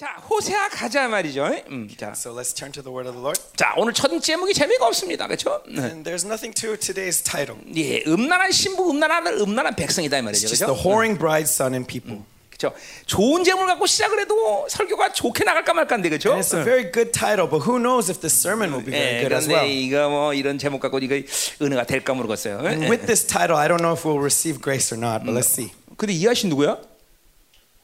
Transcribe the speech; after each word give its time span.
자, 0.00 0.16
호세아 0.30 0.70
가자 0.70 1.08
말이죠. 1.08 1.44
음, 1.68 1.86
자, 1.94 2.14
So 2.16 2.32
let's 2.32 2.54
turn 2.56 2.72
to 2.72 2.82
the 2.82 2.90
word 2.90 3.06
of 3.06 3.12
the 3.12 3.20
Lord. 3.20 3.38
자, 3.54 3.74
오늘 3.76 3.92
첫 3.92 4.08
제목이 4.18 4.54
재미가 4.54 4.86
없습니다. 4.86 5.26
그렇죠? 5.26 5.62
And 5.68 6.08
there's 6.08 6.24
nothing 6.24 6.54
to 6.56 6.72
today's 6.78 7.22
title. 7.22 7.60
예, 7.76 8.02
음란한 8.06 8.50
신부, 8.50 8.88
음란한 8.88 9.26
음란한 9.26 9.76
백성이다 9.76 10.16
이 10.16 10.22
말이죠. 10.22 10.46
It's 10.46 10.56
just 10.56 10.64
the 10.64 10.72
그렇죠? 10.72 10.88
whoring 10.88 11.18
bride, 11.18 11.44
son, 11.44 11.74
and 11.74 11.86
people. 11.86 12.24
그렇죠. 12.48 12.74
좋은 13.04 13.44
제목을 13.44 13.66
갖고 13.66 13.84
시작을 13.84 14.20
해도 14.20 14.66
설교가 14.70 15.12
좋게 15.12 15.44
나갈까 15.44 15.74
말까인데 15.74 16.08
그렇죠? 16.08 16.32
It's 16.32 16.56
a 16.56 16.64
very 16.64 16.90
good 16.90 17.12
title, 17.12 17.44
but 17.50 17.68
who 17.68 17.76
knows 17.76 18.10
if 18.10 18.24
the 18.24 18.32
sermon 18.32 18.72
will 18.72 18.80
be 18.82 18.96
very 18.96 19.16
예, 19.16 19.20
good 19.20 19.36
as 19.36 19.46
well. 19.46 19.68
이거 19.68 20.08
뭐 20.08 20.32
이런 20.32 20.56
제목 20.56 20.80
갖고 20.80 20.98
이거 21.00 21.20
은혜가 21.60 21.84
될까 21.84 22.14
모르겠어요. 22.14 22.64
And 22.64 22.86
예. 22.86 22.88
with 22.88 23.04
this 23.04 23.26
title, 23.26 23.60
I 23.60 23.68
don't 23.68 23.84
know 23.84 23.92
if 23.92 24.08
we'll 24.08 24.16
receive 24.16 24.64
grace 24.64 24.96
or 24.96 24.96
not, 24.96 25.28
but 25.28 25.36
let's 25.36 25.52
see. 25.52 25.76
근데 25.98 26.14
이 26.14 26.26
아씨 26.26 26.46
누구야? 26.48 26.80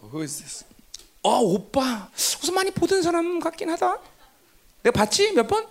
Who 0.00 0.22
is 0.22 0.40
this? 0.40 0.65
아 1.26 1.38
오빠 1.42 2.08
무슨 2.12 2.54
많이 2.54 2.70
보던 2.70 3.02
사람 3.02 3.40
같긴 3.40 3.68
하다. 3.70 3.98
내가 4.82 4.92
봤지 4.98 5.32
몇 5.32 5.46
번? 5.48 5.66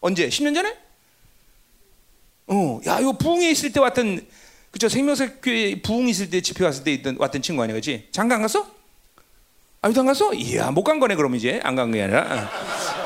언제? 0.00 0.28
10년 0.28 0.54
전에? 0.54 0.76
어, 2.46 2.80
야 2.86 2.98
이거 3.00 3.12
부흥에 3.12 3.50
있을 3.50 3.72
때 3.72 3.80
왔던 3.80 4.26
그죠 4.70 4.88
생명사 4.88 5.28
교회 5.42 5.80
부흥 5.82 6.08
있을 6.08 6.30
때 6.30 6.40
집회 6.40 6.64
왔을 6.64 6.84
때 6.84 6.92
있던 6.94 7.16
왔던 7.18 7.42
친구 7.42 7.62
아니야, 7.62 7.74
그렇지? 7.74 8.08
장가 8.12 8.36
안 8.36 8.42
갔어? 8.42 8.66
아직도 9.82 10.00
안 10.00 10.06
갔어? 10.06 10.32
이야 10.34 10.70
못 10.70 10.82
간 10.84 10.98
거네 10.98 11.14
그럼 11.16 11.34
이제 11.34 11.60
안 11.62 11.74
간 11.76 11.90
게 11.92 12.02
아니라 12.02 12.48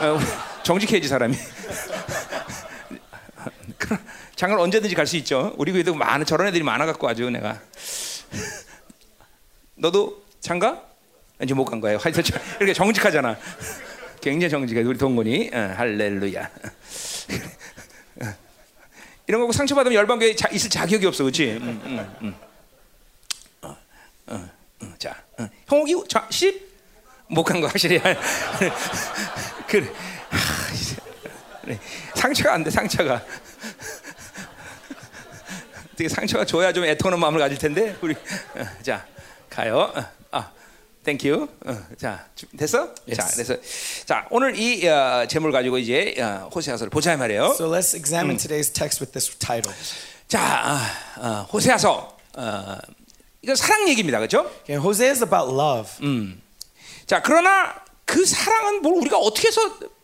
어, 0.01 0.07
어, 0.07 0.19
정직해야지 0.63 1.09
사람이. 1.09 1.35
장가를 4.37 4.63
언제든지 4.63 4.95
갈 4.95 5.07
수 5.07 5.17
있죠. 5.19 5.55
우리 5.59 5.73
교회도 5.73 5.95
많은 5.95 6.25
저런 6.27 6.47
애들이 6.49 6.63
많아 6.63 6.87
갖고 6.87 7.09
아주 7.09 7.29
내가. 7.31 7.61
너도 9.75 10.23
장가? 10.41 10.92
이제 11.43 11.55
못 11.55 11.65
간 11.65 11.81
거예요. 11.81 11.99
하여튼 12.03 12.23
저- 12.23 12.39
이렇게 12.59 12.73
정직하잖아. 12.73 13.37
굉장히 14.21 14.51
정직해. 14.51 14.83
우리 14.83 14.97
동건이 14.99 15.51
어, 15.53 15.75
할렐루야. 15.77 16.51
어. 18.23 18.35
이런 19.27 19.47
거 19.47 19.53
상처 19.53 19.75
받으면 19.75 19.97
열방교회 19.97 20.35
자, 20.37 20.49
있을 20.51 20.69
자격이 20.71 21.07
없어, 21.07 21.25
그렇지? 21.25 21.53
음, 21.61 21.81
음, 21.85 22.17
음. 22.23 22.35
어, 23.63 23.77
어, 24.27 24.49
어, 24.83 24.95
자, 24.99 25.17
어. 25.39 25.49
형욱이 25.69 25.95
자, 26.09 26.27
10? 26.31 26.73
못간 27.29 27.61
거 27.61 27.67
확실히. 27.67 27.99
그래. 29.67 29.89
그래. 31.63 31.79
상처가 32.15 32.55
안 32.55 32.63
돼, 32.65 32.71
상처가. 32.71 33.25
상처가 36.11 36.45
줘야 36.45 36.73
좀 36.73 36.85
애통하는 36.85 37.21
마음을 37.21 37.39
가질 37.39 37.57
텐데 37.59 37.97
우리 38.01 38.13
어, 38.15 38.67
자 38.83 39.07
가요. 39.49 39.93
어, 39.95 40.05
아, 40.33 40.51
thank 41.05 41.29
you. 41.29 41.49
어, 41.67 41.79
자 41.99 42.27
주- 42.37 42.47
됐어? 42.57 42.95
자 43.15 43.27
그래서 43.33 43.57
자 44.07 44.27
오늘 44.31 44.57
이 44.57 44.87
어, 44.87 45.27
제목을 45.29 45.51
가지고 45.53 45.79
이제 45.79 46.15
어, 46.19 46.49
호세아서를 46.55 46.91
보자 46.91 47.13
이 47.15 47.17
말이에요. 47.17 47.47
So 47.57 47.69
let's 47.69 47.95
examine 47.97 48.37
today's 48.37 48.73
text 48.73 49.03
with 49.03 49.13
this 49.13 49.35
title. 49.39 49.75
자 50.29 50.41
아, 50.41 50.91
어, 51.19 51.49
호세아서 51.53 52.17
어, 52.37 52.77
이거 53.43 53.55
사랑 53.57 53.89
얘기입니다, 53.89 54.19
그렇죠? 54.19 54.41
Okay, 54.63 54.79
Hosea 54.81 55.11
is 55.11 55.23
about 55.25 55.53
love. 55.53 55.91
자 57.07 57.21
그러나 57.21 57.75
그 58.05 58.25
사랑은 58.25 58.83
뭘 58.83 58.95
우리가 58.99 59.19
어떻게 59.19 59.49
해서 59.49 59.61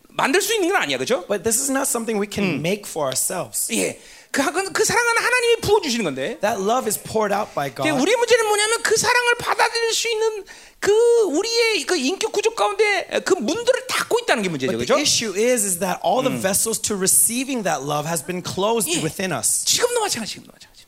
만들 0.08 0.42
수 0.42 0.52
있는 0.54 0.68
건 0.72 0.82
아니야, 0.82 0.96
그렇죠? 0.98 1.24
But 1.28 1.44
this 1.44 1.60
is 1.60 1.70
not 1.70 1.86
something 1.88 2.20
we 2.20 2.26
can 2.28 2.58
make 2.58 2.82
for 2.88 3.06
ourselves. 3.06 3.72
예, 3.72 4.00
그, 4.30 4.44
그, 4.52 4.72
그 4.72 4.84
사랑은 4.84 5.16
하나님이 5.16 5.56
부어 5.62 5.80
주시는 5.80 6.04
건데. 6.04 6.38
That 6.40 6.60
love 6.60 6.86
is 6.86 7.00
poured 7.00 7.34
out 7.34 7.54
by 7.54 7.74
God. 7.74 7.90
우리 7.90 8.14
문제는 8.14 8.46
뭐냐면 8.46 8.82
그 8.82 8.96
사랑을 8.96 9.34
받아들일 9.38 9.92
수 9.92 10.08
있는 10.08 10.44
그 10.80 10.92
우리의 10.92 11.84
그 11.84 11.96
인격 11.96 12.32
구조 12.32 12.54
가운데 12.54 13.08
그 13.24 13.34
문들을 13.34 13.86
닫고 13.88 14.18
있다는 14.20 14.42
게 14.42 14.48
문제죠, 14.48 14.72
그렇죠? 14.72 14.94
the 14.94 15.02
issue 15.02 15.32
is, 15.34 15.64
is 15.64 15.78
that 15.80 15.98
all 16.04 16.22
the 16.22 16.30
vessels 16.30 16.78
to 16.78 16.94
receiving 16.96 17.64
that 17.64 17.82
love 17.82 18.06
has 18.06 18.24
been 18.24 18.42
closed 18.42 18.88
예. 18.88 19.02
within 19.02 19.32
us. 19.32 19.64
지금도 19.64 20.00
마찬가지, 20.00 20.34
지금도 20.34 20.52
마찬가지. 20.52 20.84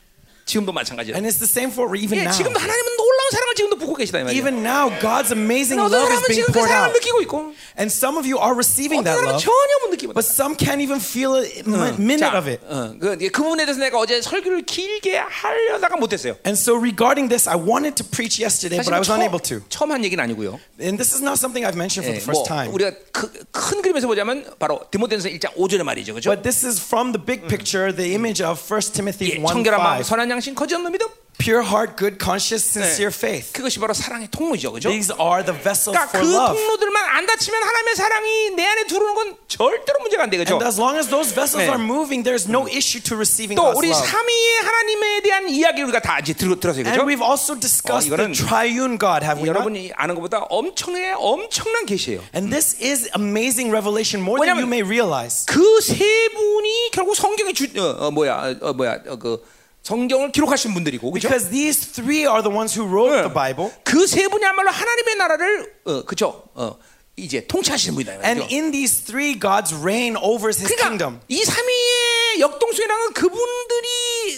지금도 0.47 0.73
마찬가지라. 0.73 1.17
And 1.17 1.27
it's 1.27 1.39
the 1.39 1.51
same 1.51 1.73
for 1.73 1.91
even 1.97 2.19
예, 2.19 2.23
now. 2.23 2.33
지금도 2.37 2.59
하나님은 2.59 2.97
놀라운 3.30 3.30
사랑을 3.32 3.54
지금도 3.56 3.76
붓고 3.78 3.94
계시다 3.96 4.20
이 4.20 4.24
말이에요. 4.24 4.34
Even 4.42 4.66
now, 4.66 4.90
God's 5.00 5.30
amazing 5.30 5.78
어떤 5.78 5.94
love 5.94 6.10
is 6.10 6.18
사람은 6.18 6.26
being 6.26 6.42
지금 6.42 6.48
그 6.50 6.58
poured 6.58 6.70
사랑을 6.74 6.90
out. 6.90 6.98
느끼고 6.98 7.22
있고, 7.22 7.36
And 7.78 7.90
some 7.94 8.18
of 8.18 8.26
you 8.26 8.42
are 8.42 8.58
receiving 8.58 9.06
어떤 9.06 9.14
that 9.14 9.22
사람은 9.22 9.38
love, 9.38 9.46
전혀 9.46 9.74
못 9.86 9.94
느끼고. 9.94 10.14
but 10.18 10.26
some 10.26 10.58
can't 10.58 10.82
even 10.82 10.98
feel 10.98 11.38
a 11.38 11.46
mi- 11.70 11.94
minute 12.02 12.34
of 12.34 12.50
it. 12.50 12.60
어, 12.66 12.98
그, 12.98 13.14
그 13.30 13.40
부분에 13.46 13.66
대해서 13.70 13.78
내가 13.80 14.00
어제 14.02 14.22
설교를 14.22 14.66
길게 14.66 15.18
하려다가 15.22 15.98
못했어요. 16.02 16.36
And 16.48 16.58
so 16.58 16.74
regarding 16.74 17.30
this, 17.30 17.46
I 17.48 17.56
wanted 17.56 17.94
to 18.02 18.06
preach 18.10 18.42
yesterday, 18.42 18.82
but 18.82 18.90
I 18.90 19.00
was 19.00 19.12
unable 19.14 19.40
to. 19.54 19.62
처음 19.70 19.92
한 19.94 20.02
얘기는 20.04 20.18
아니고요. 20.18 20.58
And 20.82 20.98
this 20.98 21.14
is 21.14 21.22
not 21.22 21.38
something 21.38 21.62
I've 21.62 21.78
mentioned 21.78 22.04
for 22.10 22.10
예, 22.10 22.18
the 22.18 22.26
뭐 22.26 22.34
first 22.34 22.50
time. 22.50 22.74
우리가 22.74 22.92
그, 23.14 23.30
큰 23.52 23.82
그림에서 23.86 24.08
보자면 24.08 24.44
바로 24.58 24.82
디모데전서 24.90 25.30
1장 25.30 25.54
5절의 25.56 25.84
말이죠, 25.84 26.14
그렇죠? 26.18 26.32
But 26.32 26.42
this 26.44 26.66
is 26.66 26.82
from 26.82 27.12
the 27.14 27.22
big 27.22 27.46
picture, 27.48 27.94
the 27.94 28.16
image 28.16 28.42
of 28.42 28.58
1 28.66 28.94
Timothy 28.96 29.36
예, 29.36 29.40
1 29.40 29.46
청결한 29.46 29.78
마음, 29.84 30.00
5. 30.00 30.04
선한 30.04 30.30
양심, 30.32 30.56
거짓 30.56 30.76
없는 30.76 30.92
믿음. 30.92 31.08
Pure 31.41 31.65
heart, 31.65 31.97
good 31.97 32.19
conscience, 32.21 32.69
sincere 32.69 33.09
faith. 33.09 33.53
그것이 33.53 33.81
바로 33.81 33.95
사랑의 33.95 34.29
통로죠, 34.31 34.73
그렇죠? 34.73 34.91
These 34.91 35.11
are 35.19 35.41
the 35.43 35.57
vessels 35.57 35.97
그러니까 35.97 36.13
for 36.13 36.21
그 36.21 36.29
love. 36.37 36.53
통로들만 36.53 37.03
안 37.17 37.27
닫히면 37.27 37.63
하나님의 37.63 37.97
사랑이 37.97 38.51
내 38.57 38.67
안에 38.67 38.85
들어오는 38.87 39.15
건 39.15 39.37
절대로 39.49 39.99
문제가 40.01 40.25
안 40.25 40.31
되겠죠. 40.31 40.55
And 40.61 40.67
as 40.67 40.79
long 40.79 40.99
as 41.01 41.09
those 41.09 41.33
vessels 41.33 41.65
네. 41.65 41.73
are 41.73 41.81
moving, 41.81 42.23
there's 42.23 42.45
no 42.45 42.69
issue 42.69 43.01
to 43.09 43.17
receiving 43.17 43.57
또 43.57 43.73
God's 43.73 43.79
우리 43.81 43.89
love. 43.89 44.05
삼위의 44.05 44.53
하나님에 44.63 45.21
대한 45.23 45.49
이야기 45.49 45.83
우리가 45.83 46.01
다 46.01 46.19
이제 46.21 46.35
들어 46.35 46.61
들었어요, 46.61 46.85
And 46.85 46.93
그렇죠? 46.93 47.09
we've 47.09 47.25
also 47.25 47.57
discussed 47.57 48.13
어, 48.13 48.17
the 48.21 48.37
triune 48.37 49.01
God, 49.01 49.25
have 49.25 49.41
we 49.41 49.49
not? 49.49 49.57
여러분이 49.65 49.93
아는 49.97 50.15
것보다 50.15 50.45
엄청나게 50.53 51.15
엄청난 51.17 51.87
계시예요. 51.87 52.21
And 52.37 52.53
this 52.53 52.77
is 52.85 53.09
amazing 53.17 53.73
revelation 53.73 54.21
more 54.21 54.37
than 54.45 54.61
you 54.61 54.69
may 54.69 54.85
realize. 54.85 55.49
그 55.49 55.59
세 55.81 56.05
분이 56.37 56.91
결국 56.93 57.17
성경의 57.17 57.55
주, 57.55 57.65
어, 57.81 58.07
어, 58.07 58.11
뭐야, 58.11 58.55
어, 58.61 58.73
뭐야, 58.75 59.01
어, 59.09 59.17
그 59.17 59.41
성경을 59.83 60.33
기록하신 60.33 60.75
분들이고, 60.75 61.11
그렇죠? 61.11 61.29
Because 61.29 61.51
these 61.51 61.93
three 61.93 62.27
are 62.27 62.43
the 62.43 62.55
ones 62.55 62.79
who 62.79 62.87
wrote 62.87 63.17
the 63.23 63.33
Bible. 63.33 63.73
그 63.85 64.07
세 64.07 64.29
분이야말로 64.29 64.71
하나님의 64.71 65.15
나라를, 65.17 65.75
어, 65.85 66.03
그렇죠? 66.05 66.43
어, 66.55 66.77
이제 67.20 67.48
통치하시는 67.48 67.96
분이다. 67.96 68.12
이 68.12 68.16
And 68.26 68.42
말이죠. 68.44 68.56
in 68.56 68.72
these 68.72 69.00
three, 69.06 69.40
God's 69.40 69.72
reign 69.74 70.18
over 70.20 70.52
his 70.52 70.60
그러니까 70.60 70.84
kingdom. 70.84 71.20
이 71.30 71.44
삼위의 71.46 72.40
역동성이라는 72.42 73.14
그분들이 73.14 73.88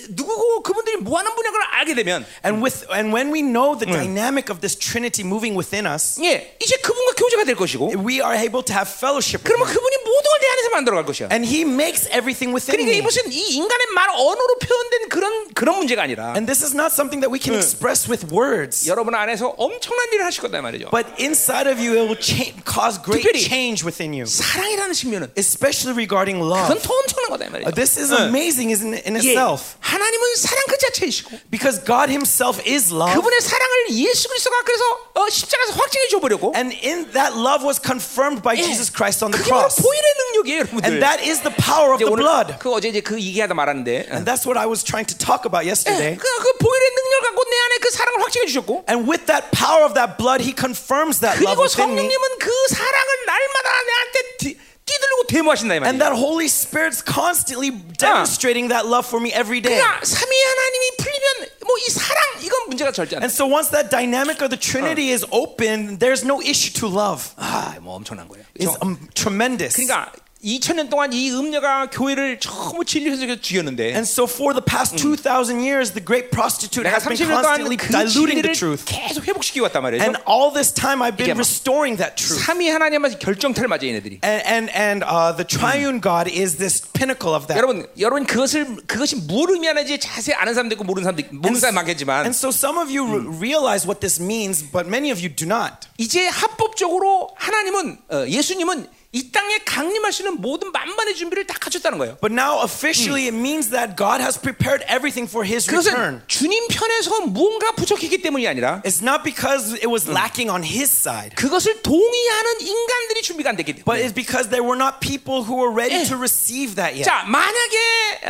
누구고 0.10 0.62
그분들이 0.62 0.98
뭐 0.98 1.18
하는 1.18 1.34
분야 1.34 1.50
걸 1.52 1.62
알게 1.72 1.96
되면 1.96 2.24
And 2.46 2.62
with 2.64 2.86
and 2.94 3.10
when 3.14 3.34
we 3.34 3.42
know 3.42 3.74
the 3.78 3.90
dynamic 3.90 4.52
of 4.54 4.62
this 4.62 4.78
Trinity 4.78 5.26
moving 5.26 5.58
within 5.58 5.88
us, 5.88 6.22
예, 6.22 6.56
이제 6.62 6.78
그분과 6.78 7.14
교제가 7.18 7.44
될 7.46 7.56
것이고 7.56 7.94
we 8.06 8.22
are 8.22 8.38
able 8.38 8.62
to 8.64 8.74
have 8.76 8.86
fellowship 8.86 9.42
with 9.42 9.50
그러면 9.50 9.66
him. 9.68 9.74
그분이 9.74 9.96
모든 10.06 10.30
걸 10.30 10.38
내 10.38 10.48
안에서 10.54 10.70
만들어 10.70 10.96
갈 10.98 11.06
것이야. 11.06 11.30
And 11.34 11.50
he 11.50 11.62
makes 11.66 12.06
everything 12.14 12.54
within 12.54 12.78
그러니까 12.78 12.94
me. 12.94 12.98
이것은 13.02 13.32
이 13.34 13.58
인간의 13.58 13.88
말 13.96 14.10
언어로 14.14 14.60
표현된 14.62 15.10
그런 15.10 15.48
그런 15.56 15.78
문제가 15.82 16.04
아니라 16.04 16.38
And 16.38 16.46
this 16.46 16.62
is 16.64 16.78
not 16.78 16.94
something 16.94 17.26
that 17.26 17.34
we 17.34 17.42
can 17.42 17.58
express 17.58 18.06
with 18.06 18.30
words. 18.30 18.86
여러분 18.88 19.16
안에서 19.16 19.56
엄청난 19.58 20.14
일을 20.14 20.24
하실 20.26 20.42
거다 20.46 20.60
이 20.60 20.62
말이죠. 20.62 20.90
But 20.94 21.10
inside 21.18 21.66
of 21.66 21.82
you, 21.82 21.98
it 21.98 22.06
will 22.06 22.22
cha- 22.22 22.54
cause 22.72 23.00
great 23.02 23.22
특별히 23.24 23.40
change 23.44 23.84
within 23.86 24.14
you, 24.14 24.26
사랑이라는 24.26 24.94
측면은 24.94 25.32
especially 25.38 25.94
regarding 25.96 26.40
그건 26.40 26.52
love. 26.70 26.82
더 26.82 26.94
엄청난 26.94 27.30
거다 27.32 27.46
이 27.46 27.50
말이죠. 27.50 27.68
Uh, 27.70 27.76
This 27.76 27.98
is 28.00 28.12
amazing 28.12 28.70
in, 28.74 28.94
in 28.94 29.16
예, 29.16 29.34
itself 29.36 29.76
하나님은 29.80 30.36
사랑 30.38 30.64
그 30.70 30.78
자체이시고 30.78 31.30
because 31.52 31.80
God 31.84 32.10
Himself 32.10 32.62
is 32.68 32.92
love. 32.94 33.14
그분의 33.14 33.42
사랑을 33.42 33.92
예수 33.92 34.28
그리스도가 34.30 34.56
그래서 34.64 34.84
어, 35.16 35.30
십자가에서 35.30 35.74
확증해 35.74 36.08
줘버렸고 36.10 36.54
And 36.56 36.76
in 36.84 37.12
that 37.14 37.34
love 37.36 37.66
was 37.66 37.80
confirmed 37.82 38.42
by 38.42 38.56
예, 38.58 38.64
Jesus 38.64 38.92
Christ 38.92 39.24
on 39.24 39.32
the 39.32 39.40
그게 39.42 39.50
바로 39.52 39.68
cross. 39.70 39.82
보혈의 39.82 40.10
능력이에요, 40.18 40.60
여러분들. 40.68 40.86
And 40.88 41.02
that 41.04 41.20
is 41.24 41.42
the 41.42 41.54
power 41.58 41.94
of 41.94 42.02
이제 42.02 42.06
the 42.06 42.14
오늘 42.14 42.24
blood. 42.24 42.56
그 42.60 42.72
어제 42.74 42.90
이제 42.90 43.02
그 43.02 43.18
얘기하다 43.20 43.54
말았는데 43.54 44.10
And 44.14 44.26
that's 44.26 44.46
what 44.46 44.58
I 44.60 44.66
was 44.68 44.84
trying 44.84 45.08
to 45.10 45.18
talk 45.18 45.46
about 45.46 45.66
예, 45.66 45.74
yesterday. 45.74 46.16
그, 46.18 46.24
그 46.24 46.46
보혈의 46.62 46.86
능력 46.96 47.14
갖고 47.30 47.44
내 47.50 47.56
안에 47.58 47.76
그 47.82 47.90
사랑을 47.92 48.22
확증해 48.24 48.46
주셨고 48.48 48.86
And 48.90 49.10
with 49.10 49.26
that 49.28 49.50
power 49.52 49.84
of 49.84 49.94
that 49.98 50.18
blood, 50.18 50.42
He 50.46 50.54
confirms 50.54 51.20
that 51.26 51.42
love 51.42 51.58
그리고 51.58 51.66
within 51.66 51.90
me. 51.92 52.06
성령님은 52.08 52.26
그 52.40 52.51
사랑을 52.70 53.26
날마다 53.26 53.70
내한테 53.86 54.38
띠- 54.38 54.58
뛰들고 54.86 55.28
데모하신다 55.28 55.76
이 55.76 55.78
And 55.84 55.98
말이에요. 55.98 56.00
that 56.00 56.16
Holy 56.16 56.46
Spirit's 56.48 57.04
constantly 57.04 57.72
demonstrating 58.00 58.70
that 58.70 58.88
love 58.88 59.06
for 59.08 59.20
me 59.22 59.32
every 59.34 59.60
day. 59.62 59.76
그러니까 59.76 60.00
삼위 60.06 60.32
하나님이 60.32 60.86
풀리면 60.98 61.28
뭐 61.68 61.76
이 61.78 61.90
사랑 61.92 62.18
이건 62.42 62.68
문제가 62.70 62.92
절대 62.92 63.16
안 63.18 63.20
돼. 63.22 63.26
And 63.28 63.34
so 63.34 63.46
once 63.46 63.70
that 63.72 63.90
dynamic 63.90 64.40
of 64.42 64.50
the 64.50 64.60
Trinity 64.60 65.12
is 65.12 65.26
open, 65.32 66.00
there's 66.00 66.24
no 66.24 66.40
issue 66.42 66.72
to 66.80 66.88
love. 66.88 67.36
아, 67.38 67.76
뭐 67.82 67.96
엄청난 67.96 68.28
거예요. 68.28 68.46
It's 68.56 68.72
그렇죠? 68.72 68.80
um, 68.82 68.98
tremendous. 69.14 69.76
그러니까 69.76 70.12
2000년 70.43 70.91
동안 70.91 71.13
이 71.13 71.31
음녀가 71.31 71.89
교회를 71.89 72.41
전부 72.41 72.85
진리해서 72.85 73.37
죽였는데 73.41 73.95
And 73.95 74.03
so 74.03 74.25
for 74.27 74.53
the 74.53 74.65
past 74.65 74.97
2,000 74.99 75.63
years, 75.63 75.93
the 75.95 76.05
great 76.05 76.31
prostitute 76.31 76.83
has 76.85 77.07
been 77.07 77.15
30년 77.15 77.31
동안 77.31 77.43
constantly 77.71 77.77
그 77.79 77.93
diluting 77.95 78.43
the 78.43 78.53
truth. 78.53 78.85
계속 78.85 79.23
회복시키고 79.27 79.63
왔단 79.71 79.83
말이죠. 79.83 80.03
And 80.03 80.19
all 80.27 80.51
this 80.53 80.75
time, 80.75 80.99
I've 80.99 81.15
been 81.17 81.31
막- 81.31 81.39
restoring 81.39 81.95
that 82.03 82.17
truth. 82.19 82.43
삼위 82.43 82.69
하나님한테 82.71 83.19
결정타를 83.19 83.69
맞아 83.69 83.87
얘네들이. 83.87 84.19
And 84.27 84.43
and 84.43 84.67
and 84.75 85.07
uh, 85.07 85.31
the 85.31 85.47
triune 85.47 86.01
God 86.03 86.27
is 86.27 86.59
this 86.59 86.83
pinnacle 86.91 87.31
of 87.39 87.47
that. 87.47 87.55
여러분, 87.57 87.87
여러분 88.03 88.27
그것을 88.27 88.83
그것이 88.91 89.23
뭘 89.31 89.51
의미하는지 89.55 90.01
자세히 90.01 90.35
아는 90.35 90.55
사람도 90.55 90.75
있고 90.75 90.83
모르는 90.83 91.05
사람도 91.07 91.23
모르는 91.39 91.61
사람 91.61 91.77
많겠지만 91.77 92.27
And 92.27 92.35
so 92.35 92.51
some 92.51 92.83
of 92.83 92.91
you 92.91 93.07
re- 93.07 93.31
realize 93.31 93.87
what 93.87 94.01
this 94.03 94.19
means, 94.19 94.59
but 94.67 94.91
many 94.91 95.15
of 95.15 95.23
you 95.23 95.31
do 95.31 95.47
not. 95.47 95.87
이제 95.99 96.27
합법적으로 96.27 97.31
하나님은 97.37 97.99
어, 98.11 98.27
예수님은 98.27 98.89
이 99.15 99.31
땅에 99.31 99.59
강림하시는 99.59 100.41
모든 100.41 100.73
만반의 100.73 101.15
준비를 101.15 101.47
다 101.47 101.55
갖췄다는 101.61 101.99
거예요. 101.99 102.17
But 102.23 102.33
now 102.33 102.65
officially 102.65 103.29
it 103.29 103.37
means 103.37 103.69
that 103.69 103.95
God 103.95 104.23
has 104.25 104.41
prepared 104.41 104.81
everything 104.89 105.29
for 105.29 105.45
his 105.45 105.69
return. 105.69 106.23
주님 106.29 106.67
편에서 106.69 107.21
무언가 107.27 107.73
부족했기 107.73 108.23
때문이 108.23 108.49
아니라 108.49 108.81
It's 108.87 109.03
not 109.05 109.23
because 109.23 109.75
it 109.77 109.89
was 109.89 110.09
lacking 110.09 110.49
on 110.49 110.65
his 110.65 110.89
side, 110.89 111.37
그것을 111.37 111.83
동의하는 111.83 112.61
인간들이 112.63 113.21
준비가 113.21 113.51
안 113.51 113.57
됐기 113.57 113.85
but 113.85 114.01
때문에. 114.01 114.01
it's 114.09 114.15
because 114.17 114.49
there 114.49 114.65
were 114.65 114.81
not 114.81 115.01
people 115.05 115.45
who 115.45 115.61
were 115.61 115.69
ready 115.69 116.01
예. 116.01 116.09
to 116.09 116.17
receive 116.17 116.77
that 116.81 116.97
yet. 116.97 117.05
자, 117.05 117.25
만약에 117.29 117.77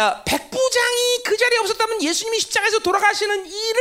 어, 0.02 0.24
백부장이 0.26 1.22
그 1.24 1.36
자리에 1.36 1.58
없었다면 1.62 2.02
예수님이 2.02 2.40
십자가에서 2.40 2.80
돌아가시는 2.80 3.46
일을 3.46 3.78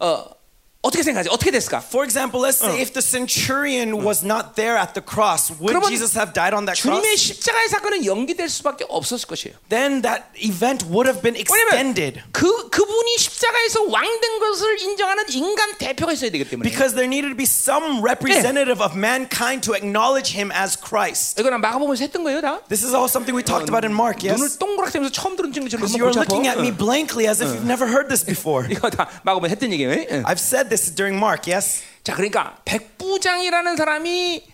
어, 0.00 0.37
어떻게 0.85 1.01
생각하지? 1.01 1.29
어떻게 1.31 1.49
됐을까? 1.49 1.77
For 1.79 2.03
example, 2.03 2.43
let's 2.43 2.59
say 2.59 2.75
if 2.81 2.91
the 2.91 2.99
centurion 3.01 4.03
was 4.03 4.19
not 4.19 4.55
there 4.59 4.75
at 4.75 4.91
the 4.91 4.99
cross, 4.99 5.47
would 5.55 5.71
그러면 5.71 5.87
Jesus 5.87 6.11
have 6.19 6.33
died 6.35 6.51
on 6.53 6.65
that 6.67 6.75
주님의 6.75 7.15
cross? 7.15 7.23
십자가의 7.39 7.69
사건은 7.69 8.03
연기될 8.03 8.49
수밖에 8.49 8.83
없었을 8.89 9.25
것이에요. 9.31 9.55
Then 9.69 10.01
that 10.03 10.27
event 10.35 10.83
would 10.91 11.07
have 11.07 11.23
been 11.23 11.39
extended 11.39 12.19
왜냐면 12.19 12.27
그 12.35 12.67
그분이 12.67 13.15
십자가에서 13.17 13.83
왕된 13.87 14.39
것을 14.43 14.81
인정하는 14.81 15.23
인간 15.31 15.71
대표가 15.79 16.11
있어야 16.11 16.29
되기 16.31 16.43
때문에. 16.43 16.67
because 16.69 16.91
there 16.93 17.07
needed 17.07 17.31
to 17.31 17.37
be 17.39 17.47
some 17.47 18.03
representative 18.03 18.83
of 18.83 18.91
mankind 18.91 19.63
to 19.63 19.71
acknowledge 19.71 20.35
him 20.35 20.51
as 20.51 20.75
Christ. 20.75 21.39
이거는 21.39 21.61
마가복음에서 21.61 22.03
했던 22.11 22.25
거예요, 22.27 22.41
다. 22.41 22.59
This 22.67 22.83
is 22.83 22.91
all 22.91 23.07
something 23.07 23.31
we 23.31 23.39
talked 23.39 23.71
about 23.71 23.87
in 23.87 23.95
Mark, 23.95 24.19
yes? 24.19 24.35
눈을 24.35 24.59
동그랗게 24.59 24.99
뜨면서 24.99 25.15
처음 25.15 25.37
들은 25.39 25.53
친구처럼 25.55 25.79
Because 25.79 25.95
한번 25.95 26.11
you're 26.11 26.11
골치 26.11 26.27
looking 26.27 26.43
at 26.51 26.59
아파. 26.59 26.67
me 26.67 26.75
응. 26.75 26.77
blankly 26.77 27.23
as 27.23 27.39
if 27.39 27.55
you've 27.55 27.63
never 27.63 27.87
heard 27.87 28.11
this 28.11 28.19
before. 28.27 28.67
이거 28.67 28.91
다 28.91 29.07
마가복음에 29.23 29.47
했던 29.47 29.71
얘기예요. 29.71 29.95
응. 30.11 30.27
I've 30.27 30.43
said 30.68 30.70
this 30.70 30.90
during 30.94 31.16
Mark, 31.16 31.46
yes? 31.46 31.82
자, 32.04 32.14
그러니까 32.14 32.60
백부장이라는 32.64 33.76
사람이 33.76 34.44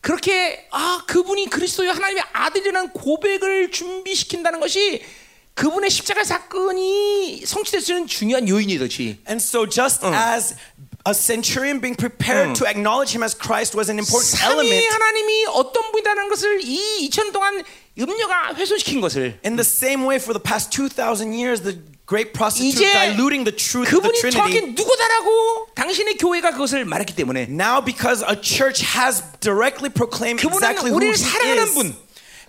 그렇게 0.00 0.66
아 0.70 1.02
그분이 1.06 1.50
그리스도의 1.50 1.92
하나님의 1.92 2.22
아들이라는 2.32 2.90
고백을 2.90 3.70
준비시킨다는 3.70 4.60
것이 4.60 5.02
그분의 5.54 5.90
십자가 5.90 6.24
사건이 6.24 7.44
성취될 7.46 7.80
수 7.80 7.92
있는 7.92 8.06
중요한 8.06 8.48
요인이듯이. 8.48 9.18
And 9.28 9.42
so 9.42 9.66
just 9.68 10.04
as 10.04 10.56
a 11.06 11.14
centurion 11.14 11.80
being 11.80 11.96
prepared 11.96 12.54
to 12.58 12.66
acknowledge 12.66 13.14
him 13.14 13.22
as 13.22 13.34
Christ 13.34 13.76
was 13.76 13.88
an 13.88 13.98
important 13.98 14.42
element, 14.42 14.86
하나님이 14.88 15.46
어떤 15.46 15.92
분이라는 15.92 16.28
것을 16.28 16.60
이 16.62 17.08
2000년 17.08 17.32
동안 17.32 17.62
음료가 17.98 18.54
훼손시킨 18.54 19.00
것을 19.00 19.38
in 19.44 19.56
the 19.56 19.64
same 19.64 20.04
way 20.04 20.16
for 20.16 20.34
the 20.34 20.42
past 20.42 20.70
2,000 20.70 21.32
years, 21.32 21.62
the 21.62 21.78
great 22.07 22.33
prostitute 22.33 22.81
이제 22.81 22.91
diluting 22.93 23.43
the 23.45 23.55
truth 23.55 23.93
of 23.93 24.01
the 24.01 24.11
그분이 24.11 24.31
정확히 24.31 24.53
Trinity. 24.59 24.73
누구다라고 24.75 25.67
당신의 25.75 26.17
교회가 26.17 26.51
그것을 26.51 26.85
말했기 26.85 27.13
때문에 27.15 27.47
Now, 27.49 27.81
because 27.83 28.23
a 28.25 28.35
church 28.41 28.81
has 28.97 29.21
directly 29.39 29.89
proclaimed 29.93 30.41
그분은 30.41 30.57
exactly 30.63 30.89
who 30.91 30.97
우리를 30.97 31.15
he 31.15 31.23
사랑하는 31.23 31.63
is, 31.63 31.73
분. 31.75 31.95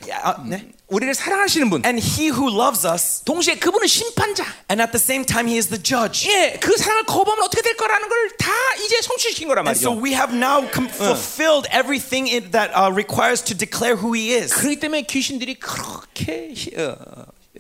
Yeah, 0.09 0.17
uh, 0.25 0.41
네. 0.49 0.65
우리를 0.89 1.13
사랑하시는 1.15 1.69
분. 1.69 1.83
and 1.85 2.01
he 2.01 2.33
who 2.33 2.49
loves 2.49 2.87
us, 2.89 3.21
동시에 3.25 3.57
그분은 3.61 3.87
심판자. 3.87 4.43
and 4.73 4.81
at 4.81 4.91
the 4.97 4.99
same 4.99 5.27
time, 5.29 5.47
he 5.47 5.59
is 5.61 5.69
the 5.69 5.77
judge. 5.79 6.25
예, 6.27 6.57
그 6.59 6.73
사랑을 6.79 7.05
거부하면 7.05 7.45
어떻게 7.45 7.61
될 7.61 7.77
거라는 7.77 8.09
걸 8.09 8.17
다 8.41 8.51
이제 8.83 8.97
성취시킨 9.03 9.47
거란 9.47 9.67
And 9.69 9.77
so 9.79 9.93
말이죠. 9.93 10.03
we 10.03 10.15
have 10.17 10.33
now 10.35 10.65
com- 10.73 10.89
fulfilled 10.89 11.69
everything 11.71 12.27
it, 12.33 12.51
that 12.57 12.73
uh, 12.73 12.89
requires 12.91 13.45
to 13.45 13.53
declare 13.55 13.95
who 14.01 14.15
he 14.17 14.33
is. 14.33 14.55
그렇기 14.57 14.81
때문에 14.81 15.03
귀신들이 15.03 15.61
그렇게 15.61 16.55
어, 16.81 16.97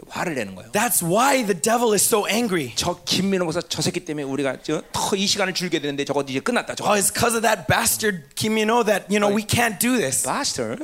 화를 0.07 0.35
내는 0.35 0.55
거예요. 0.55 0.71
That's 0.71 1.01
why 1.03 1.45
the 1.45 1.59
devil 1.59 1.93
is 1.93 2.03
so 2.05 2.27
angry. 2.27 2.73
저 2.75 2.99
김민호 3.05 3.45
목사 3.45 3.61
저 3.61 3.81
새끼 3.81 4.03
때문에 4.03 4.23
우리가 4.23 4.57
더이 4.91 5.27
시간을 5.27 5.53
줄게 5.53 5.79
되는데 5.79 6.05
저거 6.05 6.23
이제 6.27 6.39
끝났다. 6.39 6.75
저거. 6.75 6.89
Oh, 6.89 6.99
it's 6.99 7.11
because 7.13 7.35
of 7.35 7.41
that 7.43 7.67
bastard 7.67 8.35
Kim 8.35 8.55
know 8.55 8.83
that 8.83 9.05
you 9.09 9.19
know 9.19 9.33
we 9.33 9.43
can't 9.45 9.79
do 9.79 9.97
this. 9.97 10.27
마스터, 10.27 10.75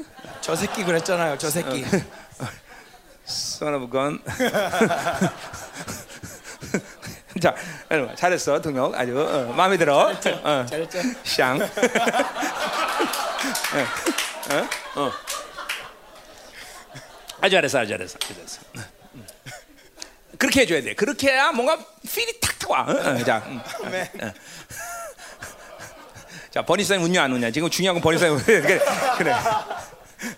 저 0.41 0.55
새끼 0.55 0.83
그랬잖아요. 0.83 1.37
저 1.37 1.49
새끼. 1.49 1.85
son 3.27 3.73
of 3.73 3.83
a 3.83 3.89
gun. 3.89 4.19
자, 7.41 7.55
여러분, 7.89 8.13
잘했어, 8.15 8.61
동혁. 8.61 8.93
아주 8.93 9.17
어, 9.17 9.53
마음에 9.53 9.77
들어. 9.77 10.09
어, 10.09 10.65
잘했죠. 10.65 10.99
샹. 11.23 11.61
어, 11.61 11.65
어, 14.95 15.05
어. 15.07 15.11
아주 17.39 17.55
잘했어, 17.55 17.79
아주 17.79 17.89
잘했어, 17.89 18.17
아주 18.21 18.33
잘했어. 18.35 18.61
음. 20.41 20.47
그렇게 20.49 20.61
해줘야 20.61 20.81
돼. 20.81 20.95
그렇게 20.95 21.29
해야 21.31 21.51
뭔가 21.51 21.77
필이 22.11 22.39
탁탁 22.39 22.71
와. 22.71 22.81
어, 22.81 22.91
어, 22.91 23.23
자, 23.23 23.43
음. 23.47 23.59
어. 23.59 24.33
자, 26.49 26.65
버니사님 26.65 27.05
웃냐 27.05 27.23
안 27.23 27.31
웃냐? 27.31 27.51
지금 27.51 27.69
중요한 27.69 27.95
건 27.95 28.01
버니사님 28.01 28.39
그래, 28.43 28.79
그래. 29.17 29.33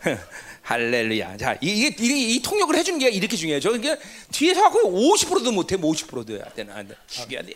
할렐루야. 0.62 1.38
자, 1.38 1.54
이- 1.62 1.72
이게, 1.72 1.88
이게 1.88 2.16
이 2.36 2.42
통역을 2.42 2.76
해주는 2.78 3.00
게 3.00 3.10
이렇게 3.10 3.36
중요해요. 3.36 3.60
저 3.60 3.72
이게 3.76 3.98
뒤에서 4.32 4.64
하고 4.64 4.80
50%도 4.92 5.52
못해, 5.52 5.76
뭐 5.76 5.92
50%도 5.92 6.34
해야 6.36 6.46
되나? 6.56 6.76
안 6.76 6.88
돼. 6.88 6.96
죽여야 7.08 7.42
돼. 7.42 7.52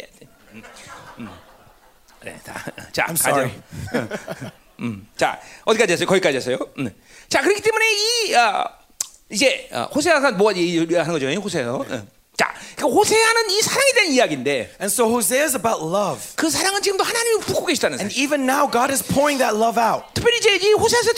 음, 0.53 0.63
음. 1.19 1.29
그래, 2.19 2.37
다. 2.43 2.65
자, 2.91 3.05
I'm 3.05 3.21
가자. 3.21 3.29
sorry. 3.29 3.51
음, 4.79 5.07
자, 5.15 5.39
어디까지 5.65 5.93
했어요? 5.93 6.07
거기까지 6.07 6.37
했어요. 6.37 6.57
음. 6.79 6.89
자, 7.29 7.41
그렇기 7.41 7.61
때문에 7.61 7.85
이 7.93 8.33
어, 8.35 8.69
이제 9.29 9.69
어, 9.71 9.83
호세아가 9.93 10.31
뭐가 10.31 10.53
하는 10.53 11.07
거죠? 11.11 11.27
호세요. 11.39 11.85
음. 11.89 12.16
자, 12.36 12.52
그러니까 12.76 12.98
호세아는 12.98 13.50
이 13.50 13.60
사랑에 13.62 13.92
대한 13.92 14.10
이야기인데 14.12 14.76
And 14.80 14.86
so 14.92 15.06
Hosea 15.06 15.44
is 15.44 15.54
about 15.56 15.84
love. 15.84 16.20
그 16.36 16.48
사랑은 16.50 16.80
지금도 16.82 17.04
하나님이 17.04 17.40
붓고 17.44 17.66
계시다는 17.66 17.98
And 18.00 18.12
사실. 18.12 18.22
even 18.24 18.48
now 18.48 18.70
God 18.70 18.90
is 18.92 19.02
pouring 19.04 19.38
that 19.38 19.54
love 19.56 19.78
out. 19.80 20.04
특별히 20.14 20.38
이제 20.38 20.56
이 20.56 20.72
호세아서 20.72 21.12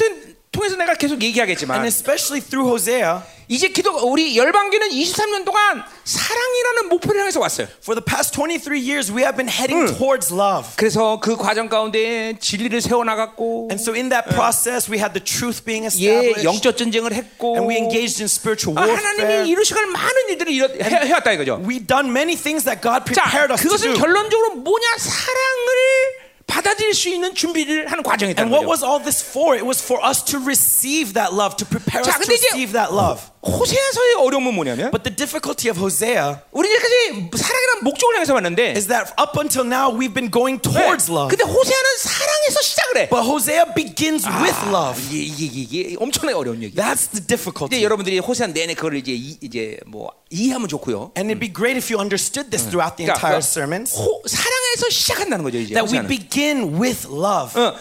통해서 0.60 0.76
내가 0.76 0.94
계속 0.94 1.14
And 1.14 1.26
얘기하겠지만 1.26 1.86
especially 1.86 2.42
through 2.44 2.68
Hosea, 2.70 3.22
이제 3.48 3.70
기도 3.70 3.96
우리 4.12 4.38
열방교는 4.38 4.90
23년 4.90 5.44
동안 5.46 5.82
사랑이라는 6.04 6.90
목표를 6.90 7.22
향해서 7.22 7.40
왔어요. 7.40 7.68
for 7.82 7.96
the 8.00 8.04
past 8.04 8.36
23 8.36 8.78
years 8.78 9.10
we 9.12 9.24
have 9.24 9.38
been 9.38 9.48
heading 9.50 9.88
towards 9.98 10.32
love. 10.34 10.68
그래서 10.76 11.20
그 11.20 11.36
과정 11.38 11.70
가운데 11.70 12.36
진리를 12.40 12.80
세워 12.82 13.04
나갔고 13.06 13.70
And 13.72 13.82
so 13.82 13.96
in 13.96 14.10
that 14.10 14.30
process 14.30 14.92
we 14.92 15.00
had 15.00 15.14
the 15.18 15.24
truth 15.24 15.64
being 15.66 15.88
예, 15.88 15.88
established. 15.88 16.44
영적 16.46 16.78
전쟁을 16.78 17.14
했고 17.14 17.56
And 17.56 17.66
we 17.66 17.78
engaged 17.80 18.20
in 18.22 18.28
spiritual 18.30 18.78
아, 18.78 18.86
warfare. 18.86 19.00
하나님이 19.02 19.50
이루시갈 19.50 19.88
많은 19.88 20.30
일들을 20.30 20.52
이뤄, 20.52 20.68
해, 20.68 21.08
해왔다 21.08 21.32
이거죠. 21.32 21.64
We've 21.66 21.88
done 21.88 22.12
many 22.12 22.36
things 22.36 22.66
that 22.70 22.84
God 22.84 23.08
자, 23.16 23.24
prepared 23.26 23.50
us 23.56 23.64
to 23.64 23.72
그것은 23.72 23.94
do. 23.94 23.98
결론적으로 23.98 24.62
뭐냐? 24.62 24.86
사랑을 25.00 26.29
받아들일 26.49 26.93
수 26.95 27.09
있는 27.09 27.35
준비를 27.35 27.91
하는 27.91 28.03
과정이었다는 28.05 28.53
And 28.53 28.53
what 28.53 28.67
거죠. 28.67 28.71
was 28.71 28.85
all 28.85 29.01
this 29.03 29.25
for? 29.25 29.57
It 29.57 29.65
was 29.65 29.83
for 29.83 29.97
us 30.05 30.23
to 30.27 30.39
receive 30.45 31.15
that 31.15 31.33
love, 31.33 31.57
to 31.57 31.65
prepare 31.67 32.05
자, 32.05 32.11
us 32.13 32.21
to 32.21 32.21
근데 32.21 32.35
이제 32.37 32.47
receive 32.53 32.73
that 32.77 32.93
love. 32.93 33.33
호세아서의 33.45 34.15
어려움은 34.25 34.55
뭐냐면 34.55 34.91
But 34.91 35.05
the 35.05 35.13
difficulty 35.15 35.69
of 35.69 35.77
Hosea 35.81 36.37
우리 36.53 36.69
이제까지 36.69 37.29
사랑이라는 37.37 37.85
목적을 37.85 38.15
향해서 38.17 38.33
왔는데 38.35 38.73
is 38.77 38.89
that 38.89 39.13
up 39.21 39.37
until 39.41 39.65
now 39.69 39.89
we've 39.93 40.13
been 40.17 40.31
going 40.33 40.61
towards 40.61 41.09
네. 41.09 41.17
love. 41.17 41.29
근데 41.29 41.45
호세아는 41.45 41.89
사랑에서 41.99 42.61
시작을 42.61 42.97
해. 43.05 43.09
But 43.09 43.25
Hosea 43.25 43.65
begins 43.75 44.25
with 44.29 44.57
love. 44.69 44.97
이게, 45.13 45.25
이게, 45.25 45.61
이게 45.61 45.97
엄청나게 46.01 46.37
어려운 46.37 46.63
얘기. 46.63 46.77
That's 46.77 47.09
the 47.13 47.21
근데 47.25 47.37
difficulty. 47.37 47.83
여러분들이 47.85 48.19
호세아 48.21 48.49
내내 48.49 48.73
그걸 48.75 48.97
이제 48.97 49.13
이, 49.13 49.37
이제 49.41 49.77
뭐 49.87 50.13
이해하면 50.31 50.69
좋고요. 50.69 51.13
And 51.17 51.31
it'd 51.31 51.41
be 51.41 51.53
great 51.53 51.77
if 51.77 51.91
you 51.93 52.01
understood 52.01 52.51
this 52.51 52.65
throughout 52.69 52.97
the 52.97 53.07
그러니까 53.07 53.39
entire 53.39 53.39
sermons. 53.45 53.95
호, 53.97 54.23
사랑에서 54.27 54.91
시작한다는 54.91 55.45
거죠 55.45 55.59
이제. 55.59 55.75
That 55.75 55.87
we 55.91 55.99
호세아는. 55.99 56.09
begin 56.09 56.81
with 56.81 57.07
love. 57.07 57.55
어, 57.55 57.77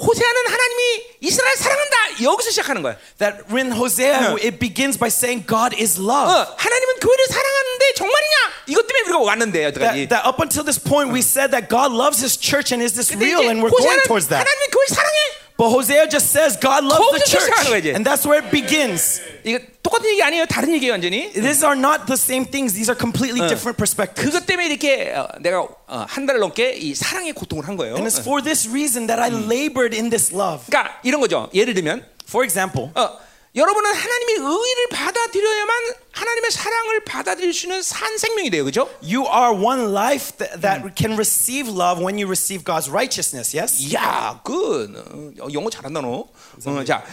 호세아는 0.00 0.38
하나님이 0.48 0.82
이스라엘 1.20 1.56
사랑한다 1.56 1.96
여기서 2.22 2.50
시작하는 2.50 2.80
거야. 2.82 2.96
That 3.18 3.44
when 3.52 3.72
Hosea, 3.72 4.32
it 4.40 4.58
begins 4.58 4.96
by 4.96 5.08
saying 5.08 5.44
God 5.46 5.76
is 5.76 6.00
love. 6.00 6.24
어, 6.30 6.54
하나님은 6.56 6.94
교회를 7.00 7.26
사랑하는데 7.28 7.84
정말이냐? 7.96 8.36
이것 8.68 8.86
때문에 8.86 9.02
우리가 9.04 9.18
왔는데 9.18 9.64
여태까지. 9.64 10.08
That, 10.08 10.08
that 10.08 10.24
up 10.28 10.40
until 10.40 10.64
this 10.64 10.80
point 10.80 11.12
we 11.12 11.20
said 11.20 11.50
that 11.52 11.68
God 11.68 11.92
loves 11.92 12.22
His 12.24 12.38
church 12.40 12.72
and 12.72 12.80
is 12.80 12.94
this 12.96 13.12
근데 13.12 13.26
real 13.28 13.44
이제 13.44 13.50
and 13.52 13.60
we're 13.60 13.68
going 13.68 13.84
호세아는 14.00 14.08
towards 14.08 14.28
that. 14.32 14.40
하나님이 14.40 14.64
교회 14.72 14.86
사랑해. 14.88 15.18
But 15.56 15.68
Hosea 15.68 16.08
just 16.08 16.30
says 16.32 16.56
God 16.56 16.84
loves 16.84 17.04
the 17.12 17.20
거기서 17.20 17.24
시작하는 17.26 17.68
거야, 17.68 17.76
church, 17.76 17.78
이제. 17.80 17.90
and 17.92 18.00
that's 18.08 18.24
where 18.24 18.40
it 18.40 18.50
begins. 18.50 19.20
이거 19.44 19.58
똑같은 19.82 20.08
얘기 20.08 20.22
아니에요. 20.22 20.46
다른 20.46 20.72
얘기예요 20.72 20.92
완전히. 20.92 21.30
These 21.32 21.64
are 21.66 21.76
not 21.76 22.06
the 22.06 22.16
same 22.16 22.46
things. 22.48 22.72
These 22.72 22.88
are 22.88 22.96
completely 22.96 23.44
different 23.46 23.76
perspectives. 23.76 24.24
그것 24.24 24.46
때문에 24.46 24.68
이렇게 24.68 25.12
어, 25.12 25.28
내가 25.40 25.60
어, 25.60 26.06
한 26.08 26.24
달을 26.24 26.40
넘게 26.40 26.76
이 26.80 26.94
사랑의 26.94 27.34
고통을 27.34 27.68
한 27.68 27.76
거예요. 27.76 27.94
And 27.96 28.08
it's 28.08 28.20
어. 28.20 28.24
for 28.24 28.42
this 28.42 28.68
reason 28.70 29.06
that 29.06 29.20
I 29.20 29.28
labored 29.28 29.92
in 29.94 30.08
this 30.08 30.32
love. 30.32 30.64
그러니까 30.66 30.98
이런 31.04 31.20
거죠. 31.20 31.50
예를 31.52 31.74
들면 31.74 32.06
For 32.26 32.42
example, 32.44 32.88
어, 32.94 33.18
여러분은 33.55 33.93
하나님의 33.93 34.35
의를 34.35 34.87
받아들여야만 34.91 35.93
하나님의 36.11 36.51
사랑을 36.51 37.05
받아들일 37.05 37.53
수 37.53 37.67
있는 37.67 37.81
산 37.81 38.17
생명이 38.17 38.49
돼요. 38.49 38.65
그죠? 38.65 38.89
you 39.01 39.25
are 39.25 39.53
one 39.55 39.91
life 39.91 40.37
that, 40.37 40.61
that 40.61 40.95
can 40.95 41.13
receive 41.13 41.69
love 41.69 42.01
when 42.03 42.17
you 42.17 42.27
receive 42.27 42.65
God's 42.65 42.89
righteousness, 42.89 43.55
yes? 43.55 43.81
이야, 43.81 44.41
그 44.43 45.33
어, 45.39 45.47
영어 45.53 45.69
잘한다 45.69 46.01
너. 46.01 46.27
어, 46.65 46.83
자, 46.83 47.03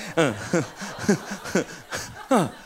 어. 2.30 2.61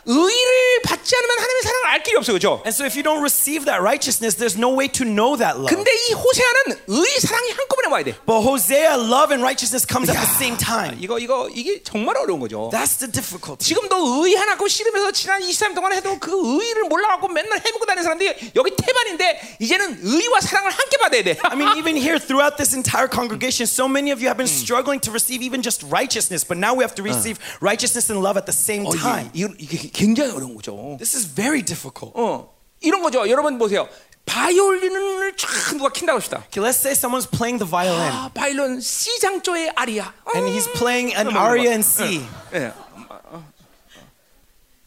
어. 0.00 0.04
그러니까 0.04 0.28
의를 0.30 0.82
받지 0.82 1.14
않으면 1.16 1.38
하나님의 1.38 1.62
사랑을 1.62 1.86
알 1.88 2.02
길이 2.02 2.16
없어 2.16 2.32
그죠? 2.32 2.62
And 2.64 2.74
so 2.74 2.84
if 2.84 2.96
you 2.96 3.02
don't 3.02 3.20
receive 3.20 3.64
that 3.66 3.80
righteousness, 3.80 4.36
there's 4.36 4.56
no 4.56 4.72
way 4.72 4.88
to 4.88 5.04
know 5.04 5.36
that 5.36 5.56
love. 5.58 5.68
근데 5.68 5.90
이 5.90 6.12
호세아는 6.14 6.80
의 6.88 7.20
사랑이 7.20 7.50
한꺼번에 7.52 7.88
와야 7.88 8.04
돼. 8.04 8.14
But 8.26 8.42
Hosea, 8.46 8.96
love 8.96 9.32
and 9.34 9.42
righteousness 9.42 9.86
comes 9.86 10.08
at 10.08 10.16
야, 10.16 10.22
the 10.24 10.32
same 10.36 10.56
time. 10.56 10.96
이거 11.00 11.18
이거 11.18 11.48
이게 11.52 11.82
정말 11.82 12.16
어려운 12.16 12.40
거죠. 12.40 12.70
That's 12.72 12.98
the 12.98 13.10
difficulty. 13.10 13.60
지금도 13.64 14.26
의 14.26 14.34
하나 14.34 14.56
고 14.56 14.68
씨름해서 14.68 15.12
지난 15.12 15.40
23년 15.42 15.74
동안 15.74 15.92
해도 15.92 16.18
그 16.18 16.32
의를 16.32 16.84
몰라 16.88 17.08
갖고 17.08 17.28
맨날 17.28 17.60
해먹고 17.60 17.84
다니는 17.86 18.02
사람들이 18.02 18.52
여기 18.56 18.74
태반인데 18.76 19.56
이제는 19.60 20.00
의와 20.02 20.40
사랑을 20.40 20.70
함께 20.70 20.96
받아야 20.98 21.22
돼. 21.22 21.36
I 21.44 21.56
mean, 21.56 21.76
even 21.76 21.96
here 21.96 22.18
throughout 22.18 22.56
this 22.56 22.74
entire 22.74 23.08
congregation, 23.08 23.66
so 23.66 23.86
many 23.86 24.10
of 24.12 24.20
you 24.20 24.28
have 24.28 24.38
been 24.38 24.48
struggling 24.48 25.00
to 25.00 25.10
receive 25.12 25.42
even 25.44 25.62
just 25.62 25.84
righteousness, 25.90 26.46
but 26.46 26.58
now 26.58 26.74
we 26.74 26.82
have 26.82 26.94
to 26.94 27.02
receive 27.02 27.38
righteousness 27.60 28.10
and 28.10 28.22
love 28.22 28.36
at 28.36 28.46
the 28.46 28.54
same 28.56 28.86
어, 28.86 28.92
time. 28.96 29.30
이게, 29.34 29.48
이게, 29.58 29.76
이게 29.76 29.89
굉장히 29.92 30.32
어려운 30.32 30.54
거죠. 30.54 30.96
This 30.98 31.16
is 31.16 31.26
very 31.34 31.62
difficult. 31.62 32.12
어, 32.14 32.52
이런 32.80 33.02
거죠. 33.02 33.28
여러분 33.28 33.58
보세요. 33.58 33.88
바이올린을 34.26 35.36
쫙 35.36 35.48
누가 35.76 35.90
킨다고 35.90 36.18
합시다. 36.18 36.44
Okay, 36.48 36.62
let's 36.62 36.78
say 36.78 36.92
someone's 36.94 37.26
playing 37.28 37.58
the 37.58 37.68
violin 37.68 38.12
아, 38.12 38.30
바이올린 38.32 38.80
C 38.80 39.18
장조의 39.18 39.72
아리아. 39.74 40.12
and 40.34 40.48
he's 40.50 40.70
playing 40.78 41.12
an 41.16 41.28
음, 41.28 41.36
aria 41.36 41.70
in 41.72 41.82
C. 41.82 42.22
예. 42.54 42.72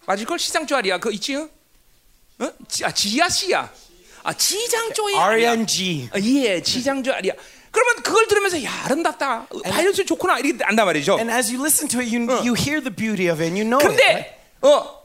맞을 0.06 0.26
걸 0.26 0.38
시장조 0.40 0.76
아리아 0.76 0.98
그 0.98 1.12
있지? 1.14 1.36
어? 1.36 1.50
지, 2.68 2.86
아 2.86 2.92
지야 2.92 3.28
C야. 3.30 3.72
아 4.24 4.34
지장조의 4.34 5.16
Aria 5.16 5.48
아리아. 5.48 5.52
in 5.52 5.68
G. 5.68 6.10
아, 6.14 6.20
예, 6.20 6.62
지장조 6.62 7.12
아리아. 7.14 7.34
그러면 7.72 8.04
그걸 8.04 8.28
들으면서 8.28 8.64
야 8.64 8.72
아름답다. 8.86 9.48
바이올린 9.66 10.06
좋구나 10.06 10.40
이렇게 10.40 10.64
안단 10.64 10.86
말이죠. 10.86 11.16
And 11.16 11.32
as 11.32 11.52
you 11.52 11.60
listen 11.62 11.88
to 11.90 12.00
it, 12.00 12.14
you, 12.16 12.30
you 12.44 12.54
hear 12.54 12.82
the 12.82 12.94
beauty 12.94 13.28
of 13.32 13.42
it 13.42 13.48
and 13.50 13.58
you 13.58 13.66
know 13.68 13.80
it. 13.80 13.98
right? 14.00 14.43
어 14.64 15.04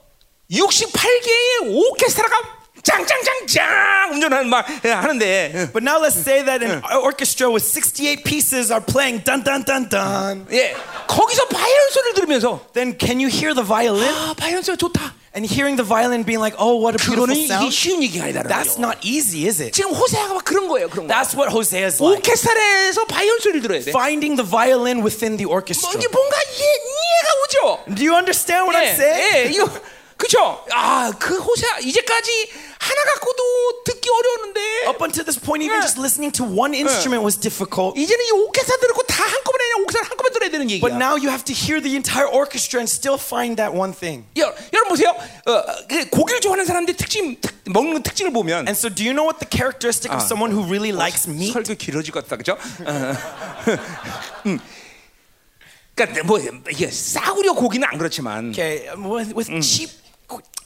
68개의 0.50 1.66
오케스트라가 1.66 2.58
짱짱짱짱 2.82 4.12
운전하는 4.12 4.48
막 4.48 4.64
예, 4.84 4.90
하는데 4.90 5.70
But 5.72 5.82
now 5.84 5.98
let's 6.00 6.16
say 6.16 6.42
that 6.44 6.62
an 6.64 6.80
orchestra 7.02 7.50
with 7.50 7.64
68 7.64 8.24
pieces 8.24 8.70
are 8.72 8.80
playing 8.80 9.22
dun 9.24 9.42
dun 9.44 9.64
dun 9.64 9.88
dun. 9.90 10.46
예 10.52 10.74
거기서 11.06 11.48
바이올린 11.48 11.90
소리를 11.92 12.14
들으면서 12.14 12.60
Then 12.72 12.96
can 12.98 13.20
you 13.20 13.28
hear 13.28 13.52
the 13.54 13.66
violin? 13.66 14.14
아 14.14 14.32
바이올린 14.34 14.62
소리 14.62 14.76
좋다. 14.78 15.12
And 15.36 15.50
hearing 15.50 15.77
the 15.77 15.83
violin 15.83 16.22
being 16.22 16.38
like, 16.39 16.55
oh, 16.60 16.77
what 16.77 16.93
a 16.93 17.01
beautiful 17.01 17.25
그거는 17.25 17.36
이게 17.36 17.50
sound. 17.50 17.74
쉬운 17.74 18.03
얘기가 18.03 18.25
아니다. 18.25 18.43
That's 18.45 18.77
not 18.77 19.00
easy, 19.01 19.48
is 19.50 19.60
it? 19.62 19.72
지금 19.74 19.89
호세아가 19.91 20.36
막 20.36 20.45
그런 20.45 20.67
거예요. 20.67 20.88
그런 20.89 21.07
거. 21.07 21.13
That's 21.13 21.33
what 21.33 21.50
Hosea 21.50 21.86
is 21.89 21.98
like. 22.01 22.22
오케스트라에서 22.22 23.05
바이올린 23.05 23.39
소리를 23.41 23.62
들어야 23.62 23.81
돼. 23.81 23.89
Finding 23.89 24.38
the 24.38 24.45
violin 24.48 25.01
within 25.01 25.38
the 25.38 25.45
뭐 25.50 25.55
orchestra. 25.57 25.89
이게 25.98 26.07
뭔가 26.07 26.38
이해, 26.53 26.69
이해가 26.69 27.29
오죠. 27.41 27.95
Do 27.95 28.05
you 28.05 28.13
understand 28.13 28.69
what 28.69 28.77
I'm 28.77 28.93
saying? 28.93 29.17
예, 29.17 29.45
예, 29.48 29.50
이거 29.50 29.65
그죠? 30.17 30.63
아, 30.72 31.12
그 31.17 31.36
호세아 31.39 31.79
이제까지 31.79 32.50
하나 32.78 33.02
갖고도 33.14 33.82
듣기 33.85 34.08
어려웠는데 34.08 34.61
Up 34.88 35.02
until 35.04 35.25
this 35.25 35.38
point, 35.38 35.62
even 35.64 35.76
Yeah. 35.78 35.85
just 35.85 35.99
listening 35.99 36.32
to 36.38 36.44
one 36.47 36.73
instrument 36.75 37.23
was 37.25 37.37
difficult. 37.37 37.99
이제는 37.99 38.25
이 38.25 38.30
오케스트라 38.30 38.78
들고 38.78 39.02
다 39.04 39.25
한꺼번에 39.25 39.64
그냥 39.68 39.82
오케스트라 39.82 40.06
한꺼번에 40.08 40.32
들어야 40.32 40.50
되는 40.50 40.70
얘기야. 40.70 40.80
But 40.80 40.94
now 40.97 41.18
you 41.18 41.28
have 41.28 41.44
to 41.44 41.54
hear 41.54 41.82
the 41.82 41.94
entire 41.99 42.26
orchestra 42.30 42.78
and 42.80 42.88
still 42.88 43.18
find 43.18 43.58
that 43.58 43.75
one 43.75 43.92
thing. 43.92 44.25
여, 44.38 44.54
여러분 44.73 44.94
보세요. 44.94 45.11
어, 45.47 45.52
그 45.88 46.08
고기를 46.08 46.40
좋아하는 46.40 46.64
사람들 46.64 46.94
특징 46.97 47.37
특, 47.40 47.54
먹는 47.66 48.02
특징을 48.02 48.32
보면 48.32 48.64
And 48.70 48.78
so, 48.78 48.88
do 48.88 49.02
you 49.04 49.12
know 49.12 49.26
what 49.26 49.42
the 49.42 49.49
characteristic 49.50 50.12
of 50.14 50.23
someone 50.23 50.54
who 50.54 50.62
really 50.64 50.94
likes 50.94 51.28
meat? 51.28 51.52
설교 51.52 51.75
길어질 51.75 52.14
것 52.14 52.25
같다, 52.25 52.37
그죠? 52.38 52.54
어. 52.87 53.12
음. 54.47 54.58
그러니까 55.94 56.23
뭐 56.25 56.38
이게 56.70 56.88
싸구려 56.90 57.52
고기는 57.54 57.87
안 57.87 57.99
그렇지만, 57.99 58.50
Okay, 58.50 58.88
um, 58.94 59.04
with, 59.11 59.35
with 59.35 59.50
cheap 59.61 59.90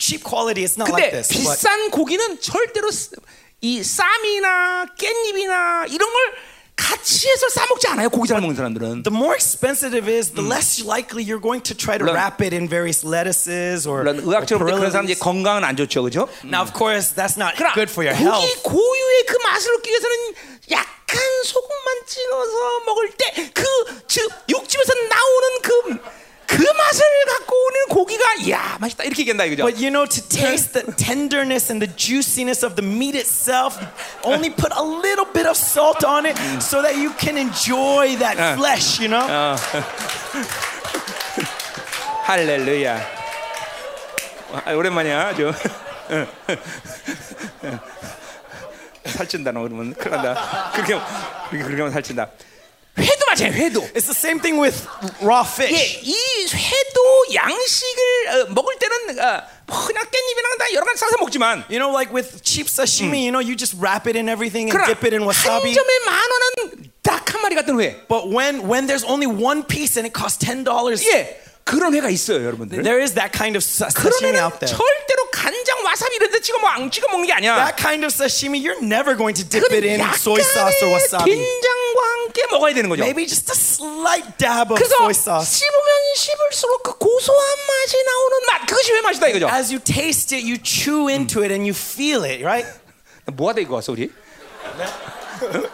cheap 0.03 0.25
quality, 0.27 0.65
it's 0.67 0.75
not 0.77 0.91
like 0.91 1.15
근데 1.15 1.23
this. 1.23 1.31
But 1.31 1.39
비싼 1.39 1.91
고기는 1.91 2.41
절대로 2.41 2.91
쓰- 2.91 3.15
이 3.61 3.83
쌈이나 3.85 4.87
깻잎이나 4.99 5.87
이런 5.87 6.11
걸 6.11 6.19
같이 6.75 7.29
해서 7.29 7.49
싸 7.51 7.65
먹지 7.69 7.87
않아요. 7.89 8.09
고기 8.09 8.27
잘 8.27 8.41
먹는 8.41 8.57
사람들은. 8.57 9.05
the 9.05 9.15
more 9.15 9.37
expensive 9.37 9.95
it 9.95 10.09
is, 10.11 10.33
the 10.33 10.43
less 10.43 10.83
likely 10.83 11.23
you're 11.23 11.39
going 11.39 11.63
to 11.63 11.77
try 11.77 11.97
to 11.99 12.03
wrap 12.05 12.41
it 12.43 12.51
in 12.57 12.67
various 12.67 13.05
lettuces 13.07 13.87
or, 13.87 14.03
물론 14.03 14.19
의학적으로 14.25 14.67
그런 14.67 14.91
사람 14.91 15.05
이제 15.05 15.15
perilies. 15.15 15.21
건강은 15.23 15.63
안 15.63 15.77
좋죠, 15.77 16.03
그죠? 16.03 16.27
Now, 16.43 16.65
of 16.65 16.73
course, 16.75 17.15
that's 17.15 17.37
not 17.39 17.55
good 17.77 17.87
for 17.93 18.03
your 18.03 18.17
고기 18.17 18.25
health. 18.27 18.63
고유의 18.65 19.27
그 19.29 19.37
맛을 19.47 19.71
얻기 19.79 19.91
위해서는 19.91 20.12
야 29.22 29.22
맛있다 29.22 29.22
이렇게 29.22 29.22
얘기한다 29.22 29.46
이거죠. 29.46 29.64
But 29.64 29.78
you 29.80 29.92
know, 29.92 30.06
to 30.06 30.22
taste 30.28 30.74
the 30.74 30.84
tenderness 30.96 31.72
and 31.72 31.80
the 31.82 31.94
juiciness 31.96 32.66
of 32.66 32.76
the 32.76 32.86
meat 32.86 33.16
itself, 33.16 33.78
only 34.24 34.50
put 34.50 34.72
a 34.76 34.84
little 34.84 35.26
bit 35.26 35.46
of 35.46 35.56
salt 35.56 36.04
on 36.04 36.26
it 36.26 36.38
so 36.62 36.82
that 36.82 36.98
you 36.98 37.12
can 37.18 37.38
enjoy 37.38 38.18
that 38.18 38.38
flesh, 38.58 39.00
you 39.00 39.08
know? 39.10 39.28
할렐루야. 42.26 43.00
아, 44.66 44.72
오랜만이야 44.74 45.28
아주. 45.28 45.54
살찐다 49.06 49.52
너 49.52 49.62
그러면 49.62 49.94
큰일 49.94 50.12
난다. 50.18 50.72
그렇게 50.74 50.94
그렇게 51.50 51.64
그렇게 51.64 51.82
하면 51.82 51.92
살찐다. 51.92 52.30
회도 52.98 53.26
마찬가지 53.28 53.62
회도. 53.62 53.82
It's 53.94 54.08
the 54.10 54.16
same 54.18 54.42
thing 54.42 54.60
with 54.60 54.88
raw 55.22 55.46
예, 55.46 55.68
fish. 55.68 56.00
이 56.02 56.48
회도 57.02 57.34
양식을 57.34 58.02
어, 58.30 58.46
먹을 58.54 58.76
때는 58.78 59.20
어, 59.20 59.42
뭐 59.68 59.86
그냥 59.86 60.04
깻잎이랑 60.06 60.58
다 60.60 60.74
여러 60.74 60.86
가지 60.86 61.00
싸서 61.00 61.18
먹지만 61.20 61.66
You 61.70 61.80
know, 61.80 61.92
like 61.92 62.14
with 62.14 62.42
cheap 62.44 62.68
sashimi, 62.70 63.24
you 63.26 63.32
know, 63.32 63.40
you 63.42 63.56
just 63.58 63.76
wrap 63.80 64.08
it 64.08 64.16
in 64.18 64.30
everything 64.30 64.70
and 64.70 64.78
그러나 64.78 64.88
dip 64.88 65.04
it 65.04 65.14
in 65.16 65.22
한 65.24 65.28
wasabi. 65.28 65.74
점에 65.74 65.92
만 66.06 66.16
원은 66.32 66.92
딱 67.04 67.34
한 67.34 67.42
마리 67.42 67.56
같은 67.56 67.80
회. 67.82 68.06
But 68.08 68.30
when 68.30 68.68
when 68.70 68.88
there's 68.88 69.04
only 69.04 69.28
one 69.28 69.64
piece 69.64 69.98
and 70.00 70.06
it 70.08 70.14
costs 70.14 70.38
ten 70.40 70.64
dollars, 70.64 71.04
예, 71.04 71.40
그런 71.66 71.94
회가 71.96 72.10
있어요, 72.10 72.44
여러분들. 72.46 72.84
there 72.84 73.00
is 73.04 73.14
that 73.16 73.32
kind 73.36 73.58
of 73.58 73.64
sa- 73.64 73.88
그런 73.92 74.12
sashimi 74.16 74.32
회는 74.38 74.44
out 74.44 74.60
there. 74.60 74.72
절대로 74.72 75.21
간장, 75.21 75.21
와사비 75.93 76.17
이런 76.17 76.31
데 76.31 76.41
찍어 76.41 76.59
뭐안 76.59 76.91
찍어 76.91 77.09
먹는 77.09 77.27
게 77.27 77.33
아니야. 77.35 77.57
That 77.57 77.77
kind 77.77 78.05
of 78.05 78.13
sashimi, 78.15 78.65
you're 78.65 78.81
never 78.81 79.15
going 79.15 79.37
to 79.37 79.45
dip 79.45 79.69
it 79.73 79.85
in 79.85 80.01
soy 80.17 80.41
sauce 80.41 80.81
or 80.83 80.97
wasabi. 80.97 81.37
된장과 81.37 82.01
함께 82.01 82.47
먹어야 82.51 82.73
되는 82.73 82.89
거죠. 82.89 83.03
Maybe 83.05 83.27
just 83.27 83.53
a 83.53 83.57
slight 83.57 84.25
dab 84.39 84.73
of 84.73 84.81
soy 84.81 85.13
sauce. 85.13 85.45
씹으면 85.45 85.93
씹을수록 86.17 86.83
그 86.83 86.97
고소한 86.97 87.45
맛이 87.69 87.97
나오는 88.05 88.39
맛 88.49 88.67
그것이 88.67 88.93
회 88.93 89.01
맛이다 89.03 89.29
이거죠. 89.29 89.49
As 89.53 89.69
you 89.71 89.85
taste 89.85 90.33
it, 90.33 90.49
you 90.49 90.57
chew 90.63 91.09
into 91.13 91.43
it 91.45 91.53
and 91.53 91.69
you 91.69 91.77
feel 91.77 92.25
it, 92.25 92.43
right? 92.43 92.67
뭐가 93.35 93.53
돼 93.53 93.63
이거 93.63 93.75
왔어 93.77 93.93
우리? 93.93 94.11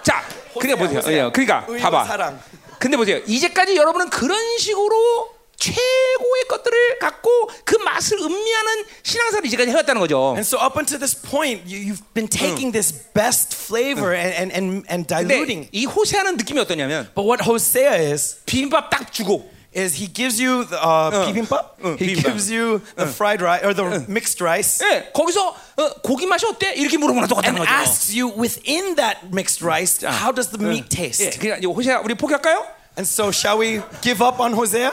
자, 0.03 0.25
그러니까 0.59 0.85
보세요. 0.85 1.15
예, 1.15 1.31
그러니까 1.31 1.65
봐봐. 1.81 2.35
근데 2.81 2.97
보세요. 2.97 3.21
이제까지 3.25 3.77
여러분은 3.77 4.11
그런 4.11 4.59
식으로 4.59 5.38
최고의 5.59 6.45
것들을 6.49 6.99
갖고 7.01 7.51
그 7.65 7.77
맛을 7.77 8.19
음미하는 8.19 8.85
신앙생활을 9.03 9.47
이제까지 9.49 9.71
해왔다는 9.71 10.01
거죠. 10.01 10.35
And 10.39 10.47
so 10.47 10.57
up 10.59 10.79
until 10.79 10.99
this 10.99 11.15
point, 11.21 11.67
you, 11.67 11.79
you've 11.93 12.03
been 12.15 12.29
taking 12.29 12.71
this 12.73 12.93
best 13.13 13.55
flavor 13.55 14.15
and, 14.15 14.33
and, 14.39 14.53
and, 14.55 14.87
and 14.89 15.07
diluting. 15.07 15.69
이 15.73 15.85
호세아는 15.85 16.37
느낌이 16.37 16.61
어떠냐면 16.61 17.11
But 17.15 17.27
what 17.27 17.43
Hosea 17.45 18.13
is, 18.13 18.39
비빔밥 18.47 18.89
딱 18.91 19.13
주고 19.13 19.51
is 19.77 19.95
he 20.01 20.07
gives 20.07 20.41
you 20.41 20.65
the, 20.65 20.79
uh, 20.79 21.27
bibimbap. 21.27 21.77
응, 21.85 21.99
He 21.99 22.15
bibimbap. 22.15 22.23
gives 22.25 22.51
you 22.51 22.81
the 22.97 23.07
fried 23.07 23.43
rice 23.43 23.63
or 23.67 23.75
the 23.75 24.07
mixed 24.09 24.41
rice. 24.41 24.79
예, 24.87 25.11
거기서 25.13 25.55
어, 25.77 25.91
고기 26.03 26.27
맛이 26.27 26.47
어때? 26.47 26.73
이렇게 26.75 26.97
물어보나 26.99 27.27
똑같다는 27.27 27.61
And 27.61 27.69
거죠. 27.69 27.83
asks 27.83 28.15
you 28.17 28.31
within 28.33 28.95
that 28.97 29.27
mixed 29.35 29.63
rice, 29.63 30.01
how 30.07 30.33
does 30.33 30.51
the 30.51 30.59
meat 30.65 30.87
예, 30.87 31.11
taste? 31.11 31.39
그러니까 31.39 31.59
이제 31.59 31.67
호세아 31.67 32.01
우리 32.01 32.15
포기할까요? 32.15 32.65
And 32.97 33.07
so, 33.07 33.31
shall 33.31 33.61
we 33.61 33.81
give 34.01 34.25
up 34.25 34.41
on 34.43 34.55
Hosea? 34.55 34.91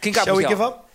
그러니까 0.00 0.22
Shall 0.22 0.36
we 0.38 0.46
give 0.46 0.58
보세요. 0.58 0.68
up? 0.80 0.88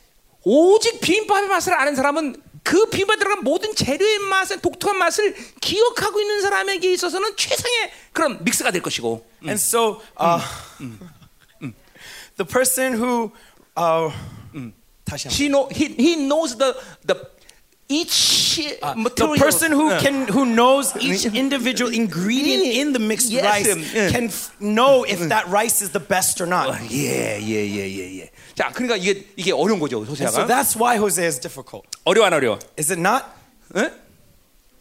오직 0.44 1.02
비빔밥의 1.02 1.50
맛을 1.50 1.74
아는 1.74 1.96
사람은 1.96 2.42
그 2.64 2.86
비빔밥에 2.90 3.18
들어간 3.20 3.44
모든 3.44 3.74
재료의 3.76 4.20
맛의 4.20 4.62
독특한 4.62 4.98
맛을 4.98 5.36
기억하고 5.62 6.20
있는 6.20 6.42
사람에게 6.42 6.92
있어서는 6.94 7.36
최상의 7.36 7.92
그런 8.14 8.44
믹스가 8.44 8.72
될 8.72 8.82
것이고 8.82 9.26
And 9.44 9.54
so, 9.60 10.02
uh, 10.20 10.42
the 12.38 12.46
person 12.46 12.94
who, 12.94 13.32
uh, 13.78 14.12
다시 15.06 15.28
한번. 15.28 15.38
he, 15.38 15.48
know, 15.50 15.68
he, 15.72 15.88
he 15.98 16.16
knows 16.16 16.58
the, 16.58 16.76
the 17.06 17.16
each 17.88 18.56
the 18.58 18.96
material 18.96 19.38
person 19.38 19.72
who 19.72 19.92
예. 19.94 20.00
can 20.02 20.28
who 20.28 20.44
knows 20.46 20.92
each 21.00 21.26
individual 21.26 21.94
ingredient 21.94 22.64
in 22.66 22.94
the 22.94 23.00
mixed 23.00 23.30
Yes, 23.30 23.46
rice 23.46 23.70
um, 23.72 23.84
yeah. 23.94 24.10
can 24.10 24.26
f- 24.34 24.50
know 24.60 25.04
if 25.06 25.20
that 25.30 25.46
rice 25.50 25.84
is 25.84 25.92
the 25.92 26.00
best 26.00 26.42
or 26.42 26.48
not. 26.48 26.74
예, 26.90 27.38
예, 27.38 27.62
예, 27.62 27.86
예, 27.86 28.22
예. 28.26 28.32
자, 28.56 28.72
그러니까 28.74 28.96
이게 28.96 29.26
이게 29.36 29.52
어려운 29.52 29.80
거죠, 29.80 29.98
And 29.98 30.12
so 30.24 30.26
호세아가. 30.42 30.48
that's 30.48 30.76
why 30.80 30.98
Hosea 30.98 31.28
is 31.28 31.40
difficult. 31.40 31.88
어려워 32.06 32.28
안 32.28 32.34
어려워? 32.34 32.58
Is 32.80 32.92
it 32.92 33.00
not? 33.02 33.26
예? 33.76 33.92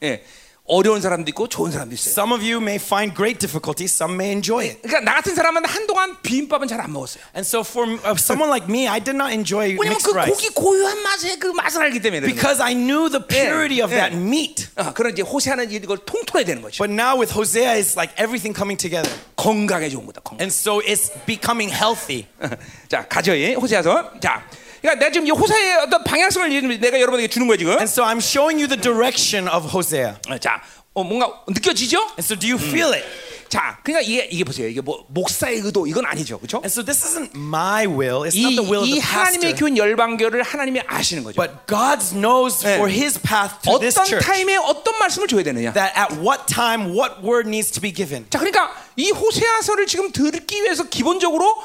예. 0.02 0.25
어려운 0.71 1.01
사람도 1.01 1.27
있고 1.31 1.50
좋은 1.50 1.71
사람도 1.71 1.95
있어요. 1.95 2.12
Some 2.13 2.31
of 2.31 2.43
you 2.45 2.62
may 2.62 2.75
find 2.77 3.15
great 3.15 3.39
difficulty, 3.39 3.86
some 3.86 4.13
may 4.13 4.29
enjoy 4.29 4.65
it. 4.69 4.81
그러니까 4.83 5.00
나 5.01 5.15
같은 5.17 5.33
사람은 5.33 5.65
한동안 5.65 6.15
비빔밥은 6.21 6.67
잘 6.67 6.79
안 6.79 6.93
먹었어요. 6.93 7.24
And 7.33 7.41
so 7.41 7.62
for 7.65 7.89
uh, 7.89 8.13
someone 8.21 8.53
like 8.53 8.69
me, 8.69 8.86
I 8.88 9.00
did 9.01 9.17
not 9.17 9.33
enjoy 9.33 9.74
왜냐면 9.74 9.98
mixed 9.98 10.05
그 10.05 10.13
rice 10.13 10.29
고기 10.29 10.50
고유한 10.53 11.01
맛의 11.01 11.39
그 11.39 11.48
맛을 11.48 11.81
알기 11.81 12.00
때문에 12.05 12.21
그런 12.21 12.29
거예요. 12.29 12.36
because 12.38 12.62
I 12.62 12.75
knew 12.75 13.09
the 13.09 13.17
purity 13.25 13.81
of 13.81 13.89
yeah. 13.89 14.13
that 14.13 14.13
meat. 14.13 14.69
어, 14.77 14.93
그런 14.93 15.13
이제 15.13 15.24
호세아는 15.24 15.71
이걸 15.71 15.98
통틀어야 16.05 16.45
되는 16.45 16.62
거죠. 16.62 16.77
But 16.77 16.93
now 16.93 17.17
with 17.17 17.33
Hosea, 17.33 17.74
it's 17.81 17.98
like 17.98 18.13
everything 18.21 18.53
coming 18.53 18.77
together. 18.77 19.09
건강에 19.41 19.89
좋은 19.89 20.05
거다. 20.05 20.21
건강. 20.21 20.38
And 20.38 20.53
so 20.53 20.86
it's 20.86 21.09
becoming 21.25 21.74
healthy. 21.74 22.29
자 22.88 23.07
가죠, 23.09 23.33
예. 23.33 23.55
호세아서. 23.55 24.21
자, 24.21 24.45
그러니까 24.84 25.00
내가 25.00 25.12
지금 25.12 25.26
이 25.26 25.30
호세아의 25.30 25.74
어떤 25.86 26.04
방향성을 26.04 26.78
내가 26.78 27.00
여러분에게 27.00 27.28
주는 27.28 27.46
거야 27.46 27.56
지금. 27.56 27.72
And 27.72 27.88
so 27.90 28.04
I'm 28.04 28.20
showing 28.20 28.60
you 28.60 28.68
the 28.68 28.78
direction 28.78 29.48
of 29.48 29.72
Hosea. 29.72 30.16
어, 30.28 30.36
자, 30.36 30.60
어, 30.92 31.02
뭔가 31.02 31.42
느껴지죠? 31.48 31.98
And 32.20 32.22
so 32.22 32.36
do 32.36 32.46
you 32.46 32.60
feel 32.60 32.92
it? 32.92 33.02
자, 33.48 33.78
그러니까 33.82 34.06
이게 34.06 34.28
이게 34.30 34.44
보세요. 34.44 34.68
이게 34.68 34.82
뭐 34.82 35.06
목사의 35.08 35.60
의도 35.60 35.86
이건 35.86 36.04
아니죠, 36.04 36.38
그렇죠? 36.38 36.58
And 36.58 36.68
so 36.68 36.84
this 36.84 37.00
isn't 37.02 37.30
my 37.34 37.86
will. 37.86 38.28
It's 38.28 38.36
이, 38.36 38.44
not 38.44 38.60
the 38.60 38.68
will 38.68 38.84
of 38.84 38.88
이 38.88 39.00
the 39.00 39.00
하나님의 39.00 39.56
pastor. 39.56 39.72
교회 39.72 39.76
열방교를 39.78 40.42
하나님이 40.42 40.80
아시는 40.86 41.24
거죠. 41.24 41.40
But 41.40 41.64
God 41.66 42.04
knows 42.12 42.60
네. 42.60 42.76
for 42.76 42.92
his 42.92 43.18
path 43.18 43.64
to 43.64 43.78
this 43.80 43.96
어떤 43.96 44.04
church 44.04 44.26
타임에 44.26 44.56
어떤 44.56 44.98
말씀을 44.98 45.28
줘야 45.28 45.42
되느냐. 45.44 45.72
that 45.72 45.96
at 45.96 46.20
what 46.20 46.44
time 46.44 46.92
what 46.92 47.24
word 47.24 47.48
needs 47.48 47.72
to 47.72 47.80
be 47.80 47.88
given. 47.88 48.26
자, 48.28 48.38
그러니까 48.38 48.68
이 48.96 49.10
호세아서를 49.12 49.86
지금 49.86 50.12
듣기 50.12 50.60
위해서 50.60 50.84
기본적으로 50.84 51.56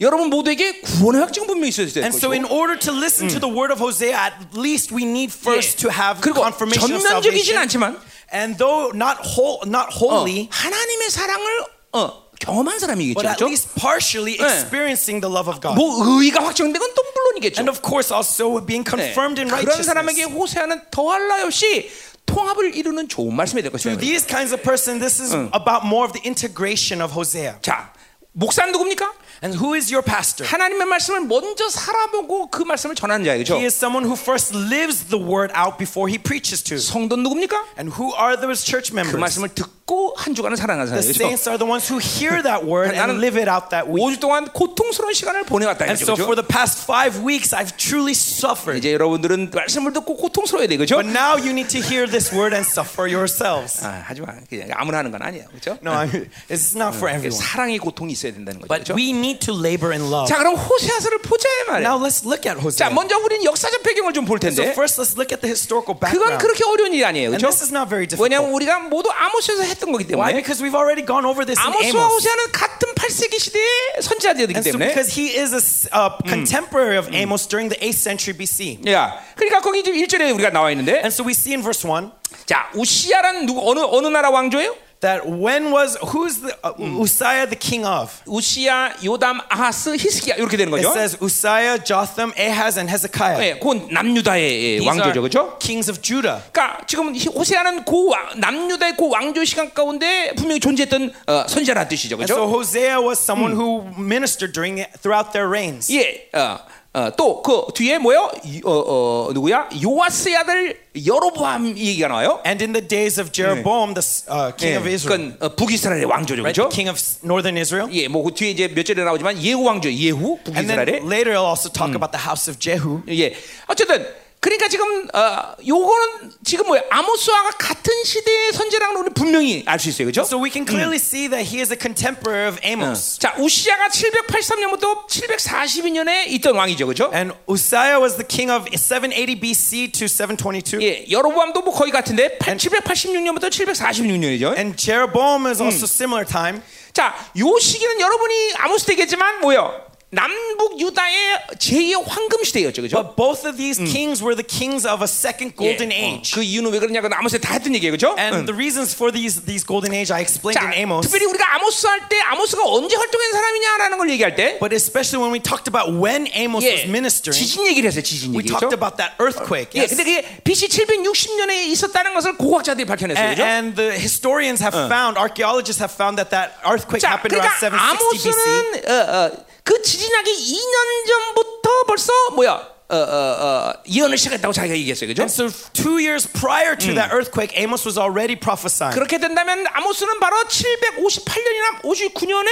여러분 0.00 0.28
모두에게 0.28 0.80
구원의 0.80 1.20
확증 1.20 1.46
분명히 1.46 1.68
있어야 1.68 1.86
될 1.86 2.02
And 2.02 2.16
so 2.16 2.32
in 2.32 2.42
것이고. 2.42 2.54
order 2.54 2.78
to 2.78 2.92
listen 2.92 3.28
to 3.28 3.38
the 3.38 3.48
word 3.48 3.70
of 3.72 3.78
Hosea, 3.80 4.12
at 4.14 4.34
least 4.58 4.90
we 4.94 5.04
need 5.04 5.30
first 5.32 5.78
to 5.78 5.90
have 5.90 6.20
confirmation 6.20 6.90
of 6.92 7.02
전면적이진 7.02 7.54
salvation. 7.54 7.58
않지만 7.62 8.00
And 8.34 8.58
though 8.58 8.90
not 8.90 9.22
whole, 9.22 9.62
not 9.64 9.94
어, 9.94 10.26
wholly, 10.26 10.48
하나님의 10.50 11.10
사랑을 11.10 11.46
어, 11.92 12.24
경험한 12.40 12.80
사람이겠죠. 12.80 13.14
but 13.14 13.28
at 13.30 13.38
그렇죠? 13.38 13.46
least 13.46 13.70
partially 13.78 14.34
네. 14.36 14.42
experiencing 14.50 15.22
the 15.22 15.30
love 15.30 15.46
of 15.46 15.60
God. 15.62 15.78
뭐 15.78 15.86
의가 16.18 16.42
확정된 16.42 16.74
건또 16.74 16.98
물론이겠죠. 17.14 17.62
And 17.62 17.70
of 17.70 17.78
course 17.80 18.10
also 18.10 18.58
being 18.66 18.82
네. 18.82 18.90
confirmed 19.14 19.38
in 19.38 19.46
그런 19.46 19.62
사람에게 19.82 20.26
righteousness. 20.26 20.34
호세아는 20.34 20.90
더할 20.90 21.28
나위 21.28 21.42
없이 21.46 21.88
통합을 22.26 22.74
이루는 22.74 23.06
좋은 23.08 23.30
말씀이 23.36 23.62
될 23.62 23.70
To 23.70 23.78
것이다. 23.78 24.00
these 24.02 24.26
kinds 24.26 24.50
of 24.50 24.58
person, 24.66 24.98
this 24.98 25.22
is 25.22 25.30
about 25.54 25.86
more 25.86 26.02
of 26.02 26.10
the 26.10 26.24
integration 26.26 26.98
of 26.98 27.14
Hosea. 27.14 27.54
자, 27.62 27.92
목사는 28.32 28.72
누굽니까? 28.72 29.12
And 29.41 29.55
who 29.57 29.73
is 29.73 29.87
your 29.93 30.03
pastor? 30.03 30.43
하나님의 30.45 30.85
말씀을 30.87 31.21
먼저 31.21 31.69
살아보고 31.69 32.49
그 32.49 32.63
말씀을 32.63 32.95
전하는 32.95 33.23
자이죠. 33.25 33.55
He 33.55 33.63
is 33.65 33.75
someone 33.75 34.03
who 34.05 34.17
first 34.19 34.53
lives 34.55 35.05
the 35.07 35.19
word 35.23 35.53
out 35.55 35.77
before 35.77 36.11
he 36.11 36.17
preaches 36.21 36.61
to. 36.63 36.77
성도 36.77 37.15
누굽니까? 37.15 37.55
And 37.79 37.95
who 37.95 38.11
are 38.19 38.35
those 38.35 38.63
church 38.65 38.91
그 38.91 38.99
members? 38.99 39.15
말씀을 39.17 39.49
듣고 39.55 40.13
한 40.17 40.35
주간을 40.35 40.57
살아가는 40.57 40.91
The 40.91 41.01
사람이죠. 41.01 41.23
saints 41.23 41.47
are 41.47 41.57
the 41.57 41.63
ones 41.69 41.87
who 41.87 42.03
hear 42.03 42.43
that 42.43 42.67
word 42.67 42.91
나는 42.91 43.15
and 43.15 43.23
live 43.23 43.39
it 43.39 43.47
out 43.49 43.69
that 43.71 43.87
week. 43.87 44.03
5주 44.03 44.19
동안 44.19 44.45
고통스러운 44.51 45.13
시간을 45.13 45.45
보내왔다 45.45 45.85
And 45.87 45.95
이거죠. 46.03 46.19
so 46.19 46.23
for 46.27 46.35
the 46.35 46.45
past 46.45 46.83
five 46.83 47.23
weeks, 47.23 47.55
I've 47.55 47.71
truly 47.79 48.11
suffered. 48.11 48.75
이제 48.77 48.91
여러분들은 48.91 49.51
말씀을 49.55 49.93
듣고 49.93 50.17
고통스러워야 50.19 50.67
되겠죠? 50.67 50.99
But 50.99 51.07
now 51.07 51.39
you 51.39 51.55
need 51.55 51.71
to 51.71 51.79
hear 51.79 52.03
this 52.05 52.35
word 52.35 52.51
and 52.53 52.67
suffer 52.67 53.07
yourselves. 53.07 53.79
아, 53.87 54.03
하지 54.03 54.19
마. 54.19 54.35
그냥 54.51 54.67
아무나 54.75 54.99
하는 54.99 55.11
건 55.15 55.23
아니에요. 55.23 55.47
그렇죠? 55.47 55.79
No, 55.81 55.95
I- 55.95 56.27
it's 56.51 56.75
not 56.75 56.91
for 56.99 57.07
everyone. 57.07 57.31
사랑의 57.39 57.79
고통이 57.79 58.11
있어야 58.13 58.33
된다는 58.35 58.59
거죠. 58.59 58.67
But 58.67 58.83
그렇죠? 58.83 58.99
we 58.99 59.13
need 59.24 59.40
to 59.40 59.52
labor 59.56 59.92
in 59.92 60.10
love. 60.12 60.28
자, 60.28 60.36
그럼 60.36 60.54
호세아서를 60.54 61.18
보자 61.24 61.48
이 61.48 61.70
말이야. 61.70 61.88
Now 61.88 61.96
let's 61.96 62.24
look 62.24 62.44
at 62.44 62.60
자, 62.60 62.60
Hosea. 62.60 62.92
먼저 62.92 63.16
우리는 63.18 63.44
역사적 63.44 63.82
배경을 63.82 64.12
좀볼 64.12 64.38
So 64.44 64.50
텐데 64.50 64.72
first, 64.76 65.00
let's 65.00 65.16
look 65.16 65.32
at 65.32 65.40
the 65.40 65.48
historical 65.48 65.96
그건 65.96 66.12
background. 66.12 66.38
그렇게 66.44 66.64
어려운 66.64 66.92
일이 66.92 67.04
아니에요. 67.04 67.32
And 67.32 67.40
그렇죠? 67.40 67.48
this 67.48 67.64
is 67.64 67.72
not 67.72 67.88
very 67.88 68.06
difficult. 68.06 68.28
우리가 68.36 68.78
모두 68.92 69.08
아모스에서 69.10 69.62
했던 69.64 69.92
거기 69.92 70.04
Why? 70.04 70.36
때문에 70.36 70.44
Because 70.44 70.60
we've 70.60 70.76
already 70.76 71.00
gone 71.04 71.24
over 71.24 71.46
this 71.48 71.56
in 71.56 71.72
아모스와 71.72 72.04
Amos. 72.04 72.12
호세아는 72.20 72.52
같은 72.52 72.92
8세기 72.94 73.38
시대의 73.40 74.02
선지자들이기 74.04 74.58
And 74.60 74.68
so 74.68 74.76
때문에 74.76 74.92
because 74.92 75.08
he 75.16 75.32
is 75.32 75.54
a 75.56 75.62
uh, 75.96 76.10
contemporary 76.28 76.98
of 77.00 77.08
Amos 77.14 77.48
during 77.48 77.72
the 77.72 77.80
8th 77.80 77.96
century 77.96 78.36
BC. 78.36 78.84
야, 78.92 79.16
그러니까 79.36 79.60
거기 79.60 79.82
지금 79.82 79.98
1절에 79.98 80.34
우리가 80.34 80.50
나와 80.50 80.70
있는데 80.72 81.00
And 81.00 81.12
so 81.12 81.24
we 81.24 81.32
see 81.32 81.54
in 81.56 81.62
verse 81.62 81.80
1 81.88 82.12
자, 82.46 82.68
우시아라는 82.74 83.46
누구 83.46 83.62
어느 83.70 83.80
어느 83.80 84.06
나라 84.08 84.28
왕조예요? 84.30 84.83
That 85.04 85.28
when 85.28 85.70
was, 85.70 85.96
who's 86.00 86.40
the, 86.40 86.56
uh, 86.64 86.72
Uzziah 86.80 87.44
the 87.46 87.56
king 87.60 87.84
of? 87.84 88.10
우시아, 88.26 88.96
요담, 89.04 89.40
아하스, 89.50 89.94
히스기야 89.96 90.36
이렇게 90.36 90.56
되는 90.56 90.72
It 90.72 90.80
거죠. 90.80 90.92
says 90.96 91.16
Uzziah, 91.20 91.76
Jotham, 91.84 92.32
Ahaz, 92.40 92.78
and 92.80 92.88
Hezekiah. 92.88 93.36
예, 93.44 93.58
그건 93.60 93.88
남유다의 93.92 94.42
예, 94.42 94.78
These 94.80 94.88
왕조죠, 94.88 95.20
are 95.20 95.20
그렇죠? 95.20 95.58
kings 95.60 95.90
of 95.90 96.00
Judah. 96.00 96.40
그러니까 96.52 96.80
지금 96.86 97.14
히- 97.14 97.28
호세아는 97.28 97.84
그 97.84 98.08
왕- 98.08 98.32
남유다의 98.40 98.96
그 98.96 99.08
왕조 99.10 99.44
시간 99.44 99.72
가운데 99.74 100.32
분명히 100.36 100.58
존재했던 100.60 101.12
어, 101.28 101.44
선지자라는 101.48 101.88
뜻이죠, 101.88 102.16
And 102.16 102.24
so 102.32 102.46
그렇죠? 102.48 102.50
Hosea 102.50 102.96
was 103.04 103.20
someone 103.20 103.52
who 103.52 103.84
ministered 103.98 104.52
during 104.52 104.84
throughout 105.02 105.32
their 105.32 105.48
reigns. 105.50 105.92
예, 105.92 106.28
어, 106.32 106.58
어, 106.94 107.10
또그 107.16 107.72
뒤에 107.74 107.98
뭐요? 107.98 108.30
이- 108.44 108.60
어, 108.64 108.70
어, 108.70 109.30
누구야? 109.34 109.68
요아스의 109.82 110.36
아들 110.36 110.78
여로보암 111.04 111.76
얘기가 111.76 112.06
나와요. 112.06 112.40
And 112.46 112.62
in 112.62 112.72
the 112.72 112.86
days 112.86 113.18
of 113.20 113.32
Jeroboam, 113.32 113.94
the 113.94 114.04
uh, 114.30 114.54
king 114.56 114.74
예, 114.74 114.78
of 114.78 114.86
Israel, 114.88 115.34
그건 115.34 115.36
어, 115.40 115.54
북이스라엘의 115.56 116.04
왕조죠, 116.04 116.42
right? 116.46 116.54
그렇죠? 116.54 116.68
King 116.70 116.88
of 116.88 116.96
northern 117.24 117.58
Israel. 117.58 117.90
예, 117.92 118.06
뭐그 118.06 118.34
뒤에 118.34 118.50
이제 118.50 118.68
몇 118.68 118.86
절에 118.86 119.02
나오지만 119.02 119.42
예후 119.42 119.64
왕조, 119.64 119.90
예후 119.90 120.38
And 120.46 120.70
북이스라엘의 120.70 120.86
then 120.86 121.10
later, 121.10 121.34
I'll 121.34 121.50
also 121.50 121.68
talk 121.68 121.96
about 121.98 122.12
the 122.14 122.22
house 122.22 122.46
of 122.48 122.60
Jehu. 122.62 123.02
예. 123.10 123.34
어쨌든 123.66 124.06
그러니까 124.44 124.68
지금 124.68 125.08
어, 125.14 125.54
요거는 125.66 126.32
지금 126.44 126.66
뭐야? 126.66 126.82
아모스와 126.90 127.50
같은 127.52 128.04
시대의 128.04 128.52
선지라는 128.52 128.96
우리 129.00 129.08
분명히 129.14 129.62
알 129.64 129.78
수 129.80 129.88
있어요. 129.88 130.04
그렇죠? 130.04 130.20
So 130.20 130.36
we 130.36 130.50
can 130.50 130.66
clearly 130.66 130.96
see 131.00 131.30
that 131.30 131.48
he 131.48 131.60
is 131.62 131.72
a 131.72 131.78
contemporary 131.80 132.46
of 132.52 132.60
Amos. 132.62 133.18
자, 133.18 133.32
우시아가 133.38 133.88
783년부터 133.88 135.08
742년에 135.08 136.26
있던 136.36 136.56
왕이죠. 136.56 136.84
그렇죠? 136.84 137.10
And 137.14 137.32
Uzziah 137.48 137.96
was 137.98 138.16
the 138.20 138.26
king 138.28 138.52
of 138.52 138.68
780 138.68 139.40
BC 139.40 139.92
to 139.92 140.06
722. 140.06 140.76
예. 140.84 141.06
여로보암도 141.10 141.62
뭐 141.62 141.72
거의 141.72 141.90
같은데 141.90 142.36
786년부터 142.36 143.48
746년이죠. 143.48 144.58
And 144.58 144.76
Jeroboam 144.76 145.46
is 145.46 145.62
also 145.62 145.86
similar 145.88 146.26
time. 146.28 146.60
자, 146.92 147.14
요 147.38 147.58
시기는 147.58 147.98
여러분이 147.98 148.52
아모스 148.58 148.84
때겠지만 148.84 149.40
뭐요? 149.40 149.72
남북 150.14 150.78
유다의 150.80 151.38
제2의 151.58 152.02
황금 152.06 152.42
시대였죠. 152.44 152.82
그렇죠? 152.82 152.96
But 153.02 153.16
both 153.16 153.46
of 153.46 153.56
these 153.56 153.78
kings 153.82 154.22
were 154.22 154.34
the 154.34 154.46
kings 154.46 154.86
of 154.86 155.02
a 155.02 155.08
second 155.10 155.56
golden 155.56 155.90
age. 155.92 156.32
그 156.34 156.42
이유는 156.42 156.70
왜 156.72 156.78
그러냐고 156.78 157.08
아모스에 157.12 157.38
다 157.38 157.54
했던 157.54 157.74
얘기예요. 157.74 157.92
그렇죠? 157.96 158.14
And 158.18 158.46
the 158.46 158.54
reasons 158.54 158.94
for 158.94 159.10
these 159.12 159.42
these 159.44 159.66
golden 159.66 159.92
age 159.92 160.12
I 160.14 160.20
explained 160.22 160.58
자, 160.60 160.70
in 160.70 160.74
Amos. 160.86 161.06
특별히 161.10 161.26
우리가 161.26 161.54
아모스 161.56 161.86
할 161.86 162.08
때 162.08 162.20
아모스가 162.32 162.62
언제 162.64 162.96
활동한 162.96 163.32
사람이냐라는 163.32 163.98
걸 163.98 164.10
얘기할 164.10 164.34
때 164.36 164.58
But 164.60 164.74
especially 164.74 165.18
when 165.20 165.32
we 165.34 165.40
talked 165.42 165.66
about 165.68 165.90
when 165.92 166.26
Amos 166.34 166.62
was 166.64 166.84
예, 166.84 166.88
ministering, 166.88 167.34
지진 167.34 167.66
얘기를 167.66 167.90
했어요. 167.90 168.02
지진 168.02 168.30
we 168.32 168.40
얘기. 168.44 168.48
talked 168.48 168.70
그렇죠? 168.70 168.78
about 168.78 168.96
that 168.96 169.14
earthquake. 169.20 169.74
예, 169.74 169.84
Yes. 169.84 169.96
근데 169.96 170.04
그게 170.04 170.40
BC 170.44 170.68
760년에 170.68 171.66
있었다는 171.74 172.14
것을 172.14 172.36
고고학자들이 172.36 172.86
밝혀냈어요. 172.86 173.24
And, 173.24 173.34
그죠? 173.36 173.44
and 173.44 173.76
the 173.76 173.90
historians 173.98 174.62
have 174.62 174.74
found, 174.88 175.18
archaeologists 175.18 175.80
have 175.82 175.92
found 175.92 176.16
that 176.16 176.30
that 176.30 176.54
earthquake 176.66 177.00
자, 177.02 177.16
happened 177.18 177.34
around 177.34 177.50
그러니까 177.58 177.58
760 177.58 178.12
BC. 178.14 178.28
아모스는 178.30 178.90
어, 178.90 178.94
어, 178.94 179.44
그 179.64 179.80
지진하기 179.82 180.30
2년 180.30 181.06
전부터 181.08 181.84
벌써 181.86 182.12
뭐야? 182.34 182.74
어, 182.86 182.96
어, 182.96 182.98
어, 182.98 183.72
예언을 183.88 184.18
시작했다고 184.18 184.52
자기가 184.52 184.76
얘기했어요. 184.76 185.08
그죠? 185.08 185.22
And 185.22 185.32
so 185.32 185.48
two 185.72 185.96
years 185.98 186.28
prior 186.30 186.76
to 186.76 186.94
that 186.94 187.10
earthquake, 187.14 187.50
Amos 187.56 187.86
was 187.86 187.98
already 187.98 188.36
prophesying. 188.38 188.94
그렇게 188.94 189.18
된다면 189.18 189.64
아모스는 189.72 190.20
바로 190.20 190.36
758년이나 190.44 191.80
59년에 191.82 192.48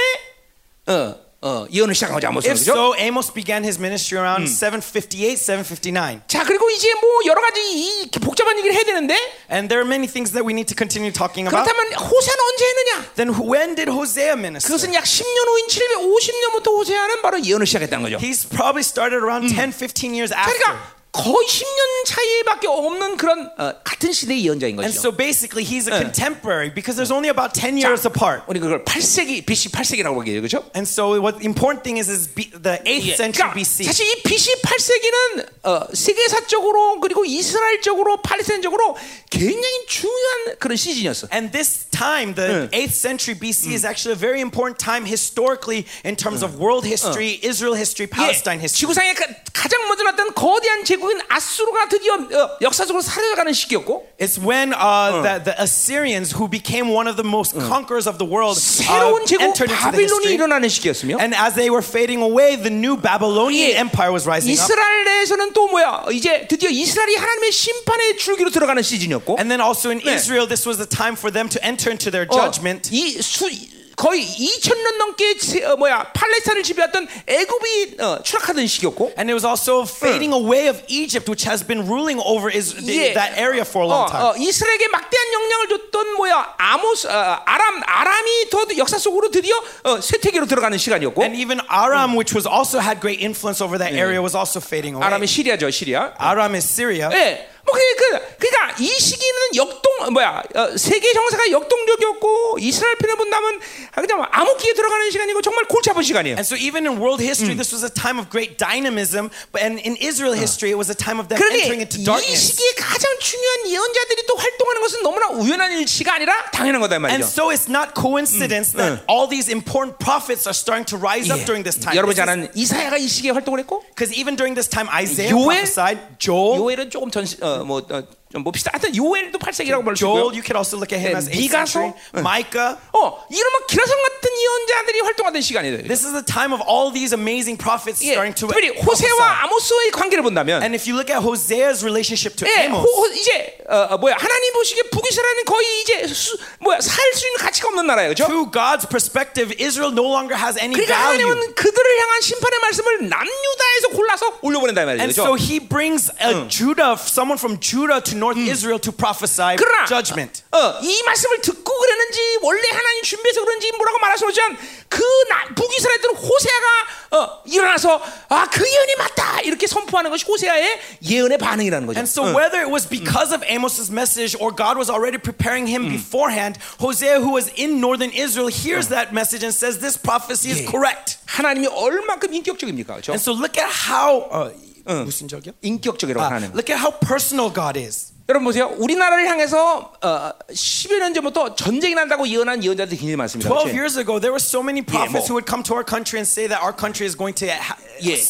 어, 0.87 1.15
어, 1.43 1.67
예언을 1.69 1.93
시작한 1.93 2.15
거죠. 2.15 2.27
아모스는. 2.29 2.55
If 2.55 2.63
그죠? 2.63 2.71
so, 2.71 2.95
Amos 2.95 3.33
began 3.33 3.63
his 3.63 3.77
ministry 3.77 4.15
around 4.15 4.47
758, 4.47 5.35
759. 5.35 6.21
자, 6.27 6.45
그리고 6.45 6.69
이제 6.71 6.87
뭐 6.95 7.19
여러 7.25 7.41
가지 7.41 7.59
이 7.59 8.09
복잡한 8.23 8.57
얘기를 8.57 8.73
해야 8.73 8.85
되는데 8.85 9.13
And 9.51 9.67
there 9.67 9.83
are 9.83 9.87
many 9.87 10.07
things 10.07 10.31
that 10.31 10.47
we 10.47 10.55
need 10.55 10.71
to 10.71 10.75
continue 10.77 11.11
talking 11.11 11.43
about. 11.43 11.67
그렇다면 11.67 11.99
호세는 11.99 12.39
언제 12.39 12.63
했느냐? 12.63 12.91
Then 13.19 13.29
when 13.35 13.75
did 13.75 13.91
Hosea 13.91 14.39
minister? 14.39 14.71
그것은 14.71 14.93
약 14.95 15.03
10년 15.03 15.43
후인 15.51 15.67
750년부터 15.67 16.71
호세아는 16.79 17.21
바로 17.21 17.43
예언을 17.43 17.67
시작했다는 17.67 18.03
거죠. 18.07 18.17
He's 18.23 18.47
probably 18.47 18.87
started 18.87 19.19
around 19.19 19.51
10, 19.51 19.75
15 19.75 20.15
years 20.15 20.31
after. 20.31 20.47
그러니까 20.47 20.92
거의 21.13 21.45
10년 21.47 22.05
차이밖에 22.07 22.67
없는 22.67 23.17
그런 23.17 23.47
어, 23.59 23.73
같은 23.83 24.11
시대의 24.11 24.45
예언자인 24.45 24.73
And 24.81 24.89
거죠. 24.97 24.99
so 24.99 25.11
basically, 25.15 25.61
he's 25.63 25.85
a 25.87 25.93
contemporary 26.01 26.73
because 26.73 26.97
there's 26.97 27.13
only 27.13 27.29
about 27.29 27.53
10 27.53 27.77
years 27.77 28.01
apart. 28.09 28.41
우리 28.49 28.59
그걸 28.59 28.83
8세기 28.83 29.45
BC 29.45 29.69
8세기라고 29.69 30.17
얘기해요. 30.25 30.41
그렇죠? 30.41 30.65
And 30.73 30.89
so 30.89 31.13
what 31.21 31.37
the 31.37 31.45
important 31.45 31.85
thing 31.85 32.01
is 32.01 32.09
is 32.09 32.25
B, 32.33 32.49
the 32.49 32.81
8th 32.81 33.13
century 33.15 33.45
그러니까 33.45 33.53
BC. 33.53 33.83
사실 33.85 34.09
이 34.09 34.23
BC 34.25 34.57
8세기는 34.65 35.45
어, 35.69 35.85
세계사적으로 35.93 36.99
그리고 36.99 37.23
이스라엘적으로 37.25 38.17
팔레스타인적으로 38.23 38.97
굉장히 39.29 39.85
중요한 39.87 40.57
그런 40.59 40.75
시즌이었어. 40.75 41.27
And 41.31 41.51
this 41.53 41.85
time, 41.93 42.33
the 42.33 42.69
8th 42.73 42.91
century 42.97 43.37
BC, 43.37 43.69
is 43.77 43.85
actually 43.85 44.17
a 44.17 44.19
very 44.19 44.41
important 44.41 44.81
time 44.83 45.05
historically 45.05 45.85
in 46.03 46.15
terms 46.17 46.41
of 46.43 46.57
world 46.57 46.85
history, 46.89 47.37
Israel 47.45 47.77
history, 47.77 48.09
예, 48.09 48.17
Palestine 48.17 48.57
history. 48.59 48.81
지구상의 48.81 49.13
가- 49.13 49.29
가장 49.53 49.77
먼저 49.87 50.03
났던 50.09 50.33
거대한 50.33 50.83
제국 50.83 51.02
인 51.02 51.20
아수르가 51.28 51.88
드디어 51.88 52.14
어, 52.14 52.50
역사적으로 52.60 53.00
사라져가는 53.02 53.52
시기였고 53.52 54.06
It's 54.18 54.38
when 54.38 54.72
uh, 54.74 55.22
the, 55.22 55.44
the 55.44 55.54
Assyrians, 55.62 56.32
who 56.34 56.48
became 56.48 56.92
one 56.92 57.06
of 57.08 57.16
the 57.16 57.26
most 57.26 57.54
conquerors 57.54 58.06
of 58.08 58.18
the 58.18 58.26
world, 58.26 58.56
uh, 58.56 58.84
새로운 58.84 59.24
제국 59.26 59.42
entered 59.42 59.70
into 59.70 59.90
the 59.90 60.06
바빌론이 60.06 60.26
history. 60.26 60.34
일어나는 60.34 60.68
시기였으며 60.68 61.18
And 61.20 61.34
as 61.34 61.54
they 61.54 61.70
were 61.70 61.82
fading 61.82 62.22
away, 62.22 62.56
the 62.56 62.70
new 62.70 62.96
Babylonian 62.96 63.74
예, 63.74 63.78
empire 63.78 64.10
was 64.12 64.26
rising 64.26 64.52
up. 64.52 64.58
이스라엘 64.58 65.04
내에서는 65.04 65.52
또 65.52 65.68
뭐야 65.68 66.06
이제 66.12 66.46
드디어 66.48 66.68
이스라엘이 66.70 67.16
하나님의 67.16 67.52
심판의 67.52 68.16
줄기로 68.18 68.50
들어가는 68.50 68.82
시즌이었고 68.82 69.36
And 69.38 69.50
then 69.50 69.60
also 69.60 69.90
in 69.90 70.00
네. 70.00 70.14
Israel, 70.14 70.46
this 70.46 70.66
was 70.66 70.78
the 70.78 70.88
time 70.88 71.14
for 71.16 71.30
them 71.32 71.48
to 71.48 71.58
enter 71.64 71.90
into 71.90 72.10
their 72.10 72.26
어, 72.26 72.34
judgment. 72.34 72.90
이 72.92 73.20
수, 73.22 73.48
거의 73.95 74.25
2천년 74.25 74.97
넘게 74.97 75.37
지- 75.37 75.63
어, 75.63 75.75
뭐야 75.75 76.11
팔레스타인을 76.13 76.63
지배했던 76.63 77.07
애굽이 77.27 77.95
어, 77.99 78.19
추락하던 78.23 78.65
시기였고 78.67 79.13
And 79.17 79.29
it 79.29 79.33
was 79.33 79.45
also 79.45 79.83
fading 79.85 80.33
away 80.33 80.67
of 80.67 80.81
Egypt, 80.87 81.29
which 81.29 81.45
has 81.47 81.61
been 81.65 81.85
ruling 81.87 82.19
over 82.23 82.49
is, 82.49 82.73
예. 82.89 83.13
that 83.13 83.37
area 83.37 83.61
for 83.63 83.85
a 83.85 83.87
어, 83.87 83.91
long 83.93 84.07
time. 84.09 84.23
어, 84.25 84.33
이스라엘에게 84.37 84.87
막대한 84.89 85.33
영향을 85.33 85.67
줬던 85.69 86.15
뭐야 86.17 86.55
아모스 86.57 87.07
어, 87.07 87.41
아람 87.45 87.81
아람이 87.85 88.49
더 88.49 88.65
역사 88.77 88.97
속으로 88.97 89.29
드디어 89.29 89.55
어, 89.83 90.01
쇠퇴기로 90.01 90.45
들어가는 90.47 90.77
시간이었고 90.77 91.21
And 91.21 91.37
even 91.37 91.61
Aram, 91.71 92.15
which 92.17 92.33
was 92.33 92.47
also 92.47 92.79
had 92.79 92.99
great 92.99 93.21
influence 93.21 93.61
over 93.63 93.77
that 93.77 93.93
area, 93.93 94.21
was 94.21 94.35
also 94.35 94.59
fading 94.59 94.95
away. 94.95 95.05
아람이 95.05 95.27
시리아죠 95.27 95.69
시리아. 95.69 96.13
Aram 96.19 96.55
is 96.55 96.65
Syria. 96.65 97.09
예. 97.13 97.47
뭐 97.63 97.73
그, 97.73 97.79
그, 97.95 98.32
그러니까 98.73 98.83
이 98.83 98.99
시기는 98.99 99.55
역동 99.55 100.13
뭐야 100.13 100.41
어, 100.55 100.77
세계 100.77 101.13
정세가 101.13 101.51
역동적이었고 101.51 102.57
이스라엘 102.59 102.95
편에 102.95 103.15
본다면 103.15 103.59
아, 103.93 104.01
그냥 104.01 104.25
암흑기에 104.31 104.73
들어가는 104.73 105.11
시간이고 105.11 105.41
정말 105.41 105.65
골치 105.65 105.89
아픈 105.89 106.03
시간이에요. 106.03 106.35
And 106.35 106.45
so 106.45 106.55
even 106.57 106.85
in 106.85 106.97
world 106.99 107.21
history, 107.23 107.55
this 107.55 107.73
was 107.73 107.83
a 107.85 107.89
time 107.93 108.19
of 108.19 108.29
great 108.29 108.57
dynamism. 108.57 109.29
But 109.51 109.63
and 109.63 109.79
in 109.79 109.95
Israel 110.01 110.33
history, 110.33 110.71
it 110.71 110.77
was 110.77 110.89
a 110.89 110.95
time 110.97 111.19
of 111.19 111.27
them 111.29 111.37
entering 111.41 111.81
into 111.81 111.99
이 112.01 112.05
darkness. 112.05 112.53
시기에 112.53 112.73
가장 112.77 113.07
중요한 113.19 113.69
예언자들이 113.69 114.25
또 114.27 114.35
활동하는 114.35 114.81
것은 114.81 115.03
너무나 115.03 115.27
우연한 115.29 115.71
일치가 115.77 116.15
아니라 116.15 116.33
당연한 116.51 116.81
거다 116.81 116.95
이 116.95 117.03
And 117.03 117.23
말이죠. 117.23 117.27
so 117.29 117.49
it's 117.53 117.69
not 117.69 117.93
coincidence 117.95 118.73
that 118.73 119.03
all 119.07 119.27
these 119.29 119.47
important 119.51 119.97
prophets 119.99 120.47
are 120.47 120.55
starting 120.55 120.85
to 120.89 120.97
rise 120.97 121.29
up 121.31 121.45
during 121.45 121.63
this 121.63 121.77
time. 121.79 121.95
여러분 121.95 122.15
잘 122.15 122.27
아는 122.29 122.49
이사야가 122.55 122.97
이 122.97 123.07
시기에 123.07 123.31
활동을 123.31 123.59
했고 123.61 123.83
Because 123.95 124.11
even 124.13 124.35
during 124.35 124.55
this 124.55 124.67
time, 124.67 124.89
Isaiah 124.89 125.31
요엘? 125.31 125.63
prophesied, 125.63 125.99
Joel, 126.19 126.59
요엘은 126.59 126.89
조금 126.89 127.11
전뭐 127.11 127.85
좀 128.33 128.43
봅시다. 128.43 128.71
하여튼 128.73 128.95
요엘도 128.97 129.37
8세기라고 129.37 129.85
볼수 129.85 130.01
Joel, 130.01 130.25
있고요. 130.25 130.33
you 130.33 130.41
could 130.41 130.57
also 130.57 130.73
look 130.75 130.89
at 130.89 130.97
him 130.97 131.13
네, 131.13 131.17
as 131.21 131.29
8th 131.29 131.37
미가서? 131.37 131.69
century. 131.69 131.93
Micah. 132.17 132.73
어, 132.97 133.21
이런 133.29 133.45
막 133.53 133.67
기라성 133.69 133.93
같은 133.93 134.25
예언자들이 134.33 134.99
활동하던 135.05 135.41
시간이에요. 135.41 135.77
This 135.85 136.01
is 136.01 136.13
the 136.17 136.25
time 136.25 136.49
of 136.51 136.65
all 136.65 136.89
these 136.89 137.13
amazing 137.13 137.61
prophets 137.61 138.01
예, 138.01 138.17
starting 138.17 138.33
to 138.33 138.49
특별히. 138.49 138.73
호세와 138.81 139.45
아모스의 139.45 139.91
관계를 139.93 140.23
본다면 140.25 140.65
And 140.65 140.73
if 140.73 140.89
you 140.89 140.97
look 140.97 141.13
at 141.13 141.21
Hosea's 141.21 141.85
relationship 141.85 142.33
to 142.41 142.49
예, 142.49 142.65
호, 142.73 142.81
Amos, 142.81 142.89
호- 142.89 143.13
이제 143.13 143.61
어, 143.69 143.93
어, 143.93 143.97
뭐야 144.01 144.17
하나님 144.17 144.53
보시기에 144.53 144.89
북이스라엘은 144.89 145.45
거의 145.45 145.65
이제 145.85 146.07
수, 146.09 146.33
뭐야 146.59 146.81
살 146.81 146.97
수 147.13 147.27
있는 147.27 147.37
가치가 147.37 147.67
없는 147.69 147.85
나라예요, 147.85 148.13
그렇죠? 148.17 148.25
to 148.27 148.49
God's 148.49 148.89
perspective, 148.89 149.53
Israel 149.61 149.93
no 149.93 150.09
longer 150.09 150.33
has 150.33 150.57
any 150.57 150.73
그러니까 150.73 150.97
value. 150.97 151.21
하나님은 151.29 151.53
그들을 151.53 151.99
향한 152.01 152.21
심판의 152.21 152.59
말씀을 152.59 153.09
남유다에서 153.09 153.87
골라서 153.93 154.39
올려보낸다 154.41 154.81
이 154.81 154.85
말이죠. 154.85 155.03
And 155.03 155.13
그렇죠? 155.13 155.29
so 155.29 155.35
he 155.37 155.59
brings 155.59 156.09
a 156.19 156.47
Judah, 156.49 156.97
someone 156.97 157.37
from 157.37 157.59
Judah 157.61 158.01
to 158.01 158.17
North 158.22 158.38
Israel 158.38 158.80
to 158.80 158.92
prophesy 158.92 159.56
그러나 159.56 159.86
judgment. 159.86 160.42
어, 160.52 160.78
이 160.82 161.02
말씀을 161.04 161.40
듣고 161.40 161.78
그랬는지 161.78 162.18
원래 162.42 162.62
하나님 162.70 163.02
준비해서 163.02 163.44
그런지 163.44 163.70
뭐라고 163.72 163.98
말할 163.98 164.18
수 164.18 164.26
없지만 164.26 164.56
그 164.88 165.02
나- 165.28 165.54
북이스라엘들은 165.54 166.14
호세아가 166.16 166.66
어, 167.10 167.42
일어나서 167.46 168.00
아 168.28 168.46
그 168.50 168.64
예언이 168.66 168.96
맞다 168.96 169.40
이렇게 169.40 169.66
선포하는 169.66 170.10
것이 170.10 170.24
호세아의 170.26 170.80
예언의 171.02 171.38
반응이라는 171.38 171.86
거죠. 171.86 171.98
And 171.98 172.08
so 172.10 172.24
whether 172.34 172.58
it 172.60 172.70
was 172.72 172.88
because 172.88 173.32
of 173.34 173.42
Amos's 173.48 173.90
message 173.90 174.36
or 174.40 174.50
God 174.54 174.76
was 174.76 174.90
already 174.90 175.18
preparing 175.18 175.66
him 175.68 175.88
beforehand, 175.88 176.58
Hosea, 176.80 177.20
who 177.20 177.32
was 177.32 177.48
in 177.56 177.80
northern 177.80 178.10
Israel, 178.12 178.48
hears 178.48 178.88
that 178.88 179.12
message 179.12 179.44
and 179.44 179.54
says 179.54 179.78
this 179.78 179.96
prophecy 179.96 180.50
is 180.50 180.60
예. 180.62 180.66
correct. 180.66 181.18
하나님이 181.26 181.68
얼만큼 181.68 182.32
인격적입니까, 182.34 182.94
그렇죠? 183.00 183.12
And 183.12 183.20
so 183.22 183.32
look 183.32 183.56
at 183.60 183.68
how 183.70 184.26
uh, 184.32 185.04
무슨 185.04 185.28
적이요? 185.28 185.52
인격적이라고 185.62 186.20
아, 186.24 186.28
하나님. 186.30 186.52
look 186.56 186.68
at 186.72 186.80
how 186.80 186.90
personal 186.98 187.52
God 187.52 187.78
is. 187.78 188.11
여러분 188.28 188.44
보세요. 188.44 188.68
우리나라를 188.76 189.26
향해서 189.26 189.92
어, 190.02 190.32
10여 190.50 190.98
년 190.98 191.14
전부터 191.14 191.54
전쟁이 191.54 191.94
난다고 191.94 192.28
예언한 192.28 192.62
예언자들이 192.62 192.96
굉장히 192.98 193.16
많습니다. 193.16 193.48
12 193.48 193.72
그렇죠? 193.72 193.76
years 193.76 193.98
ago, 193.98 194.20
there 194.20 194.32
were 194.32 194.40
so 194.42 194.60
many 194.62 194.82
prophets 194.84 195.28
뭐. 195.28 195.32
who 195.32 195.34
would 195.34 195.48
come 195.48 195.62
to 195.62 195.72
our 195.74 195.84
country 195.84 196.18
and 196.20 196.28
say 196.28 196.46
that 196.46 196.60
our 196.60 196.76
country 196.76 197.06
is 197.06 197.16
going 197.16 197.32
to 197.34 197.48
ha- 197.48 197.78
예. 198.04 198.20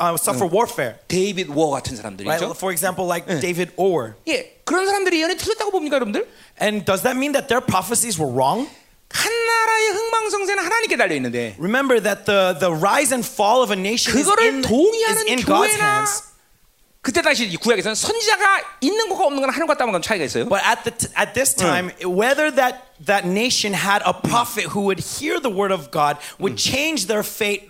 uh, 0.00 0.16
suffer 0.18 0.44
warfare. 0.50 0.98
데이빗 1.06 1.54
워 1.54 1.70
같은 1.70 1.94
사람들이죠. 1.94 2.26
Right? 2.26 2.58
For 2.58 2.72
example, 2.72 3.06
like 3.06 3.26
David 3.40 3.70
Orr. 3.76 4.14
예, 4.26 4.58
그런 4.64 4.86
사람들이 4.86 5.20
예언이 5.22 5.36
틀렸다고 5.36 5.70
봅니까, 5.70 5.96
여러분들? 6.02 6.26
And 6.60 6.84
does 6.84 7.02
that 7.02 7.14
mean 7.16 7.32
that 7.32 7.46
their 7.46 7.62
prophecies 7.64 8.18
were 8.18 8.30
wrong? 8.32 8.66
한 9.14 9.30
나라의 9.30 9.88
흥망성쇠는 9.94 10.64
하나님께 10.64 10.96
달려 10.96 11.14
있는데 11.14 11.54
Remember 11.60 12.02
that 12.02 12.24
the, 12.26 12.58
the 12.58 12.74
rise 12.74 13.14
and 13.14 13.22
fall 13.22 13.62
of 13.62 13.70
a 13.70 13.78
nation 13.78 14.10
is 14.18 14.26
그거를 14.26 14.42
in, 14.50 14.58
is 14.58 14.66
동의하는 14.66 15.28
in 15.30 15.38
God's 15.46 15.70
교회나 15.78 16.02
hands. 16.02 16.22
그때 17.02 17.20
당시 17.20 17.44
이 17.44 17.56
구약에서는 17.56 17.94
선지자가 17.94 18.62
있는 18.80 19.10
거가 19.10 19.26
없는 19.26 19.42
건 19.42 19.50
하늘과 19.50 19.76
땅과 19.76 20.00
차이가 20.00 20.24
있어요. 20.24 20.48
But 20.48 20.64
at, 20.64 20.84
the 20.84 20.96
t- 20.96 21.12
at 21.14 21.34
this 21.34 21.54
time, 21.54 21.92
whether 22.00 22.50
that, 22.54 22.80
that 23.04 23.28
nation 23.28 23.74
had 23.74 24.00
a 24.06 24.14
prophet 24.14 24.72
who 24.72 24.88
would 24.88 25.00
hear 25.20 25.38
the 25.38 25.52
word 25.52 25.70
of 25.70 25.90
God 25.90 26.16
would 26.40 26.56
change 26.56 27.06
their 27.06 27.22
fate, 27.22 27.68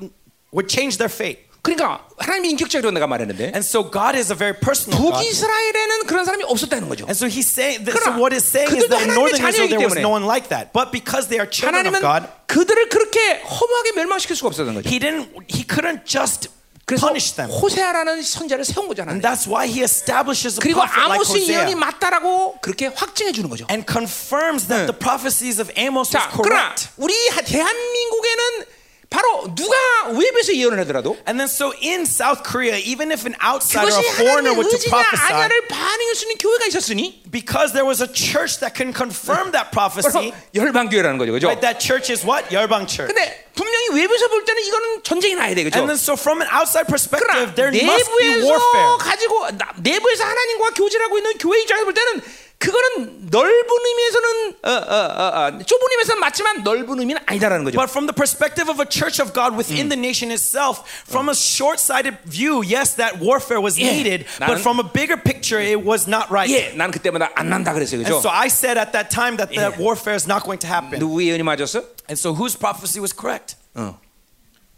would 0.52 0.68
change 0.70 0.98
their 0.98 1.10
fate. 1.10 1.42
그러니까 1.64 2.06
하나님이 2.18 2.50
인격적이라고 2.50 2.92
내가 2.92 3.08
말했는데 3.08 3.50
And 3.56 3.64
so 3.64 3.82
God 3.90 4.14
is 4.14 4.30
a 4.30 4.36
very 4.38 4.54
personal 4.54 5.00
God. 5.00 5.18
북이스라엘에는 5.18 6.06
그런 6.06 6.24
사람이 6.26 6.44
없었다는 6.44 6.88
거죠. 6.88 7.02
And 7.10 7.16
so 7.16 7.26
he's 7.26 7.48
saying, 7.50 7.82
that, 7.86 7.96
그러나 7.96 8.14
so 8.14 8.20
what 8.20 8.30
is 8.36 8.44
saying 8.46 8.70
is 8.70 8.84
그들도 8.86 8.94
that 8.94 9.02
in 9.02 9.10
하나님의 9.10 9.18
northern 9.18 9.48
Israel 9.48 9.66
자녀이기 9.66 9.74
there 9.74 9.88
was 9.88 9.98
때문에 9.98 10.02
no 10.06 10.12
one 10.14 10.26
like 10.28 10.46
that. 10.54 10.70
But 10.70 10.92
because 10.92 11.26
they 11.26 11.42
are 11.42 11.48
children 11.50 11.88
of 11.88 11.96
하나님은 11.98 12.04
God, 12.04 12.30
그들을 12.46 12.86
그렇게 12.86 13.42
허무하게 13.42 13.98
멸망시킬 13.98 14.36
수가 14.36 14.52
없었던 14.54 14.78
거죠. 14.78 14.86
he 14.86 15.00
didn't, 15.00 15.26
he 15.50 15.64
couldn't 15.66 16.04
just 16.06 16.52
그래서 16.89 17.05
punish 17.07 17.35
them. 17.37 17.51
호세아라는 17.53 18.23
선자를 18.23 18.65
세운 18.65 18.87
거잖아요. 18.89 19.13
And 19.13 19.21
that's 19.21 19.45
why 19.45 19.69
he 19.69 19.83
establishes 19.85 20.57
a 20.57 20.61
그리고 20.65 20.81
prophet 20.81 21.05
like 21.05 21.47
예언이 21.47 21.75
맞다라고 21.75 22.57
그렇게 22.61 22.87
확증해 22.87 23.31
주는 23.31 23.47
거죠. 23.49 23.67
and 23.69 23.85
confirms 23.85 24.65
that 24.67 24.89
the 24.89 24.97
prophecies 24.97 25.61
of 25.61 25.69
Amos 25.77 26.09
was 26.09 26.17
자, 26.17 26.29
그러나 26.33 26.73
correct. 26.73 26.89
우리 26.97 27.13
하- 27.29 27.41
대한민국에는 27.45 28.65
바로 29.10 29.46
누가 29.54 29.76
외부에서 30.10 30.56
예언을 30.56 30.80
하더라도 30.80 31.14
And 31.28 31.38
then 31.38 31.46
so 31.46 31.70
in 31.78 32.02
South 32.02 32.42
Korea, 32.42 32.74
even 32.82 33.12
if 33.14 33.22
an 33.22 33.36
outsider, 33.38 33.86
그것이 33.86 34.02
a 34.02 34.10
foreigner 34.18 34.50
하나님의 34.50 34.58
were 34.58 34.66
to 34.66 34.74
의지냐 34.74 34.90
prophesy, 34.90 35.30
아냐를 35.30 35.68
반응할 35.68 36.14
수 36.16 36.24
있는 36.26 36.34
교회가 36.42 36.66
있었으니 36.66 37.22
because 37.30 37.70
there 37.70 37.86
was 37.86 38.02
a 38.02 38.10
church 38.10 38.58
that 38.58 38.74
can 38.74 38.90
confirm 38.90 39.52
that 39.54 39.70
바로 39.70 39.86
prophecy, 39.94 40.32
열방교회라는 40.56 41.14
거죠. 41.18 41.30
그죠? 41.30 41.46
right? 41.46 41.62
That 41.62 41.78
church 41.78 42.10
is 42.10 42.26
what? 42.26 42.50
Yerbang 42.50 42.90
Church. 42.90 43.06
근데 43.06 43.46
분명히 43.54 44.02
외부에서 44.02 44.26
볼 44.26 44.42
때는 44.42 44.62
이거는 44.66 45.02
전쟁이 45.04 45.34
나야 45.38 45.54
돼. 45.54 45.62
그죠? 45.62 45.78
And 45.78 45.86
then 45.86 46.00
so 46.00 46.18
from 46.18 46.42
an 46.42 46.50
outside 46.50 46.90
그러나 46.90 46.90
perspective, 46.90 47.54
there 47.54 47.70
must 47.70 48.10
be 48.18 48.34
내부에서 48.34 48.50
warfare. 48.50 48.98
가지고 48.98 49.46
나- 49.54 49.70
내부에서 49.78 50.24
하나님과 50.26 50.74
교제를 50.74 51.06
하고 51.06 51.18
있는 51.22 51.38
교회 51.38 51.62
입장에서 51.62 51.84
볼 51.86 51.94
때는 51.94 52.18
그거는 52.59 53.29
넓은 53.31 53.69
의미에서는 53.87 54.55
어, 54.63 54.69
어, 54.69 54.73
어, 54.75 55.47
어, 55.47 55.63
좁은 55.63 55.87
의미에서는 55.91 56.19
맞지만 56.19 56.63
넓은 56.63 56.99
의미는 56.99 57.21
아니다라는 57.25 57.63
거죠. 57.63 57.77
But 57.79 57.89
from 57.89 58.05
the 58.05 58.13
perspective 58.13 58.67
of 58.69 58.81
a 58.83 58.85
church 58.85 59.21
of 59.23 59.31
God 59.31 59.55
within 59.55 59.87
the 59.87 59.95
nation 59.97 60.29
itself, 60.29 60.83
from 61.07 61.29
a 61.29 61.33
short-sighted 61.33 62.17
view, 62.27 62.59
yes, 62.61 62.95
that 62.99 63.23
warfare 63.23 63.63
was 63.63 63.79
Yeah. 63.79 63.95
needed, 63.95 64.27
나는- 64.43 64.47
but 64.51 64.59
from 64.59 64.79
a 64.79 64.83
bigger 64.83 65.15
picture, 65.15 65.63
it 65.63 65.79
was 65.87 66.03
not 66.03 66.27
right. 66.27 66.51
예, 66.51 66.75
난 66.75 66.91
그때마다 66.91 67.31
안 67.39 67.47
난다 67.47 67.71
그랬어요. 67.71 68.03
And 68.03 68.11
그죠? 68.11 68.19
so 68.19 68.27
I 68.29 68.51
said 68.51 68.75
at 68.75 68.91
that 68.91 69.07
time 69.09 69.37
that 69.39 69.55
Yeah. 69.55 69.71
that 69.71 69.79
warfare 69.79 70.19
is 70.19 70.27
not 70.27 70.43
going 70.43 70.59
to 70.59 70.67
happen. 70.67 70.99
누구의 70.99 71.31
예언이 71.31 71.43
맞았어? 71.47 71.79
And 72.11 72.19
so 72.19 72.35
whose 72.35 72.59
prophecy 72.59 72.99
was 72.99 73.15
correct? 73.15 73.55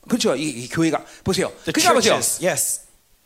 그렇죠. 0.08 0.36
이, 0.36 0.66
이 0.66 0.70
교회가 0.70 1.02
보세요. 1.24 1.50
The 1.66 1.74
그러니까 1.74 1.94
보세요. 1.98 2.14
churches. 2.22 2.46
Yes. 2.46 2.82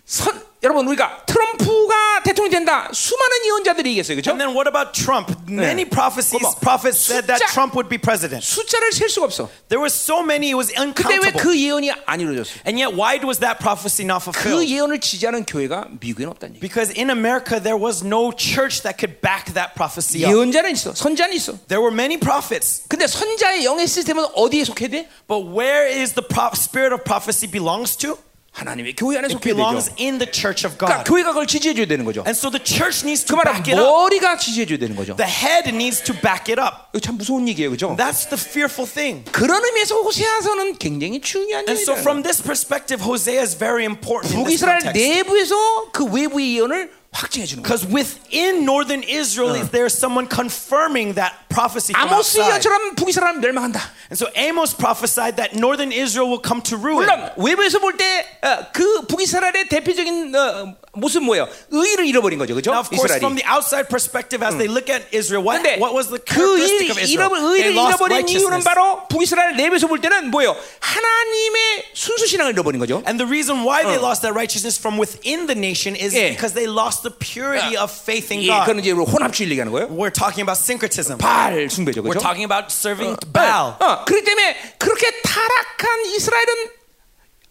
선, 0.07 0.31
여러분 0.65 0.87
우리가 0.87 1.25
트럼프가 1.27 2.23
대통령이 2.23 2.49
된다. 2.49 2.89
수많은 2.91 3.45
예언자들이 3.45 3.89
얘기했어요. 3.91 4.15
그렇죠? 4.15 4.31
And 4.31 4.41
then 4.41 4.57
what 4.57 4.67
about 4.67 4.97
Trump? 4.97 5.29
Many 5.47 5.85
prophecies, 5.85 6.41
어머, 6.41 6.57
prophets 6.59 6.97
said 6.97 7.27
that 7.27 7.37
Trump 7.53 7.77
would 7.77 7.87
be 7.87 8.01
president. 8.01 8.41
숫자를 8.41 8.91
셀 8.91 9.07
수가 9.07 9.27
없어. 9.29 9.47
There 9.69 9.77
were 9.77 9.93
so 9.93 10.25
many, 10.25 10.49
it 10.49 10.57
was 10.57 10.73
근데 10.73 11.21
왜 11.21 11.29
uncountable. 11.29 11.37
그 11.37 11.53
예언이 11.53 11.91
안 12.07 12.19
이루어졌어? 12.19 12.57
And 12.65 12.81
yet, 12.81 12.97
why 12.97 13.21
was 13.21 13.37
that 13.45 13.61
prophecy 13.61 14.09
not 14.09 14.25
그 14.25 14.33
fulfilled? 14.33 14.65
예언을 14.65 14.99
지지하는 14.99 15.45
교회가 15.45 15.87
미국에는 16.01 16.33
없다는 16.33 16.57
얘기. 16.57 16.61
Because 16.65 16.89
in 16.97 17.13
America, 17.13 17.61
there 17.61 17.77
was 17.77 18.01
no 18.01 18.33
church 18.33 18.81
that 18.81 18.97
could 18.97 19.21
back 19.21 19.53
that 19.53 19.77
prophecy 19.77 20.25
up. 20.25 20.33
예언자는 20.33 20.73
있어, 20.73 20.97
선자는 20.97 21.37
있어. 21.37 21.53
There 21.69 21.77
were 21.77 21.93
many 21.93 22.17
prophets, 22.17 22.89
근데 22.89 23.05
선자의 23.05 23.65
영의 23.65 23.85
시스템은 23.85 24.33
어디에 24.33 24.65
속해 24.65 24.89
돼? 24.89 25.07
but 25.29 25.45
where 25.45 25.85
is 25.85 26.17
the 26.17 26.25
spirit 26.57 26.89
of 26.89 27.05
prophecy 27.05 27.45
belongs 27.45 27.95
to? 28.01 28.17
하나님의 28.54 28.96
교회 28.96 29.16
안에 29.16 29.26
It 29.30 29.34
속해야 29.38 29.54
belongs 29.54 29.90
되죠. 29.94 30.02
in 30.02 30.18
the 30.18 30.26
church 30.30 30.66
of 30.66 30.76
그러니까 30.76 31.04
God. 31.04 31.08
교회가 31.08 31.28
그걸 31.30 31.46
지지해 31.46 31.72
줘야 31.72 31.86
되는 31.86 32.04
거죠. 32.04 32.20
And 32.26 32.34
so 32.36 32.50
the 32.50 32.58
church 32.58 33.06
needs 33.06 33.22
그 33.24 33.30
to 33.30 33.36
말은 33.38 33.52
back 33.62 33.70
it 33.72 33.78
up. 33.78 33.86
머리가 33.86 34.36
지지해 34.36 34.66
줘야 34.66 34.78
되는 34.78 34.96
거죠. 34.96 35.14
The 35.14 35.30
head 35.30 35.70
needs 35.70 36.02
to 36.02 36.12
back 36.18 36.50
it 36.50 36.58
up. 36.60 36.90
이거 36.92 36.98
참 36.98 37.16
무서운 37.16 37.46
얘기예요, 37.46 37.70
그죠? 37.70 37.94
That's 37.96 38.26
the 38.26 38.34
fearful 38.36 38.90
thing. 38.90 39.22
그런 39.30 39.64
의미에서 39.64 40.02
호세아서는 40.02 40.78
굉장히 40.82 41.20
중요한 41.22 41.64
And 41.70 41.78
so 41.80 41.94
일이에요. 41.94 42.02
from 42.02 42.22
this 42.26 42.42
perspective, 42.42 42.98
Hosea 43.06 43.38
is 43.40 43.54
very 43.56 43.86
important 43.86 44.34
in 44.34 44.42
this 44.44 44.58
북이스라엘 44.60 44.82
context. 44.82 44.98
내부에서 44.98 45.54
그 45.94 46.04
외부의 46.10 46.58
예언을 46.58 46.90
확증해 47.14 47.44
주는 47.44 47.62
거예요. 47.62 47.66
Because 47.66 47.82
within 47.90 48.62
northern 48.64 49.02
Israel, 49.02 49.54
is 49.58 49.70
there 49.70 49.90
someone 49.90 50.28
confirming 50.30 51.14
that 51.18 51.34
prophecy 51.50 51.90
from 51.92 52.06
아모스 52.08 52.38
outside? 52.38 52.62
예언처럼 52.62 52.94
북이스라엘 52.94 53.40
멸망한다. 53.40 53.80
And 54.10 54.16
so 54.16 54.30
Amos 54.36 54.74
prophesied 54.74 55.34
that 55.36 55.58
northern 55.58 55.90
Israel 55.90 56.30
will 56.30 56.38
come 56.42 56.62
to 56.62 56.76
ruin. 56.78 57.02
물론 57.06 57.30
외부에서 57.36 57.80
볼 57.80 57.96
때 57.98 58.24
그 58.72 59.06
북이스라엘의 59.06 59.68
대표적인 59.68 60.34
어, 60.34 60.76
모습 60.95 61.23
뭐예요? 61.23 61.47
의를 61.71 62.05
잃어버린 62.05 62.39
거죠, 62.39 62.55
그죠? 62.55 62.71
Of 62.71 62.89
course, 62.89 63.05
이스라엘이. 63.15 63.19
from 63.21 63.35
the 63.35 63.45
outside 63.47 63.87
perspective, 63.89 64.43
as 64.45 64.57
they 64.57 64.67
look 64.71 64.89
at 64.91 65.05
Israel, 65.15 65.43
what, 65.45 65.61
what 65.79 65.93
was 65.93 66.07
the 66.09 66.19
그 66.19 66.33
characteristic 66.35 66.89
of 66.91 66.97
일, 66.97 67.03
Israel? 67.03 67.31
잃어버, 67.31 67.35
의를 67.55 67.71
잃어버린 67.73 68.27
이유는. 68.29 68.63
바로 68.63 69.07
북이스라엘 69.09 69.55
내부에서 69.55 69.87
볼 69.87 69.99
때는 70.01 70.31
뭐예요? 70.31 70.55
하나님의 70.79 71.91
순수 71.93 72.27
신앙을 72.27 72.53
잃어버린 72.53 72.79
거죠. 72.79 73.03
And 73.07 73.17
the 73.21 73.27
reason 73.27 73.63
why 73.67 73.83
they 73.83 73.99
lost 73.99 74.21
that 74.21 74.33
righteousness 74.33 74.79
from 74.79 74.97
within 74.99 75.47
the 75.47 75.57
nation 75.57 75.95
is 75.95 76.15
예. 76.15 76.31
because 76.31 76.53
they 76.53 76.67
lost 76.69 77.03
the 77.03 77.11
purity 77.11 77.75
of 77.77 77.91
faith 77.91 78.31
in 78.31 78.41
예, 78.41 78.47
God. 78.47 78.65
그건 78.65 78.79
이제 78.79 78.91
혼합주의 78.91 79.49
얘기하는 79.51 79.71
거예요. 79.71 79.87
We're 79.91 80.13
talking 80.13 80.41
about 80.43 80.57
syncretism. 80.59 81.17
발 81.19 81.69
숭배죠, 81.69 82.01
We're 82.01 82.15
그죠? 82.15 82.23
talking 82.23 82.45
about 82.47 82.71
serving 82.71 83.17
Baal. 83.31 83.75
어, 83.79 84.05
그렇기 84.05 84.23
때문에 84.23 84.75
그렇게 84.79 85.09
타락한 85.21 86.05
이스라엘은 86.15 86.69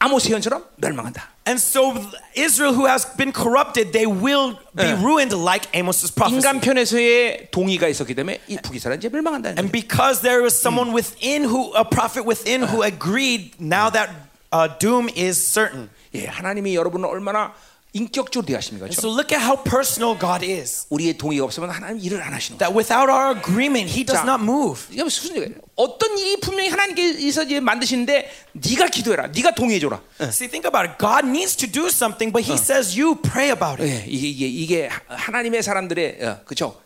아모스 0.00 0.28
예언처럼 0.30 0.64
멸망한다. 0.76 1.33
And 1.45 1.57
so 1.59 1.97
Israel, 2.35 2.73
who 2.75 2.85
has 2.85 3.05
been 3.17 3.31
corrupted, 3.31 3.91
they 3.91 4.05
will 4.05 4.59
be 4.75 4.93
ruined 5.01 5.33
like 5.33 5.65
Amos's 5.73 6.11
prophecy. 6.11 6.37
인간 6.37 6.61
편에서의 6.61 7.49
동의가 7.49 7.87
있었기 7.87 8.13
때문에 8.13 8.39
이 8.47 8.57
북이스라엘 8.57 8.97
이제 8.99 9.09
멸망한다는 9.09 9.57
And 9.57 9.69
거죠. 9.69 9.71
because 9.71 10.21
there 10.21 10.43
was 10.43 10.53
someone 10.53 10.93
within 10.93 11.43
who, 11.45 11.73
a 11.73 11.83
prophet 11.83 12.23
within 12.25 12.61
who 12.61 12.83
agreed, 12.83 13.55
now 13.59 13.89
that 13.89 14.09
uh, 14.51 14.67
doom 14.77 15.09
is 15.15 15.37
certain. 15.43 15.89
예, 16.13 16.27
하나님이 16.27 16.75
여러분을 16.75 17.05
얼마나 17.09 17.53
인격적으로? 17.94 18.52
And 18.54 18.78
그렇죠? 18.78 18.98
so 18.98 19.08
look 19.08 19.30
at 19.32 19.40
how 19.40 19.56
personal 19.62 20.18
God 20.18 20.44
is. 20.44 20.86
우리의 20.90 21.16
동의가 21.16 21.44
없으면 21.44 21.70
하나님 21.70 22.02
일을 22.02 22.20
안 22.22 22.34
하시는 22.34 22.58
거예요. 22.58 22.58
That 22.58 22.74
without 22.76 23.08
our 23.08 23.30
agreement, 23.38 23.86
He 23.88 24.04
does 24.04 24.18
자, 24.18 24.26
not 24.26 24.42
move. 24.42 24.82
이게 24.90 25.04
무슨 25.04 25.30
얘기예요? 25.36 25.60
어떤 25.76 26.18
일이 26.18 26.36
분명히 26.40 26.68
하나님께서 26.70 27.44
이제 27.44 27.60
만드시는데 27.60 28.30
네가 28.52 28.88
기도해라, 28.88 29.28
네가 29.28 29.54
동의해 29.54 29.78
줘라. 29.78 30.00
See, 30.34 30.50
think 30.50 30.66
about 30.66 30.90
it. 30.90 30.98
God 30.98 31.24
needs 31.26 31.54
to 31.56 31.70
do 31.70 31.86
something, 31.86 32.32
but 32.34 32.42
He 32.42 32.58
says, 32.58 32.98
you 32.98 33.14
pray 33.14 33.50
about 33.50 33.80
it. 33.80 33.86
예, 33.86 34.04
이게 34.08 34.28
이게 34.28 34.46
이게 34.48 34.90
하나님의 35.06 35.62
사람들의 35.62 36.18
어, 36.22 36.40
그죠? 36.44 36.80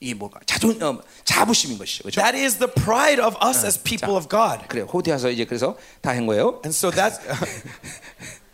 이게 0.00 0.14
뭐가 0.14 0.38
자존 0.46 0.80
어, 0.82 1.00
자부심인 1.24 1.76
것이죠, 1.78 2.02
그렇죠? 2.04 2.20
That 2.20 2.36
is 2.38 2.58
the 2.58 2.70
pride 2.72 3.22
of 3.22 3.36
us 3.44 3.64
as 3.64 3.82
people 3.82 4.16
of 4.16 4.28
God. 4.28 4.66
그래 4.68 4.82
호대하서 4.82 5.30
이제 5.30 5.44
그래서 5.44 5.76
다 6.02 6.10
한 6.10 6.26
거예요. 6.26 6.60
And 6.64 6.70
so 6.70 6.90
that's. 6.90 7.18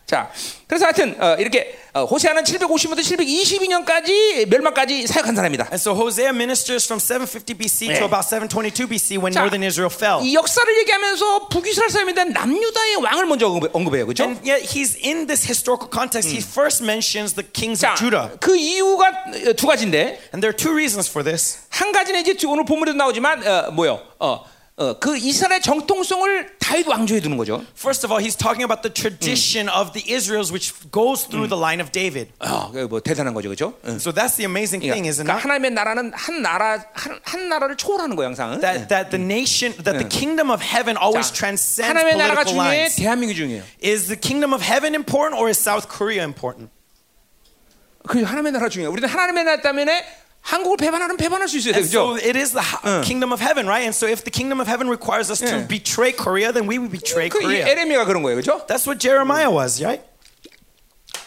자, 0.07 0.31
그래서 0.67 0.85
하여튼 0.85 1.17
어, 1.19 1.35
이렇게 1.38 1.79
어, 1.95 2.05
호세아는 2.05 2.45
750부터 2.45 2.99
722년까지 3.01 4.47
멸망까지 4.49 5.07
사역한 5.07 5.35
사람이다. 5.35 5.64
And 5.73 5.77
so 5.81 5.95
Hosea 5.95 6.29
ministers 6.31 6.85
from 6.87 7.01
750 7.01 7.55
BC 7.57 7.88
네. 7.88 7.99
to 7.99 8.05
about 8.05 8.29
722 8.29 8.87
BC 8.87 9.17
when 9.17 9.33
자, 9.33 9.40
northern 9.40 9.64
Israel 9.64 9.88
fell. 9.93 10.21
이 10.23 10.35
역사를 10.35 10.67
얘기하면서 10.81 11.49
북이스라엘 11.49 11.90
사람에 11.90 12.12
대한 12.12 12.33
남유다의 12.33 12.97
왕을 12.97 13.27
먼저 13.27 13.49
언급- 13.49 13.75
언급해요, 13.75 14.05
그렇죠? 14.07 14.25
And 14.25 14.40
yet 14.45 14.67
he's 14.67 14.97
in 15.03 15.27
this 15.27 15.47
historical 15.49 15.88
context. 15.90 16.29
He 16.29 16.43
first 16.45 16.83
mentions 16.85 17.35
the 17.35 17.47
kings 17.53 17.81
자, 17.81 17.93
of 17.93 17.99
Judah. 17.99 18.37
그 18.40 18.57
이유가 18.57 19.09
어, 19.09 19.53
두 19.57 19.67
가지인데 19.67 20.21
And 20.37 20.45
there 20.45 20.53
are 20.53 20.57
two 20.57 20.73
reasons 20.75 21.09
for 21.09 21.25
this. 21.25 21.64
한 21.71 21.93
가지는 21.93 22.21
이제 22.21 22.37
오늘 22.47 22.64
본문에도 22.67 22.97
나오지만 22.97 23.47
어, 23.47 23.71
뭐요? 23.73 24.01
어, 24.21 24.45
어, 24.77 24.99
그 24.99 25.17
이스라엘 25.17 25.61
정통성을 25.61 26.59
다윗 26.59 26.89
왕조에 26.89 27.21
두는 27.21 27.37
거죠. 27.37 27.65
First 27.79 28.05
of 28.05 28.11
all, 28.13 28.19
he's 28.19 28.35
talking 28.35 28.65
about 28.65 28.83
the 28.83 28.93
tradition 28.93 29.69
of 29.69 29.93
the 29.93 30.03
Israels, 30.13 30.51
which 30.51 30.75
goes 30.91 31.29
through 31.31 31.47
the 31.47 31.55
line 31.55 31.79
of 31.81 31.93
David. 31.93 32.33
어, 32.41 32.73
그게 32.73 32.83
뭐 32.85 32.99
대단한 32.99 33.35
거죠, 33.35 33.49
그렇죠? 33.51 33.79
So 34.03 34.11
that's 34.11 34.35
the 34.35 34.43
amazing 34.51 34.83
thing, 34.83 35.07
isn't 35.07 35.31
그러니까 35.31 35.39
it? 35.39 35.47
하나님의 35.47 35.71
나라는 35.71 36.13
한 36.13 36.43
나라 36.43 36.83
한, 36.93 37.21
한 37.23 37.49
나라를 37.49 37.77
초월하는 37.77 38.17
거예요, 38.17 38.35
항상. 38.35 38.59
That 38.61 38.89
that 38.89 39.11
the 39.15 39.23
nation, 39.23 39.79
that 39.85 39.95
the 39.95 40.09
kingdom 40.11 40.51
of 40.51 40.59
heaven 40.59 40.99
always 40.99 41.31
자, 41.31 41.47
transcends 41.47 41.87
하나님의 41.95 42.17
나라가 42.19 42.43
중요해. 42.43 42.89
대한민국이 42.99 43.39
중요해요. 43.39 43.63
Is 43.79 44.11
the 44.11 44.19
kingdom 44.19 44.51
of 44.53 44.59
heaven 44.59 44.99
important 44.99 45.39
or 45.39 45.47
is 45.47 45.55
South 45.55 45.87
Korea 45.87 46.27
important? 46.27 46.75
그 48.09 48.21
하나님의 48.27 48.51
나라 48.51 48.69
중요해요. 48.69 48.91
우리는 48.91 49.09
하나님의 49.09 49.45
나라 49.45 49.63
때문에 49.63 50.05
한국을 50.44 50.78
배반하는 50.78 51.18
배반할 51.18 51.48
수 51.48 51.58
있어야 51.58 51.76
And 51.76 51.86
so 51.86 52.15
되죠. 52.15 52.26
it 52.26 52.36
is 52.39 52.52
the 52.54 52.63
ha- 52.63 53.02
kingdom 53.04 53.32
of 53.32 53.39
heaven, 53.44 53.68
right? 53.68 53.84
And 53.86 53.94
so 53.94 54.08
if 54.08 54.24
the 54.24 54.32
kingdom 54.32 54.60
of 54.60 54.68
heaven 54.68 54.89
requires 54.89 55.30
us 55.30 55.39
to 55.39 55.46
Yeah. 55.46 55.68
betray 55.68 56.12
Korea, 56.12 56.52
then 56.52 56.65
we 56.65 56.80
will 56.80 56.89
betray 56.89 57.30
그 57.30 57.39
Korea. 57.42 57.68
에레미가 57.68 58.06
그런 58.06 58.24
거예요, 58.24 58.39
그렇죠? 58.42 58.65
That's 58.65 58.88
what 58.88 58.98
Jeremiah 59.00 59.52
was, 59.52 59.84
right? 59.84 60.02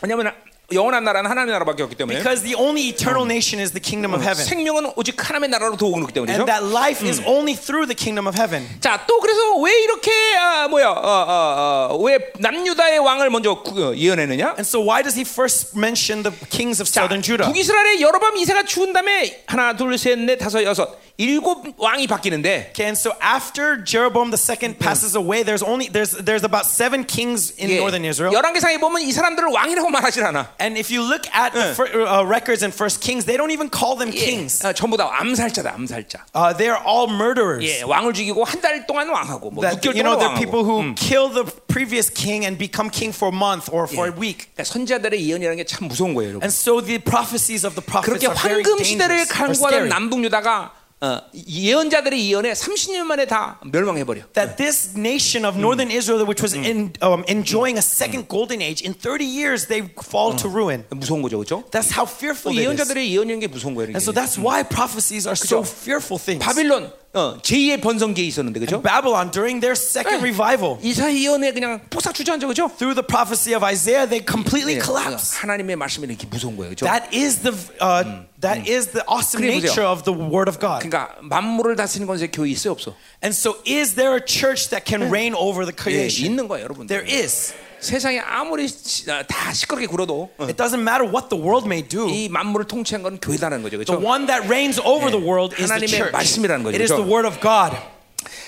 왜냐하면 0.00 0.32
영원한 0.73 1.05
나라는 1.05 1.29
하나님의 1.31 1.53
나라밖에 1.53 1.83
없기 1.83 1.95
때문에 1.95 2.19
Because 2.19 2.43
the 2.43 2.53
only 2.59 2.89
eternal 2.89 3.23
nation 3.23 3.61
is 3.63 3.71
the 3.71 3.79
kingdom 3.79 4.11
of 4.13 4.19
heaven. 4.19 4.43
생명은 4.45 4.91
오직 4.97 5.15
하나님의 5.15 5.49
나라로 5.49 5.77
도우고 5.77 6.01
있기 6.01 6.11
때문이죠. 6.13 6.43
And 6.43 6.51
that 6.51 6.67
life 6.75 7.07
is 7.07 7.21
only 7.23 7.55
through 7.55 7.87
the 7.87 7.95
kingdom 7.95 8.27
of 8.27 8.35
heaven. 8.35 8.67
자, 8.81 8.99
또 9.07 9.19
그래서 9.21 9.39
왜 9.63 9.71
이렇게 9.83 10.11
아, 10.35 10.67
뭐야? 10.67 10.89
어, 10.89 10.91
어, 10.99 11.87
어, 11.91 11.97
왜 12.03 12.19
남유다의 12.39 12.99
왕을 12.99 13.29
먼저 13.29 13.63
구- 13.63 13.79
어, 13.79 13.95
예언했느냐? 13.95 14.59
And 14.59 14.67
so 14.67 14.83
why 14.83 14.99
does 15.01 15.15
he 15.15 15.23
first 15.23 15.71
mention 15.71 16.23
the 16.27 16.35
kings 16.51 16.83
of 16.83 16.91
자, 16.91 17.07
southern 17.07 17.23
Judah? 17.23 17.47
북이스라엘의 17.47 18.01
여로밤 18.01 18.35
2세가 18.35 18.67
죽은 18.67 18.91
다음에 18.91 19.43
하나, 19.47 19.71
둘, 19.77 19.97
셋, 19.97 20.19
넷, 20.19 20.35
다섯, 20.37 20.61
여섯, 20.67 20.99
일곱 21.18 21.64
왕이 21.78 22.06
바뀌는데 22.06 22.72
Okay, 22.72 22.86
and 22.88 22.96
so 22.98 23.12
after 23.20 23.76
Jeroboam 23.84 24.30
the 24.30 24.40
second 24.40 24.78
passes 24.78 25.14
away, 25.14 25.42
there's 25.44 25.62
only 25.62 25.88
there's 25.88 26.12
there's 26.18 26.42
about 26.42 26.66
seven 26.66 27.04
kings 27.04 27.52
in 27.58 27.68
예, 27.70 27.76
northern 27.78 28.04
Israel. 28.04 28.32
열왕기상에 28.34 28.78
보면 28.80 29.02
이 29.02 29.12
사람들을 29.12 29.48
왕이라고 29.52 29.88
말하지 29.90 30.20
않아. 30.22 30.48
And 30.58 30.76
if 30.78 30.90
you 30.90 31.02
look 31.04 31.28
at 31.32 31.52
the 31.52 31.74
fir- 31.74 31.92
uh, 32.06 32.24
records 32.26 32.64
in 32.64 32.72
First 32.72 33.00
Kings, 33.00 33.24
they 33.26 33.36
don't 33.36 33.52
even 33.52 33.68
call 33.70 33.94
them 33.96 34.10
예, 34.10 34.18
kings. 34.18 34.64
어, 34.66 34.72
전부 34.72 34.96
다 34.96 35.08
암살자다, 35.20 35.74
암살자. 35.74 36.24
Uh, 36.34 36.56
they 36.56 36.68
are 36.72 36.80
all 36.82 37.06
murderers. 37.12 37.62
예, 37.62 37.82
왕을 37.82 38.14
죽이고 38.14 38.42
한 38.44 38.60
달 38.60 38.86
동안 38.86 39.08
왕하고 39.08 39.50
뭐 39.50 39.62
That 39.62 39.78
6개월 39.80 39.94
you 39.94 40.02
know, 40.02 40.16
동안 40.16 40.34
they're 40.34 40.38
people 40.40 40.64
왕하고. 40.64 40.82
who 40.82 40.94
kill 40.96 41.28
the 41.28 41.44
previous 41.68 42.08
king 42.10 42.44
and 42.44 42.58
become 42.58 42.90
king 42.90 43.12
for 43.14 43.28
a 43.30 43.36
month 43.36 43.68
or 43.70 43.86
for 43.86 44.08
a 44.08 44.14
week. 44.16 44.48
그러니까 44.56 44.64
선지자들의 44.64 45.18
예언이라는 45.28 45.56
게 45.60 45.64
참 45.68 45.86
무서운 45.88 46.14
거예요, 46.14 46.40
여러분. 46.40 46.42
And 46.42 46.52
so 46.52 46.80
the 46.80 46.98
prophecies 46.98 47.64
of 47.66 47.74
the 47.78 47.84
prophets 47.84 48.18
그렇게 48.18 48.26
are 48.26 48.34
very 48.38 48.62
황금 48.64 48.82
시대를 48.82 49.22
dangerous, 49.28 49.30
or 49.30 49.52
강구하던 49.52 49.86
scary. 49.86 49.88
남북유다가 49.90 50.72
어, 51.02 51.18
예언자들의 51.34 52.30
예언에 52.30 52.52
30년 52.52 53.02
만에 53.02 53.26
다 53.26 53.58
멸망해 53.64 54.04
버려. 54.04 54.22
That 54.34 54.54
this 54.56 54.96
nation 54.96 55.44
of 55.44 55.58
northern 55.58 55.90
Israel, 55.90 56.24
which 56.24 56.40
was 56.40 56.54
in, 56.54 56.92
um, 57.02 57.24
enjoying 57.28 57.76
a 57.76 57.82
second 57.82 58.28
golden 58.28 58.62
age, 58.62 58.86
in 58.86 58.94
30 58.94 59.24
years 59.26 59.66
they 59.66 59.90
fall 59.98 60.36
to 60.36 60.48
ruin. 60.48 60.84
무서운 60.90 61.20
거죠, 61.22 61.38
그렇죠? 61.38 61.64
That's 61.72 61.90
how 61.90 62.06
fearful 62.06 62.54
it 62.54 62.62
is. 62.62 62.66
예언자들의 62.70 63.10
예언이라는 63.10 63.40
게 63.40 63.48
무서운 63.48 63.74
거예요. 63.74 63.90
And 63.90 63.98
so 63.98 64.12
이게. 64.12 64.20
that's 64.20 64.38
why 64.38 64.62
prophecies 64.62 65.26
are 65.26 65.34
so 65.34 65.62
그죠? 65.62 65.66
fearful 65.66 66.22
things. 66.22 66.38
바빌론 66.38 66.92
어, 67.16 67.36
제2의 67.42 67.82
번성기에 67.82 68.24
있었는데, 68.24 68.58
그죠? 68.60 68.80
Babylon 68.80 69.30
during 69.30 69.60
their 69.60 69.76
second 69.76 70.24
네. 70.24 70.32
revival, 70.32 70.78
이사 70.80 71.12
예언에 71.12 71.52
그냥 71.52 71.80
폭삭 71.90 72.14
주저앉아, 72.14 72.46
그죠? 72.46 72.70
through 72.78 72.94
the 72.96 73.04
prophecy 73.06 73.52
of 73.54 73.62
Isaiah, 73.62 74.08
they 74.08 74.24
completely 74.24 74.76
예, 74.76 74.80
collapse. 74.80 75.36
하나님의 75.36 75.76
말씀이 75.76 76.06
이렇게 76.08 76.26
무서운 76.26 76.56
거예요, 76.56 76.70
그죠? 76.70 76.86
That 76.86 77.12
is 77.12 77.40
the 77.44 77.52
uh, 77.84 78.24
that 78.40 78.64
is 78.64 78.96
the 78.96 79.04
awesome 79.06 79.44
그래, 79.44 79.60
보세요. 79.60 79.68
nature 79.68 79.84
of 79.84 80.04
the 80.08 80.16
Word 80.16 80.48
of 80.48 80.56
God. 80.58 80.80
그러니까 80.88 81.12
만물을 81.20 81.76
다스리는 81.76 82.06
건세 82.06 82.28
교회 82.32 82.48
있어요, 82.48 82.72
없어? 82.72 82.96
And 83.20 83.36
so, 83.36 83.60
is 83.68 83.92
there 83.94 84.16
a 84.16 84.24
church 84.24 84.70
that 84.72 84.88
can 84.88 85.12
reign 85.12 85.34
over 85.36 85.68
the 85.68 85.76
예, 85.76 86.08
creation? 86.08 86.24
있는 86.32 86.48
거예요, 86.48 86.64
여러분. 86.64 86.86
There 86.88 87.04
is. 87.04 87.52
세상에 87.79 88.19
아무리 88.19 88.67
시- 88.67 89.09
아, 89.11 89.23
다 89.23 89.53
시끄럽게 89.53 89.85
굴어도 89.87 90.29
어, 90.37 90.43
It 90.45 90.55
doesn't 90.55 90.81
matter 90.81 91.05
what 91.07 91.29
the 91.29 91.41
world 91.41 91.65
may 91.67 91.81
do. 91.87 92.09
이 92.09 92.27
만물을 92.29 92.65
통치한 92.67 93.03
건 93.03 93.19
교회다는 93.19 93.61
거죠, 93.63 93.77
The 93.77 93.85
그렇죠? 93.85 94.05
one 94.07 94.25
that 94.27 94.47
reigns 94.47 94.79
over 94.83 95.11
the 95.11 95.21
world 95.23 95.53
is 95.55 95.67
the 95.67 95.73
하나님의 95.73 95.87
church. 95.89 96.11
말씀이라는 96.11 96.63
거죠, 96.63 96.75
It 96.75 96.81
is 96.83 96.93
the 96.93 97.05
Word 97.05 97.27
of 97.27 97.39
God. 97.41 97.77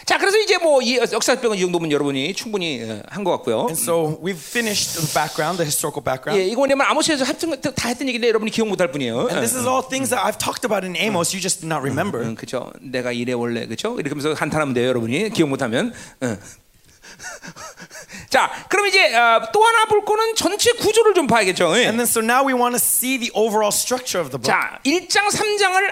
자, 0.06 0.18
그래서 0.18 0.38
이제 0.40 0.58
뭐이 0.58 0.98
역사병은 1.14 1.56
이 1.58 1.62
정도면 1.62 1.92
여러분이 1.92 2.34
충분히 2.34 2.82
한 3.08 3.24
것 3.24 3.30
같고요. 3.38 3.70
And 3.70 3.78
so 3.80 4.20
we've 4.24 4.42
finished 4.42 4.98
the 4.98 5.06
background, 5.14 5.62
the 5.62 5.68
historical 5.70 6.02
background. 6.04 6.34
예, 6.42 6.50
이거 6.50 6.62
뭐냐면 6.66 6.88
아모스에서 6.88 7.24
거- 7.24 7.56
다 7.72 7.88
했던 7.90 8.08
얘기인데 8.08 8.28
여러분이 8.28 8.50
기억 8.50 8.68
못할 8.68 8.92
뿐이에요. 8.92 9.30
And 9.30 9.40
this 9.46 9.56
is 9.56 9.68
all 9.70 9.86
things 9.88 10.10
that 10.10 10.20
I've 10.26 10.40
talked 10.42 10.66
about 10.66 10.82
in 10.84 10.98
Amos. 10.98 11.32
You 11.32 11.40
just 11.40 11.62
did 11.62 11.70
not 11.70 11.86
remember. 11.86 12.26
응, 12.26 12.34
그죠? 12.36 12.74
내가 12.82 13.12
이래 13.12 13.34
원래 13.34 13.68
그죠? 13.68 13.96
이렇게 14.00 14.10
하면서 14.10 14.34
한탄하면 14.34 14.74
돼요, 14.74 14.88
여러분이 14.90 15.30
기억 15.30 15.48
못하면. 15.50 15.94
응. 17.20 18.26
자, 18.30 18.52
그럼 18.70 18.86
이제 18.88 19.14
어, 19.16 19.50
또 19.52 19.64
하나 19.64 19.86
볼 19.86 20.06
거는 20.06 20.36
전체 20.36 20.72
구조를 20.74 21.14
좀 21.14 21.26
봐야겠죠. 21.28 21.76
예. 21.78 21.86
And 21.88 21.98
then 21.98 22.06
so 22.08 22.22
now 22.22 22.46
we 22.46 22.54
want 22.54 22.78
to 22.78 22.80
see 22.80 23.18
the 23.18 23.32
overall 23.34 23.72
structure 23.74 24.22
of 24.22 24.30
the 24.32 24.40
book. 24.40 24.46
자, 24.54 24.80
1장 24.86 25.30
3장을 25.32 25.90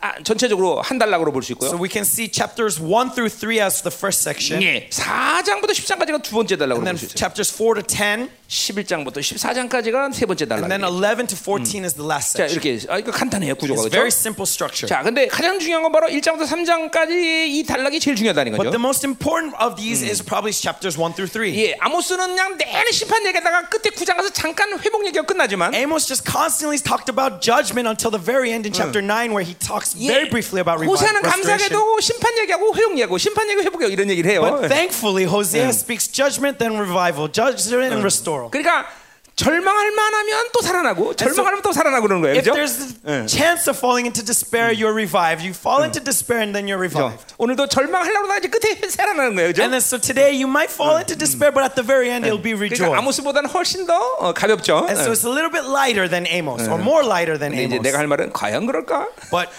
아, 0.00 0.12
전체적으로 0.24 0.82
한 0.82 0.98
단락으로 0.98 1.32
볼 1.32 1.42
수 1.42 1.52
있고요. 1.52 1.70
So 1.70 1.78
we 1.80 1.88
can 1.88 2.02
see 2.04 2.28
chapters 2.30 2.80
1 2.80 3.14
through 3.14 3.30
3 3.30 3.58
as 3.62 3.82
the 3.82 3.94
first 3.94 4.20
section. 4.22 4.60
예, 4.62 4.88
4장부터 4.90 5.70
10장까지가 5.70 6.22
두 6.22 6.34
번째 6.34 6.56
단락으로 6.56 6.84
And 6.84 6.90
then 6.90 6.96
볼수 6.98 7.06
있어요. 7.06 7.16
chapters 7.16 7.50
4 7.54 7.74
to 7.74 7.82
10. 7.86 8.28
11장부터 8.48 9.18
14장까지가 9.18 10.12
세 10.12 10.24
번째 10.26 10.46
And 10.46 10.68
then 10.70 10.80
단락. 10.80 11.02
11 11.02 11.26
to 11.28 11.36
14 11.36 11.82
is 11.84 11.94
the 11.94 12.06
last 12.06 12.36
자, 12.38 12.46
section. 12.46 12.62
이렇게 12.62 12.86
아, 12.92 12.98
이거 12.98 13.10
간단해요 13.10 13.54
구조가 13.56 13.82
It's 13.82 13.90
very 13.90 14.06
그렇죠? 14.10 14.16
simple 14.22 14.46
structure. 14.46 14.86
자, 14.88 15.02
근데 15.02 15.26
가장 15.26 15.58
중요한 15.58 15.82
건 15.82 15.90
바로 15.90 16.06
1장부터 16.06 16.46
3장까지 16.46 17.10
이 17.50 17.64
단락이 17.66 17.98
제일 17.98 18.14
중요하다는 18.16 18.52
But 18.54 18.70
the 18.70 18.78
거죠. 18.78 18.80
most 18.80 19.02
important 19.04 19.54
of 19.58 19.74
these 19.76 20.02
is 20.06 20.22
probably 20.22 20.52
chapters 20.54 20.94
1 20.94 21.14
through 21.18 21.26
3. 21.30 21.50
예, 21.58 21.74
아모스는 21.80 22.28
그냥 22.38 22.56
내내 22.56 22.90
심판 22.92 23.26
얘기하다가 23.26 23.68
끝에 23.68 23.90
9장 23.90 24.16
가서 24.16 24.30
잠깐 24.30 24.70
회복 24.78 25.04
얘기가 25.06 25.26
끝나지만 25.26 25.74
Amos 25.74 26.06
just 26.06 26.22
constantly 26.22 26.78
talked 26.78 27.10
about 27.10 27.42
judgment 27.42 27.88
until 27.90 28.10
the 28.14 28.22
very 28.22 28.54
end 28.54 28.62
in 28.66 28.72
chapter 28.72 29.02
9 29.02 29.34
where 29.34 29.42
he 29.42 29.54
talks 29.58 29.92
very 29.98 30.30
briefly 30.30 30.62
about 30.62 30.78
revival, 30.78 30.94
restoration. 30.94 31.74
감사하게도 31.74 32.00
심판 32.00 32.30
얘기하고 32.46 32.74
회복 32.78 32.92
얘기하고 32.94 33.18
심판 33.18 33.50
얘기하고 33.50 33.66
회복 33.66 33.82
얘기 33.82 33.92
이런 33.98 34.06
얘기를 34.10 34.30
해요. 34.30 34.42
But 34.46 34.68
thankfully 34.70 35.26
Hosea 35.26 35.74
speaks 35.74 36.06
judgment 36.06 36.58
then 36.62 36.78
revival, 36.78 37.26
judgment 37.26 37.90
and 37.90 38.02
restore. 38.06 38.35
그러니까 38.51 38.85
절망할 39.33 39.91
만하면 39.91 40.49
또 40.53 40.61
살아나고 40.61 41.15
절망하면 41.15 41.61
또 41.63 41.71
살아나고 41.71 42.05
그러는 42.05 42.21
거예요. 42.21 42.35
If 42.35 42.43
그렇죠? 42.45 42.53
there's 42.53 42.99
a 43.07 43.27
chance 43.27 43.65
of 43.65 43.79
falling 43.79 44.05
into 44.05 44.21
despair, 44.21 44.69
you're 44.69 44.93
revived. 44.93 45.41
You 45.41 45.55
fall 45.55 45.81
into 45.81 46.03
despair 46.03 46.43
and 46.43 46.53
then 46.53 46.67
you're 46.67 46.77
revived. 46.77 47.33
오늘도 47.39 47.65
절망하려고 47.67 48.27
하다가 48.27 48.37
이제 48.37 48.49
끝에 48.49 48.75
살아나는 48.91 49.33
거예요. 49.33 49.49
그렇죠? 49.49 49.63
And 49.63 49.71
then 49.73 49.81
so 49.81 49.97
today 49.97 50.35
you 50.35 50.45
might 50.45 50.69
fall 50.69 50.99
into 50.99 51.15
despair, 51.15 51.49
but 51.49 51.63
at 51.63 51.73
the 51.73 51.81
very 51.81 52.11
end 52.11 52.27
it'll 52.27 52.37
be 52.37 52.53
그러니까 52.53 52.91
rejoiced. 52.91 52.93
아모스보다는 53.01 53.49
훨씬 53.49 53.87
더 53.87 53.97
어, 54.19 54.33
가볍죠. 54.33 54.85
And 54.85 54.99
so 54.99 55.09
it's 55.09 55.25
a 55.25 55.31
little 55.31 55.49
bit 55.49 55.65
lighter 55.65 56.05
than 56.11 56.27
Amos, 56.27 56.67
or 56.67 56.77
more 56.77 57.01
lighter 57.01 57.39
than 57.39 57.55
근데 57.55 57.65
이제 57.65 57.75
Amos. 57.79 57.87
내가 57.87 57.97
할 57.97 58.05
말은 58.11 58.33
과연 58.33 58.67
그럴까? 58.67 59.07
But 59.31 59.49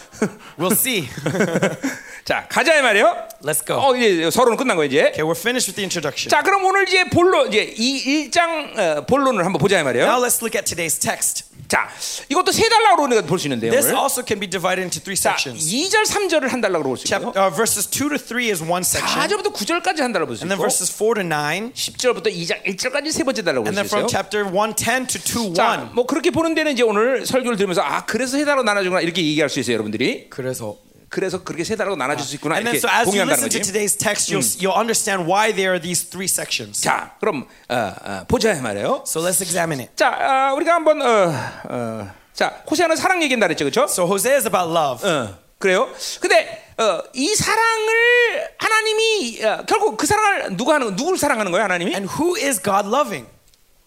we'll 0.61 0.77
see. 0.77 1.09
자 2.28 2.46
가자 2.50 2.76
이 2.78 2.82
말이에요. 2.82 3.16
Let's 3.42 3.66
go. 3.66 3.78
어 3.80 3.96
이제 3.96 4.30
서론은 4.30 4.58
끝난 4.58 4.76
거 4.76 4.84
이제. 4.84 5.00
Okay, 5.16 5.24
we're 5.24 5.32
finished 5.32 5.72
with 5.72 5.76
the 5.80 5.86
introduction. 5.88 6.28
자 6.30 6.44
그럼 6.44 6.66
오늘 6.66 6.84
이제 6.86 7.06
본론 7.06 7.48
이제 7.48 7.74
이 7.78 8.28
1장 8.30 8.78
어, 8.78 9.06
본론을 9.06 9.46
한번 9.46 9.60
보자 9.62 9.80
이 9.80 9.84
말이에요. 9.84 10.04
Now 10.06 10.20
let's 10.20 10.42
look 10.44 10.60
at 10.60 10.68
today's 10.68 11.00
text. 11.00 11.46
자 11.70 11.88
이것도 12.28 12.52
세 12.52 12.68
달락으로 12.68 13.04
우리가 13.08 13.22
볼 13.24 13.40
수 13.40 13.48
있는데요. 13.48 13.72
This 13.72 13.88
오늘. 13.88 13.96
also 14.04 14.24
can 14.28 14.42
be 14.42 14.50
divided 14.50 14.84
into 14.84 15.00
three 15.00 15.16
자 15.16 15.36
sections. 15.40 15.72
2절 15.72 16.04
3절을 16.04 16.50
한 16.52 16.60
달락으로 16.60 16.90
볼수 16.92 17.08
Chap- 17.08 17.24
있고요. 17.24 17.40
uh, 17.40 17.48
verses 17.56 17.88
2 17.88 18.10
to 18.12 18.20
3 18.20 18.44
is 18.52 18.60
one 18.60 18.84
section. 18.84 19.08
4절부터 19.08 19.56
9절까지 19.56 20.04
한 20.04 20.12
달락 20.12 20.28
볼수 20.28 20.44
And 20.44 20.52
then 20.52 20.60
있고 20.60 20.68
verses 20.68 20.92
4 20.92 21.16
to 21.16 21.24
9. 21.24 21.72
10절부터 21.72 22.28
2장 22.28 22.60
1절까지 22.68 23.08
세 23.16 23.24
번째 23.24 23.40
달락 23.48 23.64
And 23.64 23.72
then 23.72 23.88
볼수 23.88 23.96
from 23.96 24.04
있어요. 24.04 24.12
chapter 24.12 24.44
110 24.52 25.08
to 25.08 25.48
2 25.48 25.56
자, 25.56 25.88
1. 25.88 25.96
뭐 25.96 26.04
그렇게 26.06 26.32
보는 26.32 26.56
데는 26.56 26.74
이제 26.76 26.84
오늘 26.84 27.24
설교를 27.26 27.56
들으면서 27.56 27.80
아 27.88 28.04
그래서 28.04 28.36
세 28.36 28.44
달로 28.44 28.64
나눠주구나 28.64 29.00
이렇게 29.00 29.24
얘기할 29.24 29.48
수 29.50 29.60
있어요, 29.64 29.76
여러분들이. 29.80 30.28
그래서 30.30 30.76
그래서 31.10 31.44
그렇게 31.44 31.64
세 31.64 31.76
달로 31.76 31.96
나눠줄 31.96 32.26
수 32.26 32.36
있구나 32.36 32.56
And 32.56 32.66
then 32.70 32.76
이렇게 32.76 32.84
so 32.84 32.90
as 32.90 33.08
you 33.08 33.24
동의한다는 33.24 33.46
listen 33.46 33.50
to 33.50 33.60
거지. 33.60 33.72
today's 33.72 33.96
text, 33.98 34.28
you'll, 34.32 34.44
you'll 34.60 34.78
understand 34.78 35.24
why 35.30 35.54
there 35.54 35.72
are 35.72 35.82
these 35.82 36.04
three 36.10 36.28
sections. 36.28 36.82
자, 36.84 37.16
그럼 37.20 37.48
어, 37.70 37.76
어, 38.04 38.24
보자 38.28 38.54
이 38.54 38.62
말이에요. 38.62 39.04
So 39.08 39.22
let's 39.22 39.42
examine 39.42 39.80
it. 39.88 39.96
자, 39.96 40.10
어, 40.52 40.56
우리가 40.56 40.76
한번 40.76 41.02
어, 41.02 41.34
어, 41.70 42.12
자 42.34 42.62
호세아는 42.70 42.96
사랑 42.98 43.24
얘기한다 43.24 43.48
그랬죠, 43.48 43.64
그렇죠? 43.66 43.84
So 43.86 44.06
Hosea 44.06 44.36
is 44.36 44.46
about 44.46 44.70
love. 44.70 45.00
어, 45.08 45.38
그래요. 45.60 45.88
근데 46.20 46.66
어, 46.78 47.02
이 47.14 47.34
사랑을 47.34 48.50
하나님이 48.60 49.44
어, 49.44 49.64
결국 49.66 49.98
그 49.98 50.06
사랑을 50.06 50.56
누가 50.58 50.76
하는 50.76 50.96
누구를 50.96 51.18
사랑하는 51.18 51.52
거예요, 51.52 51.64
하나님이? 51.64 51.94
And 51.96 52.08
who 52.20 52.36
is 52.38 52.62
God 52.62 52.88
loving? 52.88 53.26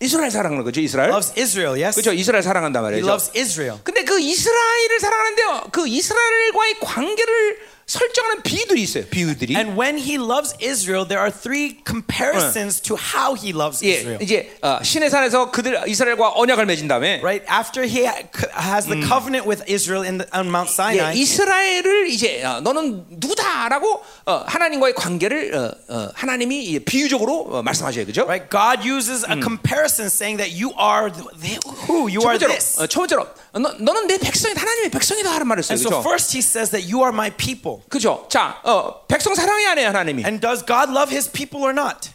이스라엘 0.01 0.31
사랑하는 0.31 0.65
거죠, 0.65 0.81
이스라엘. 0.81 1.11
Loves 1.11 1.39
Israel, 1.39 1.79
yes? 1.79 2.01
그렇죠, 2.01 2.13
이스라엘 2.19 2.43
사랑한단 2.43 2.83
He 2.85 2.91
말이죠. 3.03 3.07
loves 3.07 3.31
Israel. 3.37 3.81
근데 3.85 4.03
그 4.03 4.19
이스라엘을 4.19 4.99
사랑하는데 4.99 5.43
그 5.73 5.87
이스라엘과의 5.87 6.75
관계를 6.81 7.59
설정하는 7.90 8.42
비유들이 8.42 8.82
있어요. 8.82 9.06
비유들이. 9.06 9.56
And 9.56 9.78
when 9.80 9.98
he 10.00 10.18
loves 10.18 10.56
Israel, 10.60 11.06
there 11.08 11.22
are 11.22 11.30
three 11.30 11.78
comparisons 11.86 12.82
to 12.82 12.96
how 12.98 13.36
he 13.36 13.54
loves 13.54 13.86
예, 13.86 13.98
Israel. 14.00 14.18
이제 14.24 14.58
어, 14.64 14.80
신의 14.82 15.12
산에서 15.12 15.52
그들 15.52 15.80
이스라엘과 15.88 16.34
언약을 16.36 16.66
맺은 16.66 16.88
다음에 16.88 17.20
Right 17.22 17.46
after 17.46 17.86
he 17.86 18.08
ha- 18.08 18.26
has 18.58 18.88
the 18.90 19.00
covenant 19.06 19.46
with 19.48 19.62
Israel 19.70 20.02
in 20.04 20.18
the, 20.18 20.26
on 20.34 20.48
Mount 20.50 20.70
예, 20.72 20.74
Sinai, 20.74 21.14
이스라엘을 21.16 22.08
이제 22.10 22.44
어, 22.44 22.60
너는 22.62 23.06
누구다라고 23.22 24.02
어, 24.26 24.34
하나님과의 24.48 24.96
관계를 24.96 25.54
어, 25.54 25.72
어, 25.94 26.10
하나님이 26.16 26.66
이제 26.66 26.80
비유적으로 26.80 27.48
어, 27.52 27.62
말씀하셔요, 27.62 28.08
그죠? 28.08 28.24
right? 28.26 28.50
God 28.50 28.82
uses 28.82 29.24
a 29.30 29.38
comparison 29.40 30.08
saying 30.10 30.38
that 30.42 30.50
you 30.50 30.74
are 30.82 31.12
the, 31.14 31.60
who 31.88 32.10
you 32.10 32.20
첫 32.22 32.34
are 32.34 32.40
번째로, 32.40 32.50
this. 32.50 32.82
어, 32.82 32.88
첫 32.88 33.02
번째로 33.06 33.28
어, 33.49 33.49
너, 33.54 33.72
너는 33.80 34.08
내 34.08 34.18
백성이다, 34.18 34.60
하나님의 34.62 34.90
백성이다 34.92 35.32
하는 35.32 35.48
말을 35.48 35.64
써요, 35.64 35.76
And 35.76 35.82
so 35.82 35.90
그죠? 35.90 36.02
first 36.02 36.36
he 36.36 36.42
says 36.42 36.72
that 36.72 36.84
you 36.92 37.04
are 37.04 37.14
my 37.14 37.32
people. 37.32 37.80
그죠? 37.90 38.26
자, 38.30 38.60
어, 38.64 39.06
백성 39.08 39.34
사랑해 39.36 39.66
안 39.68 39.78
해요, 39.78 39.88
하나님이? 39.90 40.24
And 40.26 40.42
does 40.42 40.66
God 40.66 40.92
love 40.92 41.12
his 41.12 41.32
people 41.32 41.64
or 41.64 41.72
not? 41.72 42.10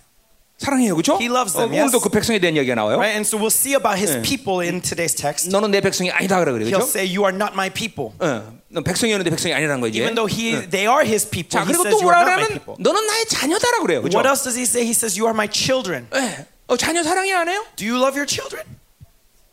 사랑해요, 0.58 0.94
그죠? 0.94 1.16
He 1.18 1.28
loves 1.32 1.56
어, 1.56 1.60
them, 1.64 1.72
yes. 1.72 1.88
오늘도 1.88 2.00
그 2.00 2.10
백성에 2.10 2.38
대한 2.38 2.54
얘기가 2.54 2.74
나와요. 2.74 2.98
Right? 3.00 3.16
And 3.16 3.24
so 3.26 3.40
we'll 3.40 3.48
see 3.48 3.72
about 3.72 3.96
his 3.96 4.20
people 4.20 4.60
in 4.60 4.82
today's 4.82 5.16
text. 5.16 5.48
너는 5.48 5.70
내 5.70 5.80
백성이 5.80 6.10
아니다 6.10 6.36
그래, 6.44 6.52
He'll 6.52 6.84
그죠? 6.84 6.84
say 6.84 7.08
you 7.08 7.24
are 7.24 7.32
not 7.34 7.54
my 7.56 7.70
people. 7.72 8.12
어, 8.20 8.52
넌 8.68 8.84
백성이었는데 8.84 9.30
백성이 9.30 9.54
아니라는 9.54 9.80
거지. 9.80 9.96
Even 9.96 10.14
though 10.14 10.28
he 10.28 10.52
they 10.68 10.84
are 10.84 11.00
his 11.00 11.24
people, 11.24 11.48
자, 11.48 11.64
he 11.64 11.72
그리고 11.72 11.88
says 11.88 11.96
또 11.96 12.04
you 12.04 12.12
are 12.12 12.20
뭐라 12.20 12.28
not 12.28 12.36
my 12.36 12.44
그러면 12.44 12.60
people. 12.60 12.76
너는 12.76 13.06
나의 13.06 13.24
자녀다라 13.32 13.80
그래요, 13.80 14.02
그죠? 14.04 14.18
What 14.20 14.28
else 14.28 14.44
does 14.44 14.60
he 14.60 14.68
say? 14.68 14.84
He 14.84 14.92
says 14.92 15.16
you 15.16 15.24
are 15.24 15.32
my 15.32 15.48
children. 15.48 16.04
예. 16.12 16.44
어, 16.68 16.76
자녀 16.76 17.02
사랑해 17.02 17.32
안 17.32 17.48
해요? 17.48 17.64
Do 17.80 17.88
you 17.88 17.96
love 17.96 18.12
your 18.20 18.28
children? 18.28 18.68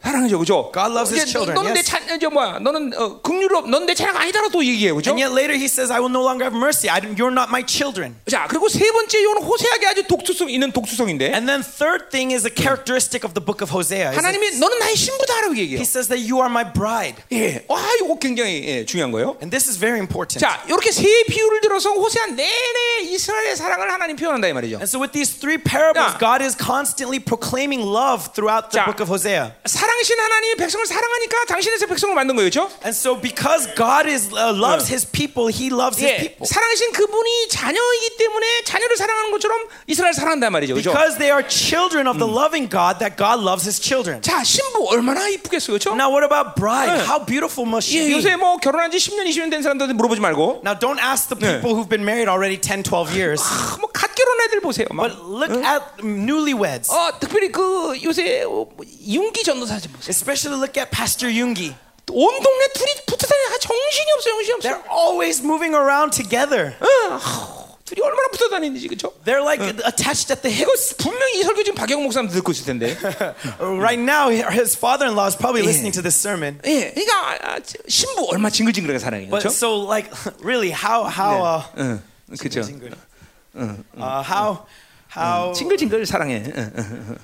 사랑하죠, 0.02 0.38
그죠? 0.38 0.70
God 0.74 0.90
loves 0.92 1.12
his 1.14 1.22
이제 1.22 1.24
너- 1.24 1.30
children, 1.30 1.54
너는 1.54 1.74
내. 1.74 1.82
자, 1.82 2.00
저 2.20 2.28
뭐야? 2.30 2.58
너는 2.58 2.92
어, 2.98 3.20
긍휼로, 3.22 3.62
넌내 3.68 3.94
자녀가 3.94 4.20
아니다라고 4.20 4.50
또 4.50 4.64
얘기해요, 4.64 4.96
그죠? 4.96 5.10
And 5.10 5.22
yet 5.22 5.32
later 5.32 5.54
he 5.56 5.66
says, 5.66 5.92
I 5.92 6.00
will 6.00 6.10
no 6.10 6.20
longer 6.22 6.42
have 6.44 6.56
mercy. 6.58 6.90
I, 6.90 7.00
you're 7.14 7.30
not 7.30 7.48
my 7.48 7.62
children. 7.66 8.16
자, 8.28 8.46
그리고 8.48 8.68
세 8.68 8.90
번째 8.90 9.20
이거는 9.20 9.42
호세아게 9.42 9.86
아주 9.86 10.02
독수성 10.06 10.50
있는 10.50 10.72
독수성인데 10.72 11.32
And 11.32 11.46
then 11.46 11.62
third 11.62 12.10
thing 12.10 12.34
is 12.34 12.44
a 12.44 12.50
characteristic 12.50 13.22
of 13.24 13.34
the 13.34 13.44
book 13.44 13.62
of 13.62 13.70
Hosea. 13.70 14.10
하나님이 14.16 14.58
너는 14.58 14.78
나의 14.80 14.96
신부다라고 14.96 15.56
얘기해요. 15.56 15.78
He 15.78 15.86
says 15.86 16.08
that 16.08 16.18
you 16.20 16.42
are 16.42 16.50
my 16.50 16.66
bride. 16.66 17.22
예, 17.30 17.64
와, 17.68 17.78
이거 18.02 18.18
굉장히 18.18 18.62
예, 18.66 18.84
중요한 18.84 19.12
거예요. 19.12 19.38
And 19.40 19.54
this 19.54 19.70
is 19.70 19.78
very 19.78 19.98
important. 20.02 20.42
자, 20.42 20.62
이렇게 20.66 20.90
세 20.90 21.06
비유를 21.30 21.60
들어서 21.60 21.90
호세아 21.90 22.26
내내 22.26 23.06
이스라엘의 23.06 23.56
사랑을 23.56 23.92
하나님 23.92 24.16
표현한다 24.16 24.48
이 24.48 24.52
말이죠. 24.52 24.76
And 24.82 24.90
so 24.90 24.98
with 24.98 25.12
these 25.14 25.38
three 25.38 25.58
parables, 25.62 26.14
야. 26.14 26.18
God 26.18 26.42
is 26.42 26.58
constantly 26.58 27.22
proclaiming 27.22 27.86
love 27.86 28.34
throughout 28.34 28.70
the 28.74 28.82
자. 28.82 28.84
book 28.84 28.98
of 29.00 29.06
Hosea. 29.08 29.54
사랑 29.64 29.91
이신 30.00 30.18
하나님이 30.18 30.57
백성을 30.57 30.87
사랑하니까 30.87 31.44
당신에서 31.46 31.87
백성을 31.87 32.14
만든 32.14 32.37
거예요, 32.37 32.50
그렇죠? 32.50 32.70
And 32.85 32.96
so 32.96 33.20
because 33.20 33.68
God 33.74 34.09
is 34.09 34.28
uh, 34.33 34.50
loves 34.55 34.88
his 34.90 35.07
people, 35.07 35.52
he 35.52 35.68
loves 35.70 35.98
his 36.00 36.11
예, 36.11 36.16
people. 36.18 36.46
사랑이신 36.46 36.92
그분이 36.92 37.48
자녀이기 37.48 38.16
때문에 38.18 38.64
자녀를 38.64 38.96
사랑하는 38.96 39.31
것처럼 39.33 39.68
이스라엘 39.87 40.14
사랑한단 40.14 40.52
말이죠, 40.52 40.74
그렇죠? 40.74 40.90
Because 40.92 41.18
they 41.18 41.31
are 41.31 41.42
children 41.46 42.07
of 42.07 42.18
the 42.18 42.28
loving 42.28 42.68
God, 42.68 42.98
that 42.98 43.16
God 43.16 43.42
loves 43.42 43.66
his 43.66 43.81
children. 43.81 44.22
자, 44.22 44.42
신부 44.44 44.87
얼마나 44.88 45.28
이쁘겠어요, 45.28 45.78
그렇죠? 45.78 45.94
Now 45.94 46.11
what 46.11 46.24
about 46.24 46.55
bride? 46.57 46.92
네. 46.92 47.05
How 47.07 47.18
beautiful 47.24 47.66
must 47.68 47.90
she 47.90 48.02
예, 48.02 48.07
be? 48.09 48.14
요새 48.16 48.37
뭐 48.37 48.57
결혼한 48.59 48.90
지 48.90 48.98
10년, 48.98 49.26
20년 49.26 49.50
된 49.50 49.62
사람들한테 49.62 49.94
물어보지 49.94 50.20
말고 50.20 50.62
Now 50.64 50.78
don't 50.78 51.00
ask 51.00 51.28
the 51.28 51.38
people 51.38 51.74
who've 51.74 51.88
been 51.88 52.05
married 52.05 52.28
already 52.28 52.59
10, 52.59 52.83
12 52.83 53.12
years. 53.14 53.42
아, 53.42 53.76
뭐갓 53.81 54.14
결혼 54.14 54.40
애들 54.46 54.61
보세요. 54.61 54.87
막. 54.90 55.09
But 55.09 55.18
look 55.22 55.52
at 55.64 55.83
newlyweds. 56.02 56.90
어, 56.92 57.18
특별히 57.18 57.50
그 57.50 57.98
요새 58.02 58.42
어, 58.42 58.66
뭐 58.74 58.85
윤기 59.07 59.42
전도사 59.42 59.78
좀 59.81 59.91
보세요. 59.93 60.10
Especially 60.10 60.55
look 60.60 60.77
at 60.77 60.91
Pastor 60.91 61.31
Yoongi. 61.31 61.73
온 62.10 62.41
동네 62.41 62.67
둘이 62.73 62.91
붙어 63.05 63.27
다니는 63.27 63.60
정신이 63.60 64.12
없어요, 64.15 64.33
정신이 64.33 64.53
없어요. 64.55 64.73
They're 64.73 64.91
always 64.91 65.41
moving 65.43 65.75
around 65.75 66.15
together. 66.15 66.75
어, 66.79 67.17
하, 67.17 67.67
둘이 67.83 68.01
얼마나 68.01 68.29
붙어 68.31 68.47
다니는지 68.49 68.88
그렇죠? 68.88 69.12
They're 69.25 69.43
like 69.43 69.60
attached 69.83 70.31
at 70.31 70.41
the 70.41 70.51
hip. 70.55 70.71
이거 70.71 70.71
분명히 70.97 71.39
이 71.39 71.43
설교 71.43 71.63
지금 71.63 71.75
박영 71.75 72.01
목사님 72.03 72.31
듣고 72.31 72.51
있을 72.53 72.65
텐데. 72.65 72.95
Right 73.60 73.99
now, 73.99 74.29
his 74.29 74.75
father-in-law 74.77 75.27
is 75.27 75.36
probably 75.36 75.63
listening 75.67 75.91
to 75.95 76.01
this 76.01 76.15
sermon. 76.15 76.60
예, 76.63 76.91
그러니까 76.95 77.55
아, 77.55 77.60
신부 77.88 78.27
얼마 78.31 78.49
징글징글하게 78.49 78.99
사랑해요, 78.99 79.29
But 79.29 79.43
그렇죠? 79.43 79.51
so, 79.51 79.75
like, 79.83 80.07
really, 80.39 80.71
how, 80.71 81.03
how, 81.12 81.43
uh, 81.43 81.63
응, 81.77 82.01
그렇죠. 82.39 82.63
uh, 82.63 84.23
how, 84.23 84.63
how, 85.12 85.51
징글징글 85.53 86.05
사랑해. 86.05 86.43
응, 86.55 86.71
응. 86.77 87.17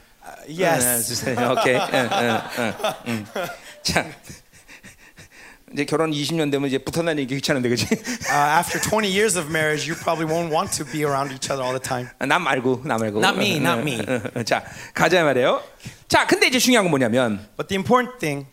yes. 0.48 1.08
주세요. 1.08 1.52
오케이. 1.52 1.76
응, 1.76 2.10
응, 2.12 2.42
응, 2.60 2.74
응. 3.08 3.26
자, 3.82 4.06
이제 5.74 5.86
결혼 5.86 6.12
20년 6.12 6.52
되면 6.52 6.68
이제 6.68 6.78
붙어 6.78 7.04
다니기 7.04 7.36
귀찮은데, 7.36 7.70
그렇지? 7.70 7.88
Uh, 8.30 8.60
after 8.60 8.80
20 8.80 9.10
years 9.10 9.38
of 9.38 9.50
marriage, 9.50 9.90
you 9.90 9.96
probably 9.96 10.26
won't 10.26 10.54
want 10.54 10.72
to 10.72 10.86
be 10.86 11.04
around 11.04 11.34
each 11.34 11.52
other 11.52 11.64
all 11.64 11.74
the 11.74 11.82
time. 11.82 12.08
나 12.20 12.38
말고, 12.38 12.84
나 12.86 12.98
말고. 12.98 13.20
Not 13.20 13.38
me, 13.38 13.58
not 13.58 13.82
me. 13.82 14.00
자, 14.46 14.64
가자 14.94 15.24
말이에요. 15.24 15.62
자, 16.08 16.28
근데 16.28 16.48
이제 16.48 16.60
중요한 16.60 16.86
건 16.86 16.92
뭐냐면 16.92 17.48
But 17.58 17.68
the 17.70 17.76
important 17.76 18.20
thing 18.20 18.46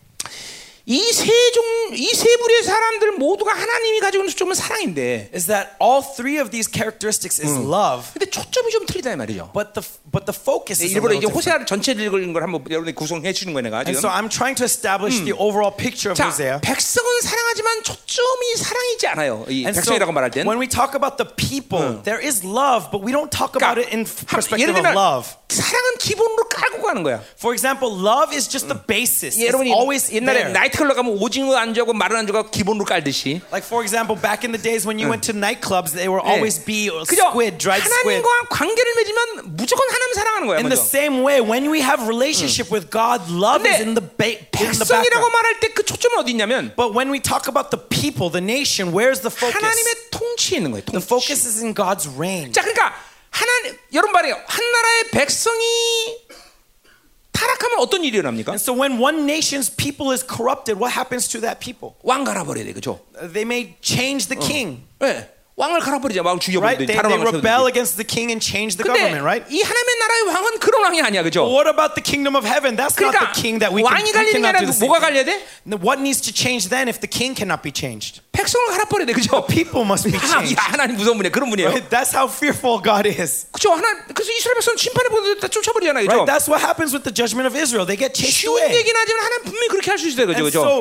이 0.87 1.01
세 1.11 1.25
종 1.51 1.65
이 1.97 2.13
세 2.13 2.37
부류의 2.37 2.63
사람들 2.63 3.13
모두가 3.13 3.53
하나님이 3.53 3.99
가지고 4.01 4.23
있는 4.23 4.29
초점은 4.31 4.53
사랑인데 4.53 5.29
is 5.33 5.47
that 5.47 5.69
all 5.81 6.01
three 6.05 6.37
of 6.39 6.51
these 6.51 6.69
characteristics 6.71 7.41
is 7.41 7.57
love, 7.57 8.05
근데 8.13 8.29
초점이 8.29 8.69
좀 8.71 8.85
틀리다 8.85 9.13
이 9.13 9.15
말이죠. 9.15 9.49
but 9.53 9.73
the 9.73 9.81
but 10.13 10.25
the 10.29 10.33
focus 10.37 10.81
is 10.85 10.93
a 10.93 10.97
일부러 11.01 11.13
different. 11.17 11.33
호세아를 11.33 11.65
전체를 11.65 12.05
읽은 12.05 12.33
걸 12.33 12.43
한번 12.43 12.61
여러분이 12.69 12.93
구성해 12.93 13.33
주는 13.33 13.53
거예요, 13.53 13.63
내가 13.65 13.81
And 13.81 13.97
지금. 13.97 13.97
so 13.97 14.09
I'm 14.13 14.29
trying 14.29 14.53
to 14.61 14.65
establish 14.65 15.17
the 15.25 15.33
overall 15.33 15.73
picture 15.73 16.13
of 16.13 16.17
자, 16.17 16.29
Hosea. 16.29 16.61
백성은 16.61 17.21
사랑하지만 17.21 17.81
초점이 17.81 18.55
사랑이지 18.57 19.07
않아요. 19.07 19.45
이 19.49 19.65
And 19.65 19.73
so 19.73 19.81
백성이라고 19.89 20.11
말할 20.13 20.29
땐. 20.29 20.45
when 20.45 20.61
we 20.61 20.67
talk 20.69 20.93
about 20.93 21.17
the 21.17 21.25
people, 21.33 22.01
there 22.05 22.21
is 22.21 22.45
love, 22.45 22.89
but 22.93 23.01
we 23.01 23.09
don't 23.09 23.33
talk 23.33 23.57
about 23.57 23.81
it 23.81 23.89
in 23.89 24.05
하- 24.05 24.37
perspective 24.37 24.61
예를 24.61 24.77
of 24.77 24.81
들면 24.85 24.93
love. 24.93 25.33
사랑은 25.48 25.98
기본으로 25.98 26.48
깔고 26.48 26.82
가는 26.82 27.02
거야. 27.02 27.22
For 27.38 27.52
example, 27.54 27.90
love 27.90 28.34
is 28.36 28.48
just 28.48 28.68
the 28.68 28.78
basis. 28.86 29.36
It's 29.36 29.46
여러분이 29.46 29.70
always 29.72 30.12
옛날에 30.14 30.44
there. 30.46 30.52
나이트클럽 30.52 30.94
가면 30.96 31.18
오징어 31.20 31.56
안주하고 31.56 31.92
마른 31.92 32.16
안주가 32.18 32.50
기본으로 32.50 32.84
깔듯이 32.84 33.40
Like 33.50 33.66
for 33.66 33.82
example, 33.82 34.14
back 34.20 34.46
in 34.46 34.52
the 34.52 34.62
days 34.62 34.86
when 34.86 34.98
you 34.98 35.10
went 35.10 35.26
to 35.26 35.34
nightclubs, 35.36 35.92
they 35.92 36.08
were 36.08 36.22
always 36.22 36.58
be 36.62 36.88
or 36.88 37.02
그죠? 37.04 37.28
squid, 37.34 37.58
dried 37.58 37.82
squid. 37.82 38.22
하나님과 38.22 38.48
관계를 38.50 38.94
맺으면 38.96 39.56
무조건 39.56 39.88
하나님 39.90 40.14
사랑하는 40.14 40.46
거야. 40.46 40.56
In 40.62 40.68
the 40.70 40.78
먼저. 40.78 40.88
same 40.88 41.22
way, 41.26 41.40
when 41.42 41.70
we 41.70 41.80
have 41.82 42.06
relationship 42.06 42.70
with 42.70 42.90
God, 42.90 43.26
love 43.30 43.66
is 43.66 43.78
근데 43.78 43.84
in 43.86 43.94
the 43.98 44.06
ba- 44.06 44.38
in 44.60 44.72
the 44.78 44.86
백성이라고 44.86 45.26
background. 45.26 45.32
말할 45.34 45.60
때 45.60 45.68
그 45.74 45.82
초점은 45.84 46.18
어디 46.22 46.30
있냐면 46.32 46.72
But 46.76 46.94
when 46.94 47.10
we 47.10 47.18
talk 47.20 47.50
about 47.50 47.70
the 47.74 47.80
people, 47.90 48.30
the 48.30 48.42
nation, 48.42 48.94
where's 48.94 49.20
the 49.26 49.30
focus? 49.34 49.58
하나님의 49.58 50.10
통치에 50.14 50.58
있는 50.62 50.70
거예요. 50.72 50.84
The 50.86 51.00
통치. 51.02 51.06
focus 51.10 51.46
is 51.46 51.58
in 51.62 51.74
God's 51.74 52.06
reign. 52.14 52.52
자, 52.52 52.62
그러니까 52.62 52.94
하나님 53.35 53.77
여러분 53.93 54.13
말이에요. 54.13 54.35
한 54.47 54.71
나라의 54.71 55.11
백성이 55.11 55.63
타락하면 57.33 57.79
어떤 57.79 58.03
일이 58.05 58.17
일어납니까? 58.17 58.53
And 58.53 58.61
so 58.61 58.71
when 58.73 58.97
one 59.03 59.25
nation's 59.27 59.69
people 59.69 60.13
is 60.13 60.23
corrupted, 60.25 60.79
what 60.79 60.95
happens 60.95 61.27
to 61.29 61.41
that 61.41 61.59
people? 61.59 61.95
왕 62.01 62.23
갈아버려야 62.23 62.63
돼, 62.63 62.71
그죠? 62.71 63.01
Uh, 63.19 63.27
They 63.27 63.43
may 63.43 63.75
change 63.81 64.27
the 64.27 64.39
king, 64.39 64.87
네. 64.99 65.27
왕을 65.56 65.80
갈아버리자, 65.80 66.22
왕 66.24 66.40
right? 66.40 66.40
죽여버리든 66.40 66.86
They, 66.88 66.96
다른 66.96 67.10
they 67.12 67.20
왕을 67.20 67.36
rebel 67.36 67.68
세우든. 67.68 67.68
against 67.68 67.96
the 68.00 68.06
king 68.08 68.32
and 68.32 68.40
change 68.40 68.80
the 68.80 68.84
근데 68.86 68.96
government, 69.12 69.28
right? 69.28 69.44
이 69.52 69.60
하나님의 69.60 69.92
나라의 70.00 70.22
왕은 70.32 70.58
그런 70.58 70.80
왕이 70.88 71.02
아니야, 71.04 71.20
그죠? 71.22 71.44
What 71.44 71.68
about 71.68 71.92
the 71.92 72.00
kingdom 72.00 72.32
of 72.32 72.48
heaven? 72.48 72.80
That's 72.80 72.96
not 72.96 73.12
그러니까 73.12 73.28
the 73.28 73.36
king 73.36 73.60
that 73.60 73.68
we, 73.68 73.84
can, 73.84 73.92
왕이 73.92 74.08
we 74.08 74.12
갈리는 74.16 74.40
게 74.40 74.40
cannot 74.40 74.56
아니라 74.56 74.64
do 74.64 74.72
the 74.72 74.78
same. 74.80 74.88
뭐가 74.88 75.04
갈려야 75.04 75.24
돼? 75.28 75.36
Then 75.68 75.76
What 75.84 76.00
needs 76.00 76.24
to 76.24 76.32
change 76.32 76.72
then 76.72 76.88
if 76.88 77.04
the 77.04 77.10
king 77.10 77.36
cannot 77.36 77.60
be 77.60 77.68
changed? 77.76 78.24
백성을 78.32 78.72
갈아버려야 78.72 79.04
돼, 79.04 79.12
그죠? 79.12 79.44
People 79.52 79.84
must 79.84 80.08
be 80.08 80.16
하, 80.16 80.24
changed. 80.24 80.56
야, 80.56 80.64
하나님 80.72 80.96
무서운 80.96 81.20
분이야, 81.20 81.28
그런 81.28 81.52
분이에요. 81.52 81.68
Right? 81.68 81.84
That's 81.92 82.16
how 82.16 82.24
fearful 82.24 82.80
God 82.80 83.04
is. 83.04 83.44
그죠? 83.52 83.76
하나 83.76 84.00
그래서 84.16 84.32
이스라엘 84.32 84.54
백성 84.64 84.72
심판에 84.80 85.12
보내도 85.12 85.44
다 85.44 85.48
쫓아버리잖아요, 85.52 86.08
Right? 86.08 86.24
그죠? 86.24 86.24
That's 86.24 86.48
what 86.48 86.64
happens 86.64 86.96
with 86.96 87.04
the 87.04 87.12
judgment 87.12 87.44
of 87.44 87.52
Israel. 87.52 87.84
They 87.84 88.00
get 88.00 88.16
chased 88.16 88.48
쉬운 88.48 88.56
away. 88.56 88.72
얘기는 88.80 88.96
하지만 88.96 89.28
하나님 89.28 89.44
분명히 89.44 89.68
그렇게 89.68 89.92
할 89.92 90.00
수 90.00 90.08
있어요, 90.08 90.24
그죠? 90.24 90.40
And 90.40 90.48
그죠? 90.48 90.60
so 90.64 90.72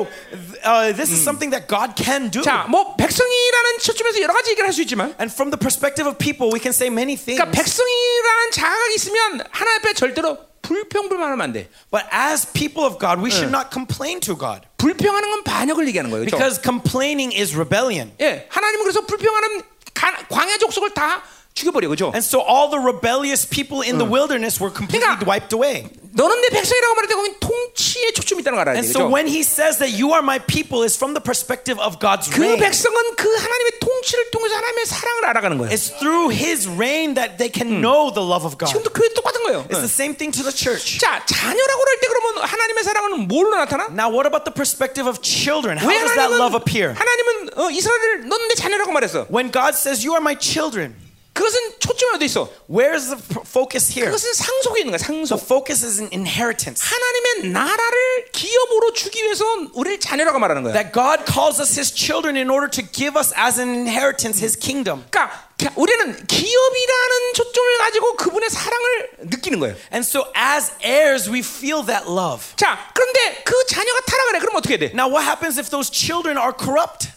uh, 0.64 0.96
this 0.96 1.12
is 1.12 1.20
something 1.20 1.52
that 1.52 1.68
God 1.68 1.92
can 2.00 2.32
do. 2.32 2.40
자, 2.40 2.64
뭐 2.64 2.96
백성이라는 2.96 3.84
초점에서 3.84 4.24
여러 4.24 4.32
가지 4.32 4.56
얘기 4.56 4.62
를할수 4.65 4.81
있지만, 4.83 5.13
And 5.21 5.31
from 5.31 5.51
the 5.51 5.59
perspective 5.59 6.07
of 6.09 6.17
people, 6.17 6.49
we 6.51 6.59
can 6.59 6.73
say 6.73 6.89
many 6.89 7.15
things. 7.15 7.37
그러니까 7.37 7.51
백성이라는 7.53 8.51
자각이 8.51 8.95
있으면 8.95 9.43
하나님 9.51 9.79
앞에 9.79 9.93
절대로 9.93 10.37
불평불만하면 10.61 11.41
안 11.41 11.53
돼. 11.53 11.69
But 11.91 12.07
as 12.11 12.49
people 12.53 12.85
of 12.89 12.97
God, 12.99 13.21
we 13.21 13.29
should 13.29 13.53
not 13.53 13.69
complain 13.71 14.19
to 14.21 14.35
God. 14.35 14.65
불평하는 14.77 15.29
건 15.29 15.43
반역을 15.43 15.87
얘기하는 15.89 16.09
거예요, 16.09 16.25
그렇죠? 16.25 16.37
Because 16.37 16.61
complaining 16.61 17.29
is 17.37 17.53
rebellion. 17.55 18.11
예, 18.21 18.47
하나님은 18.49 18.83
그래서 18.83 19.05
불평하는 19.05 19.61
가- 19.93 20.25
광야 20.29 20.57
족속을 20.57 20.93
다 20.93 21.21
죽여버려, 21.54 21.88
그죠? 21.88 22.12
And 22.14 22.22
so 22.24 22.38
all 22.40 22.70
the 22.70 22.78
rebellious 22.78 23.44
people 23.44 23.82
in 23.82 23.98
the 23.98 24.06
wilderness 24.06 24.62
were 24.62 24.70
completely 24.70 25.02
그러니까 25.02 25.26
wiped 25.26 25.50
away. 25.52 25.90
너는 26.14 26.40
내 26.42 26.48
백성이라고 26.50 26.94
말할 26.94 27.08
때 27.08 27.14
거긴 27.14 27.34
통치에 27.38 28.10
초점이 28.14 28.42
있다는 28.42 28.58
걸 28.58 28.66
알아야 28.66 28.74
And 28.78 28.86
돼, 28.86 28.90
so 28.90 29.06
그죠? 29.06 29.14
when 29.14 29.26
he 29.30 29.42
says 29.46 29.78
that 29.78 29.90
you 29.94 30.10
are 30.14 30.22
my 30.22 30.38
people 30.42 30.82
is 30.82 30.94
from 30.98 31.14
the 31.14 31.22
perspective 31.22 31.78
of 31.78 31.98
God's 31.98 32.26
그 32.30 32.38
reign. 32.42 32.58
백성은 32.58 33.14
그 33.14 33.26
하나님의 33.30 33.78
통치를 33.78 34.30
통해서 34.30 34.56
하나님의 34.56 34.86
사랑을 34.86 35.24
알아가는 35.26 35.58
거예요. 35.58 35.70
It's 35.74 35.90
through 35.98 36.30
his 36.34 36.66
reign 36.70 37.14
that 37.14 37.38
they 37.38 37.50
can 37.50 37.82
know 37.82 38.10
the 38.14 38.22
love 38.22 38.46
of 38.46 38.54
God. 38.58 38.70
지금도 38.70 38.90
교회 38.90 39.10
똑같은 39.14 39.42
거예요. 39.42 39.66
It's 39.70 39.82
the 39.82 39.90
same 39.90 40.14
thing 40.14 40.30
to 40.34 40.42
the 40.46 40.54
church. 40.54 40.98
자, 40.98 41.22
자녀라고 41.26 41.78
할 41.82 41.98
때 41.98 42.06
그러면 42.10 42.42
하나님의 42.46 42.82
사랑은 42.84 43.28
뭘로 43.28 43.54
나타나? 43.58 43.86
Now, 43.90 44.10
what 44.10 44.26
about 44.26 44.46
the 44.46 44.54
perspective 44.54 45.06
of 45.06 45.18
children? 45.22 45.78
How 45.78 45.86
왜 45.90 45.98
does 45.98 46.14
that 46.14 46.30
love 46.34 46.54
하나님은 46.54 46.62
appear? 46.62 46.94
하나님은 46.94 47.58
어, 47.58 47.70
이스라엘을 47.70 48.26
넌 48.30 48.38
내 48.48 48.54
자녀라고 48.54 48.90
말했어. 48.90 49.26
When 49.30 49.50
God 49.50 49.74
says, 49.78 50.02
You 50.02 50.14
are 50.18 50.22
my 50.22 50.34
children, 50.34 50.94
그것은 51.35 51.79
초점이 51.79 52.15
어디 52.15 52.25
있어? 52.25 52.49
where's 52.71 53.11
the 53.11 53.19
focus 53.43 53.91
here? 53.91 54.07
그것은 54.07 54.33
상속에 54.33 54.79
있는 54.79 54.95
거야. 54.95 54.97
The 54.97 55.27
상속. 55.27 55.43
focus 55.43 55.85
is 55.85 55.99
in 55.99 56.07
inheritance. 56.13 56.79
하나님의 56.79 57.51
나라를 57.51 58.31
기업으로 58.31 58.93
주기 58.93 59.21
위해서 59.21 59.43
우리를 59.73 59.99
자녀라고 59.99 60.39
말하는 60.39 60.63
거야. 60.63 60.71
That 60.71 60.93
God 60.93 61.29
calls 61.29 61.59
us 61.59 61.77
his 61.77 61.93
children 61.93 62.37
in 62.37 62.49
order 62.49 62.71
to 62.71 62.81
give 62.89 63.19
us 63.19 63.35
as 63.35 63.59
an 63.59 63.67
inheritance 63.67 64.39
his 64.39 64.57
kingdom. 64.57 65.03
그러니까 65.11 65.51
우리는 65.75 66.25
기업이라는 66.25 67.33
초점을 67.35 67.77
가지고 67.79 68.15
그분의 68.15 68.49
사랑을 68.49 69.09
느끼는 69.27 69.59
거예요. 69.59 69.75
And 69.91 70.07
so, 70.07 70.31
as 70.39 70.71
heirs, 70.81 71.29
we 71.29 71.39
feel 71.39 71.85
that 71.85 72.07
love. 72.07 72.55
자, 72.55 72.79
그런데 72.95 73.43
그 73.43 73.53
자녀가 73.67 73.99
타락을 74.07 74.35
해. 74.35 74.39
그럼 74.39 74.55
어떻게 74.55 74.77
돼? 74.79 74.85
Now, 74.95 75.11
what 75.11 75.27
happens 75.27 75.59
if 75.59 75.69
those 75.69 75.91
children 75.91 76.37
are 76.39 76.55
corrupt? 76.55 77.11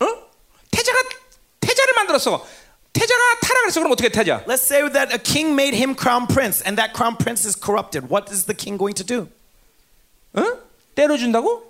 어? 0.00 0.06
태자가 0.70 0.98
태자를 1.60 1.94
만들었어. 1.94 2.44
태자가 2.93 3.21
타락을 3.41 3.67
했어. 3.67 3.79
그럼 3.79 3.91
어떻게 3.93 4.07
해, 4.07 4.11
태자? 4.11 4.43
Let's 4.47 4.63
say 4.65 4.89
that 4.91 5.13
a 5.13 5.19
king 5.19 5.53
made 5.53 5.75
him 5.77 5.95
crown 5.95 6.27
prince 6.27 6.61
and 6.65 6.75
that 6.81 6.93
crown 6.93 7.17
prince 7.17 7.45
is 7.47 7.55
corrupted. 7.55 8.09
What 8.09 8.33
is 8.33 8.45
the 8.45 8.55
king 8.57 8.77
going 8.77 8.95
to 8.95 9.05
do? 9.05 9.29
어? 10.33 10.57
때려준다고? 10.95 11.63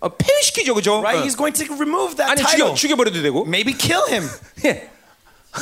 어, 0.00 0.08
폐위시키죠, 0.16 0.74
그죠? 0.74 1.00
Right? 1.00 1.20
어. 1.20 1.24
He's 1.24 1.36
going 1.36 1.54
to 1.54 1.64
remove 1.76 2.16
that 2.16 2.30
아니 2.32 2.42
title. 2.42 2.74
죽여 2.74 2.96
죽여버려도 2.96 3.22
되고. 3.22 3.44
Maybe 3.46 3.72
kill 3.76 4.04
him. 4.08 4.28
예. 4.64 4.90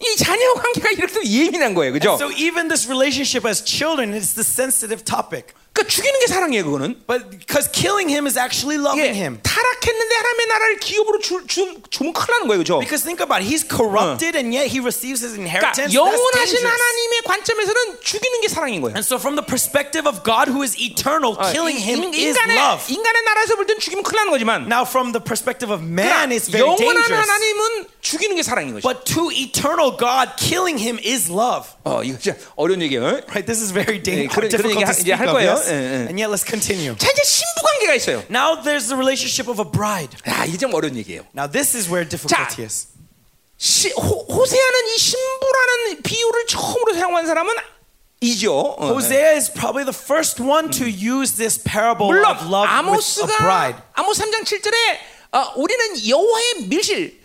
이 0.00 0.16
자녀 0.16 0.52
관계가 0.54 0.90
이렇게 0.90 1.22
예민한 1.24 1.74
거예요, 1.74 1.92
그죠? 1.92 2.14
So 2.14 2.30
even 2.32 2.68
this 2.68 2.88
relationship 2.88 3.46
as 3.48 3.64
children 3.64 4.12
is 4.14 4.34
the 4.34 4.44
sensitive 4.44 5.04
topic. 5.04 5.54
그러니까 5.76 5.88
죽이는 5.88 6.20
게 6.20 6.26
사랑이에요, 6.26 6.64
그거는. 6.66 7.00
But 7.08 7.30
because 7.32 7.64
killing 7.72 8.12
him 8.12 8.26
is 8.28 8.36
actually 8.38 8.76
loving 8.76 9.08
예, 9.08 9.16
him. 9.16 9.40
타락했는데 9.40 10.14
하나님의 10.20 10.46
나라를 10.52 10.76
기업으로 10.84 11.18
주, 11.18 11.46
주, 11.48 11.80
주면 11.88 12.12
큰일 12.12 12.28
나는 12.28 12.46
거예요, 12.46 12.58
그죠? 12.60 12.76
Because 12.78 13.00
think 13.08 13.24
about 13.24 13.40
it, 13.40 13.48
he's 13.48 13.64
corrupted 13.64 14.36
and 14.36 14.52
yet 14.52 14.68
he 14.68 14.84
receives 14.84 15.24
his 15.24 15.32
그러니까 15.32 15.72
inheritance. 15.72 15.88
That's 15.88 15.96
영원하신 15.96 16.60
dangerous. 16.60 16.76
하나님의 16.76 17.14
관점에서는 17.24 18.04
죽이는 18.04 18.40
게 18.44 18.48
사랑인 18.52 18.84
거예요. 18.84 18.92
And 18.92 19.00
so 19.00 19.16
from 19.16 19.32
the 19.40 19.46
perspective 19.48 20.04
of 20.04 20.20
God 20.28 20.52
who 20.52 20.60
is 20.60 20.76
eternal, 20.76 21.40
어, 21.40 21.48
killing 21.56 21.80
이- 21.80 21.88
him 21.88 22.04
인- 22.04 22.12
is 22.20 22.36
인간의 22.36 22.52
love. 22.52 22.84
인간의 22.92 23.18
나라에서 23.24 23.56
볼 23.56 23.64
땐 23.64 23.80
죽이면 23.80 24.04
큰일 24.04 24.28
나는 24.28 24.30
거지만 24.36 24.68
Now 24.68 24.84
from 24.84 25.16
the 25.16 25.24
perspective 25.24 25.72
of 25.72 25.80
그러나 25.80 26.28
man, 26.28 26.36
it's 26.36 26.52
very 26.52 26.68
영원한 26.68 27.00
dangerous. 27.00 27.16
하나님은 27.16 27.88
죽이는 28.04 28.36
게 28.36 28.42
사랑인 28.44 28.76
거죠. 28.76 28.84
But 28.84 29.08
to 29.08 29.32
eternal 29.32 29.96
God, 29.96 30.36
killing 30.36 30.76
him 30.76 31.00
is 31.00 31.32
love. 31.32 31.72
어, 31.88 32.04
이거 32.04 32.20
진짜 32.20 32.36
어려운 32.60 32.84
얘기예요. 32.84 33.08
어? 33.08 33.12
Right? 33.32 33.48
This 33.48 33.64
is 33.64 33.72
very 33.72 33.96
예, 33.96 34.02
dangerous. 34.04 34.36
그런- 34.36 34.52
그런 34.52 34.52
difficult 34.52 34.76
얘기 34.76 34.84
to 34.84 34.92
하- 34.92 34.92
이제 34.92 35.00
speak 35.00 35.16
할 35.16 35.32
of, 35.32 35.32
거예요. 35.40 35.56
Yes? 35.67 35.71
예, 35.71 35.75
예. 35.75 36.07
And 36.07 36.15
yet 36.19 36.31
let's 36.31 36.47
continue. 36.47 36.95
자 36.97 37.11
이제 37.11 37.21
신부 37.23 37.61
관계가 37.63 37.93
있어요. 37.95 38.23
Now 38.29 38.61
there's 38.63 38.87
the 38.87 38.95
relationship 38.95 39.49
of 39.51 39.59
a 39.59 39.67
bride. 39.69 40.15
아, 40.25 40.45
이게 40.45 40.57
좀 40.57 40.73
어려운 40.73 40.95
얘기예요. 40.95 41.25
Now 41.35 41.47
this 41.49 41.75
is 41.75 41.89
where 41.89 42.07
difficulty 42.07 42.63
is. 42.65 42.87
시, 43.57 43.89
호, 43.91 44.25
호세아는 44.29 44.87
이 44.95 44.97
신부라는 44.97 46.01
비유를 46.03 46.45
처음으로 46.47 46.93
사용한 46.93 47.25
사람은 47.25 47.53
이죠. 48.21 48.75
어, 48.77 48.93
Hosea 48.93 49.35
is 49.35 49.51
probably 49.51 49.83
the 49.85 49.93
first 49.93 50.41
one 50.41 50.69
to 50.71 50.85
use 50.85 51.37
this 51.37 51.57
parable 51.61 52.07
물론 52.07 52.25
of 52.31 52.41
love 52.49 52.65
with 52.89 53.19
a 53.21 53.37
bride. 53.37 53.77
아모스가 53.93 53.93
아모스 53.93 54.23
3장 54.23 54.43
7절에 54.43 54.73
어, 55.33 55.53
우리는 55.55 56.07
여호와의 56.07 56.67
밀실 56.67 57.16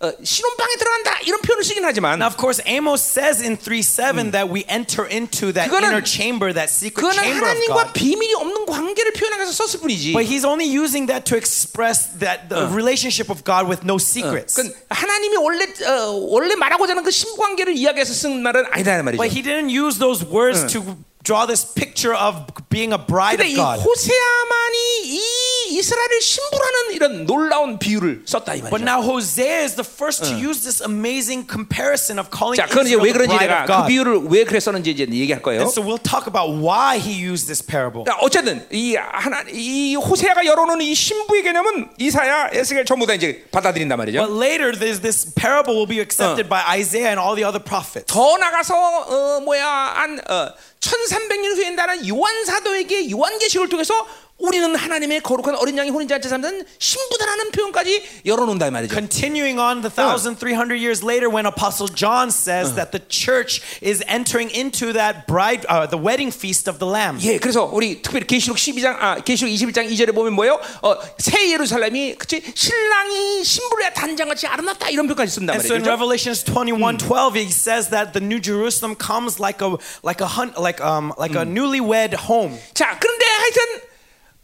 어, 0.00 0.06
어, 0.08 0.12
신혼방에 0.22 0.74
들어간다 0.76 1.18
이런 1.24 1.40
표현을 1.40 1.64
쓰긴 1.64 1.82
하지만 1.84 2.18
Now, 2.20 2.26
of 2.28 2.36
course, 2.36 2.60
Amos 2.66 3.00
says 3.00 3.40
in 3.40 3.56
3 3.56 3.80
7 3.80 4.32
that 4.32 4.50
we 4.52 4.66
enter 4.68 5.06
into 5.08 5.52
that 5.54 5.70
그거는- 5.70 5.88
inner 5.94 6.02
chamber, 6.04 6.52
that 6.52 6.68
secret 6.68 7.00
그거는 7.00 7.22
chamber 7.22 7.46
of 7.46 7.56
하나님과 7.56 7.74
God. 7.88 7.92
비밀이 7.94 8.34
없는 8.34 8.66
관계를 8.66 9.12
표현하기 9.14 9.40
위해서 9.40 9.52
썼을 9.64 9.80
뿐이지. 9.80 10.12
But 10.12 10.26
he's 10.28 10.44
only 10.44 10.66
using 10.68 11.06
that 11.08 11.24
to 11.30 11.38
express 11.38 12.10
that 12.20 12.50
the 12.52 12.68
relationship 12.74 13.30
of 13.32 13.44
God 13.48 13.64
with 13.70 13.80
no 13.86 13.96
secrets. 13.96 14.60
그 14.60 14.68
하나님이 14.90 15.36
원래 15.38 15.64
어, 15.86 16.10
원래 16.28 16.54
말하고자 16.54 16.92
하는 16.92 17.02
그 17.04 17.10
신부 17.10 17.36
관계를 17.40 17.72
이야기해서 17.72 18.12
쓴 18.12 18.42
말은 18.42 18.66
아니다는 18.74 19.04
말이죠. 19.06 19.22
But 19.22 19.32
he 19.32 19.40
didn't 19.46 19.70
use 19.72 19.96
those 19.98 20.20
words 20.26 20.66
to 20.74 20.98
draw 21.24 21.46
this 21.46 21.64
picture 21.64 22.12
of 22.12 22.44
being 22.68 22.92
a 22.92 23.00
bride 23.00 23.38
근데 23.40 23.48
of 23.48 23.52
이 23.52 23.56
God. 23.56 23.80
호세아만이 23.80 24.76
이 25.16 25.20
이스라엘을 25.69 26.21
신부라는 26.21 26.91
이런 26.93 27.25
놀라운 27.25 27.79
비유를 27.79 28.23
썼다 28.25 28.55
이 28.55 28.61
But 28.61 28.83
말이죠. 28.83 28.89
now 28.89 29.01
Hosea 29.01 29.63
is 29.63 29.75
the 29.75 29.85
first 29.87 30.23
to 30.25 30.33
use 30.35 30.61
this 30.63 30.81
amazing 30.83 31.45
comparison 31.47 32.19
of 32.19 32.29
calling 32.29 32.57
자, 32.57 32.65
그건 32.67 32.87
이제 32.87 32.95
왜 32.95 33.11
the 33.11 33.13
그런지 33.13 33.37
내가 33.37 33.65
그. 33.65 33.87
비유를 33.87 34.27
왜 34.29 34.43
그랬었는지 34.43 34.91
이제 34.91 35.03
얘기할 35.09 35.41
거예요. 35.41 35.61
And 35.61 35.71
so 35.71 35.81
we'll 35.81 36.01
talk 36.01 36.27
about 36.27 36.49
why 36.57 36.97
he 36.99 37.13
used 37.15 37.47
this 37.47 37.61
parable. 37.63 38.03
그러니까 38.03 38.25
어쨌든 38.25 38.65
이 38.71 38.95
하나 38.95 39.43
이 39.51 39.95
호세아가 39.95 40.45
열어놓은 40.45 40.81
이 40.81 40.93
신부의 40.95 41.43
개념은 41.43 41.89
이사야, 41.97 42.49
에스겔 42.53 42.85
전부 42.85 43.05
다 43.05 43.13
이제 43.13 43.45
받아들인단 43.51 43.97
말이죠. 43.97 44.19
But 44.25 44.33
later, 44.35 44.71
there's 44.73 45.01
this 45.01 45.31
parable 45.33 45.75
will 45.75 45.87
be 45.87 45.99
accepted 45.99 46.49
by 46.49 46.61
Isaiah 46.67 47.09
and 47.13 47.19
all 47.21 47.35
the 47.35 47.45
other 47.45 47.61
prophets. 47.63 48.05
더 48.11 48.37
나가서 48.37 48.73
어 48.75 49.39
뭐야 49.41 49.65
한 49.95 50.19
어, 50.27 50.53
1300년 50.79 51.55
후에 51.57 51.69
나는 51.71 52.07
요한 52.07 52.45
사도에게 52.45 53.09
요한계시록을 53.11 53.69
통해서 53.69 53.93
우리는 54.39 54.73
하나님의 54.73 55.21
거룩한 55.21 55.55
어린 55.55 55.77
양의 55.77 55.91
혼인자한테 55.91 56.29
삼는 56.29 56.65
신부다라는 56.79 57.51
표현까지 57.51 58.23
열어놓는다 58.25 58.67
이 58.67 58.71
말이죠. 58.71 58.95
Continuing 58.95 59.59
on 59.59 59.81
the 59.81 59.91
1300 59.93 60.79
years 60.79 61.03
later 61.03 61.27
when 61.29 61.45
apostle 61.45 61.91
John 61.93 62.29
says 62.31 62.73
that 62.75 62.91
the 62.91 63.03
church 63.09 63.61
is 63.83 64.01
entering 64.07 64.49
into 64.55 64.93
that 64.93 65.27
bride 65.27 65.67
uh, 65.67 65.87
the 65.87 65.99
wedding 65.99 66.31
feast 66.31 66.71
of 66.71 66.79
the 66.79 66.87
lamb. 66.87 67.19
예, 67.21 67.37
그래서 67.37 67.65
우리 67.65 68.01
특별히 68.01 68.25
계시록 68.25 68.57
12장 68.57 68.95
아 68.99 69.15
계시록 69.19 69.51
21장 69.51 69.91
2절에 69.91 70.15
보면 70.15 70.33
뭐예요? 70.33 70.59
어, 70.81 70.95
새 71.17 71.51
예루살렘이 71.51 72.15
그치 72.15 72.41
신랑이 72.55 73.43
신부의 73.43 73.93
단장같이 73.93 74.47
아름답다 74.47 74.89
이런 74.89 75.05
표현까지 75.07 75.31
쓴단 75.35 75.55
And 75.55 75.67
so 75.67 75.75
in 75.75 75.83
말이죠. 75.83 75.91
Revelations 75.91 76.45
21:12 76.45 77.35
he 77.35 77.51
says 77.51 77.89
that 77.91 78.13
the 78.13 78.23
new 78.23 78.39
Jerusalem 78.39 78.95
comes 78.95 79.35
like 79.39 79.59
a 79.59 79.75
like 80.01 80.23
a 80.23 80.27
hun, 80.31 80.53
like 80.55 80.79
um 80.79 81.11
like 81.19 81.35
a 81.35 81.43
newlywed 81.43 82.15
home. 82.15 82.55
자, 82.73 82.95
그런데 82.99 83.25
하여튼 83.25 83.88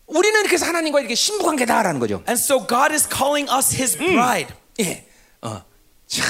우리는 0.06 0.42
그래서 0.46 0.66
하나님과 0.66 1.00
이렇게 1.00 1.14
신부 1.14 1.44
관계다라는 1.44 2.00
거죠. 2.00 2.22
And 2.28 2.32
so 2.40 2.66
God 2.66 2.92
is 2.92 3.08
calling 3.08 3.48
us 3.50 3.74
his 3.74 3.96
bride. 3.96 4.52
예, 4.80 5.06
어, 5.42 5.62
자, 6.08 6.24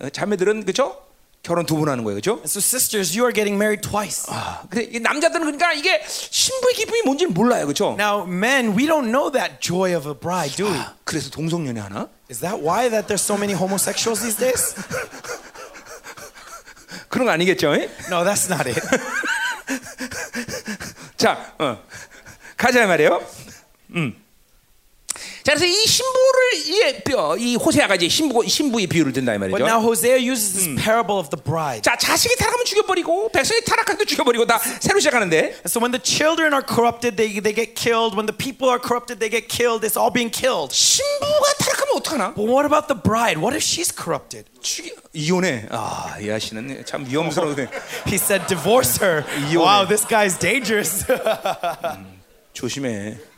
어, 0.00 0.10
자매들은 0.10 0.64
그죠? 0.66 0.98
결혼 1.42 1.66
두 1.66 1.74
번 1.76 1.88
하는 1.88 2.04
거예요, 2.04 2.16
그죠? 2.16 2.32
And 2.34 2.46
so 2.48 2.60
sisters, 2.60 3.18
you 3.18 3.24
are 3.26 3.32
getting 3.34 3.56
married 3.56 3.82
twice. 3.82 4.26
아, 4.28 4.62
근데 4.70 4.84
이 4.96 5.00
남자들은 5.00 5.40
그러니까 5.44 5.72
이게 5.72 6.00
신부의 6.06 6.74
기쁨이 6.74 7.02
뭔지를 7.02 7.32
몰라요, 7.32 7.66
그죠? 7.66 7.96
Now, 7.98 8.22
men, 8.28 8.76
we 8.78 8.86
don't 8.86 9.10
know 9.10 9.32
that 9.32 9.58
joy 9.60 9.92
of 9.96 10.06
a 10.08 10.14
bride, 10.14 10.54
do 10.56 10.66
we? 10.70 10.78
아, 10.78 10.94
그래서 11.04 11.30
동성연애 11.30 11.80
하나? 11.80 12.08
Is 12.30 12.40
that 12.40 12.62
why 12.62 12.88
that 12.90 13.08
there's 13.08 13.24
so 13.24 13.34
many 13.36 13.54
homosexuals 13.54 14.20
these 14.22 14.38
days? 14.38 14.74
그런 17.08 17.26
거 17.26 17.32
아니겠죠? 17.32 17.74
예? 17.74 17.90
No, 18.08 18.22
that's 18.24 18.46
not 18.48 18.68
it. 18.70 18.80
자, 21.16 21.54
어. 21.58 21.78
가자 22.57 22.85
말이에요. 22.87 23.21
음. 23.95 24.15
자, 25.43 25.53
그래서 25.55 25.65
이 25.65 25.73
신부를 25.73 27.39
이 27.39 27.55
호세아가 27.55 27.95
이제 27.95 28.09
신부 28.09 28.45
신부의 28.45 28.85
비유를 28.87 29.13
든다 29.13 29.33
이 29.33 29.37
But 29.39 29.51
말이죠. 29.53 29.65
now 29.65 29.79
Hosea 29.81 30.19
uses 30.19 30.53
this 30.53 30.67
parable 30.83 31.17
of 31.17 31.29
the 31.29 31.41
bride. 31.41 31.81
자, 31.81 31.95
자식이 31.97 32.35
타락하면 32.35 32.65
죽여버리고 32.65 33.29
백성이 33.31 33.61
타락하면 33.63 34.05
죽여버리고 34.05 34.45
다 34.45 34.59
새로 34.81 34.99
시작하는데. 34.99 35.61
So 35.65 35.79
when 35.79 35.91
the 35.95 36.01
children 36.03 36.51
are 36.53 36.61
corrupted, 36.61 37.15
they, 37.15 37.39
they 37.39 37.55
get 37.55 37.73
killed. 37.79 38.13
When 38.13 38.27
the 38.27 38.35
people 38.35 38.67
are 38.69 38.77
corrupted, 38.77 39.19
they 39.23 39.29
get 39.31 39.47
killed. 39.47 39.87
It's 39.87 39.95
all 39.97 40.11
being 40.11 40.29
killed. 40.29 40.75
신부가 40.75 41.53
타락하면 41.63 41.95
어떡하나? 41.95 42.35
But 42.35 42.45
what 42.45 42.65
about 42.67 42.91
the 42.91 42.99
bride? 42.99 43.39
What 43.39 43.55
if 43.55 43.63
she's 43.63 43.89
corrupted? 43.95 44.45
죽이 44.61 44.91
이혼해. 45.13 45.67
아, 45.71 46.17
이 46.19 46.29
아씨는 46.29 46.83
참 46.85 47.07
위험스러운데 47.07 47.69
He 48.05 48.19
said, 48.19 48.45
divorce 48.51 48.99
her. 49.01 49.23
이혼해. 49.49 49.63
wow, 49.63 49.87
this 49.87 50.03
guy's 50.05 50.37
dangerous. 50.37 51.07
조심해. 52.57 53.15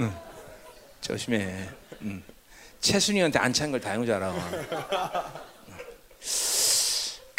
응. 0.00 0.14
조심해. 1.02 1.68
응. 2.00 2.22
최순이한테 2.80 3.38
안 3.38 3.52
찬 3.52 3.70
걸 3.70 3.78
다행히 3.78 4.06
잘 4.06 4.22
알아. 4.22 4.32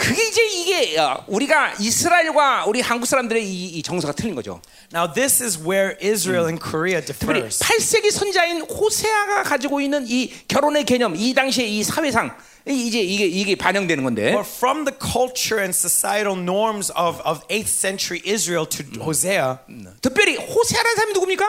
그게 0.04 0.28
이제 0.28 0.45
이게 0.45 0.97
어, 0.97 1.24
우리가 1.28 1.76
이스라엘과 1.80 2.66
우리 2.68 2.82
한국 2.82 3.06
사람들의 3.06 3.41
이, 3.47 3.68
이 3.80 3.82
정서가 3.82 4.12
틀린 4.14 4.36
거죠. 4.36 4.62
now, 4.93 5.08
this 5.14 5.41
is 5.41 5.58
where 5.58 5.95
Israel 6.01 6.47
and 6.47 6.60
Korea 6.62 6.99
특별히 6.99 7.39
differs. 7.47 7.60
8세기 7.64 8.12
선자인 8.12 8.62
호세아가 8.64 9.43
가지고 9.43 9.80
있는 9.80 10.06
이 10.06 10.30
결혼의 10.49 10.84
개념, 10.84 11.16
이 11.16 11.34
당시의 11.34 11.78
이 11.78 11.84
사회상 11.84 12.36
이- 12.68 12.88
이제 12.88 12.99
이게 12.99 13.26
이게 13.26 13.56
반영되는 13.56 14.04
건데. 14.04 14.34
But 14.34 14.45
from 14.45 14.84
the 14.84 14.91
culture 14.99 15.64
and 15.64 15.72
societal 15.74 16.38
norms 16.38 16.91
of, 16.97 17.22
of 17.24 17.47
8th 17.47 17.72
century 17.72 18.22
Israel 18.26 18.68
to 18.68 18.84
Hosea, 19.01 19.60
특별히 20.01 20.36
호세아라는 20.36 20.95
사람이 20.95 21.14
누굽니까? 21.14 21.45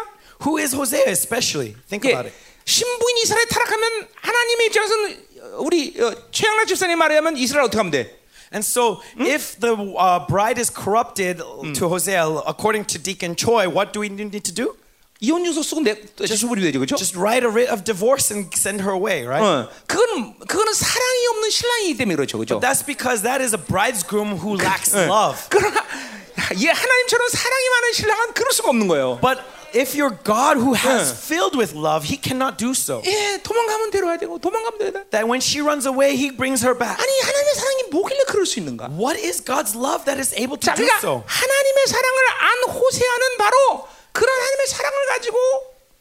who 0.47 0.59
is 0.59 0.75
Hosea 0.77 1.11
especially? 1.11 1.75
Think 1.91 2.07
예, 2.07 2.15
about 2.15 2.31
it. 2.31 2.35
신부인 2.67 3.19
이스라엘 3.19 3.47
타락하면 3.49 4.07
하나님의 4.15 4.67
입장에서는 4.67 5.25
우리 5.59 5.95
어, 6.01 6.15
최양락 6.31 6.69
집사님 6.69 6.99
말에 6.99 7.17
하면 7.17 7.37
이스라엘 7.37 7.65
어떻게 7.67 7.79
하면 7.79 7.91
돼? 7.91 8.24
And 8.54 8.66
so, 8.66 9.02
if 9.18 9.60
the 9.60 9.76
uh, 9.76 10.26
bride 10.28 10.58
is 10.58 10.72
corrupted 10.72 11.38
to 11.38 11.88
Hosea, 11.88 12.26
according 12.48 12.86
to 12.86 12.98
Deacon 12.98 13.36
Choi, 13.36 13.70
what 13.70 13.94
do 13.94 14.00
we 14.02 14.10
need 14.10 14.44
to 14.44 14.52
do? 14.52 14.76
이혼 15.22 15.46
유서 15.46 15.62
쓰고 15.62 15.82
내 15.82 15.96
주부리 16.26 16.62
되죠, 16.62 16.80
그렇죠? 16.80 16.96
Just 16.96 17.18
write 17.18 17.44
a 17.44 17.52
writ 17.52 17.70
of 17.70 17.84
divorce 17.84 18.32
and 18.32 18.50
send 18.56 18.82
her 18.82 18.96
away, 18.96 19.28
right? 19.28 19.44
어, 19.44 19.70
그거는 19.86 20.40
그거는 20.48 20.74
사랑이 20.74 21.28
없는 21.32 21.50
신랑이기 21.50 21.98
때문에 21.98 22.16
그렇죠, 22.16 22.38
그렇죠? 22.38 22.60
That's 22.62 22.86
because 22.86 23.22
that 23.24 23.44
is 23.44 23.54
a 23.54 23.60
bridegroom 23.60 24.40
who 24.40 24.56
lacks 24.56 24.96
love. 24.96 25.44
그러나 25.50 25.84
얘 26.56 26.72
하나님처럼 26.72 27.30
사랑이 27.30 27.70
많은 27.70 27.94
신랑은 27.94 28.34
그럴 28.34 28.52
수가 28.54 28.70
없는 28.70 28.88
거예요. 28.88 29.20
But 29.20 29.44
if 29.74 29.94
you're 29.96 30.18
God 30.24 30.58
who 30.58 30.74
has 30.74 31.12
응. 31.12 31.16
filled 31.16 31.56
with 31.56 31.74
love, 31.74 32.04
he 32.06 32.18
cannot 32.18 32.58
do 32.58 32.72
so. 32.72 33.02
예, 33.06 33.40
도망가면 33.44 33.92
데려와야 33.92 34.18
되고 34.18 34.40
도망가면 34.40 34.78
데려야 34.80 35.04
돼. 35.04 35.10
That 35.12 35.28
when 35.30 35.42
she 35.42 35.62
runs 35.62 35.86
away, 35.86 36.16
he 36.18 36.32
brings 36.32 36.64
her 36.66 36.74
back. 36.78 36.98
아니 36.98 37.12
하나님의 37.22 37.54
사랑이 37.56 37.84
뭐길래 37.92 38.24
그럴 38.28 38.46
수 38.46 38.60
있는가? 38.60 38.90
What 38.98 39.20
is 39.20 39.44
God's 39.44 39.76
love 39.76 40.06
that 40.06 40.18
is 40.20 40.34
able 40.34 40.58
to 40.58 40.66
자, 40.66 40.76
do 40.76 40.84
그러니까 40.86 40.98
so? 41.00 41.24
하나님의 41.26 41.80
사랑을 41.88 42.18
안 42.40 42.74
호세하는 42.74 43.24
바로 43.38 43.88
그런 44.12 44.30
하나님의 44.34 44.68
사랑을 44.68 44.98
가지고 45.14 45.38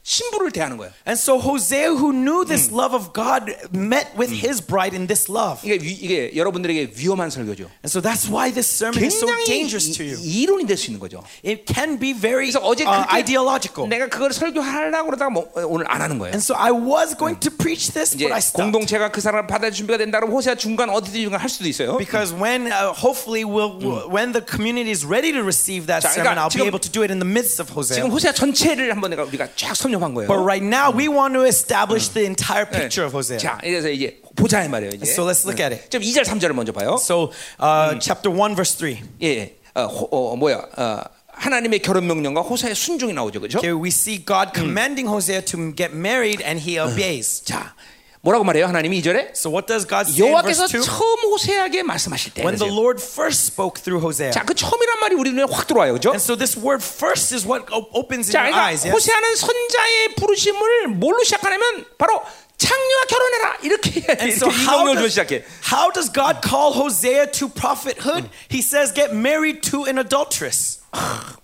신부를 0.08 0.50
대하는 0.52 0.78
거예요. 0.78 0.90
And 1.06 1.20
so 1.20 1.36
Hosea, 1.36 1.92
who 1.92 2.12
knew 2.16 2.42
this 2.42 2.72
love 2.72 2.96
of 2.96 3.12
God, 3.12 3.52
met 3.76 4.08
with 4.16 4.32
his 4.32 4.56
bride 4.64 4.96
in 4.96 5.06
this 5.06 5.28
love. 5.28 5.60
이게 5.62 5.76
위, 5.76 5.92
이게 5.92 6.32
여러분들에게 6.34 6.92
위험한 6.96 7.28
설교죠. 7.28 7.68
And 7.84 7.92
so 7.92 8.00
that's 8.00 8.24
why 8.24 8.48
this 8.48 8.64
sermon 8.64 9.04
is 9.04 9.12
so 9.12 9.26
굉장히 9.26 9.44
dangerous 9.44 9.92
to 9.98 10.06
you. 10.08 10.16
이, 10.16 10.48
이론이 10.48 10.64
될 10.64 10.78
수 10.78 10.86
있는 10.88 10.98
거죠. 10.98 11.22
It 11.44 11.68
can 11.68 11.98
be 12.00 12.14
very 12.16 12.48
그래서 12.48 12.60
어제 12.64 12.84
uh, 12.88 13.04
그렇게 13.04 13.12
ideological. 13.20 13.84
내가 13.90 14.08
그걸 14.08 14.32
설교하려고 14.32 15.12
그러다가 15.12 15.28
뭐, 15.28 15.44
어, 15.54 15.66
오늘 15.68 15.84
안 15.92 16.00
하는 16.00 16.16
거예요. 16.18 16.32
And 16.32 16.40
so 16.40 16.56
I 16.56 16.72
was 16.72 17.12
going 17.12 17.36
to 17.44 17.52
preach 17.52 17.92
this, 17.92 18.16
이제 18.16 18.24
but 18.24 18.32
I 18.32 18.40
stopped. 18.40 18.64
공동체가 18.64 19.12
그 19.12 19.20
사람을 19.20 19.46
받아줄 19.46 19.84
준비가 19.84 19.98
된다 19.98 20.20
그러면 20.20 20.34
호세아 20.40 20.54
중간 20.54 20.88
어디든 20.88 21.20
중간 21.20 21.36
할 21.38 21.50
수도 21.50 21.68
있어요. 21.68 21.98
Because 22.00 22.32
when 22.32 22.72
uh, 22.72 22.96
hopefully 22.96 23.44
we'll, 23.44 23.76
when 24.08 24.32
the 24.32 24.40
community 24.40 24.88
is 24.88 25.04
ready 25.04 25.36
to 25.36 25.44
receive 25.44 25.84
that 25.84 26.00
자, 26.00 26.16
sermon, 26.16 26.32
그러니까 26.32 26.40
I'll 26.40 26.48
be 26.48 26.64
지금- 26.64 26.72
able 26.72 26.80
to 26.80 26.88
do 26.88 27.04
it 27.04 27.12
in 27.12 27.20
the 27.20 27.28
midst 27.28 27.60
of 27.60 27.68
지금 27.68 27.76
Hosea. 27.76 28.08
호세아 28.08 28.32
전체를 28.32 28.88
한번 28.96 29.10
내가 29.12 29.28
우리가 29.28 29.52
쫙 29.52 29.76
섭렵한 29.92 30.14
거예요. 30.14 30.28
But 30.28 30.44
right 30.44 30.64
now 30.64 30.90
we 30.94 31.08
want 31.08 31.34
to 31.34 31.44
establish 31.44 32.08
the 32.12 32.24
entire 32.26 32.66
네. 32.66 32.78
picture 32.78 33.06
of 33.06 33.14
Hosea. 33.14 33.38
자, 33.38 33.58
그래서 33.60 33.88
이제 33.88 34.20
보자 34.36 34.64
이 34.64 34.68
말이에요. 34.68 34.92
이제. 34.94 35.04
So 35.04 35.24
let's 35.24 35.44
look 35.44 35.60
at 35.62 35.74
it. 35.74 35.90
좀 35.90 36.02
2절 36.02 36.24
3절을 36.24 36.52
먼저 36.52 36.72
봐요. 36.72 36.98
So 37.00 37.32
uh, 37.60 37.98
chapter 38.00 38.30
one 38.30 38.54
verse 38.54 38.74
three. 38.76 39.02
예, 39.22 39.26
예. 39.26 39.58
어, 39.74 39.86
호, 39.86 40.32
어, 40.32 40.36
뭐야? 40.36 40.62
어, 40.76 41.00
하나님의 41.38 41.80
결혼 41.80 42.06
명령과 42.06 42.40
호세아의 42.40 42.74
순종이 42.74 43.12
나오죠, 43.12 43.40
그렇죠? 43.40 43.60
Here 43.62 43.78
we 43.80 43.88
see 43.88 44.24
God 44.24 44.50
commanding 44.54 45.08
Hosea 45.08 45.44
to 45.46 45.72
get 45.74 45.94
married, 45.94 46.42
and 46.42 46.60
he 46.60 46.78
obeys. 46.80 47.44
자, 47.44 47.74
뭐라고 48.23 48.45
말해요? 48.45 48.67
하나님이 48.67 49.01
2절에 49.01 49.35
So 49.35 49.51
what 49.51 49.67
does 49.67 49.85
God 49.85 50.07
say 50.07 50.23
in 50.23 50.31
여호와께서 50.31 50.63
verse 50.65 50.71
two? 50.71 50.81
처음 50.81 51.19
호세아에게 51.27 51.83
말씀하실 51.83 52.33
때. 52.33 52.43
When 52.43 52.55
the. 52.55 52.71
Lord 52.71 53.03
first 53.03 53.43
spoke 53.51 53.83
through 53.83 53.99
Hosea. 53.99 54.31
자, 54.31 54.43
그 54.47 54.55
처음이란 54.55 54.99
말이 55.01 55.15
우리 55.15 55.31
눈에 55.31 55.43
확 55.51 55.67
들어와요, 55.67 55.91
그렇죠? 55.91 56.15
And 56.15 56.23
so 56.23 56.37
this 56.39 56.55
word 56.55 56.79
first 56.79 57.35
is 57.35 57.43
what 57.45 57.67
opens 57.91 58.31
in 58.31 58.31
자, 58.31 58.47
your 58.47 58.55
그러니까 58.55 58.63
eyes. 58.71 58.87
Yes? 58.87 58.95
호세아는 58.95 59.35
선자의 59.35 60.15
부르심을 60.15 60.87
뭘로 60.95 61.21
시작하냐면 61.25 61.83
바로 61.97 62.23
창녀와 62.57 63.03
결혼해라 63.11 63.57
이렇게 63.61 63.99
이렇게 63.99 64.31
so 64.31 64.47
이 64.47 64.55
how 64.71 64.87
does, 64.95 65.11
시작해. 65.11 65.43
how 65.67 65.91
does 65.91 66.07
God 66.07 66.39
call 66.39 66.71
Hosea 66.71 67.27
to 67.27 67.49
prophethood? 67.51 68.31
He 68.47 68.63
says, 68.63 68.93
get 68.95 69.11
married 69.11 69.59
to 69.69 69.83
an 69.83 69.99
adulteress. 69.99 70.79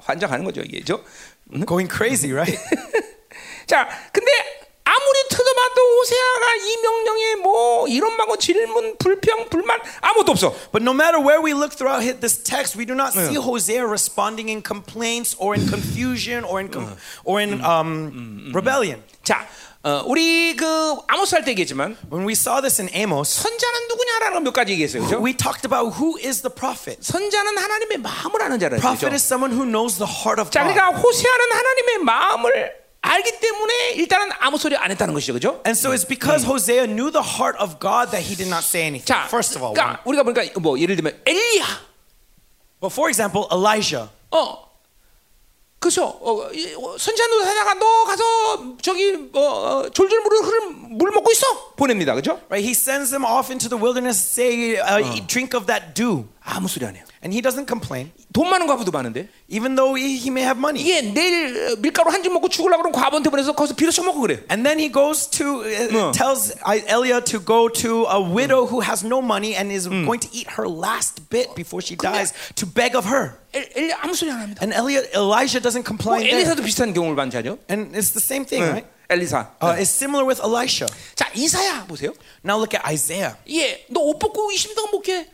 환장하는 0.08 0.46
거죠, 0.46 0.62
이게, 0.64 0.80
죠 0.86 1.04
Going 1.68 1.92
crazy, 1.92 2.32
right? 2.32 2.56
자, 3.68 3.90
근데 4.14 4.32
아무리 4.90 5.28
들어봐도 5.30 5.82
호세아가 6.00 6.56
이 6.56 6.78
명령에 6.82 7.36
뭐 7.44 7.88
이런 7.88 8.18
말고 8.18 8.38
질문, 8.38 8.98
불평, 8.98 9.48
불만 9.50 9.80
아무것도 10.02 10.32
없어. 10.32 10.50
But 10.72 10.82
no 10.82 10.94
matter 10.94 11.20
where 11.22 11.42
we 11.44 11.54
look 11.54 11.76
throughout 11.78 12.02
hi- 12.04 12.18
this 12.20 12.42
text, 12.42 12.74
we 12.76 12.86
do 12.86 12.96
not 12.96 13.14
see 13.14 13.38
Hosea 13.38 13.86
responding 13.86 14.50
in 14.50 14.64
complaints 14.64 15.36
or 15.38 15.54
in 15.54 15.68
confusion 15.70 16.44
or 16.44 16.60
in 16.60 16.72
or 17.24 17.40
in 17.42 17.62
um, 17.64 18.52
rebellion. 18.54 19.04
자, 19.24 19.46
어, 19.84 20.04
우리 20.08 20.56
그 20.58 20.66
아모스 21.08 21.36
할 21.36 21.46
때 21.46 21.52
얘기했지만 21.52 21.96
When 22.12 22.26
we 22.28 22.34
saw 22.34 22.60
this 22.60 22.82
in 22.82 22.90
Amos, 22.92 23.30
선자는 23.30 23.88
누구냐라는 23.88 24.34
걸몇 24.42 24.54
가지 24.54 24.74
얘기했어요, 24.74 25.06
그렇죠? 25.06 25.22
we 25.24 25.32
talked 25.38 25.64
about 25.64 25.96
who 26.02 26.18
is 26.18 26.42
the 26.42 26.50
prophet. 26.54 26.98
선자는 27.06 27.58
하나님의 27.58 28.00
마음을 28.00 28.42
아는 28.42 28.60
자라는 28.60 28.82
Prophet 28.82 29.14
is 29.14 29.24
someone 29.24 29.54
who 29.54 29.64
knows 29.70 29.96
the 30.02 30.10
heart 30.10 30.42
of 30.42 30.50
자, 30.50 30.64
God. 30.66 30.74
그러니까 30.74 30.98
호세아는 30.98 31.52
하나님의 31.54 31.98
마음을 32.04 32.74
알기 33.03 33.39
때문에 33.39 33.91
일단은 33.97 34.31
아무 34.41 34.57
소리 34.57 34.77
안 34.77 34.91
했다는 34.91 35.13
것이죠, 35.13 35.35
그렇죠? 35.35 35.61
And 35.67 35.79
so 35.79 35.93
it's 35.93 36.09
because 36.09 36.47
Hosea 36.47 36.87
knew 36.87 37.11
the 37.13 37.23
heart 37.23 37.59
of 37.61 37.79
God 37.79 38.11
that 38.13 38.25
he 38.25 38.35
did 38.35 38.49
not 38.49 38.65
say 38.65 38.87
anything. 38.87 39.05
자, 39.05 39.27
First 39.29 39.57
of 39.59 39.63
all, 39.63 39.75
그러니까 39.75 40.01
우리가 40.05 40.23
보니까 40.23 40.43
뭐 40.61 40.79
예를 40.79 40.97
들면 40.97 41.21
엘리야, 41.27 41.67
but 42.81 42.93
for 42.93 43.11
example, 43.11 43.45
Elijah. 43.53 44.09
어, 44.33 44.65
그죠? 45.79 46.05
어, 46.07 46.51
이, 46.55 46.73
어, 46.75 46.97
선지자도 46.97 47.45
하다가 47.45 47.75
너 47.75 48.05
가서 48.07 48.77
저기 48.81 49.29
어, 49.35 49.39
어, 49.39 49.91
졸졸 49.91 50.21
물을 50.23 50.39
흐를 50.43 50.61
물 50.97 51.11
먹고 51.11 51.31
있어 51.31 51.75
보냅니다, 51.77 52.15
그죠? 52.15 52.41
Right, 52.49 52.65
he 52.65 52.73
sends 52.73 53.11
them 53.11 53.23
off 53.23 53.51
into 53.53 53.69
the 53.69 53.77
wilderness. 53.77 54.17
Say, 54.17 54.81
uh, 54.81 55.05
eat- 55.15 55.27
drink 55.29 55.53
of 55.55 55.67
that 55.67 55.93
dew. 55.95 56.25
아무 56.50 56.68
소리 56.68 56.86
안 56.86 56.96
해요. 56.96 57.04
And 57.24 57.34
he 57.36 57.42
doesn't 57.42 57.68
complain, 57.68 58.12
돈 58.34 58.50
많은 58.50 58.66
과부도 58.66 58.92
많은데 58.92 59.28
even 59.50 59.76
though 59.76 59.94
he, 59.94 60.18
he 60.18 60.30
may 60.32 60.42
have 60.44 60.58
money. 60.58 60.82
이게 60.82 61.02
내일 61.02 61.74
어, 61.74 61.76
밀가루 61.78 62.10
한 62.12 62.24
줌 62.24 62.34
먹고 62.34 62.50
죽으려고 62.50 62.82
그러면 62.84 62.92
과부한테 62.94 63.30
보내서 63.30 63.54
거기서 63.54 63.76
빌어 63.76 63.92
쳐먹고 63.92 64.20
그래. 64.22 64.44
And 64.50 64.64
then 64.66 64.80
he 64.80 64.90
goes 64.92 65.28
to, 65.38 65.62
uh, 65.64 65.92
No. 65.92 66.12
tells 66.12 66.56
Elia 66.66 67.22
to 67.26 67.40
go 67.40 67.70
to 67.70 68.06
a 68.10 68.20
widow 68.20 68.66
who 68.66 68.82
has 68.82 69.06
no 69.06 69.22
money 69.22 69.54
and 69.56 69.72
is 69.72 69.88
going 69.88 70.20
to 70.22 70.30
eat 70.32 70.48
her 70.58 70.68
last 70.68 71.30
bit 71.30 71.54
before 71.56 71.82
she 71.84 71.96
dies 71.96 72.34
to 72.56 72.66
beg 72.66 72.96
of 72.96 73.06
her. 73.06 73.38
엘, 73.54 73.70
엘리 73.76 73.94
아무 74.02 74.16
소리 74.16 74.32
안 74.32 74.40
합니다. 74.42 74.62
And 74.64 74.74
Elia, 74.74 75.04
Elijah 75.14 75.60
doesn't 75.62 75.84
뭐 75.84 75.92
complain. 75.92 76.24
there. 76.24 76.34
엘리사도 76.40 76.64
비슷한 76.64 76.94
경우를 76.94 77.16
반지하죠. 77.16 77.60
And 77.70 77.94
it's 77.98 78.12
the 78.16 78.24
same 78.24 78.46
thing, 78.46 78.64
right? 78.64 78.88
엘리사. 79.10 79.58
Uh, 79.60 79.76
it's 79.78 79.90
similar 79.90 80.24
with 80.24 80.40
Elisha. 80.40 80.86
자 81.16 81.28
이사야 81.36 81.86
보세요. 81.88 82.14
Now 82.46 82.58
look 82.58 82.74
at 82.78 82.86
Isaiah. 82.88 83.36
예, 83.50 83.86
너 83.90 84.02
옷 84.06 84.20
벗고 84.20 84.50
20년 84.54 84.76
동안 84.76 84.92
목회. 84.92 85.28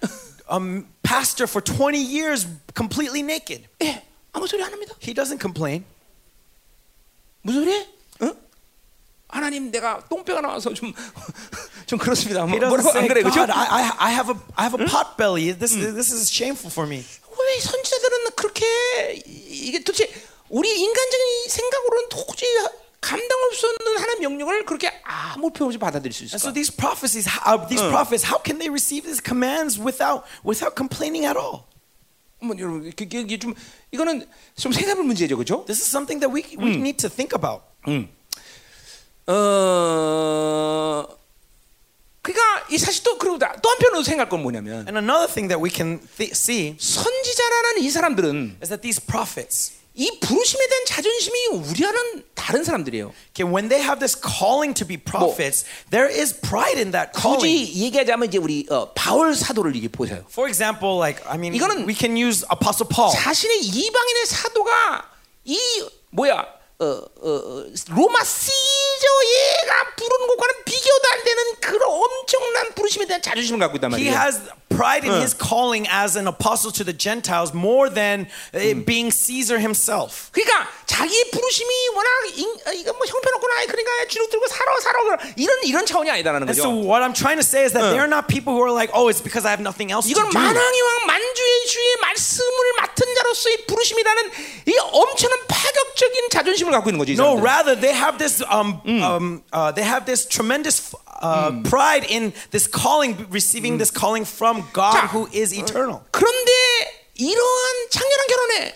Um, 0.48 0.86
pastor 1.06 1.48
for 1.48 1.62
20 1.64 1.98
years 1.98 2.48
completely 2.76 3.22
naked. 3.22 3.68
예, 3.84 4.04
아무 4.34 4.48
소리 4.48 4.64
안 4.64 4.72
합니다. 4.74 4.96
He 5.02 5.14
doesn't 5.14 5.40
complain. 5.40 5.86
무슨 7.42 7.64
소리? 7.64 7.88
어? 8.22 8.36
하나님 9.30 9.70
내가 9.72 10.04
똥배가 10.10 10.42
나와서 10.42 10.74
좀 10.74 10.94
좀 11.86 12.00
그렇습니다. 12.00 12.46
뭐, 12.48 12.58
뭐라고 12.58 12.90
안 12.98 13.08
그래 13.08 13.22
그죠? 13.22 13.42
I, 13.42 13.48
I, 13.52 13.92
I 14.10 14.12
have 14.14 14.34
a, 14.34 14.38
I 14.56 14.66
have 14.66 14.74
a 14.82 14.88
pot 14.90 15.18
belly. 15.18 15.54
This, 15.54 15.76
this 15.78 16.10
is 16.12 16.32
shameful 16.34 16.72
for 16.72 16.90
me. 16.90 17.06
왜 17.38 17.60
선지자들은 17.60 18.32
그렇게 18.36 18.66
이- 19.28 19.70
이게 19.70 19.84
도대체 19.84 20.10
우리 20.50 20.68
인간적인 20.70 21.50
생각으로는 21.50 22.10
도저히 22.10 22.50
감당할 23.02 23.54
수 23.54 23.68
없는 23.70 23.98
명령을 24.26 24.66
그렇게 24.66 24.90
아무 25.04 25.52
표현 25.52 25.68
없이 25.70 25.78
받아들일 25.78 26.12
수 26.14 26.24
And 26.24 26.36
so 26.36 26.50
있을까? 26.50 26.54
these 26.54 26.72
prophecies, 26.74 27.30
uh, 27.46 27.58
these 27.70 27.84
prophets, 27.90 28.26
how 28.26 28.42
can 28.42 28.58
they 28.58 28.70
receive 28.70 29.06
these 29.06 29.22
commands 29.22 29.78
without, 29.80 30.26
without 30.44 30.74
complaining 30.76 31.26
at 31.26 31.38
all? 31.38 31.66
뭐 32.42 32.56
여러분 32.60 32.86
이게, 32.86 33.06
이게 33.06 33.40
좀 33.40 33.54
이거는 33.92 34.28
좀 34.58 34.72
생각할 34.72 35.04
문제죠, 35.04 35.38
그렇죠? 35.38 35.64
This 35.66 35.82
is 35.82 35.90
something 35.90 36.20
that 36.20 36.30
we, 36.30 36.44
we 36.58 36.76
need 36.76 36.98
to 36.98 37.10
think 37.10 37.32
about. 37.34 37.64
어, 39.28 41.06
그러니까 42.22 42.66
이 42.70 42.78
사실 42.78 43.04
또 43.04 43.18
그리고 43.18 43.38
또 43.40 43.70
한편으로 43.70 44.04
생각할 44.04 44.30
건 44.30 44.42
뭐냐면 44.42 44.86
And 44.88 44.98
another 44.98 45.28
thing 45.32 45.48
that 45.50 45.62
we 45.62 45.70
can 45.70 46.00
th- 46.18 46.32
see 46.34 46.76
선지자라는 46.80 47.82
이 47.82 47.90
사람들은 47.90 48.58
is 48.62 48.70
that 48.70 48.82
these 48.82 49.00
prophets, 49.02 49.74
이 49.96 50.20
부르심에 50.20 50.68
대한 50.68 50.86
자존심이 50.86 51.48
우리와는 51.48 52.24
다른 52.36 52.64
사람들이에요. 52.64 53.14
okay, 53.32 53.48
when 53.50 53.70
they 53.70 53.82
have 53.82 54.00
this 54.00 54.14
calling 54.14 54.74
to 54.76 54.86
be 54.86 54.98
prophets, 54.98 55.66
there 55.90 56.08
is 56.12 56.34
pride 56.34 56.78
in 56.78 56.92
that 56.92 57.12
calling. 57.16 57.40
굳이 57.40 57.72
얘기하자면 57.86 58.28
이제 58.28 58.38
우리 58.38 58.68
어, 58.70 58.92
바울 58.94 59.34
사도를 59.36 59.76
이게 59.76 59.88
보세요. 59.88 60.26
For 60.30 60.50
example, 60.50 61.00
like 61.00 61.24
I 61.28 61.38
mean, 61.38 61.56
이거는 61.56 61.88
we 61.88 61.96
can 61.96 62.18
use 62.18 62.46
Apostle 62.52 62.90
Paul. 62.92 63.16
자신의 63.16 63.62
이방인의 63.64 64.26
사도가 64.28 65.10
이 65.46 65.58
뭐야 66.12 66.46
어, 66.80 66.86
어, 66.86 67.06
어, 67.24 67.66
로마 67.90 68.22
시 68.26 68.52
저예가 69.02 69.96
부르는 69.96 70.28
것과는 70.28 70.54
비교도 70.66 71.04
안 71.14 71.24
되는 71.24 71.44
그런 71.62 71.82
엄청난 71.92 72.74
부르심에 72.74 73.06
대한 73.06 73.22
자존심을 73.22 73.60
갖고 73.60 73.78
있단 73.78 73.92
He 73.94 74.10
말이에요. 74.10 74.14
has 74.20 74.42
pride 74.70 75.08
in 75.08 75.16
his 75.22 75.34
calling 75.36 75.88
as 75.90 76.18
an 76.18 76.28
apostle 76.28 76.72
to 76.72 76.84
the 76.84 76.92
Gentiles 76.96 77.54
more 77.56 77.88
than 77.90 78.28
uh, 78.54 78.76
being 78.86 79.12
Caesar 79.14 79.58
himself. 79.60 80.30
그러니까 80.32 80.68
자기의 80.86 81.32
부르심이 81.32 81.72
워낙 81.96 82.10
인, 82.36 82.50
어, 82.68 82.72
이거 82.74 82.92
뭐 82.94 83.06
형편없구나 83.06 83.66
그러니까 83.68 83.92
주눅 84.10 84.30
들고 84.30 84.48
살아 84.48 84.80
살아 84.82 85.00
이런 85.38 85.58
이런 85.64 85.86
차원이 85.86 86.10
아니다라는 86.12 86.48
And 86.50 86.56
so 86.60 86.70
거죠. 86.70 86.84
what 86.88 87.02
I'm 87.04 87.14
trying 87.16 87.40
to 87.40 87.46
say 87.46 87.64
is 87.64 87.72
that 87.74 87.94
they're 87.94 88.10
not 88.10 88.28
people 88.28 88.54
who 88.54 88.64
are 88.64 88.74
like, 88.74 88.92
oh, 88.94 89.08
it's 89.08 89.22
because 89.24 89.46
I 89.48 89.52
have 89.56 89.62
nothing 89.64 89.92
else 89.92 90.06
to 90.08 90.12
이건 90.12 90.30
do. 90.30 90.36
만왕의 90.40 90.82
왕 90.82 91.08
만주의 91.08 91.54
주의 91.68 91.88
말씀을 92.02 92.58
맡은 92.82 93.06
자로서의 93.16 93.66
부르심이라는 93.68 94.32
이 94.68 94.74
엄청난 94.92 95.40
파격적인 95.48 96.30
자존심을 96.30 96.72
갖고 96.74 96.90
있는 96.90 97.00
거죠. 97.00 97.12
이 97.14 97.16
No, 97.16 97.40
rather 97.40 97.76
they 97.80 97.96
have 97.96 98.18
this 98.20 98.44
um, 98.52 98.82
um 98.85 99.43
uh, 99.53 99.73
they 99.73 99.83
have 99.85 100.05
this 100.07 100.27
tremendous 100.27 100.95
uh, 101.23 101.51
pride 101.65 102.05
in 102.09 102.33
this 102.51 102.67
calling, 102.69 103.17
receiving 103.31 103.79
this 103.79 103.91
calling 103.91 104.25
from 104.25 104.65
God 104.73 104.95
자, 104.95 105.09
who 105.13 105.29
is 105.33 105.53
eternal. 105.53 106.01
그런데 106.13 106.51
이러한 107.17 107.91
창렬한 107.91 108.27
결혼에 108.29 108.75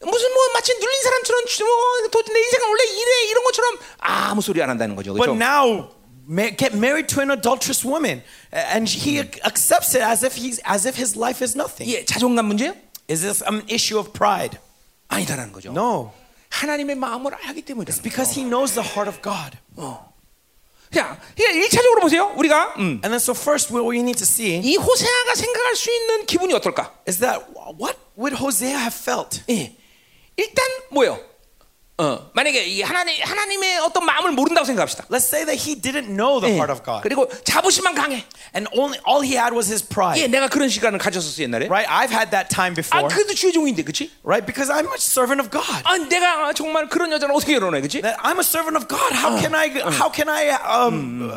무슨 0.00 0.32
뭐 0.32 0.42
마치 0.54 0.72
눌린 0.74 1.02
사람처럼 1.02 1.46
주- 1.46 1.64
뭐, 1.64 2.08
도- 2.10 2.22
내 2.32 2.38
인생은 2.40 2.68
원래 2.68 2.84
이래 2.84 3.30
이런 3.30 3.44
것처럼 3.44 3.78
아무 3.98 4.40
소리 4.42 4.62
안 4.62 4.70
한다는 4.70 4.94
거죠. 4.94 5.14
But 5.14 5.28
그렇죠? 5.30 5.36
now 5.36 5.88
ma- 6.28 6.50
get 6.56 6.74
married 6.76 7.08
to 7.14 7.20
an 7.22 7.30
adulterous 7.30 7.84
woman, 7.84 8.22
and 8.52 8.88
he 8.88 9.18
accepts 9.44 9.94
it 9.96 10.02
as 10.04 10.22
if 10.22 10.36
he's 10.36 10.60
as 10.64 10.86
if 10.86 10.96
his 10.96 11.16
life 11.16 11.42
is 11.42 11.56
nothing. 11.56 11.88
예, 11.90 12.04
자존감 12.04 12.46
문제요? 12.46 12.74
Is 13.08 13.22
this 13.22 13.42
an 13.46 13.62
issue 13.68 13.98
of 13.98 14.12
pride? 14.12 14.58
아니다라는 15.08 15.52
거죠. 15.52 15.70
No, 15.72 16.12
하나님의 16.51 16.95
마음을 16.95 17.33
알기 17.33 17.63
때문이다. 17.63 18.01
because 18.03 18.35
he 18.39 18.43
knows 18.47 18.73
the 18.75 18.87
heart 18.87 19.09
of 19.09 19.21
God. 19.23 19.57
자, 20.93 21.17
그러니까 21.35 21.57
일차적으로 21.63 22.01
보세요. 22.01 22.33
우리가 22.35 22.73
음, 22.77 22.99
And 23.03 23.09
then 23.09 23.15
so 23.15 23.31
first, 23.33 23.71
what 23.73 23.87
we 23.89 23.99
need 23.99 24.17
to 24.19 24.23
see 24.27 24.59
이 24.59 24.75
호세아가 24.75 25.35
생각할 25.35 25.75
수 25.75 25.89
있는 25.89 26.25
기분이 26.25 26.53
어떨까? 26.53 26.93
is 27.07 27.19
that 27.19 27.45
what 27.79 27.97
would 28.17 28.35
Hosea 28.37 28.75
have 28.75 28.93
felt? 28.93 29.41
예, 29.49 29.75
일단 30.35 30.65
뭐요? 30.91 31.17
어, 32.01 32.31
만약에 32.33 32.65
이 32.65 32.81
하나님 32.81 33.21
하나님의 33.23 33.77
어떤 33.79 34.05
마음을 34.05 34.31
모른다고 34.31 34.65
생각합시다. 34.65 35.05
Let's 35.11 35.27
say 35.29 35.45
that 35.45 35.55
he 35.61 35.79
didn't 35.79 36.09
know 36.09 36.41
the 36.41 36.49
예, 36.51 36.57
heart 36.57 36.71
of 36.73 36.81
God, 36.83 37.03
그리고 37.03 37.29
자부심만 37.43 37.93
강해. 37.93 38.25
and 38.55 38.67
only 38.73 38.97
all 39.05 39.21
he 39.21 39.37
had 39.37 39.53
was 39.53 39.69
his 39.69 39.85
예, 39.85 39.93
pride. 39.93 40.27
내가 40.27 40.47
그런 40.47 40.67
시간을 40.67 40.97
가졌었어 40.97 41.43
옛날에. 41.43 41.69
Right? 41.69 41.85
I've 41.85 42.09
had 42.09 42.31
that 42.31 42.49
time 42.49 42.73
아, 42.73 42.81
before. 42.81 43.07
그래도 43.07 43.35
주의 43.35 43.53
종인데, 43.53 43.83
그렇지? 43.83 44.09
Right? 44.25 44.41
Because 44.45 44.73
I'm 44.73 44.89
a 44.89 44.97
servant 44.97 45.37
of 45.37 45.51
God. 45.53 45.85
아, 45.85 45.97
내가 46.09 46.53
정말 46.53 46.89
그런 46.89 47.11
여자를 47.11 47.35
어떻게 47.35 47.53
결혼해, 47.53 47.81
그렇지? 47.81 48.01
I'm 48.01 48.41
a 48.41 48.43
servant 48.43 48.81
of 48.81 48.87
God. 48.89 49.13
How 49.13 49.37
can 49.37 49.53
I? 49.53 49.69
How 49.93 50.09
can 50.09 50.27
I 50.27 50.49
um, 50.57 51.29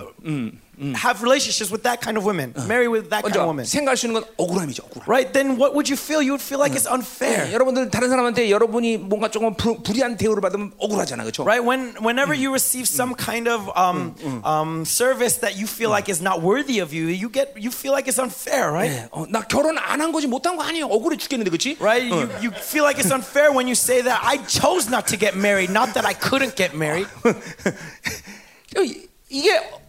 have 0.96 1.22
relationships 1.22 1.70
with 1.70 1.84
that 1.84 2.00
kind 2.00 2.16
of 2.18 2.24
women? 2.24 2.54
Marry 2.66 2.88
with 2.88 3.10
that 3.12 3.20
kind 3.24 3.36
먼저 3.36 3.42
of 3.44 3.48
woman? 3.52 3.66
생각할 3.68 3.98
수 4.00 4.08
있는 4.08 4.14
건 4.16 4.24
억울함이죠, 4.38 4.88
억울함. 4.88 5.04
Right? 5.12 5.28
Then 5.34 5.60
what 5.60 5.76
would 5.76 5.90
you 5.92 5.98
feel? 6.00 6.24
You 6.24 6.32
would 6.32 6.42
feel 6.42 6.56
like 6.58 6.72
it's 6.72 6.88
예, 6.88 6.94
unfair. 6.96 7.52
여러분들 7.52 7.92
다른 7.92 8.08
사람한테 8.10 8.50
여러분이 8.50 8.96
뭔가 8.98 9.28
조금 9.30 9.54
불, 9.56 9.84
불이한 9.84 10.16
대우를 10.16 10.40
받으면 10.40 10.72
억울하잖아, 10.80 11.24
그렇죠? 11.28 11.44
Right? 11.44 11.60
When 11.60 12.00
whenever 12.00 12.32
you 12.34 12.52
receive 12.56 12.88
some 12.88 13.14
kind 13.14 13.50
of 13.52 13.68
um, 13.76 14.16
um, 14.48 14.86
service 14.88 15.44
that 15.44 15.60
you 15.60 15.68
feel 15.68 15.90
like 15.92 16.08
is 16.08 16.24
not 16.24 16.40
worthy 16.42 16.80
of 16.80 16.96
you, 16.96 17.12
you 17.12 17.28
get 17.28 17.52
you 17.60 17.72
feel 17.76 17.92
like 17.92 18.08
it's 18.08 18.18
unfair, 18.18 18.72
right? 18.72 18.88
예, 18.88 19.10
어, 19.12 19.28
나 19.28 19.44
결혼 19.44 19.76
안 19.78 20.00
한 20.00 20.14
거지 20.16 20.28
못한 20.32 20.56
거 20.56 20.64
아니에요. 20.64 20.88
억울해 20.88 21.18
죽겠는데, 21.18 21.52
그렇지? 21.52 21.76
Right? 21.84 22.08
You, 22.08 22.32
you 22.40 22.52
feel 22.56 22.88
like 22.88 22.96
it's 23.04 23.12
unfair 23.12 23.52
when 23.52 23.68
you 23.68 23.76
say 23.76 24.00
that 24.00 24.24
I 24.24 24.40
chose 24.48 24.88
not 24.88 25.12
to 25.12 25.20
get 25.20 25.36
married, 25.36 25.72
not 25.76 25.92
that 26.00 26.08
I 26.08 26.16
couldn't 26.16 26.56
get 26.56 26.72
married. 26.72 27.08
이- 28.80 29.08
이게 29.30 29.58
어- 29.58 29.83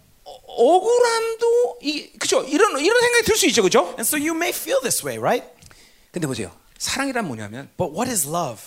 억울함도 0.56 1.80
이 1.82 2.10
그죠? 2.20 2.44
이런 2.44 2.80
이런 2.80 3.02
생각이 3.02 3.26
들 3.26 3.38
수 3.38 3.46
있죠, 3.48 3.62
그죠? 3.62 3.86
And 3.98 4.02
so 4.02 4.18
you 4.18 4.34
may 4.36 4.50
feel 4.50 4.80
this 4.82 5.06
way, 5.06 5.18
right? 5.20 5.46
근데 6.12 6.28
보세요. 6.28 6.52
사랑이란 6.78 7.26
뭐냐면 7.28 7.70
But 7.78 7.94
what 7.94 8.10
is 8.10 8.28
love? 8.28 8.62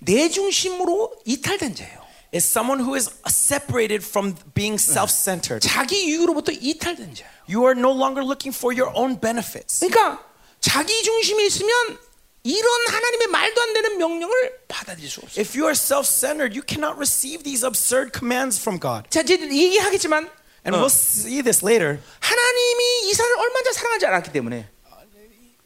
내 0.00 0.28
중심으로 0.28 1.14
이탈된 1.24 1.74
자예요. 1.74 2.02
Is 2.34 2.46
someone 2.48 2.80
who 2.82 2.94
is 2.96 3.10
separated 3.28 4.04
from 4.04 4.34
being 4.54 4.80
self-centered. 4.80 5.60
자기 5.66 6.04
이유로부터 6.06 6.52
이탈된 6.52 7.14
자예요. 7.14 7.32
You 7.48 7.64
are 7.66 7.78
no 7.78 7.90
longer 7.92 8.24
looking 8.24 8.56
for 8.56 8.72
your 8.72 8.90
own 8.96 9.20
benefits. 9.20 9.80
그러니까 9.86 10.24
자기 10.60 11.02
중심에 11.02 11.44
있으면 11.46 11.98
이런 12.44 12.86
하나님의 12.88 13.26
말도 13.28 13.60
안 13.60 13.72
되는 13.74 13.98
명령을 13.98 14.34
받아들일 14.66 15.08
수 15.10 15.20
없어요. 15.20 15.40
If 15.40 15.56
you 15.56 15.66
are 15.68 15.76
self-centered, 15.76 16.56
you 16.56 16.64
cannot 16.66 16.96
receive 16.96 17.44
these 17.44 17.64
absurd 17.64 18.10
commands 18.18 18.58
from 18.58 18.80
God. 18.80 19.08
자, 19.10 19.20
이제 19.20 19.34
얘기하겠지만 19.38 20.28
And 20.65 20.75
we'll 20.75 20.89
see 20.91 21.41
this 21.41 21.63
later. 21.63 21.99
하나님이 22.19 23.09
이스라엘을 23.09 23.39
얼마나 23.39 23.71
사랑한지 23.71 24.05
알았기 24.05 24.31
때문에 24.33 24.69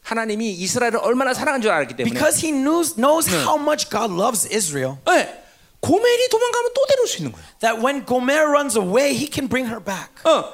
하나님이 0.03 0.51
이스라엘을 0.51 0.97
얼마나 0.97 1.34
사랑한 1.34 1.61
줄 1.61 1.72
알았기 1.72 1.95
때문에 1.95 2.13
Because 2.13 2.45
he 2.45 2.51
knows, 2.51 2.95
knows 2.95 3.30
how 3.30 3.57
much 3.57 3.89
God 3.89 4.13
loves 4.13 4.47
Israel, 4.51 4.97
네, 5.05 5.43
고멜이 5.80 6.28
도망가면 6.30 6.72
또 6.76 6.86
데려올 6.88 7.07
수 7.07 7.17
있는 7.17 7.32
거예요. 7.32 7.45
that 7.61 7.82
when 7.82 8.05
Gomer 8.05 8.45
runs 8.49 8.78
away, 8.78 9.13
he 9.13 9.30
can 9.32 9.47
bring 9.47 9.69
her 9.69 9.80
back. 9.84 10.09
어, 10.26 10.53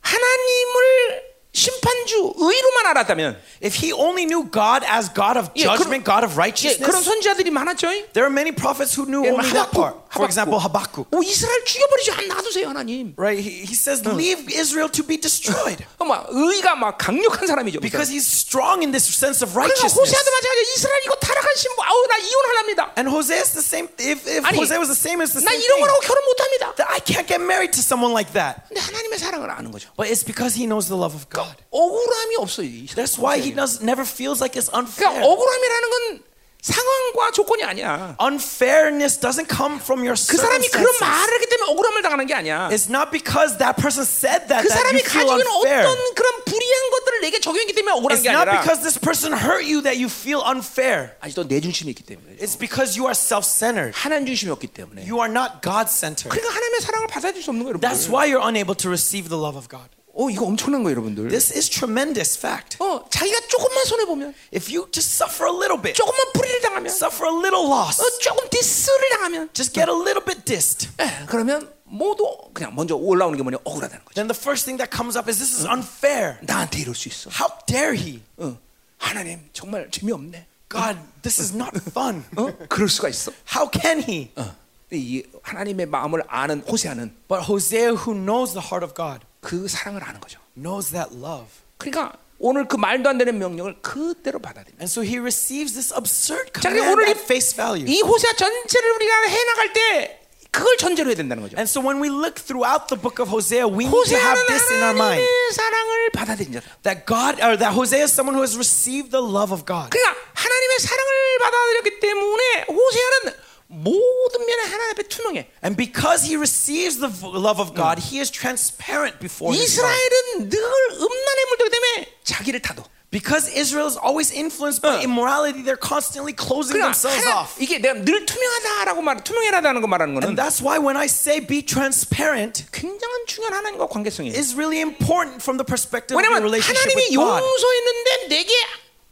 하나님을 0.00 1.22
심판주 1.54 2.32
의로만 2.38 2.86
알았다면 2.94 3.36
If 3.62 3.74
he 3.74 3.92
only 3.92 4.24
knew 4.24 4.46
God 4.48 4.86
as 4.86 5.10
God 5.12 5.34
of 5.36 5.50
예, 5.58 5.66
judgment, 5.66 6.06
그런- 6.06 6.22
God 6.22 6.22
of 6.24 6.30
예, 6.30 6.34
그런 6.34 6.38
righteousness, 6.38 7.04
선지자들이 7.04 7.50
많았죠. 7.50 7.90
there 8.14 8.22
are 8.22 8.30
many 8.30 8.54
prophets 8.54 8.94
who 8.94 9.02
knew 9.04 9.26
예, 9.26 9.34
only 9.34 9.50
that 9.50 9.66
하박국, 9.66 9.74
part. 9.74 9.98
For 10.14 10.26
example, 10.30 10.58
Habakkuk. 10.62 11.10
오, 11.10 11.22
이스라엘 11.22 11.64
죽여버리지 11.66 12.10
않 12.12 12.28
놔두세요 12.28 12.68
하나님. 12.70 13.14
Right? 13.18 13.42
He, 13.42 13.66
he 13.66 13.74
says, 13.74 14.06
leave 14.06 14.46
Israel 14.54 14.86
to 14.94 15.02
be 15.02 15.18
destroyed. 15.18 15.82
어, 15.98 16.04
막 16.06 16.26
의가 16.30 16.74
막 16.78 16.98
강력한 16.98 17.46
사람이죠. 17.50 17.80
Because 17.82 18.10
he's 18.14 18.26
strong 18.30 18.82
in 18.86 18.94
this 18.94 19.06
sense 19.10 19.42
of 19.42 19.50
그러니까 19.50 19.74
righteousness. 19.74 19.98
호세아도 19.98 20.30
마찬가지. 20.30 20.70
이스라엘 20.78 21.02
이거 21.04 21.14
타락한 21.18 21.50
신부. 21.58 21.82
아우 21.82 22.06
나 22.06 22.14
이혼하랍니다. 22.18 22.94
And 22.98 23.10
Hosea 23.10 23.42
is 23.42 23.52
the 23.58 23.62
same. 23.66 23.90
If, 23.98 24.22
if 24.26 24.46
아니, 24.46 24.54
Hosea 24.58 24.78
was 24.78 24.86
the 24.86 24.98
same, 24.98 25.18
it's 25.18 25.34
the 25.34 25.42
나 25.42 25.50
same 25.50 25.62
이런 25.66 25.78
thing. 25.78 25.82
거라고 25.82 25.98
결혼 26.06 26.18
못합니다. 26.30 26.74
That 26.78 26.86
I 26.94 27.02
can't 27.02 27.26
get 27.26 27.42
married 27.42 27.74
to 27.74 27.82
someone 27.82 28.14
like 28.14 28.30
that. 28.38 28.62
근데 28.70 28.78
하나님의 28.82 29.18
사랑을 29.18 29.50
아는 29.50 29.70
거죠. 29.74 29.90
But 29.98 30.06
it's 30.10 30.22
because 30.22 30.54
he 30.54 30.66
knows 30.70 30.86
the 30.86 30.98
love 30.98 31.14
of 31.14 31.26
God. 31.30 31.43
God. 31.44 31.56
억울함이 31.70 32.36
없어요. 32.38 32.66
이 32.66 32.86
사람. 32.86 33.04
That's 33.04 33.18
why 33.18 33.38
he 33.40 33.52
does 33.54 33.82
never 33.82 34.06
feels 34.08 34.40
like 34.40 34.54
it's 34.56 34.70
그러니까 34.70 35.10
unfair. 35.10 35.22
억울함이라는 35.24 35.90
건 35.90 36.22
상황과 36.62 37.30
조건이 37.32 37.64
아니야. 37.64 38.16
Unfairness 38.20 39.16
doesn't 39.18 39.48
come 39.48 39.80
from 39.80 40.04
your 40.04 40.12
그 40.12 40.36
사람이 40.36 40.68
그런 40.68 40.84
circumstances. 40.92 41.00
말을 41.00 41.34
했기 41.40 41.46
때문에 41.48 41.72
억울함을 41.72 42.02
당하는 42.02 42.26
게 42.26 42.34
아니야. 42.34 42.68
It's 42.68 42.90
not 42.92 43.08
because 43.10 43.56
that 43.56 43.80
person 43.80 44.04
said 44.04 44.44
that 44.52 44.60
그 44.60 44.68
that 44.68 44.76
사람이 44.76 45.00
you 45.00 45.08
feel 45.08 45.24
가지고 45.24 45.40
있는 45.40 45.48
unfair. 45.56 45.88
어떤 45.88 46.14
그런 46.14 46.44
불이한 46.44 46.90
것들을 46.90 47.20
내게 47.22 47.40
적용했기 47.40 47.72
때문에 47.72 47.92
억울한 47.96 48.18
It's 48.18 48.22
게 48.22 48.28
not 48.28 48.44
아니라 48.44 48.60
because 48.60 48.84
this 48.84 49.00
person 49.00 49.32
hurt 49.32 49.64
you 49.64 49.80
that 49.80 49.96
you 49.96 50.12
feel 50.12 50.44
unfair. 50.44 51.16
아직도 51.24 51.48
내 51.48 51.60
중심이 51.64 51.90
있기 51.96 52.04
때문에 52.04 52.36
It's 52.44 52.58
because 52.60 52.92
you 52.92 53.08
are 53.08 53.16
self-centered. 53.16 53.96
하나님 53.96 54.26
중심이 54.28 54.52
없기 54.52 54.68
때문에 54.68 55.08
You 55.08 55.16
are 55.24 55.32
not 55.32 55.64
God-centered. 55.64 56.28
그러니까 56.28 56.52
하나님의 56.52 56.80
사랑을 56.84 57.06
받아들일 57.08 57.40
수 57.40 57.48
없는 57.56 57.64
거예요, 57.64 57.80
That's 57.80 58.04
여러분들. 58.04 58.12
why 58.12 58.28
you're 58.28 58.44
unable 58.44 58.76
to 58.76 58.92
receive 58.92 59.32
the 59.32 59.40
love 59.40 59.56
of 59.56 59.72
God. 59.72 59.88
어, 60.17 60.29
이거 60.29 60.45
엄청난 60.45 60.81
거예요, 60.83 60.95
여러분들. 60.95 61.27
This 61.27 61.53
is 61.53 61.69
tremendous 61.69 62.39
fact. 62.39 62.77
어, 62.81 63.03
자기가 63.09 63.47
조금만 63.47 63.83
손해 63.85 64.05
보면, 64.05 64.33
If 64.53 64.73
you 64.73 64.87
just 64.91 65.11
suffer 65.13 65.45
a 65.51 65.53
little 65.53 65.81
bit, 65.81 65.93
조금만 65.93 66.31
불의를 66.33 66.61
당하면, 66.61 66.87
suffer 66.87 67.27
a 67.27 67.35
little 67.37 67.67
loss, 67.67 68.01
어, 68.01 68.05
조금 68.21 68.47
디스를 68.49 69.09
당하면, 69.11 69.49
just 69.53 69.73
get 69.73 69.91
a 69.91 69.95
little 69.95 70.23
bit 70.23 70.45
dissed, 70.45 70.89
예, 71.01 71.25
그러면 71.27 71.69
모두 71.83 72.25
그냥 72.53 72.73
먼저 72.75 72.95
올라오는 72.95 73.35
게 73.37 73.43
뭐냐 73.43 73.57
억울하다는 73.63 74.05
거죠. 74.05 74.15
then 74.15 74.27
the 74.27 74.39
first 74.39 74.65
thing 74.65 74.77
that 74.79 74.89
comes 74.89 75.17
up 75.17 75.29
is 75.29 75.37
this 75.37 75.51
is 75.53 75.67
unfair. 75.67 76.37
나한테 76.41 76.79
이럴 76.79 76.95
수 76.95 77.09
있어. 77.09 77.29
How 77.29 77.51
dare 77.67 77.93
he? 77.93 78.21
어, 78.37 78.57
하나님 78.97 79.41
정말 79.53 79.91
재미없네. 79.91 80.47
God, 80.69 80.97
this 81.21 81.39
is 81.39 81.53
not 81.53 81.77
fun. 81.91 82.23
어, 82.37 82.51
그럴 82.69 82.89
수가 82.89 83.09
있어. 83.09 83.31
How 83.53 83.69
can 83.69 84.01
he? 84.01 84.31
어, 84.35 84.55
이 84.91 85.23
하나님의 85.43 85.85
마음을 85.87 86.23
아는 86.27 86.61
호세아는 86.61 87.13
But 87.27 87.45
Hosea, 87.51 87.95
who 87.97 88.13
knows 88.15 88.53
the 88.53 88.65
heart 88.65 88.83
of 88.83 88.93
God, 88.95 89.25
그 89.45 89.67
사랑을 89.67 90.03
아는 90.03 90.19
거죠. 90.19 90.39
knows 90.57 90.91
that 90.91 91.13
love. 91.13 91.45
그러니까 91.77 92.17
오늘 92.39 92.67
그 92.67 92.77
말도 92.77 93.07
안 93.07 93.19
되는 93.19 93.37
명령을 93.37 93.77
그대로 93.81 94.39
받아들입니다. 94.39 94.81
And 94.81 94.89
so 94.91 95.03
he 95.05 95.19
receives 95.19 95.73
this 95.77 95.93
absurd 95.93 96.49
자, 96.51 96.65
command 96.65 96.81
그러니까 96.81 96.91
오늘 96.91 97.07
at 97.13 97.21
face 97.21 97.55
value. 97.55 97.85
이 97.85 98.01
호세아 98.01 98.33
전체를 98.33 98.91
우리가 98.91 99.13
해나갈 99.27 99.73
때 99.73 100.21
그걸 100.49 100.75
전제로 100.77 101.09
해야 101.09 101.15
된다는 101.15 101.43
거죠. 101.43 101.55
And 101.57 101.69
so 101.69 101.77
when 101.77 102.01
we 102.01 102.09
look 102.09 102.41
throughout 102.41 102.89
the 102.89 102.97
book 102.97 103.21
of 103.21 103.29
Hosea, 103.29 103.69
we 103.69 103.85
need 103.85 104.09
to 104.09 104.17
have 104.17 104.41
this 104.49 104.65
in 104.73 104.81
our 104.81 104.97
mind. 104.97 105.21
사랑을 105.53 106.09
받아들인 106.09 106.53
자다. 106.57 106.65
That 106.81 107.05
God, 107.05 107.37
or 107.37 107.53
that 107.61 107.77
Hosea 107.77 108.09
is 108.09 108.11
someone 108.11 108.33
who 108.33 108.41
has 108.41 108.57
received 108.57 109.13
the 109.13 109.21
love 109.21 109.53
of 109.53 109.69
God. 109.69 109.93
그러니까 109.93 110.09
하나님의 110.33 110.79
사랑을 110.81 111.11
받아들였기 111.37 111.99
때문에 112.01 112.65
호세아는 112.65 113.45
모든 113.66 114.46
면에 114.46 114.62
하나님 114.62 114.90
앞에 114.92 115.02
투명해. 115.08 115.46
And 115.64 115.76
because 115.76 116.26
he 116.26 116.36
receives 116.36 116.98
the 116.98 117.08
v- 117.08 117.30
love 117.38 117.60
of 117.60 117.74
God, 117.74 118.02
he 118.10 118.18
is 118.18 118.30
transparent 118.30 119.18
before 119.20 119.54
his 119.54 119.76
God. 119.76 119.86
이스라엘은 119.86 120.48
늘 120.50 120.58
음란에 120.98 121.40
물들기 121.48 121.70
때문에 121.70 122.08
자기를 122.24 122.60
타도. 122.62 122.82
Because 123.10 123.50
Israel 123.50 123.88
is 123.90 123.98
always 123.98 124.30
influenced 124.30 124.82
by 124.82 124.94
어. 124.98 125.02
immorality, 125.02 125.62
they're 125.66 125.74
constantly 125.74 126.30
closing 126.30 126.78
그러니까 126.78 126.94
themselves 126.94 127.26
하나, 127.26 127.42
off. 127.42 127.58
이게 127.58 127.78
내가 127.82 127.94
늘 128.06 128.24
투명하다라고 128.24 129.02
말, 129.02 129.24
투명해라다는 129.24 129.80
거 129.82 129.88
말하는 129.88 130.14
거는 130.14 130.28
And 130.30 130.38
that's 130.38 130.62
why 130.62 130.78
when 130.78 130.94
I 130.96 131.06
say 131.10 131.40
be 131.44 131.60
transparent, 131.66 132.70
굉장한 132.70 133.26
중요한 133.26 133.54
하나님과 133.54 133.88
관계성이에요. 133.88 134.30
is 134.38 134.54
really 134.54 134.78
important 134.78 135.42
from 135.42 135.58
the 135.58 135.66
perspective 135.66 136.14
of 136.14 136.22
your 136.22 136.22
왜냐면 136.22 136.46
relationship 136.46 136.86
with 136.94 137.10
하나님이 137.10 137.18
God. 137.18 137.42
용서했는데 137.42 138.28
내게 138.30 138.54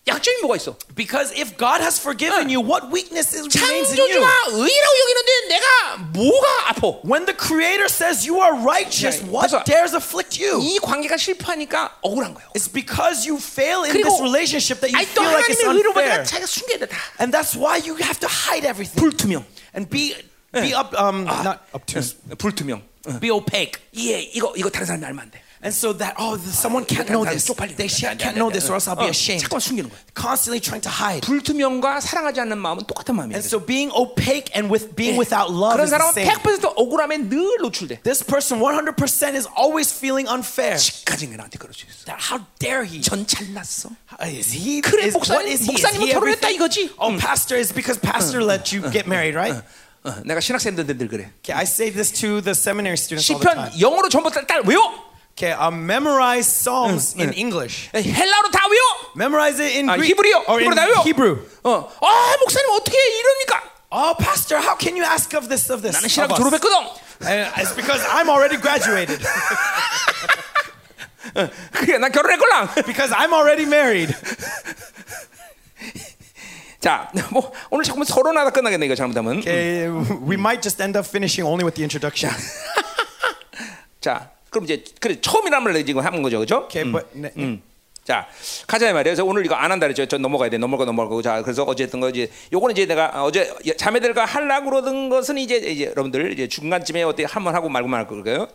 약점이 0.08 0.40
뭐가 0.40 0.56
있어? 0.56 0.72
Because 0.96 1.30
if 1.36 1.58
God 1.58 1.82
has 1.84 2.00
forgiven 2.00 2.48
어. 2.48 2.48
you, 2.48 2.64
what 2.64 2.88
weaknesses 2.88 3.44
remains 3.44 3.92
in 3.92 3.98
you? 4.00 4.08
창조주가 4.08 4.56
의라고 4.56 4.92
여기는데 5.04 5.32
내가 5.52 5.96
뭐가 6.16 6.48
아파? 6.70 6.80
When 7.04 7.26
the 7.26 7.36
Creator 7.36 7.92
says 7.92 8.24
you 8.24 8.40
are 8.40 8.56
righteous, 8.56 9.20
네, 9.20 9.28
what 9.28 9.52
그래서 9.52 9.64
dares 9.68 9.92
afflict 9.94 10.40
you? 10.40 10.62
이 10.64 10.78
관계가 10.80 11.18
실패하니까 11.18 11.98
억울한 12.00 12.32
거예요. 12.32 12.48
It's 12.56 12.72
because 12.72 13.28
you 13.28 13.36
fail 13.36 13.84
in 13.84 13.92
그리고 13.92 14.08
this 14.08 14.22
relationship 14.24 14.80
that 14.80 14.88
you 14.88 14.96
아니 14.96 15.04
또 15.12 15.20
feel 15.20 15.28
like 15.36 15.52
it's 15.52 15.60
하나님의 15.60 15.76
의로 15.76 15.92
보니까 15.92 16.24
unfair. 16.24 16.24
자기가 16.24 16.46
숨겨야 16.48 16.78
돼 16.80 16.86
다. 16.88 16.96
And 17.20 17.28
that's 17.28 17.52
why 17.52 17.76
you 17.76 17.92
have 18.00 18.16
to 18.24 18.28
hide 18.32 18.64
everything 18.64 18.96
불투명. 18.96 19.44
and 19.76 19.92
be 19.92 20.16
be 20.56 20.72
up 20.72 20.96
um 20.96 21.28
not 21.44 21.68
obtuse, 21.76 22.16
불투명. 22.40 22.80
be 23.20 23.28
opaque. 23.28 23.76
예, 23.92 24.24
이거 24.32 24.56
이거 24.56 24.70
다른 24.72 24.86
사람이 24.88 25.04
알면 25.04 25.20
안 25.20 25.30
돼. 25.30 25.41
And 25.62 25.74
so 25.74 25.92
that 25.98 26.14
oh 26.18 26.38
someone 26.38 26.84
can't 26.86 27.10
know 27.10 27.24
this, 27.26 27.42
they 27.76 27.88
sh- 27.88 28.06
can't 28.16 28.36
know 28.38 28.48
this, 28.48 28.70
or 28.70 28.74
else 28.78 28.86
I'll 28.86 28.94
be 28.94 29.06
어, 29.06 29.10
ashamed. 29.10 29.42
잠깐 29.42 29.58
숨기는 29.58 29.90
거야. 29.90 29.98
Constantly 30.14 30.60
trying 30.62 30.82
to 30.86 30.90
hide. 30.90 31.26
불투명과 31.26 31.98
사랑하지 31.98 32.38
않는 32.46 32.58
마음은 32.58 32.86
똑같은 32.86 33.16
마음이에요. 33.16 33.34
And 33.34 33.42
so 33.44 33.58
being 33.58 33.90
opaque 33.90 34.54
and 34.54 34.70
with 34.70 34.94
being 34.94 35.16
예. 35.16 35.18
without 35.18 35.50
love 35.50 35.74
그런 35.74 35.82
is 35.82 35.90
the 35.90 35.98
사람은 35.98 36.14
same. 36.14 36.30
100% 36.30 36.78
억울함에 36.78 37.18
늘 37.26 37.58
노출돼. 37.58 38.02
This 38.06 38.22
person 38.22 38.62
100% 38.62 39.34
is 39.34 39.48
always 39.58 39.90
feeling 39.90 40.30
unfair. 40.30 40.78
지까지 40.78 41.26
나한테 41.26 41.58
그럴 41.58 41.74
수 41.74 41.86
있어. 41.90 42.06
That 42.06 42.22
how 42.22 42.38
dare 42.62 42.86
he? 42.86 43.02
전 43.02 43.26
잘났어. 43.26 43.90
Is 44.22 44.54
he? 44.54 44.80
그래, 44.80 45.10
is, 45.10 45.16
목사님- 45.18 45.42
what 45.42 45.50
is 45.50 45.66
he? 45.66 45.74
Is 45.74 45.82
목사님은 45.82 46.06
he 46.06 46.14
결혼했다 46.14 46.46
everything? 46.46 46.54
이거지? 46.54 46.94
Oh, 47.02 47.10
pastor 47.18 47.58
is 47.58 47.74
because 47.74 47.98
pastor 47.98 48.46
let 48.46 48.70
you 48.70 48.86
get 48.94 49.10
married, 49.10 49.34
right? 49.34 49.58
어, 50.06 50.14
내가 50.22 50.38
신학생들 50.38 50.86
늘 50.86 51.08
그래. 51.10 51.34
Okay, 51.42 51.50
I 51.58 51.66
say 51.66 51.90
this 51.90 52.14
to 52.22 52.38
the 52.40 52.54
seminary 52.54 52.94
students 52.94 53.26
all 53.26 53.42
the 53.42 53.50
time. 53.50 53.74
시편 53.74 53.80
영어로 53.82 54.08
전부 54.08 54.30
다 54.30 54.46
딸 54.46 54.62
외워. 54.62 55.08
Okay, 55.38 55.52
um, 55.52 55.86
memorize 55.86 56.48
Psalms 56.50 57.14
in 57.14 57.32
English. 57.32 57.90
헬라어로 57.94 58.50
다 58.50 58.66
외워. 58.66 59.12
Memorize 59.14 59.60
it 59.62 59.76
in 59.78 59.86
아, 59.88 59.94
Greek 59.94 60.10
히브리어. 60.10 60.44
or 60.48 60.58
in 60.58 60.66
히브리어 60.66 60.74
다 60.74 60.84
외워. 60.86 61.02
Hebrew. 61.04 61.38
어, 61.62 61.88
아 62.02 62.36
목사님 62.40 62.68
어떻게 62.74 62.98
이럽니까? 62.98 63.62
Oh, 63.90 64.14
pastor, 64.18 64.60
how 64.60 64.74
can 64.76 64.96
you 64.96 65.04
ask 65.04 65.32
of 65.34 65.48
this 65.48 65.70
of 65.70 65.80
this? 65.82 65.94
나는 65.96 66.06
of 66.06 66.12
신학 66.12 66.30
us? 66.32 66.38
졸업했거든. 66.38 66.74
And 67.22 67.50
it's 67.56 67.72
because 67.74 68.02
I'm 68.10 68.28
already 68.28 68.56
graduated. 68.58 69.22
그래, 71.72 71.98
난 71.98 72.10
결혼했걸랑. 72.12 72.84
because 72.86 73.12
I'm 73.14 73.32
already 73.32 73.64
married. 73.64 74.14
자, 76.80 77.10
뭐 77.30 77.52
오늘 77.70 77.84
잠깐 77.84 78.04
서론하다 78.04 78.50
끝나겠네 78.50 78.86
이거 78.86 78.94
잘못하면. 78.94 79.38
Okay, 79.38 79.88
we 80.26 80.36
might 80.36 80.62
just 80.62 80.80
end 80.82 80.96
up 80.96 81.06
finishing 81.06 81.46
only 81.46 81.64
with 81.64 81.74
the 81.74 81.82
introduction. 81.82 82.30
자, 84.00 84.30
그럼 84.53 84.63
이제 84.65 84.83
그래 85.01 85.19
처음이란 85.19 85.61
말을 85.63 85.85
지금 85.85 86.01
하는 86.05 86.21
거죠, 86.21 86.37
그렇죠? 86.37 86.67
Okay, 86.69 86.89
but 86.91 87.07
ne- 87.17 87.31
음. 87.37 87.61
자, 88.05 88.27
가자 88.67 88.89
이 88.89 88.93
말이에요. 88.93 89.15
그래서 89.15 89.23
오늘 89.25 89.45
이거 89.45 89.55
안 89.55 89.71
한다 89.71 89.85
그랬죠. 89.87 90.05
저 90.05 90.17
넘어가야 90.17 90.49
돼. 90.49 90.57
넘어가 90.57 90.83
넘어가고. 90.83 91.21
자, 91.21 91.41
그래서 91.41 91.63
어쨌든 91.63 91.99
거 92.01 92.09
이제 92.09 92.29
요거는 92.51 92.73
이제 92.75 92.85
내가 92.85 93.23
어제 93.23 93.53
자매들과 93.77 94.25
하려고 94.25 94.69
그러던 94.69 95.07
것은 95.09 95.37
이제 95.37 95.55
이제 95.55 95.85
여러분들 95.85 96.33
이제 96.33 96.47
중간쯤에 96.47 97.03
어떻게 97.03 97.23
한번 97.25 97.55
하고 97.55 97.69
말고 97.69 97.87
말 97.87 98.05
거예요. 98.07 98.47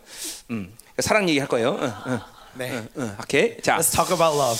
음. 0.51 0.71
사랑 0.99 1.27
얘기 1.29 1.39
할 1.39 1.47
거예요. 1.47 1.79
응, 1.81 1.91
응, 2.07 2.19
네. 2.55 2.83
응. 2.97 3.15
오케이. 3.19 3.57
자, 3.61 3.77
Let's 3.77 3.91
talk 3.91 4.13
about 4.13 4.37
love. 4.37 4.59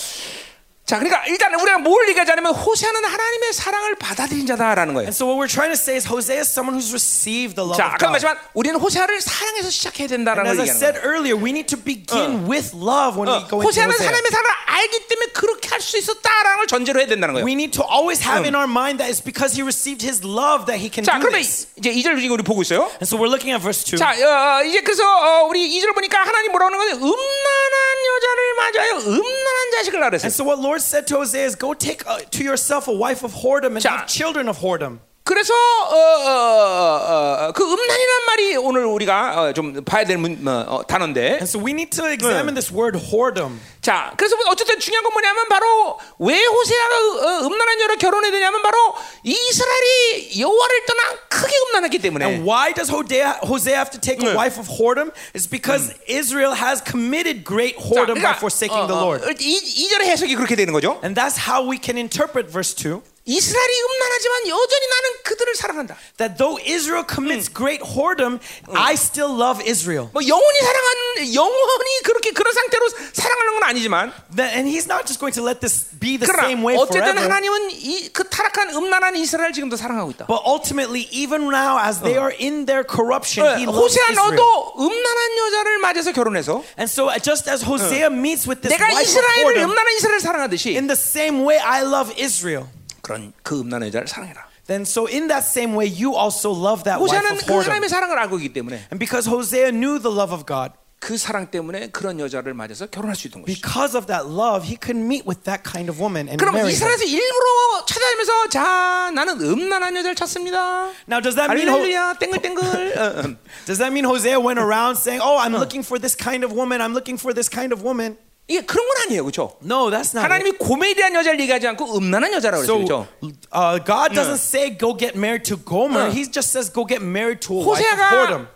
자, 0.90 0.98
그러니까 0.98 1.24
일단 1.28 1.54
우리가 1.54 1.78
뭘 1.78 2.10
얘기하자면 2.10 2.52
호세아는 2.52 3.06
하나님의 3.06 3.54
사랑을 3.54 3.94
받아들인 3.94 4.48
자다라는 4.48 4.96
거예요. 4.96 5.06
And 5.06 5.14
so 5.16 5.28
what 5.30 5.38
we're 5.38 5.46
trying 5.46 5.70
to 5.70 5.78
say 5.78 5.94
is 6.02 6.10
Hosea 6.10 6.42
is 6.42 6.50
someone 6.50 6.74
who's 6.74 6.90
received 6.90 7.54
the 7.54 7.62
love 7.62 7.78
자, 7.78 7.86
of 7.86 7.94
아까 7.94 8.10
God. 8.10 8.18
말했지만 8.18 8.38
우리는 8.58 8.74
호세아를 8.80 9.22
사랑해서 9.22 9.70
시작해야 9.70 10.08
된다라는 10.08 10.50
걸 10.50 10.58
as 10.58 10.58
I 10.58 10.66
얘기하는 10.66 10.82
said 10.82 10.94
거예요. 10.98 11.06
earlier, 11.14 11.38
we 11.38 11.54
need 11.54 11.70
to 11.70 11.78
begin 11.78 12.50
with 12.50 12.74
love 12.74 13.14
when 13.22 13.30
어, 13.30 13.38
we 13.38 13.46
go 13.46 13.62
into 13.62 13.70
호세아는 13.70 13.94
Hosea. 13.94 14.08
하나님의 14.10 14.32
사랑을 14.34 14.50
알기 14.66 15.06
때문에 15.06 15.26
그렇게 15.38 15.70
할 15.70 15.80
수 15.80 15.96
있었다라는 15.98 16.58
걸 16.58 16.68
전제로 16.68 17.00
해야 17.00 17.08
된다는 17.08 17.34
거예요. 17.38 17.46
We 17.46 17.54
need 17.54 17.72
to 17.78 17.86
always 17.86 18.20
have 18.26 18.44
in 18.50 18.58
our 18.58 18.66
mind 18.66 18.98
that 18.98 19.08
it's 19.14 19.22
because 19.24 19.54
he 19.54 19.62
received 19.62 20.02
his 20.02 20.26
love 20.26 20.66
that 20.66 20.82
he 20.82 20.90
can 20.90 21.06
자, 21.06 21.22
do 21.22 21.30
그러면 21.30 21.40
this. 21.46 21.70
이제 21.78 21.94
2절 21.94 22.18
지금 22.20 22.34
우리 22.34 22.42
보고 22.44 22.66
있어요. 22.66 22.90
And 22.98 23.06
so 23.06 23.16
we're 23.16 23.30
looking 23.32 23.54
at 23.54 23.62
verse 23.62 23.86
2. 23.86 23.96
자, 24.02 24.12
어, 24.18 24.66
이제 24.66 24.82
그래서 24.82 25.06
어, 25.06 25.46
우리 25.48 25.70
2절 25.80 25.94
보니까 25.94 26.20
하나님 26.26 26.50
뭐라고 26.52 26.74
하는 26.74 26.78
거예요? 26.82 26.96
음란한 26.98 27.86
여자를 28.10 28.40
맞아요. 28.58 28.92
음란한 29.08 29.60
자식을 29.78 30.00
낳으랬어요. 30.02 30.28
And 30.28 30.34
so 30.36 30.44
what 30.44 30.60
Lord 30.60 30.79
said 30.82 31.08
to 31.08 31.16
Hosea 31.16 31.46
is 31.46 31.56
go 31.56 31.74
take 31.74 32.06
uh, 32.08 32.20
to 32.20 32.44
yourself 32.44 32.88
a 32.88 32.94
wife 32.94 33.24
of 33.24 33.34
whoredom 33.34 33.76
and 33.76 33.82
자. 33.84 33.90
have 33.90 34.08
children 34.08 34.48
of 34.48 34.60
whoredom. 34.60 35.00
그래서 35.30 35.54
어, 35.54 35.96
어, 35.96 36.32
어, 36.32 37.46
어, 37.46 37.52
그 37.52 37.64
음란이란 37.64 38.26
말이 38.26 38.58
오늘 38.58 38.86
우리가 38.86 39.40
어, 39.40 39.54
좀 39.54 39.84
봐야 39.86 40.04
될 40.04 40.18
문, 40.18 40.42
어, 40.48 40.66
어, 40.68 40.88
단어인데 40.88 41.22
And 41.38 41.44
so 41.44 41.64
we 41.64 41.70
need 41.72 41.92
to 41.92 42.10
examine 42.10 42.56
this 42.56 42.74
word 42.74 42.98
whoredom. 42.98 43.60
자, 43.80 44.12
그래서 44.18 44.36
어쨌든 44.50 44.80
중요한 44.80 45.04
건 45.04 45.14
뭐냐면 45.14 45.48
바로 45.48 46.00
왜 46.18 46.44
호세아가 46.44 46.96
어, 46.98 47.46
음란한 47.46 47.80
여를 47.80 47.98
결혼해야 47.98 48.32
되냐면 48.32 48.64
바로 48.64 48.96
이스라엘이 49.22 50.40
여호와를 50.42 50.86
떠나 50.88 51.02
크게 51.30 51.54
음란했기 51.68 52.00
때문에 52.00 52.26
And 52.26 52.50
why 52.50 52.74
does 52.74 52.90
Hosea, 52.90 53.38
Hosea 53.44 53.76
have 53.78 53.92
to 53.92 54.02
take 54.02 54.26
a 54.26 54.34
네. 54.34 54.36
wife 54.36 54.58
of 54.58 54.68
whoredom? 54.68 55.14
It's 55.36 55.46
because 55.46 55.94
Israel 56.08 56.58
has 56.58 56.82
committed 56.82 57.46
great 57.46 57.78
자, 57.78 57.86
whoredom 57.86 58.18
by 58.18 58.34
forsaking 58.34 58.88
the 58.88 58.98
Lord. 58.98 59.22
이, 59.40 59.62
이 59.62 59.90
절의 59.90 60.10
해석이 60.10 60.34
그렇게 60.34 60.56
되는 60.56 60.74
거죠. 60.74 60.98
And 61.04 61.14
that's 61.14 61.38
how 61.38 61.62
we 61.62 61.78
can 61.78 62.02
interpret 62.02 62.50
verse 62.50 62.74
2. 62.74 63.04
이스라엘이 63.30 63.74
음란하지만 63.86 64.48
여전히 64.50 64.86
나는 64.90 65.06
그들을 65.24 65.56
사랑한다. 65.56 65.96
That 66.18 66.38
though 66.42 66.58
Israel 66.66 67.06
commits 67.06 67.46
great 67.48 67.82
whoredom, 67.94 68.40
I 68.74 68.94
still 68.98 69.30
love 69.38 69.62
Israel. 69.62 70.10
뭐 70.14 70.26
영원히 70.26 70.58
사랑하는 70.60 71.34
영원히 71.36 71.92
그렇게 72.04 72.32
그런 72.32 72.54
상태로 72.54 72.90
사랑하는 73.14 73.54
건 73.54 73.64
아니지만 73.70 74.12
That, 74.36 74.58
and 74.58 74.66
he's 74.68 74.90
not 74.90 75.06
just 75.06 75.20
going 75.22 75.34
to 75.38 75.44
let 75.46 75.62
this 75.62 75.86
be 76.00 76.18
the 76.18 76.26
same 76.26 76.66
way 76.66 76.74
어쨌든 76.76 77.14
forever. 77.14 77.22
하나님은 77.22 77.70
이 77.72 78.10
그 78.12 78.28
타락한 78.28 78.74
음란한 78.74 79.16
이스라엘 79.16 79.54
지금도 79.54 79.78
사랑하고 79.78 80.10
있다. 80.12 80.26
But 80.26 80.42
ultimately, 80.46 81.06
even 81.14 81.54
now, 81.54 81.78
as 81.78 82.02
they 82.02 82.18
are 82.18 82.34
in 82.34 82.66
their 82.66 82.82
corruption, 82.84 83.46
예, 83.46 83.62
he 83.62 83.66
loves 83.70 83.94
호세아 83.94 84.10
Israel. 84.10 84.34
너도 84.36 84.74
음란한 84.80 85.38
여자를 85.38 85.78
맞아서 85.78 86.12
결혼해서 86.12 86.64
And 86.82 86.90
so, 86.90 87.10
uh, 87.14 87.20
just 87.22 87.46
as 87.50 87.62
Hosea 87.62 88.10
meets 88.10 88.50
with 88.50 88.62
this 88.66 88.74
내가 88.74 88.90
wife 88.90 88.98
of 88.98 89.06
이스라엘을 89.06 89.54
whoredom, 89.62 89.70
음란한 89.70 89.94
이스라엘을 89.98 90.20
사랑하듯이 90.20 90.74
in 90.74 90.88
the 90.88 90.98
same 90.98 91.46
way 91.46 91.60
I 91.62 91.84
love 91.86 92.10
Israel, 92.18 92.66
그런 93.09 93.33
그 93.43 93.61
음란한 93.61 93.89
여자를 93.89 94.09
사랑해라. 94.09 94.47
then 94.67 94.83
so 94.83 95.07
in 95.07 95.29
that 95.29 95.45
same 95.47 95.77
way 95.77 95.85
you 95.87 96.17
also 96.17 96.49
love 96.51 96.85
that 96.85 96.97
wife 97.01 97.13
호세아는 97.13 97.33
of 97.37 97.45
그 97.45 97.53
whoredom. 97.53 97.69
하나님의 97.69 97.89
사랑을 97.91 98.19
알고 98.19 98.39
있기 98.39 98.53
때문에 98.55 98.77
And 98.91 98.99
because 98.99 99.29
Hosea 99.29 99.71
knew 99.73 100.01
the 100.01 100.09
love 100.15 100.33
of 100.33 100.47
God, 100.47 100.73
그 101.05 101.19
사랑 101.19 101.51
때문에 101.51 101.91
그런 101.93 102.19
여자를 102.19 102.55
맞아서 102.55 102.87
결혼할 102.87 103.15
수 103.15 103.27
있던 103.29 103.43
것이죠. 103.45 103.61
because 103.61 103.93
of 103.95 104.07
that 104.09 104.25
love, 104.25 104.65
he 104.65 104.79
could 104.81 104.97
meet 104.97 105.29
with 105.29 105.45
that 105.45 105.61
kind 105.61 105.93
of 105.93 106.01
woman 106.01 106.33
and 106.33 106.41
그럼 106.41 106.57
marry 106.57 106.73
her. 106.73 106.73
이스라엘에서 106.73 107.05
일부러 107.05 107.85
찾아다니면서 107.85 108.49
자 108.49 109.11
나는 109.13 109.37
음란한 109.37 109.93
여자를 110.01 110.15
찾습니다. 110.17 110.89
Now, 111.05 111.21
does 111.21 111.37
that 111.37 111.53
mean 111.53 111.69
Ho- 111.69 111.77
할렐루야 111.77 112.17
땡글땡글. 112.25 112.65
어, 112.97 113.05
어. 113.21 113.37
does 113.69 113.77
that 113.85 113.93
mean 113.93 114.09
Hosea 114.09 114.41
went 114.41 114.57
around 114.57 114.97
saying, 114.97 115.21
"Oh, 115.21 115.37
I'm 115.37 115.53
looking 115.53 115.85
for 115.85 116.01
this 116.01 116.17
kind 116.17 116.41
of 116.41 116.57
woman. 116.57 116.81
I'm 116.81 116.97
looking 116.97 117.21
for 117.21 117.37
this 117.37 117.53
kind 117.53 117.69
of 117.77 117.85
woman"? 117.85 118.17
이게 118.50 118.62
그런 118.62 118.86
건 118.88 118.98
아니에요, 119.06 119.24
그렇죠? 119.24 119.56
No, 119.64 119.90
that's 119.92 120.12
not. 120.18 120.24
하나님이 120.26 120.54
고멜이라는 120.58 121.16
여자를 121.20 121.40
얘기하지 121.42 121.68
않고 121.68 121.96
음란한 121.98 122.34
여자라고 122.34 122.66
그랬죠, 122.66 122.88
So, 122.88 123.08
그렇죠? 123.22 123.38
uh, 123.54 123.78
God 123.86 124.14
doesn't 124.16 124.42
say 124.42 124.76
go 124.76 124.98
get 124.98 125.16
married 125.16 125.44
to 125.48 125.56
Gomer. 125.56 126.10
어. 126.10 126.12
He 126.12 126.26
just 126.26 126.50
says 126.50 126.74
go 126.74 126.84
get 126.86 127.02
married 127.06 127.40
to 127.48 127.54
a 127.54 127.64
wife 127.64 127.86
of 127.86 128.00
whoredom. 128.00 128.48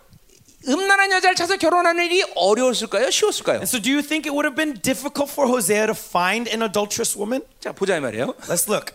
음란한 0.66 1.12
여자를 1.12 1.36
찾아 1.36 1.56
결혼하는 1.56 2.04
일이 2.06 2.24
어려웠을까요? 2.34 3.10
쉬웠을까요? 3.10 3.56
And 3.62 3.68
so, 3.68 3.78
do 3.78 3.90
you 3.92 4.02
think 4.02 4.26
it 4.26 4.32
would 4.34 4.46
have 4.48 4.56
been 4.56 4.74
difficult 4.82 5.30
for 5.30 5.46
Hosea 5.46 5.86
to 5.86 5.94
find 5.94 6.48
an 6.50 6.62
adulterous 6.62 7.14
woman? 7.16 7.42
자 7.60 7.70
보자 7.72 7.96
이 7.96 8.00
말이에요. 8.00 8.34
Let's 8.48 8.66
look. 8.68 8.92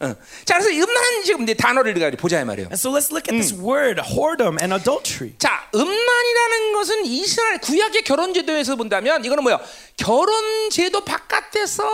어. 0.00 0.14
자 0.44 0.58
그래서 0.58 0.70
음란한 0.70 1.22
지금 1.24 1.42
이제 1.42 1.54
단어를 1.54 1.92
우리가 1.92 2.10
보자 2.18 2.40
이 2.40 2.44
말이에요. 2.44 2.68
And 2.68 2.74
so, 2.74 2.90
let's 2.90 3.10
look 3.10 3.26
at 3.28 3.32
this 3.32 3.54
word, 3.54 4.00
whoredom 4.00 4.58
and 4.60 4.74
adultery. 4.74 5.32
자 5.38 5.68
음란이라는 5.74 6.72
것은 6.74 7.06
이스라엘 7.06 7.58
구약의 7.58 8.02
결혼 8.02 8.34
제도에서 8.34 8.76
본다면 8.76 9.24
이거는 9.24 9.42
뭐야? 9.42 9.60
결혼 9.96 10.70
제도 10.70 11.04
바깥에서 11.04 11.84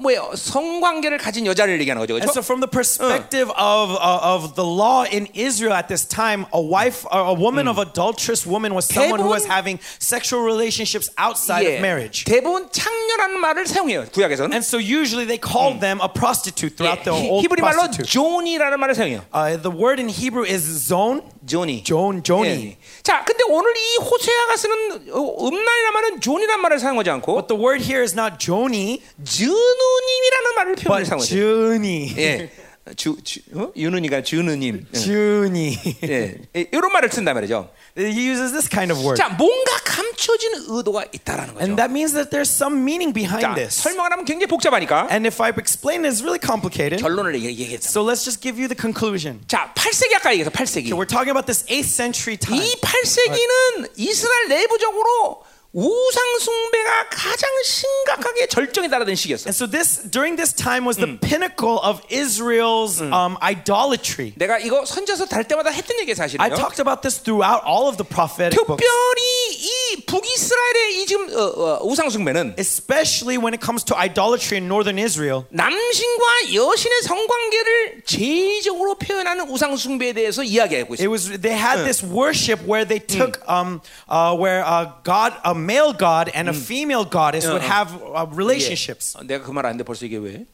뭐예요? 0.00 0.32
성관계를 0.34 1.18
가진 1.18 1.44
여자를 1.44 1.78
얘기하는 1.82 2.00
거죠, 2.00 2.14
And 2.16 2.24
그렇죠? 2.24 2.32
so, 2.32 2.40
from 2.40 2.60
the 2.64 2.70
perspective 2.70 3.52
of, 3.52 3.92
uh, 4.00 4.24
of 4.24 4.54
the 4.56 4.64
law 4.64 5.04
in 5.04 5.28
Israel 5.36 5.76
at 5.76 5.88
this 5.92 6.08
time, 6.08 6.46
a 6.54 6.60
wife, 6.60 7.04
or 7.12 7.20
a 7.28 7.36
woman 7.36 7.68
of 7.68 7.76
adulterous 7.76 8.48
woman 8.48 8.72
was 8.72 8.88
someone 8.88 9.20
who 9.20 9.28
was 9.28 9.44
대부분- 9.44 9.52
having 9.52 9.78
sexual 10.00 10.40
relationships 10.40 11.10
outside 11.20 11.68
예, 11.68 11.76
of 11.76 11.80
marriage. 11.84 12.24
대부분 12.24 12.72
창녀라는 12.72 13.36
말을 13.44 13.66
사용해요 13.68 14.08
구약에서는. 14.08 14.56
And 14.56 14.64
so, 14.64 14.78
usually 14.80 15.26
they 15.28 15.36
called 15.36 15.84
them 15.84 16.00
a 16.00 16.08
prostitute 16.08 16.72
예, 16.72 16.76
throughout 16.80 17.04
the 17.04 17.12
히- 17.12 17.28
old 17.28 17.44
히브리 17.44 17.60
말로 17.60 17.84
prostitute. 17.84 18.08
존이라는 18.08 18.80
말을 18.80 18.94
사용해요. 18.96 19.20
Uh, 19.36 19.60
the 19.60 19.68
word 19.68 20.00
in 20.00 20.08
Hebrew 20.08 20.48
is 20.48 20.64
zone. 20.64 21.20
존이. 21.45 21.83
존, 21.83 22.23
존이. 22.23 22.49
예. 22.49 22.77
자, 23.03 23.23
근데 23.23 23.43
오늘 23.47 23.71
이 23.77 23.97
호세아가 23.97 24.57
쓰는 24.57 25.09
어, 25.11 25.47
음란이라는 25.47 25.93
말은 25.93 26.21
존이라는 26.21 26.61
말을 26.61 26.79
사용하지 26.79 27.09
않고 27.11 27.33
But 27.35 27.47
the 27.47 27.61
word 27.61 27.83
here 27.83 28.01
is 28.01 28.13
not 28.17 28.37
Joni, 28.39 29.01
준우님이라는 29.23 30.55
말을 30.55 30.75
표현을 30.75 31.05
사용하죠. 31.05 31.29
Juni. 31.35 32.13
예. 32.17 32.49
주, 32.95 33.17
주 33.23 33.39
어? 33.55 33.71
윤은이가. 33.75 34.17
예. 34.19 34.21
Juni. 34.23 35.77
예. 36.03 36.37
예. 36.55 36.67
이런 36.71 36.91
말을 36.93 37.09
쓴단 37.11 37.33
말이죠. 37.33 37.69
He 37.97 38.29
uses 38.29 38.51
this 38.51 38.69
kind 38.69 38.91
of 38.93 39.01
word. 39.01 39.17
자, 39.17 39.29
뭔가 39.29 39.71
감춰진 39.83 40.51
의도가 40.67 41.05
있다라는 41.11 41.55
거죠. 41.55 41.63
And 41.65 41.77
that 41.81 41.89
means 41.89 42.13
that 42.13 42.29
there's 42.29 42.51
some 42.51 42.77
meaning 42.83 43.09
자, 43.09 43.17
behind 43.41 43.55
this. 43.55 43.81
설명을 43.81 44.11
하면 44.11 44.25
굉장히 44.25 44.45
복잡하니까 44.47 45.07
And 45.09 45.25
if 45.25 45.41
I 45.41 45.49
explain 45.57 46.05
it, 46.05 46.13
it's 46.13 46.21
really 46.21 46.37
complicated. 46.37 47.01
결론을 47.01 47.33
얘기- 47.35 47.47
얘기했다. 47.63 47.89
So 47.89 48.05
let's 48.05 48.21
just 48.21 48.41
give 48.43 48.59
you 48.61 48.67
the 48.69 48.77
conclusion. 48.77 49.41
자, 49.47 49.73
8세기 49.73 50.13
아까 50.15 50.29
얘기해서 50.33 50.51
8세기. 50.51 50.89
So 50.93 50.97
we're 50.99 51.09
talking 51.09 51.33
about 51.33 51.47
this 51.49 51.65
8th 51.65 51.89
century 51.89 52.37
time. 52.37 52.61
이 52.61 52.75
8세기는 52.81 53.89
이스라엘 53.97 54.47
내부적으로 54.49 55.41
우상 55.77 56.39
숭배가 56.39 57.09
가장 57.09 57.49
심각하게 57.65 58.47
절정에 58.47 58.87
달하던 58.87 59.13
시기였어. 59.13 59.49
And 59.49 59.53
so 59.53 59.67
this 59.67 60.09
during 60.09 60.37
this 60.37 60.53
time 60.55 60.85
was 60.87 60.95
the 60.95 61.19
pinnacle 61.19 61.79
of 61.83 61.99
Israel's 62.09 63.01
um, 63.03 63.35
idolatry. 63.43 64.31
내가 64.37 64.57
이거 64.59 64.85
선지서 64.85 65.25
달 65.25 65.43
때마다 65.43 65.71
했던 65.71 65.99
얘기 65.99 66.11
I 66.11 66.15
사실이에요. 66.15 66.55
talked 66.55 66.79
about 66.79 67.01
this 67.01 67.19
throughout 67.19 67.59
all 67.67 67.89
of 67.91 67.97
the 67.97 68.07
prophetic 68.07 68.55
books, 68.55 68.79
특별히 68.79 69.19
이 69.51 70.05
북이스라엘의 70.07 71.01
이 71.01 71.05
지금 71.07 71.27
어, 71.35 71.43
어, 71.43 71.79
우상 71.83 72.09
숭배는 72.09 72.55
especially 72.57 73.35
when 73.35 73.51
it 73.53 73.59
comes 73.59 73.83
to 73.83 73.97
idolatry 73.99 74.55
in 74.55 74.71
northern 74.71 74.95
Israel. 74.97 75.43
남신과 75.51 76.53
여신의 76.55 77.01
성관계를 77.03 78.01
제의적으로 78.05 78.95
표현하는 78.95 79.49
우상 79.49 79.75
숭배에 79.75 80.13
대해서 80.13 80.41
이야기하고 80.41 80.93
It 80.95 81.03
있어요. 81.03 81.11
was 81.11 81.27
they 81.41 81.51
had 81.59 81.83
this 81.83 81.99
worship 82.01 82.63
where 82.63 82.87
they 82.87 83.03
took 83.03 83.43
um 83.51 83.81
uh 84.07 84.31
where 84.39 84.63
a 84.63 84.87
god 85.03 85.35
a 85.43 85.64
male 85.65 85.93
god 85.97 86.29
and 86.35 86.47
a 86.49 86.53
female 86.53 87.03
goddess 87.09 87.47
would 87.49 87.65
have 87.65 87.89
uh, 88.13 88.25
relationships. 88.35 89.17
어, 89.17 89.23
내가 89.25 89.43
그 89.43 89.51
말 89.51 89.65
안 89.65 89.77
돼 89.77 89.83
벌써 89.83 90.05
이게 90.05 90.17
왜? 90.17 90.45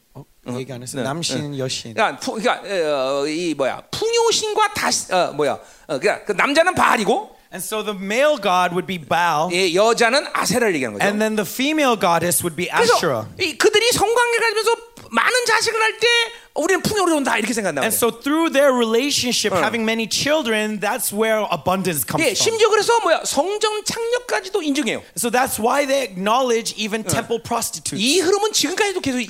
얘기 0.58 0.72
안 0.72 0.82
했어. 0.82 1.00
남신 1.00 1.56
여신. 1.58 1.94
그러니까, 1.94 2.18
푸, 2.18 2.32
그러니까 2.34 2.60
어, 2.66 3.26
이 3.26 3.54
뭐야 3.54 3.82
풍요신과 3.90 4.74
다시 4.74 5.12
어, 5.14 5.32
뭐야? 5.32 5.52
어, 5.52 5.98
그러니까 5.98 6.24
그 6.24 6.32
남자는 6.32 6.74
바알이고 6.74 7.30
And 7.52 7.62
so 7.62 7.84
the 7.84 7.92
male 7.94 8.40
god 8.40 8.72
would 8.72 8.86
be 8.86 8.96
Baal 8.96 9.52
예, 9.52 9.74
여자는 9.74 10.26
아세라를 10.32 10.74
얘기하는 10.74 10.98
거죠. 10.98 11.06
and 11.06 11.20
then 11.20 11.36
the 11.36 11.44
female 11.46 12.00
goddess 12.00 12.42
would 12.42 12.56
be 12.56 12.66
그래서 12.66 12.96
Asherah. 12.96 13.28
이, 13.38 13.56
그들이 13.58 13.92
성관계 13.92 14.38
가지면서 14.38 14.70
많은 15.12 15.44
자식을 15.46 15.80
할 15.80 15.92
때 16.00 16.08
우리는 16.54 16.82
풍요로 16.82 17.16
온다 17.16 17.38
이렇게 17.38 17.52
생각한다. 17.54 17.80
And 17.82 17.94
so 17.96 18.10
through 18.10 18.52
their 18.52 18.72
relationship 18.76 19.56
having 19.56 19.84
many 19.84 20.08
children 20.08 20.80
that's 20.80 21.12
where 21.12 21.46
abundance 21.50 22.04
comes 22.04 22.20
예, 22.20 22.32
from. 22.32 22.36
심지어 22.36 22.68
그래서 22.68 22.92
뭐야 23.00 23.22
성전 23.24 23.84
창녀까지도 23.84 24.60
인정해요. 24.62 25.02
So 25.16 25.30
that's 25.30 25.56
why 25.60 25.86
they 25.86 26.02
acknowledge 26.04 26.74
even 26.76 27.04
temple 27.04 27.40
prostitutes. 27.42 27.96
이 27.96 28.20
흐름은 28.20 28.52
지금까지도 28.52 29.00
계속 29.00 29.20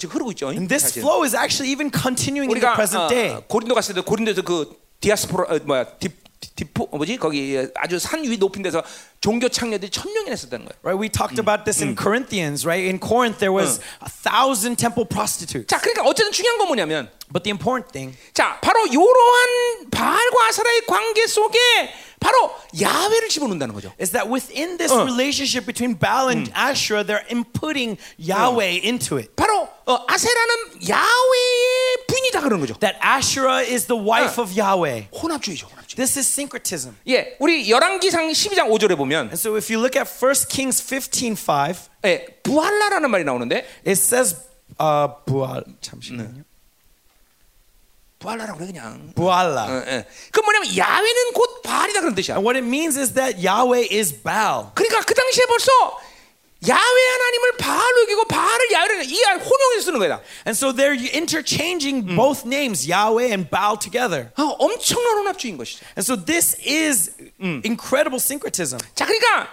지금 0.00 0.10
흐르고 0.10 0.32
있죠. 0.32 0.50
And 0.50 0.66
this 0.68 0.86
사실. 0.90 1.02
flow 1.02 1.22
is 1.24 1.34
actually 1.36 1.70
even 1.70 1.90
continuing 1.94 2.50
in 2.50 2.58
the 2.58 2.66
우리가 2.66 2.74
present 2.74 3.06
day. 3.08 3.34
어, 3.38 3.42
고린도 3.46 3.74
갔을 3.74 3.94
때 3.94 4.00
고린도에서 4.02 4.42
그 4.42 4.70
디아스포라 5.00 5.54
어, 5.54 5.58
뭐야 5.64 5.84
디, 5.98 6.08
디포 6.66 6.88
어, 6.90 6.96
뭐지 6.96 7.16
거기 7.18 7.58
아주 7.76 7.98
산 7.98 8.22
위 8.24 8.36
높은 8.38 8.62
데서 8.62 8.82
종교 9.20 9.48
창녀들이 9.48 9.90
천 9.90 10.12
명이나 10.12 10.34
있었다는 10.34 10.66
거예요. 10.66 10.78
Right? 10.82 10.96
We 11.00 11.08
talked 11.08 11.38
about 11.38 11.64
this 11.64 11.82
in 11.82 11.94
Corinthians, 11.96 12.64
right? 12.66 12.84
In 12.88 12.98
Corinth 13.00 13.38
there 13.38 13.52
was 13.52 13.80
a 14.00 14.08
thousand 14.08 14.76
temple 14.76 15.04
prostitutes. 15.08 15.66
자, 15.66 15.78
그러니까 15.80 16.02
어쨌든 16.04 16.32
중요한 16.32 16.58
건 16.58 16.68
뭐냐면 16.68 17.10
But 17.32 17.44
the 17.44 17.52
important 17.52 17.92
thing 17.92 18.16
자, 18.32 18.58
바로 18.60 18.86
이러한 18.86 19.90
바알과 19.90 20.46
아사라의 20.48 20.86
관계 20.86 21.26
속에 21.26 21.58
바로 22.23 22.51
야훼를 22.79 23.29
집어넣는다는 23.29 23.73
거죠. 23.73 23.91
is 23.99 24.11
that 24.11 24.29
within 24.29 24.77
this 24.77 24.93
relationship 24.93 25.65
between 25.65 25.97
Baal 25.97 26.29
and 26.29 26.51
Asherah, 26.55 27.03
they're 27.03 27.25
inputting 27.29 27.97
Yahweh 28.17 28.79
into 28.83 29.17
it. 29.17 29.31
바로 29.35 29.67
어, 29.85 30.05
아세라는 30.07 30.87
야훼의 30.87 31.97
부인이다 32.07 32.41
그런 32.41 32.59
거죠. 32.59 32.75
That 32.79 32.97
Asherah 33.01 33.61
is 33.65 33.87
the 33.87 33.97
wife 33.99 34.37
of 34.41 34.53
Yahweh. 34.53 35.07
혼합주의죠, 35.11 35.67
혼합주의. 35.67 35.95
This 35.95 36.19
is 36.19 36.27
syncretism. 36.27 36.95
예, 37.07 37.35
우리 37.39 37.69
열왕기상 37.69 38.29
12장 38.29 38.69
5절에 38.69 38.95
보면 38.97 39.29
And 39.33 39.37
so 39.37 39.55
if 39.57 39.71
you 39.73 39.79
look 39.81 39.97
at 39.97 40.07
1 40.07 40.47
Kings 40.49 40.81
15:5, 40.81 41.89
예, 42.05 42.25
부할라라는 42.43 43.09
말이 43.09 43.23
나오는데 43.23 43.65
it 43.85 43.91
says 43.97 44.35
uh 44.79 45.07
Bual 45.25 45.63
잠시만요. 45.81 46.42
부할라라고 48.24 48.56
그래 48.58 48.72
그냥. 48.72 49.12
Buala. 49.14 49.68
어, 49.68 49.84
예. 49.86 50.06
그 50.32 50.40
뭐냐면 50.40 50.76
야훼는 50.76 51.32
곧 51.34 51.62
바알이다 51.62 52.00
그런 52.00 52.14
뜻이야. 52.14 52.36
And 52.36 52.44
what 52.44 52.56
it 52.56 52.64
means 52.64 52.96
is 52.98 53.12
that 53.14 53.36
Yahweh 53.36 53.86
is 53.92 54.16
Baal. 54.24 54.72
그러니까 54.74 55.04
그 55.04 55.14
당시에 55.14 55.44
벌써 55.44 55.70
야훼 56.66 56.78
하나님을 56.80 57.56
바알로 57.58 58.02
여기고 58.02 58.24
바알을 58.24 58.72
야훼로 58.72 59.02
이 59.02 59.22
혼용해서 59.22 59.84
쓰는 59.84 59.98
거야. 60.00 60.20
And 60.46 60.56
so 60.56 60.72
they're 60.72 60.96
interchanging 60.96 62.16
both 62.16 62.48
names, 62.48 62.88
Yahweh 62.88 63.28
and 63.28 63.50
Baal 63.50 63.76
together. 63.78 64.32
아, 64.36 64.42
엄청난 64.58 65.18
혼합주의인 65.18 65.58
것이죠. 65.58 65.84
And 65.92 66.00
so 66.00 66.16
this 66.16 66.56
is 66.64 67.12
incredible 67.40 68.16
syncretism. 68.18 68.80
자, 68.94 69.04
그러니까 69.04 69.52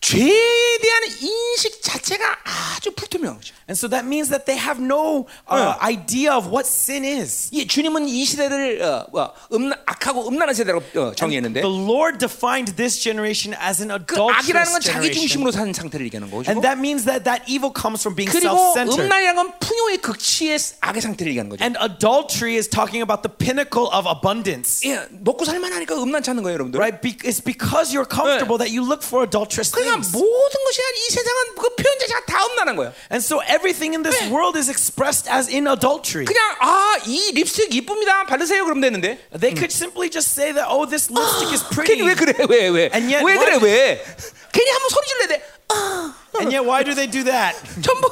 죄에 0.00 0.78
대한 0.82 1.02
인식 1.22 1.80
자체가 1.82 2.24
아주 2.44 2.90
불투명한 2.94 3.38
거죠. 3.38 3.54
And 3.66 3.72
so 3.72 3.88
that 3.88 4.04
means 4.04 4.28
that 4.28 4.44
they 4.44 4.60
have 4.60 4.76
no 4.78 5.24
uh, 5.48 5.78
idea 5.80 6.28
of 6.36 6.52
what 6.52 6.68
sin 6.68 7.06
is. 7.06 7.48
예, 7.54 7.66
주님은 7.66 8.06
이 8.06 8.22
시대를 8.26 8.82
어, 8.82 9.06
어, 9.18 9.32
음, 9.54 9.72
악하고 9.86 10.28
음란한 10.28 10.54
세대라고 10.54 10.84
어, 11.00 11.14
정의했는데 11.16 11.62
The 11.62 11.72
Lord 11.72 12.18
defined 12.18 12.76
this 12.76 13.00
generation 13.00 13.56
as 13.56 13.80
an 13.80 13.88
그 14.04 14.20
악이라는 14.20 14.36
adulterous 14.44 14.72
건 14.76 14.80
자기 14.84 15.08
generation. 15.08 15.14
중심으로 15.24 15.52
사는 15.52 15.72
상태를 15.72 16.04
얘기하는 16.12 16.28
거죠. 16.30 16.52
And 16.52 16.60
that 16.60 16.76
means 16.76 17.08
that 17.08 17.24
that 17.24 17.40
evil 17.48 17.72
comes 17.72 18.04
from 18.04 18.12
being 18.12 18.28
그리고 18.28 18.52
self-centered. 18.76 19.08
음란이라는 19.08 19.36
건 19.40 19.52
풍요의 19.56 20.04
극치의 20.04 20.58
악의 20.84 21.00
상태를 21.00 21.32
얘기하는 21.32 21.48
거죠. 21.48 21.64
And 21.64 21.80
adultery 21.80 22.60
is 22.60 22.68
talking 22.68 23.00
about 23.00 23.24
the 23.24 23.32
pinnacle 23.32 23.88
of 23.88 24.04
abundance. 24.04 24.84
예, 24.84 25.00
먹고 25.24 25.48
살만하니까 25.48 25.96
음란 25.96 26.20
찾는 26.20 26.44
거예요, 26.44 26.60
여러분들. 26.60 26.76
Right? 26.76 27.00
Be- 27.00 27.16
it's 27.24 27.40
because 27.40 27.96
you're 27.96 28.04
comfortable 28.04 28.60
that 28.60 28.68
you 28.68 28.84
look 28.84 29.00
for 29.00 29.24
adulterous 29.24 29.72
그 29.72 29.80
Things. 29.91 30.11
모든 30.11 30.63
것이 30.65 30.81
이 30.81 31.11
세상은 31.11 31.55
그 31.55 31.75
표현 31.75 31.99
자체가 31.99 32.25
다 32.25 32.45
음란한 32.45 32.75
거예요. 32.75 32.93
And 33.11 33.23
so 33.23 33.41
everything 33.43 33.93
in 33.95 34.03
this 34.03 34.17
네. 34.21 34.29
world 34.31 34.57
is 34.57 34.69
expressed 34.69 35.29
as 35.29 35.49
in 35.49 35.67
adultery. 35.67 36.25
그냥 36.25 36.41
아, 36.59 36.97
이 37.05 37.31
립스틱 37.33 37.73
이쁩니다. 37.73 38.25
바르세요. 38.25 38.63
그러면 38.65 38.81
되는데. 38.81 39.17
They 39.33 39.53
could 39.53 39.71
simply 39.73 40.09
just 40.09 40.31
say 40.31 40.53
that, 40.53 40.67
oh, 40.69 40.85
this 40.85 41.09
lipstick 41.09 41.53
is 41.53 41.63
괜히 41.73 42.03
pretty. 42.03 42.05
왜 42.05 42.13
그래? 42.15 42.33
왜 42.47 42.69
왜? 42.69 42.89
And 42.93 43.09
yet 43.11 43.25
왜 43.25 43.37
그래? 43.37 43.57
왜? 43.61 44.03
괜히 44.51 44.69
한번 44.71 44.89
소리 44.89 45.07
질러야 45.07 45.27
돼. 45.27 45.43
아, 45.69 46.15
And 46.39 46.53
yet, 46.53 46.65
why 46.65 46.83
do 46.83 46.93
they 46.93 47.09
do 47.09 47.23
that? 47.25 47.57
전부. 47.81 48.09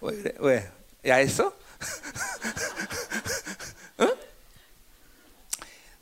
왜 0.00 0.16
그래? 0.22 0.32
왜? 0.38 0.70
야했어? 1.06 1.52
응? 4.00 4.16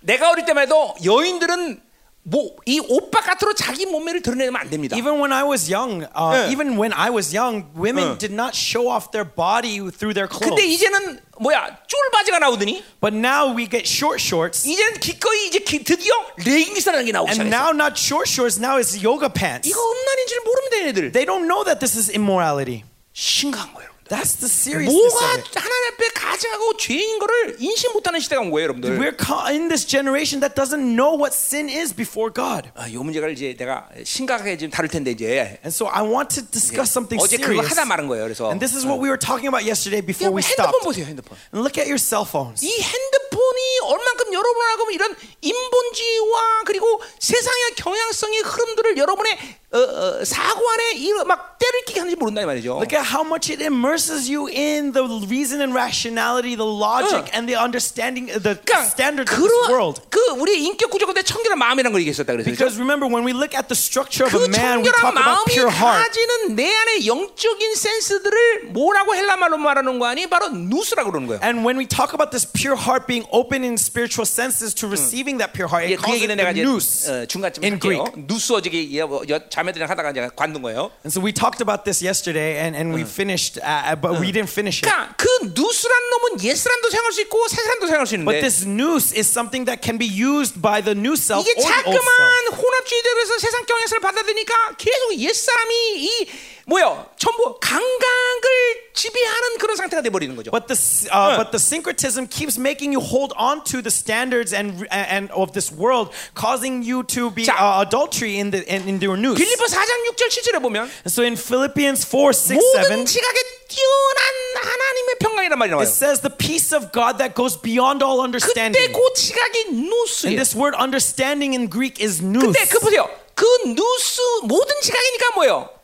내가 0.01 0.31
어릴 0.31 0.45
때만 0.47 0.64
해도 0.64 0.95
여인들은 1.05 1.83
뭐이 2.29 2.81
옷 2.89 3.11
바깥으로 3.12 3.55
자기 3.55 3.87
몸매를 3.87 4.20
드러내면 4.20 4.57
안 4.57 4.68
됩니다. 4.68 4.97
Even 4.97 5.14
when 5.20 5.33
I 5.33 5.45
was 5.45 5.70
young, 5.72 6.03
uh, 6.11 6.35
네. 6.35 6.51
even 6.51 6.74
when 6.77 6.93
I 6.93 7.09
was 7.09 7.31
young, 7.33 7.62
네. 7.70 7.79
women 7.79 8.18
did 8.18 8.35
not 8.35 8.51
show 8.57 8.91
off 8.91 9.12
their 9.12 9.22
body 9.24 9.79
through 9.95 10.12
their 10.12 10.27
근데 10.27 10.59
clothes. 10.59 10.66
이제는 10.66 11.20
뭐야 11.39 11.79
쫄 11.87 12.11
바지가 12.11 12.41
나오더니 12.41 12.83
But 13.01 13.14
now 13.14 13.55
we 13.55 13.70
get 13.70 13.87
short 13.87 14.18
shorts. 14.20 14.66
이제는 14.66 14.99
기꺼이 14.99 15.47
이제 15.47 15.61
기, 15.61 15.85
드디어 15.85 16.12
레깅스라는 16.45 17.05
게 17.07 17.12
나오기 17.12 17.31
And 17.31 17.47
시작했어. 17.47 17.55
now, 17.55 17.70
not 17.70 17.95
short 17.95 18.27
shorts, 18.29 18.59
now 18.59 18.74
it's 18.74 18.99
yoga 18.99 19.31
pants. 19.31 19.68
이거 19.68 19.79
음란인 19.79 20.27
줄 20.27 20.41
모릅니다 20.43 20.77
얘네들. 20.83 21.12
They 21.12 21.24
don't 21.24 21.47
know 21.47 21.62
that 21.62 21.79
this 21.79 21.95
is 21.97 22.11
immorality. 22.11 22.83
심각한 23.14 23.72
거예요. 23.72 23.89
That's 24.09 24.39
the 24.39 24.47
seriousness 24.47 24.95
뭐가. 24.95 25.27
하나님 25.55 25.93
앞에 25.95 26.09
가증하고 26.15 26.77
죄인 26.77 27.19
거를 27.19 27.57
인식 27.59 27.93
못하는 27.93 28.21
시대가 28.21 28.41
온 28.43 28.51
거예요, 28.51 28.65
여러분들. 28.71 28.99
We're 28.99 29.17
in 29.51 29.69
this 29.69 29.87
generation 29.87 30.41
that 30.41 30.55
doesn't 30.55 30.95
know 30.95 31.19
what 31.19 31.35
sin 31.35 31.69
is 31.69 31.95
before 31.95 32.33
God. 32.33 32.71
아, 32.75 32.87
이 32.87 32.97
문제를 32.97 33.33
이제 33.33 33.57
내가 33.59 33.89
심각하게 34.05 34.59
지금 34.59 34.71
다룰 34.71 34.89
텐데 34.89 35.11
이제 35.11 35.59
And 35.67 35.75
so 35.75 35.89
I 35.91 36.03
want 36.07 36.35
to 36.39 36.47
discuss 36.51 36.91
something 36.95 37.19
어제 37.23 37.37
그거 37.37 37.59
serious. 37.63 37.71
하다 37.75 37.85
말은 37.87 38.07
거예요. 38.07 38.25
그래서 38.25 38.47
And 38.47 38.61
this 38.63 38.77
is 38.77 38.87
what 38.87 39.03
we 39.03 39.11
were 39.11 39.19
talking 39.19 39.49
about 39.51 39.67
yesterday 39.67 39.99
before 40.05 40.31
we 40.31 40.43
핸드폰 40.43 40.71
stopped. 40.71 40.87
보세요, 40.87 41.07
핸드폰. 41.11 41.35
And 41.51 41.67
look 41.67 41.75
at 41.75 41.91
your 41.91 41.99
cell 41.99 42.23
phones. 42.23 42.63
이 42.63 42.71
핸드폰이 42.71 43.61
얼만큼 43.91 44.31
여러분하고 44.33 44.91
이런 44.95 45.17
인본주의와 45.41 46.63
그리고 46.65 47.01
세상의 47.19 47.75
경향성의 47.77 48.41
흐름들을 48.43 48.97
여러분의 48.99 49.39
어, 49.73 49.79
어, 49.79 50.25
사고 50.25 50.62
안에 50.71 50.93
이막 50.95 51.59
때를 51.59 51.85
끼게 51.87 51.99
하는지 52.01 52.17
모른다 52.17 52.41
이 52.41 52.47
말이죠. 52.47 52.79
Look 52.79 52.95
at 52.97 53.03
how 53.11 53.27
much 53.27 53.51
it 53.51 53.61
immerses 53.61 54.31
you 54.31 54.47
in 54.47 54.93
the 54.93 55.03
reason 55.27 55.61
and 55.61 55.75
rationality, 55.75 56.55
the 56.55 56.62
logic, 56.64 57.27
응. 57.35 57.35
and 57.35 57.45
the 57.51 57.59
understanding, 57.59 58.31
the 58.31 58.55
그러니까 58.62 58.87
standards 58.87 59.27
of 59.35 59.43
this 59.43 59.69
world. 59.69 60.01
그 60.09 60.21
우리 60.39 60.62
인격 60.64 60.89
구조가 60.91 61.12
청결한 61.21 61.59
마음이라는 61.59 61.91
걸 61.93 62.01
얘기했었다 62.07 62.31
그래서 62.33 62.47
Because 62.49 62.79
remember, 62.79 63.11
when 63.11 63.27
we 63.27 63.35
look 63.35 63.59
at 63.59 63.67
the 63.67 63.75
structure 63.75 64.23
of 64.23 64.31
그 64.31 64.47
a 64.47 64.49
man, 64.55 64.87
we 64.87 64.91
talk 64.95 65.11
about 65.11 65.43
pure 65.51 65.67
heart. 65.75 65.99
가지는 65.99 66.55
내 66.55 66.71
안에 66.71 67.07
영적인 67.07 67.75
센스들을 67.75 68.71
뭐라고 68.71 69.17
헬라 69.17 69.37
말로 69.37 69.59
말하는 69.59 69.99
거 69.99 70.07
아니 70.07 70.31
바로 70.31 70.49
누스라고 70.51 71.11
그러는 71.11 71.27
거예요. 71.27 71.41
And 71.43 71.67
when 71.67 71.75
we 71.77 71.87
talk 71.91 72.14
about 72.14 72.31
this 72.31 72.47
pure 72.47 72.79
heart 72.79 73.11
being 73.11 73.27
open 73.35 73.64
in 73.67 73.75
spiritual 73.75 74.25
senses 74.31 74.73
to 74.79 74.87
receiving 74.87 75.43
that 75.43 75.51
pure 75.53 75.67
heart, 75.67 75.91
예, 75.91 75.99
it 75.99 75.99
그 75.99 76.07
calls 76.07 76.23
얘기는 76.23 76.39
it 76.39 76.47
the 76.55 76.62
nous. 76.62 77.11
어, 77.11 77.27
중간쯤 77.27 77.64
in 77.67 77.83
할게요. 77.83 78.07
누스 78.14 78.55
어저께 78.55 78.93
예, 78.95 79.03
어, 79.03 79.23
여- 79.29 79.43
자매들이랑 79.66 79.89
하다가 79.89 80.12
이제 80.12 80.30
관둔 80.36 80.62
거예요. 80.62 80.91
And 81.04 81.12
so 81.12 81.22
we 81.24 81.32
talked 81.34 81.62
about 81.62 81.84
this 81.84 82.04
yesterday, 82.04 82.60
and, 82.60 82.76
and 82.76 82.93
we 82.93 83.02
finished, 83.04 83.58
uh, 83.64 83.95
but 83.95 84.20
we 84.20 84.32
didn't 84.32 84.52
finish 84.52 84.80
it. 84.84 84.88
그러니까 84.89 85.16
그 85.18 85.28
누스란 85.56 85.93
놈은 86.12 86.43
옛 86.43 86.56
사람도 86.56 86.89
사용할 86.89 87.12
수 87.14 87.22
있고 87.22 87.47
새 87.47 87.58
사람도 87.62 87.88
사용할 87.88 88.06
수 88.08 88.16
But 88.18 88.38
있는데 88.38 88.41
this 88.41 88.66
nous 88.68 89.12
is 89.16 89.26
something 89.30 89.66
that 89.66 89.82
can 89.82 89.97
be 89.97 90.06
used 90.08 90.62
by 90.62 90.82
the 90.84 90.93
new 90.93 91.16
self 91.16 91.41
이게 91.47 91.56
or 91.58 91.64
the 91.64 91.84
old 91.88 91.97
self. 91.97 91.97
자꾸만 91.97 92.60
혼합주의들에서 92.60 93.39
세상 93.39 93.66
경향성을 93.66 93.99
받아들이니까 94.02 94.76
계속 94.78 95.16
옛 95.18 95.34
사람이 95.34 95.74
이 96.06 96.28
뭐야 96.67 97.07
전부 97.17 97.59
감각을 97.61 98.91
지배하는 98.93 99.59
그런 99.59 99.77
상태가 99.77 100.03
돼 100.03 100.11
버리는 100.11 100.35
거죠. 100.35 100.51
But 100.51 100.67
the 100.67 100.75
uh, 101.14 101.37
but 101.39 101.51
the 101.55 101.62
syncretism 101.62 102.27
keeps 102.27 102.59
making 102.59 102.91
you 102.93 102.99
hold 103.01 103.33
on 103.39 103.62
to 103.71 103.79
the 103.83 103.91
standards 103.91 104.53
and 104.53 104.83
and 104.91 105.31
of 105.31 105.53
this 105.53 105.71
world, 105.71 106.11
causing 106.35 106.83
you 106.83 107.05
to 107.14 107.31
be 107.31 107.47
자. 107.47 107.55
uh, 107.55 107.87
adultery 107.87 108.41
in 108.41 108.51
the 108.51 108.67
in, 108.67 108.89
in 108.89 108.99
your 108.99 109.14
nous. 109.17 109.39
빌리포 109.39 109.62
4장 109.62 110.11
6절 110.11 110.27
7절에 110.27 110.59
보면 110.61 110.91
And 111.07 111.12
so 111.12 111.23
in 111.23 111.37
Philippians 111.39 112.03
4, 112.03 112.33
6, 112.35 112.59
모든 112.59 113.05
7, 113.07 113.14
지각에 113.14 113.39
뛰어난 113.69 114.27
하나님의 114.59 115.14
평강이란 115.21 115.59
말이 115.59 115.71
나와요. 115.71 115.87
it 115.87 115.93
says 115.93 116.21
the 116.23 116.35
peace 116.35 116.75
of 116.75 116.91
God 116.91 117.19
that 117.23 117.35
goes 117.39 117.55
beyond 117.55 118.03
all 118.03 118.19
그때 118.19 118.27
understanding. 118.27 118.91
그 118.91 118.99
지각이 119.14 119.71
And 119.71 119.87
누스예요. 119.87 120.35
this 120.35 120.57
word 120.57 120.75
understanding 120.75 121.55
in 121.55 121.71
Greek 121.71 122.03
is 122.03 122.19
nous. 122.19 122.43
근데 122.51 122.67
그 122.67 122.81
보세요. 122.81 123.07
그 123.37 123.45
누스 123.71 124.19
모든 124.51 124.75
지각이니까 124.83 125.31
뭐예요? 125.37 125.76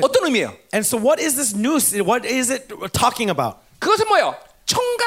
어떤 0.00 0.24
의미예요? 0.24 0.54
And 0.72 0.84
so 0.84 0.98
what 0.98 1.20
is 1.20 1.34
this 1.36 1.54
nous? 1.54 1.94
What 2.02 2.24
is 2.26 2.50
it 2.50 2.68
talking 2.92 3.30
about? 3.30 3.56
그것은 3.80 4.06
뭐예요? 4.08 4.36
청각, 4.66 5.02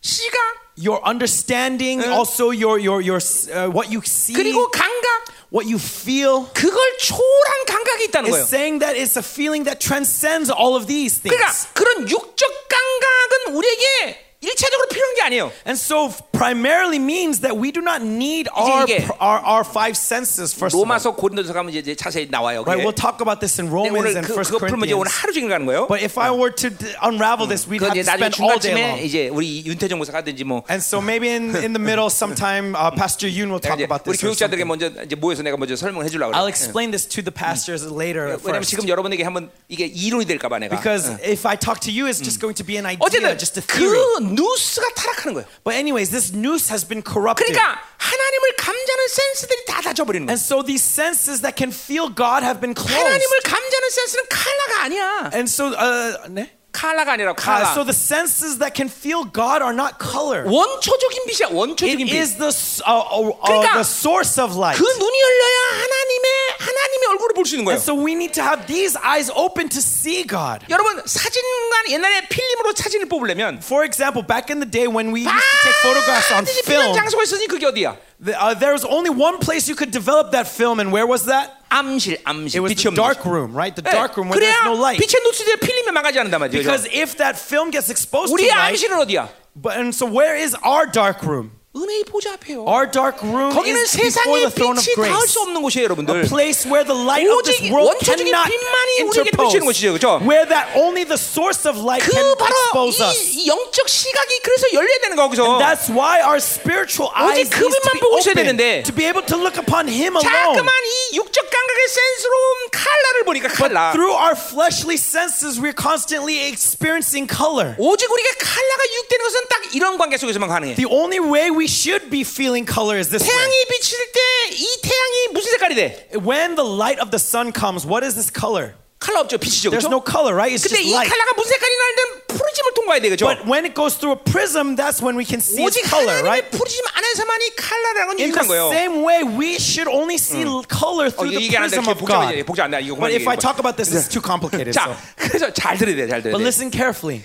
시각, 0.00 0.38
Your 0.78 1.00
understanding, 1.08 2.04
also 2.04 2.50
your 2.50 2.78
your 2.78 3.00
your 3.00 3.16
uh, 3.16 3.70
what 3.72 3.88
you 3.88 4.02
see, 4.04 4.34
그리고 4.34 4.70
감각. 4.70 5.32
what 5.50 5.64
you 5.64 5.78
feel. 5.78 6.44
그걸 6.52 6.76
초월한 6.98 7.64
감각이 7.66 8.04
있다는 8.04 8.30
거예요. 8.30 8.44
It's 8.44 8.48
saying 8.50 8.80
that 8.80 8.94
it's 8.94 9.16
a 9.16 9.24
feeling 9.24 9.64
that 9.64 9.80
transcends 9.80 10.52
all 10.52 10.76
of 10.76 10.86
these 10.86 11.16
things. 11.16 11.32
그러니까 11.32 11.72
그런 11.72 12.10
육적 12.10 12.68
감각은 12.68 13.56
우리에게 13.56 14.29
일차적으로 14.40 14.86
필요한 14.88 15.14
게 15.16 15.22
아니에요. 15.22 15.50
And 15.66 15.80
so 15.80 16.12
primarily 16.30 16.98
means 17.00 17.40
that 17.40 17.56
we 17.56 17.72
do 17.72 17.80
not 17.80 18.04
need 18.04 18.48
our, 18.52 18.84
이게 18.84 19.08
our, 19.18 19.40
our 19.42 19.64
five 19.64 19.96
senses 19.96 20.52
first 20.52 20.76
of 20.76 20.78
all. 20.78 20.84
로마서 20.84 21.16
고린도서 21.16 21.52
가면 21.56 21.72
이제 21.72 21.96
자세히 21.96 22.28
나와요. 22.30 22.60
Right, 22.62 22.78
그게. 22.78 22.84
we'll 22.84 22.94
talk 22.94 23.18
about 23.24 23.40
this 23.40 23.56
in 23.58 23.72
근데 23.72 23.88
Romans 23.88 23.96
오늘 23.96 24.16
and 24.20 24.28
그, 24.28 24.36
1 24.36 24.44
그거 24.44 24.58
풀면 24.60 24.84
이제 24.86 24.92
오늘 24.94 25.08
Corinthians. 25.08 25.16
하루 25.24 25.32
종일 25.32 25.48
가는 25.48 25.64
거예요. 25.66 25.88
But 25.88 26.04
if 26.04 26.20
I 26.20 26.30
were 26.30 26.52
to 26.52 26.68
d- 26.68 26.94
unravel 27.00 27.48
this, 27.48 27.64
we'd 27.66 27.80
그 27.80 27.88
have 27.88 27.96
이제 27.96 28.04
to 28.04 28.12
나중에 28.12 28.28
spend 28.28 28.36
all 28.44 28.60
day 28.60 28.76
중간쯤에 28.76 28.82
long. 28.84 29.00
이제 29.08 29.28
우리 29.32 29.64
윤태정 29.64 29.98
목사 29.98 30.12
가든지 30.12 30.44
뭐 30.44 30.62
And 30.68 30.84
so 30.84 31.00
maybe 31.00 31.32
in, 31.32 31.56
in 31.56 31.72
the 31.72 31.80
middle 31.82 32.12
sometime 32.12 32.76
uh, 32.76 32.92
Pastor 32.92 33.26
Yoon 33.26 33.48
will 33.50 33.58
talk 33.64 33.80
이제 33.80 33.88
about 33.88 34.04
우리 34.04 34.14
this. 34.14 34.20
or 34.20 34.36
교육자들에게 34.36 34.62
something. 34.62 34.68
먼저 34.68 34.84
이제 35.02 35.16
모여서 35.16 35.40
내가 35.42 35.56
먼저 35.56 35.74
설명해 35.74 36.12
주려고 36.12 36.36
I'll 36.36 36.44
그래. 36.46 36.52
explain 36.52 36.92
this 36.92 37.08
to 37.08 37.24
the 37.24 37.32
pastors 37.32 37.88
later 37.88 38.36
왜냐면 38.44 38.62
first. 38.62 38.68
지금 38.70 38.84
여러분에게 38.86 39.24
한번 39.24 39.48
이게 39.72 39.88
이론이 39.88 40.28
될까 40.28 40.52
봐 40.52 40.60
내가. 40.60 40.76
Because 40.76 41.08
if 41.24 41.48
I 41.48 41.56
talk 41.56 41.80
to 41.88 41.90
you, 41.90 42.04
it's 42.06 42.20
just 42.20 42.38
going 42.38 42.54
to 42.54 42.62
be 42.62 42.76
an 42.76 42.84
idea, 42.84 43.00
어쨌든 43.00 43.32
just 43.40 43.56
a 43.58 43.64
그 43.64 43.80
theory. 43.80 44.28
누스가 44.30 44.86
타락하는 44.94 45.34
거예요. 45.34 45.46
But 45.64 45.76
anyways, 45.76 46.10
this 46.10 46.32
nous 46.34 46.70
has 46.70 46.86
been 46.86 47.02
corrupted. 47.02 47.46
그러니까 47.46 47.80
하나님을 47.98 48.56
감지하는 48.56 49.08
센스들이 49.08 49.64
다 49.66 49.80
닫혀버리는 49.82 50.26
거예요. 50.26 50.32
And 50.32 50.40
so 50.40 50.62
these 50.62 50.84
senses 50.84 51.40
that 51.42 51.56
can 51.56 51.70
feel 51.72 52.08
God 52.12 52.44
have 52.44 52.60
been 52.60 52.74
closed. 52.74 52.94
하나님을 52.96 53.40
감지하는 53.44 53.90
센스는 53.90 54.24
칼라가 54.30 54.82
아니야. 54.84 55.30
And 55.34 55.48
so, 55.50 55.74
uh, 55.74 56.28
네? 56.28 56.52
칼라가 56.72 57.12
아니라 57.16 57.30
Uh, 57.32 57.40
칼라. 57.40 57.72
so 57.72 57.84
the 57.84 57.96
senses 57.96 58.58
that 58.60 58.76
can 58.76 58.84
feel 58.92 59.24
God 59.24 59.64
are 59.64 59.72
not 59.72 59.96
color. 59.96 60.44
원초적인 60.44 61.24
빛이야. 61.24 61.48
It 61.48 61.56
원초적인 61.56 62.04
빛. 62.04 62.12
is 62.20 62.36
the 62.36 62.52
s- 62.52 62.82
uh, 62.84 63.00
uh, 63.00 63.32
uh, 63.32 63.40
그러니까 63.40 63.80
the 63.80 63.86
source 63.88 64.36
of 64.36 64.52
light. 64.52 64.76
그 64.76 64.84
눈이 64.84 65.16
열려야 65.16 65.58
하나님의 65.80 66.26
하나님의 66.60 67.04
얼굴을 67.16 67.32
볼 67.34 67.46
수 67.48 67.54
있는 67.56 67.64
거예요. 67.64 67.80
And 67.80 67.82
so 67.82 67.96
we 67.96 68.12
need 68.12 68.36
to 68.36 68.44
have 68.44 68.66
these 68.68 68.92
eyes 69.00 69.32
open 69.32 69.70
to 69.72 69.80
see 69.80 70.20
God. 70.28 70.68
여러분 70.68 71.00
사진관 71.06 71.88
옛날에 71.96 72.28
필름으로 72.28 72.74
사진을 72.76 73.08
뽑으려면 73.08 73.64
For 73.64 73.80
example, 73.84 74.20
back 74.20 74.52
in 74.52 74.60
the 74.60 74.68
day 74.68 74.84
when 74.84 75.16
we 75.16 75.24
used 75.24 75.32
to 75.32 75.56
take 75.64 75.80
photographs 75.80 76.28
on 76.28 76.44
반드시 76.44 76.60
필름 76.68 76.92
film, 76.92 76.94
장소가 76.94 77.22
있으니 77.24 77.46
그게 77.48 77.64
어디야? 77.72 77.96
the- 78.20 78.36
uh, 78.40 78.54
there 78.54 78.72
was 78.72 78.84
only 78.84 79.10
one 79.10 79.38
place 79.38 79.68
you 79.68 79.74
could 79.74 79.90
develop 79.90 80.32
that 80.32 80.46
film, 80.48 80.80
and 80.80 80.90
where 80.92 81.06
was 81.06 81.26
that? 81.26 81.50
암실, 81.70 82.22
암실. 82.24 82.54
It 82.54 82.60
was 82.60 82.72
빛이 82.72 82.82
the 82.84 82.90
없는 82.90 82.96
dark 82.96 83.18
곳. 83.20 83.30
room, 83.32 83.52
right? 83.54 83.74
The 83.74 83.82
예, 83.82 83.90
dark 83.92 84.16
room 84.16 84.28
where 84.28 84.40
there's 84.40 84.54
그래야 84.54 84.64
no 84.64 84.74
light. 84.74 85.00
빛에 85.00 85.18
노출돼 85.22 85.60
필름에 85.60 85.90
망하지 85.92 86.18
않는단 86.20 86.38
말이죠. 86.40 86.52
Because 86.58 86.86
if 86.92 87.16
that 87.18 87.36
film 87.38 87.70
gets 87.70 87.90
exposed 87.90 88.30
to 88.30 88.36
우리의 88.36 88.50
light, 88.54 88.74
암실은 88.76 88.98
어디야? 89.02 89.28
but 89.56 89.76
and 89.76 89.94
so 89.94 90.06
where 90.06 90.36
is 90.36 90.54
our 90.62 90.86
dark 90.86 91.22
room? 91.22 91.52
은혜의 91.76 92.04
보좌 92.08 92.32
앞에요. 92.32 92.64
Our 92.64 92.88
dark 92.90 93.20
room 93.20 93.52
거기는 93.52 93.76
is 93.76 93.92
before 93.92 94.08
세상의 94.08 94.48
the 94.48 94.54
throne 94.56 94.78
of 94.80 94.84
빛이 94.84 94.96
닿을 94.96 95.12
grace. 95.12 95.28
수 95.28 95.40
없는 95.44 95.60
곳이에요, 95.60 95.84
A 95.84 95.88
여러분들. 95.92 96.24
place 96.24 96.64
where 96.64 96.80
the 96.88 96.96
light 96.96 97.28
of 97.28 97.44
this 97.44 97.60
오직 97.60 97.68
world 97.68 97.92
원초적인 97.92 98.24
cannot 98.24 98.48
빛만이 98.48 98.90
우리에게 98.96 99.28
interpose. 99.28 99.44
비치는 99.52 99.64
것이죠, 99.68 99.86
그렇죠? 99.92 100.08
Where 100.24 100.48
that 100.48 100.72
only 100.72 101.04
the 101.04 101.20
source 101.20 101.68
of 101.68 101.76
light 101.84 102.00
그 102.00 102.16
can 102.16 102.24
바로 102.40 102.48
expose 102.48 102.96
us. 103.04 103.12
이, 103.36 103.44
이 103.44 103.52
영적 103.52 103.92
시각이 103.92 104.40
그래서 104.40 104.72
열려야 104.72 104.98
되는 105.04 105.20
거 105.20 105.28
거기서. 105.28 105.60
That's 105.60 105.92
why 105.92 106.24
our 106.24 106.40
spiritual 106.40 107.12
eyes 107.12 107.44
오직 107.44 107.52
needs 107.52 107.52
to 107.52 107.60
그분만 107.60 107.92
be 107.92 108.00
보고 108.00 108.14
있어야 108.24 108.32
open 108.32 108.40
되는데. 108.56 108.64
to 108.88 108.94
be 108.96 109.04
able 109.04 109.24
to 109.28 109.36
look 109.36 109.60
upon 109.60 109.84
Him 109.84 110.16
alone. 110.16 110.24
자꾸만 110.56 110.72
이 110.80 111.20
육적 111.20 111.36
감각의 111.44 111.82
센스로운 111.92 112.72
칼라를 112.72 113.18
보니까 113.28 113.52
칼라. 113.52 113.92
Through 113.92 114.16
our 114.16 114.32
fleshly 114.32 114.96
senses, 114.96 115.60
we're 115.60 115.76
constantly 115.76 116.40
experiencing 116.48 117.28
color. 117.28 117.76
오직 117.76 118.08
우리가 118.08 118.28
칼라가 118.40 118.80
유익되는 118.96 119.20
것은 119.28 119.36
딱 119.52 119.60
이런 119.76 120.00
관계 120.00 120.16
속에서만 120.16 120.48
가능해. 120.48 120.80
The 120.80 120.88
only 120.88 121.20
way 121.20 121.52
we 121.52 121.59
should 121.68 122.08
be 122.10 122.22
feeling 122.24 122.64
color 122.64 122.96
is 122.98 123.08
this 123.10 123.22
way. 123.22 123.30
태양이 123.36 123.64
비칠 123.70 123.98
때 124.12 124.20
이 124.52 124.66
태양이 124.82 125.28
무슨 125.32 125.50
색깔이 125.52 125.74
돼? 125.74 126.08
When 126.24 126.54
the 126.56 126.64
light 126.66 127.00
of 127.00 127.10
the 127.10 127.18
sun 127.20 127.52
comes, 127.52 127.84
what 127.86 128.04
is 128.06 128.14
this 128.14 128.30
color? 128.32 128.74
칼라 128.98 129.20
없죠, 129.20 129.36
빛이죠, 129.36 129.68
There's 129.70 129.84
그렇죠? 129.84 129.92
no 129.92 130.00
color, 130.00 130.32
right? 130.34 130.48
It's 130.54 130.64
근데 130.64 130.80
just 130.80 130.88
이 130.88 130.92
light. 130.96 131.10
칼라가 131.12 131.32
무슨 131.36 131.52
색깔이 131.52 131.72
나는데 131.76 132.00
프리즘을 132.32 132.74
통과해야 132.74 133.00
돼, 133.02 133.08
그렇죠? 133.12 133.26
But 133.28 133.44
when 133.44 133.64
it 133.68 133.74
goes 133.76 133.98
through 134.00 134.16
a 134.16 134.20
prism, 134.24 134.74
that's 134.74 135.02
when 135.04 135.16
we 135.20 135.24
can 135.28 135.38
see 135.44 135.60
its 135.60 135.76
오직 135.76 135.84
color, 135.84 136.24
right? 136.24 136.40
하나님의 136.48 136.50
프리즘 136.56 136.80
안에서만이 136.96 137.44
칼라라는 137.56 138.06
건 138.08 138.16
In 138.16 138.32
유익한 138.32 138.48
the 138.48 138.48
거예요. 138.56 138.72
same 138.72 139.04
way, 139.04 139.20
we 139.22 139.60
should 139.60 139.86
only 139.92 140.16
see 140.16 140.42
color 140.72 141.12
어, 141.12 141.12
through 141.12 141.28
이거 141.28 141.38
the 141.38 141.44
얘기하는데 141.44 141.76
prism 141.76 141.84
of 141.92 142.00
복잡해, 142.00 142.40
God. 142.40 142.46
복잡 142.48 142.64
안 142.64 142.70
돼. 142.72 142.80
이거 142.80 142.96
But 142.96 143.12
그만 143.12 143.20
if 143.20 143.28
I 143.28 143.36
얘기해. 143.36 143.44
talk 143.44 143.60
about 143.60 143.76
this, 143.76 143.92
it's 143.92 144.08
too 144.08 144.24
complicated. 144.24 144.72
자, 144.72 144.88
So. 144.88 144.96
그래서 145.20 145.52
잘 145.52 145.76
들어야 145.76 145.92
돼, 145.94 146.08
잘 146.08 146.22
들어야 146.24 146.32
But 146.32 146.40
돼. 146.40 146.48
listen 146.48 146.72
carefully. 146.72 147.20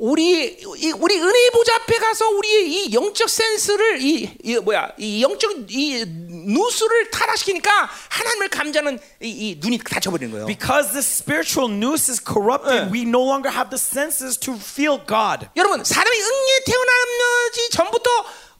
우리 0.00 0.56
이, 0.78 0.92
우리 0.92 1.18
은혜의 1.18 1.50
보좌 1.50 1.74
앞에 1.74 1.98
가서 1.98 2.26
우리의 2.30 2.72
이 2.72 2.94
영적 2.94 3.28
센스를 3.28 4.00
이, 4.00 4.34
이 4.42 4.56
뭐야 4.56 4.92
이 4.96 5.22
영적 5.22 5.70
이 5.70 6.04
누수를 6.06 7.10
타락시키니까 7.10 7.70
하나님을 8.08 8.48
감자는 8.48 8.98
이, 9.20 9.28
이 9.28 9.58
눈이 9.60 9.78
닫혀버리는 9.78 10.32
거예요. 10.32 10.46
Because 10.46 10.92
the 10.92 11.02
spiritual 11.04 11.70
noose 11.70 12.10
is 12.10 12.18
corrupted, 12.18 12.88
예. 12.88 12.90
we 12.90 13.02
no 13.02 13.20
longer 13.20 13.52
have 13.52 13.68
the 13.68 13.76
senses 13.76 14.38
to 14.40 14.54
feel 14.54 14.98
God. 15.06 15.48
여러분 15.54 15.84
사람이 15.84 16.16
응에 16.16 16.64
태어나지 16.64 17.70
전부터 17.70 18.10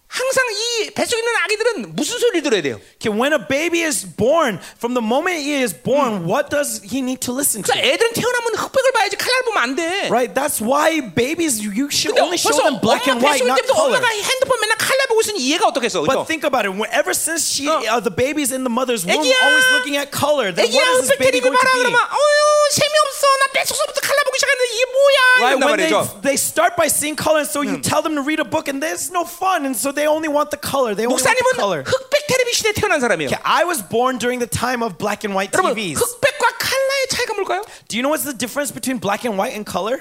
항상 0.10 0.44
이 0.50 0.92
뱃속에 0.92 1.20
있는 1.20 1.34
아기들은 1.44 1.96
무슨 1.96 2.18
소리를 2.20 2.42
들어야 2.44 2.62
돼요? 2.62 2.80
Okay, 3.02 3.12
when 3.12 3.34
a 3.34 3.40
baby 3.50 3.82
is 3.84 4.06
born, 4.06 4.62
from 4.80 4.94
the 4.96 5.04
moment 5.04 5.44
he 5.44 5.60
is 5.60 5.74
born, 5.76 6.24
what 6.24 6.48
does 6.48 6.80
he 6.88 7.02
need 7.04 7.20
to 7.20 7.34
listen 7.36 7.60
to? 7.64 7.68
그러니까 7.68 7.84
애들은 7.84 8.14
태어나면 8.14 8.56
흑백을 8.56 8.92
봐야지 8.96 9.18
칼날 9.18 9.42
보면 9.44 9.58
안 9.64 9.76
돼. 9.76 10.08
Right? 10.08 10.32
That's 10.32 10.62
why 10.64 11.02
babies, 11.04 11.60
you 11.60 11.92
should 11.92 12.16
근데 12.16 12.22
only 12.24 12.40
show 12.40 12.56
벌써 12.56 12.64
them 12.64 12.80
black 12.80 13.04
and 13.12 13.20
엄마 13.20 13.28
white, 13.36 13.44
뱃속에 13.44 13.50
not 13.52 13.60
때부터 13.60 13.76
color. 13.76 13.98
엄마가 14.00 14.08
핸드폰 14.08 14.52
맨날 14.62 14.78
칼날 14.80 15.04
보고 15.12 15.20
있으니 15.20 15.40
이해가 15.52 15.68
어떻겠어? 15.68 16.00
그렇죠? 16.08 16.24
But 16.24 16.28
think 16.32 16.48
about 16.48 16.64
it. 16.64 16.72
When- 16.72 16.94
Ever 16.96 17.12
since 17.12 17.44
she, 17.52 17.68
어. 17.68 17.84
uh, 17.84 18.00
the 18.00 18.14
baby's 18.14 18.56
in 18.56 18.64
the 18.64 18.72
mother's 18.72 19.04
womb, 19.04 19.20
애기야. 19.20 19.36
always 19.44 19.68
looking 19.76 19.98
at 20.00 20.16
color, 20.16 20.56
then 20.56 20.64
애기야 20.72 20.80
what 20.80 21.04
is 21.04 21.12
this 21.12 21.12
흑백 21.12 21.20
baby 21.28 21.44
테레비 21.44 21.44
going 21.44 21.60
to 21.60 21.60
봐라 21.60 21.76
be? 21.76 21.92
그러면 21.92 22.00
어휴 22.08 22.40
재미없어 22.72 23.24
나 23.36 23.44
뱃속서부터 23.52 24.00
칼날 24.00 24.24
보기 24.32 24.38
시작했는데 24.40 24.64
이게 24.72 24.84
뭐야 24.96 25.20
Right? 25.36 25.60
이런단 25.60 25.68
When 25.68 25.76
they, 25.76 25.92
말이죠. 25.92 26.22
they 26.24 26.38
start 26.40 26.80
by 26.80 26.88
seeing 26.88 27.20
color, 27.20 27.44
and 27.44 27.52
so 27.52 27.60
you 27.60 27.84
tell 27.84 28.00
them 28.00 28.16
to 28.16 28.24
read 28.24 28.40
a 28.40 28.48
book, 28.48 28.72
and 28.72 28.80
there's 28.80 29.12
no 29.12 29.28
fun, 29.28 29.68
and 29.68 29.76
so 29.76 29.92
they 29.92 29.99
only 30.08 30.28
want 30.32 30.50
the 30.52 30.58
color. 30.60 30.96
They 30.96 31.06
only 31.06 31.20
want 31.20 31.36
the 31.36 31.56
color. 31.60 31.84
목사님은 31.84 31.86
흑백 31.86 32.28
텔레비 32.28 32.54
시대에 32.54 32.72
태어난 32.74 33.00
사람이에요. 33.00 33.28
Okay, 33.30 33.42
I 33.44 33.64
was 33.66 33.82
born 33.84 34.18
during 34.18 34.40
the 34.40 34.50
time 34.50 34.82
of 34.84 34.98
black 34.98 35.24
and 35.28 35.36
white 35.36 35.52
여러분 35.54 35.76
TVs. 35.76 36.00
흑백과 36.00 36.58
칼라의 36.58 37.08
차이가 37.10 37.34
뭘까요? 37.36 37.62
Do 37.88 37.98
you 37.98 38.02
know 38.04 38.10
what's 38.12 38.24
the 38.26 38.36
difference 38.38 38.72
between 38.74 39.00
black 39.00 39.26
and 39.28 39.36
white 39.40 39.54
and 39.56 39.66
color? 39.66 40.00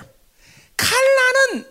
칼라는 0.76 1.66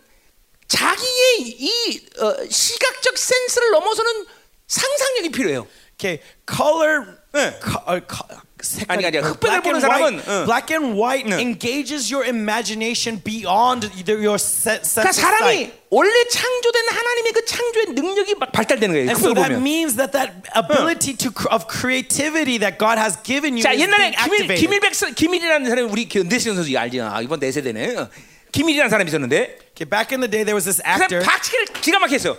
자기의 0.67 1.39
이 1.59 2.07
어, 2.19 2.35
시각적 2.49 3.17
센스를 3.17 3.71
넘어서는 3.71 4.25
상상력이 4.67 5.29
필요해요. 5.31 5.67
Okay, 5.99 6.19
color. 6.49 7.19
네. 7.33 7.53
co- 7.61 7.83
uh, 7.87 7.99
co- 8.07 8.27
색깔- 8.29 8.41
아니, 8.88 9.06
아니야. 9.06 9.20
uh, 9.22 9.30
흑백을 9.30 9.62
black 9.62 9.62
보는 9.62 9.78
and 9.78 9.86
white, 9.86 10.18
사람은, 10.18 10.22
응. 10.26 10.44
black 10.46 10.68
and 10.74 10.98
white 11.00 11.26
네. 11.30 11.40
engages 11.40 12.12
your 12.12 12.26
imagination 12.26 13.22
beyond 13.22 13.86
your 14.08 14.34
se- 14.34 14.82
sense 14.82 14.98
그러니까 14.98 15.12
사람이. 15.12 15.72
원래 15.90 16.10
창조된 16.28 16.82
하나님의 16.90 17.32
그 17.32 17.44
창조의 17.44 17.86
능력이 17.94 18.34
막 18.34 18.50
발달되는 18.52 18.92
거예요. 18.94 19.08
And 19.08 19.18
so 19.20 19.32
that 19.32 19.54
보면. 19.54 19.62
means 19.62 19.96
that 19.96 20.12
that 20.12 20.32
ability 20.58 21.14
to 21.16 21.30
cr- 21.30 21.48
of 21.54 21.66
creativity 21.70 22.58
that 22.58 22.76
God 22.78 22.98
has 22.98 23.16
given 23.22 23.54
you 23.54 23.62
자 23.62 23.72
옛날에 23.78 24.10
김일. 24.12 24.54
김일백 24.54 24.94
선- 24.94 25.14
김일이라는 25.14 25.68
사람이 25.68 25.88
우리 25.90 26.08
그 26.08 26.18
내시경 26.26 26.56
선수 26.56 26.76
알지? 26.76 27.00
아, 27.00 27.20
이번 27.22 27.38
내 27.40 27.50
세대네. 27.52 27.96
어. 27.96 28.08
김일이라는 28.52 28.90
사람이 28.90 29.08
있었는데 29.08 29.58
Okay, 29.78 29.86
back 29.88 30.10
in 30.10 30.18
the 30.20 30.26
day, 30.28 30.42
there 30.42 30.58
was 30.58 30.64
this 30.66 30.82
그 30.82 30.90
actor. 30.90 31.22
박치기를 31.22 31.66
기가 31.80 32.00
막혔어. 32.00 32.36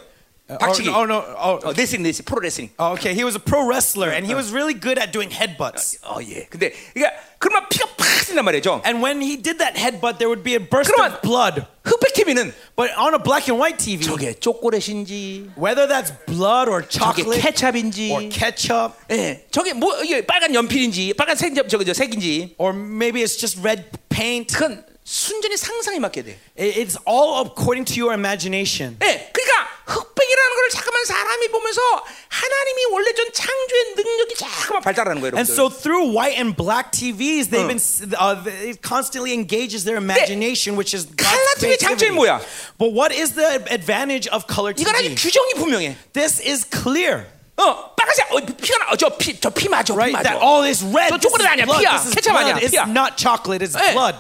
박치기. 0.49 0.89
Oh, 0.91 1.05
no, 1.09 1.25
oh, 1.41 1.59
어, 1.65 1.73
레슬링 1.73 2.03
레슬링 2.03 2.25
프로 2.27 2.41
레슬링. 2.41 2.71
oh, 2.79 2.93
okay, 2.93 3.15
he 3.15 3.25
was 3.25 3.35
a 3.35 3.41
pro 3.41 3.65
wrestler, 3.67 4.11
and 4.11 4.27
he 4.27 4.35
was 4.35 4.53
really 4.53 4.75
good 4.75 4.99
at 4.99 5.11
doing 5.11 5.31
headbutts. 5.31 5.97
어 6.05 6.21
예. 6.21 6.47
근데 6.51 6.73
그러니까 6.93 7.17
그러면 7.39 7.69
피가 7.71 7.87
팍 7.97 8.07
샌단 8.25 8.45
말이죠. 8.45 8.83
And 8.85 9.01
when 9.01 9.23
he 9.23 9.41
did 9.41 9.57
that 9.59 9.75
headbutt, 9.75 10.19
there 10.19 10.29
would 10.29 10.45
be 10.45 10.55
a 10.55 10.61
burst 10.61 10.93
그러면 10.93 11.17
of 11.17 11.23
blood. 11.23 11.65
흑백 11.85 12.13
TV는 12.13 12.53
But 12.77 12.93
on 12.93 13.15
a 13.15 13.19
black 13.19 13.49
and 13.49 13.57
white 13.57 13.79
TV, 13.81 14.05
저게 14.05 14.35
초콜릿인지 14.39 15.57
whether 15.57 15.89
that's 15.89 16.13
blood 16.27 16.69
or 16.69 16.83
저게 16.85 17.25
chocolate 17.25 17.41
케찹인지 17.41 18.13
or 18.13 18.29
ketchup, 18.29 18.93
예. 19.11 19.47
저게 19.51 19.73
뭐 19.73 19.97
이게 20.05 20.27
빨간 20.27 20.55
연필인지 20.55 21.15
빨간 21.15 21.37
색 21.37 21.57
저거 21.69 21.85
저 21.85 21.95
색인지 21.95 22.57
or 22.59 22.77
maybe 22.77 23.23
it's 23.25 23.41
just 23.41 23.59
red 23.65 23.89
paint, 24.11 24.53
그건 24.53 24.85
순전히 25.09 25.57
상상에 25.57 25.99
맡게 25.99 26.23
돼. 26.23 26.39
it- 26.59 26.81
it's 26.81 26.97
all 27.07 27.45
according 27.45 27.85
to 27.85 27.95
your 28.01 28.15
imagination. 28.15 28.97
예. 29.05 29.29
그러니까 29.33 29.69
흑백이라는 29.85 30.57
걸 30.57 30.71
잠깐만 30.71 31.05
사람이 31.05 31.49
보면서 31.49 31.81
하나님이 32.29 32.85
원래 32.91 33.13
전 33.13 33.27
창조의 33.31 33.95
능력이 33.97 34.35
잠깐만 34.35 34.83
발달하는 34.83 35.21
거예요, 35.21 35.37
And 35.37 35.45
여러분들. 35.45 35.53
so 35.53 35.69
through 35.69 36.09
white 36.09 36.33
and 36.41 36.57
black 36.57 36.91
TVs, 36.91 37.53
they've 37.53 37.69
been 37.69 37.77
uh, 38.17 38.41
it 38.65 38.81
constantly 38.81 39.37
engages 39.37 39.85
their 39.85 40.01
imagination, 40.01 40.73
which 40.81 40.97
is 40.97 41.05
칼라 41.21 41.37
God's 41.53 41.61
TV의 41.61 41.77
장점이 41.77 42.17
creativity. 42.17 42.17
뭐야? 42.17 42.41
But 42.81 42.97
what 42.97 43.13
is 43.13 43.37
the 43.37 43.61
advantage 43.69 44.25
of 44.33 44.49
color 44.49 44.73
이건 44.73 44.89
아주 44.97 45.13
TV? 45.13 45.21
규정이 45.21 45.53
분명해. 45.61 45.97
This 46.17 46.41
is 46.41 46.65
clear, 46.65 47.29
어, 47.61 47.93
빨간색, 47.93 48.33
어, 48.33 48.41
피가 48.41 48.79
나, 48.89 48.91
어, 48.93 48.97
저 48.97 49.13
피, 49.21 49.37
저 49.39 49.53
피 49.53 49.69
맞아, 49.69 49.93
피 49.93 50.01
right? 50.01 50.17
맞아. 50.17 50.33
That 50.33 50.41
all 50.41 50.65
is 50.65 50.81
red. 50.81 51.13
저 51.13 51.21
This 51.21 51.29
is 51.29 51.29
초콜릿 51.29 51.45
아니야, 51.45 51.65
blood. 51.69 51.85
피야. 51.85 51.93
This 52.01 52.09
is 52.09 52.15
케첩 52.17 52.33
아니야, 52.33 52.57
blood. 52.57 52.65
It's 52.65 52.73
피야. 52.73 52.89
not 52.89 53.21
chocolate. 53.21 53.61
It's 53.61 53.77
예. 53.77 53.93
blood. 53.93 54.17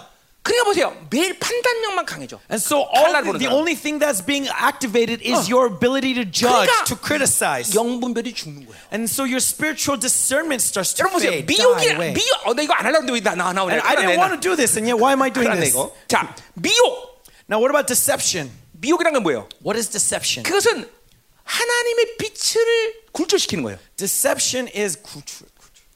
그러니까 0.48 0.64
보세요. 0.66 1.06
매일 1.08 1.38
판단력만 1.38 2.04
강해져. 2.04 2.38
And 2.52 2.60
so 2.60 2.84
all 2.92 3.08
칼라를 3.08 3.24
the, 3.24 3.32
보는 3.32 3.38
the 3.40 3.48
사람. 3.48 3.56
only 3.56 3.74
thing 3.74 3.96
that's 3.98 4.20
being 4.20 4.44
activated 4.52 5.24
is 5.24 5.48
어. 5.48 5.48
your 5.48 5.72
ability 5.72 6.12
to 6.20 6.24
judge, 6.28 6.68
그러니까 6.68 6.84
to 6.84 6.96
criticize. 7.00 7.72
영분별이 7.72 8.34
죽는 8.34 8.66
거예요. 8.68 8.76
And 8.92 9.08
so 9.08 9.24
your 9.24 9.40
spiritual 9.40 9.96
discernment 9.96 10.60
starts 10.60 10.92
to 10.92 11.00
여러분 11.00 11.16
보세요. 11.16 11.32
fade, 11.32 11.48
die 11.48 11.56
미혹이 11.56 11.86
away. 11.96 12.12
미혹. 12.12 12.44
어, 12.44 12.52
나 12.52 12.60
이거 12.60 12.74
안 12.76 12.84
하려고 12.84 13.08
했는데 13.08 13.24
왜나 13.24 13.52
나오네. 13.52 13.72
And 13.72 13.80
I 13.88 13.96
didn't 13.96 14.20
want 14.20 14.36
to 14.36 14.40
do 14.40 14.52
this, 14.52 14.76
and 14.76 14.84
yet 14.84 15.00
why 15.00 15.16
am 15.16 15.24
I 15.24 15.32
doing 15.32 15.48
그러네 15.48 15.64
this? 15.64 15.72
이거. 15.72 15.96
자, 16.12 16.36
미혹. 16.60 17.24
Now, 17.48 17.56
what 17.56 17.72
about 17.72 17.88
deception? 17.88 18.52
미혹이란 18.76 19.14
건 19.16 19.22
뭐예요? 19.24 19.48
What 19.64 19.80
is 19.80 19.88
deception? 19.88 20.44
그것은 20.44 20.84
하나님의 21.44 22.16
빛을 22.20 23.04
굴절시키는 23.12 23.64
거예요. 23.64 23.78
Deception 23.96 24.68
is 24.76 25.00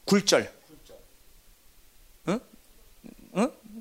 굴절. 0.07 0.41
응? 0.41 0.62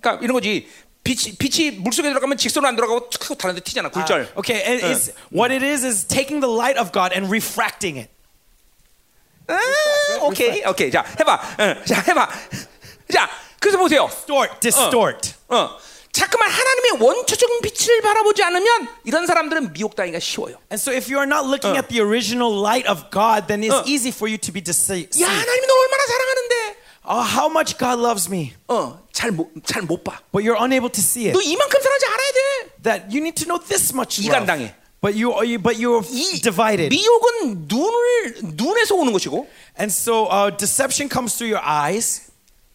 그러니까 0.03 0.23
이런 0.23 0.35
거지. 0.35 0.69
빛이 1.05 1.35
빛이 1.37 1.73
물 1.79 1.93
속에 1.93 2.09
들어가면 2.09 2.39
직선으로 2.39 2.69
안 2.69 2.77
들어가고 2.77 3.11
툭 3.11 3.37
다른 3.37 3.57
데 3.57 3.61
튀잖아. 3.61 3.91
굴절. 3.91 4.35
okay. 4.37 4.63
And 4.63 4.85
it's, 4.85 5.11
what 5.33 5.53
it 5.53 5.65
is 5.65 5.85
is 5.85 6.07
taking 6.07 6.41
the 6.41 6.53
light 6.53 6.79
of 6.79 6.93
God 6.93 7.13
and 7.13 7.27
refracting 7.29 7.99
it. 7.99 8.09
아, 9.49 9.59
오케이, 10.23 10.63
오케이. 10.65 10.91
자, 10.91 11.05
해봐. 11.19 11.57
응, 11.59 11.83
자, 11.85 12.01
해 12.07 12.15
봐. 12.15 12.29
자, 13.13 13.29
그래서 13.59 13.79
보세요. 13.79 14.07
Distort, 14.09 14.61
distort. 14.61 15.35
어, 15.49 15.77
자꾸만 16.13 16.49
하나님의 16.49 17.03
원초적인 17.03 17.61
빛을 17.63 18.01
바라보지 18.03 18.43
않으면 18.45 18.89
이런 19.05 19.27
사람들은 19.27 19.73
미혹당하기가 19.73 20.21
쉬워요. 20.21 20.57
And 20.71 20.81
so, 20.81 20.93
if 20.93 21.13
you 21.13 21.19
are 21.19 21.27
not 21.27 21.49
looking 21.49 21.75
어. 21.75 21.83
at 21.83 21.89
the 21.89 22.01
original 22.01 22.55
light 22.55 22.89
of 22.89 23.11
God, 23.11 23.49
then 23.49 23.63
it's 23.63 23.75
어. 23.75 23.83
easy 23.87 24.11
for 24.15 24.31
you 24.31 24.39
to 24.39 24.53
be 24.53 24.63
deceived. 24.63 25.19
야, 25.21 25.27
하나님이 25.27 25.67
너 25.67 25.75
얼마나 25.75 26.03
사랑하는데, 26.07 26.82
Oh, 27.10 27.22
how 27.22 27.48
much 27.50 27.78
God 27.78 28.00
loves 28.00 28.28
me, 28.30 28.54
어, 28.68 29.00
잘 29.14 29.32
못, 29.32 29.50
잘 29.64 29.82
못 29.84 30.04
봐. 30.04 30.20
but 30.34 30.44
you're 30.44 30.60
unable 30.62 30.90
to 30.92 31.00
see 31.02 31.30
it. 31.30 31.34
너 31.34 31.42
이만큼 31.42 31.80
사랑하지 31.82 32.06
알아야 32.06 32.32
돼. 32.34 32.82
That 32.84 33.06
you 33.16 33.22
need 33.22 33.36
to 33.42 33.46
know 33.48 33.58
this 33.64 33.94
much 33.94 34.20
love. 34.20 34.44
이간당해. 34.44 34.74
But 35.00 35.16
you, 35.16 35.32
you, 35.46 35.58
but 35.60 35.78
you're 35.80 36.04
이 36.10 36.42
divided. 36.42 36.90
미혹은 36.90 37.68
눈을 37.70 38.56
눈에서 38.58 38.96
오는 38.96 39.14
것이고, 39.14 39.48
And 39.80 39.92
so, 39.94 40.26
uh, 40.28 40.52
deception 40.58 41.08
comes 41.08 41.38
through 41.38 41.54
your 41.54 41.64
eyes, 41.64 42.30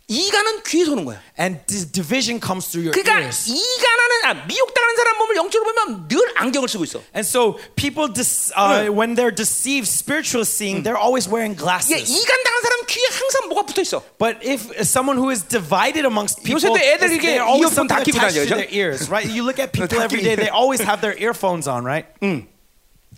이간은 0.10 0.64
귀에서 0.64 0.94
오는 0.94 1.04
거야. 1.04 1.20
and 1.38 1.60
dis- 1.68 1.92
division 1.92 2.40
comes 2.40 2.72
through 2.72 2.88
your 2.88 2.96
그러니까 2.96 3.20
ears. 3.28 3.52
이간하는 3.52 4.14
아, 4.24 4.48
미혹당하는 4.48 4.96
사람 4.96 5.18
보면 5.18 5.36
영적으로 5.36 5.74
보면 5.76 6.08
늘 6.08 6.24
안경을 6.36 6.70
쓰고 6.70 6.86
있어. 6.86 7.04
And 7.14 7.28
so, 7.28 7.60
people, 7.76 8.08
dis- 8.08 8.54
uh, 8.56 8.88
when 8.88 9.16
they're 9.20 9.36
deceived, 9.36 9.84
spiritually 9.86 10.48
seeing, 10.48 10.84
they're 10.84 10.96
always 10.96 11.28
wearing 11.28 11.52
예, 11.52 11.60
glasses. 11.60 12.08
이간 12.08 12.44
당한 12.44 12.62
사람 12.64 12.86
귀에 12.88 13.04
항상 13.12 13.50
뭐가 13.50 13.66
붙어 13.68 13.82
있어. 13.82 14.02
But 14.18 14.40
if 14.48 14.72
someone 14.88 15.20
who 15.20 15.28
is 15.30 15.44
divided 15.44 16.08
amongst 16.08 16.40
people, 16.40 16.56
요새도 16.56 16.80
애들 16.80 17.12
always 17.44 17.76
이어폰 17.76 17.88
다 17.92 18.00
끼고 18.02 18.16
다녀요, 18.18 18.48
their 18.48 18.64
ears, 18.72 19.12
right? 19.12 19.28
You 19.28 19.44
look 19.44 19.60
at 19.60 19.76
people 19.76 19.92
다 19.92 20.08
every 20.08 20.24
day; 20.24 20.40
they 20.40 20.48
always 20.48 20.80
have 20.80 21.04
their 21.04 21.20
earphones 21.20 21.68
on, 21.68 21.84
right? 21.84 22.08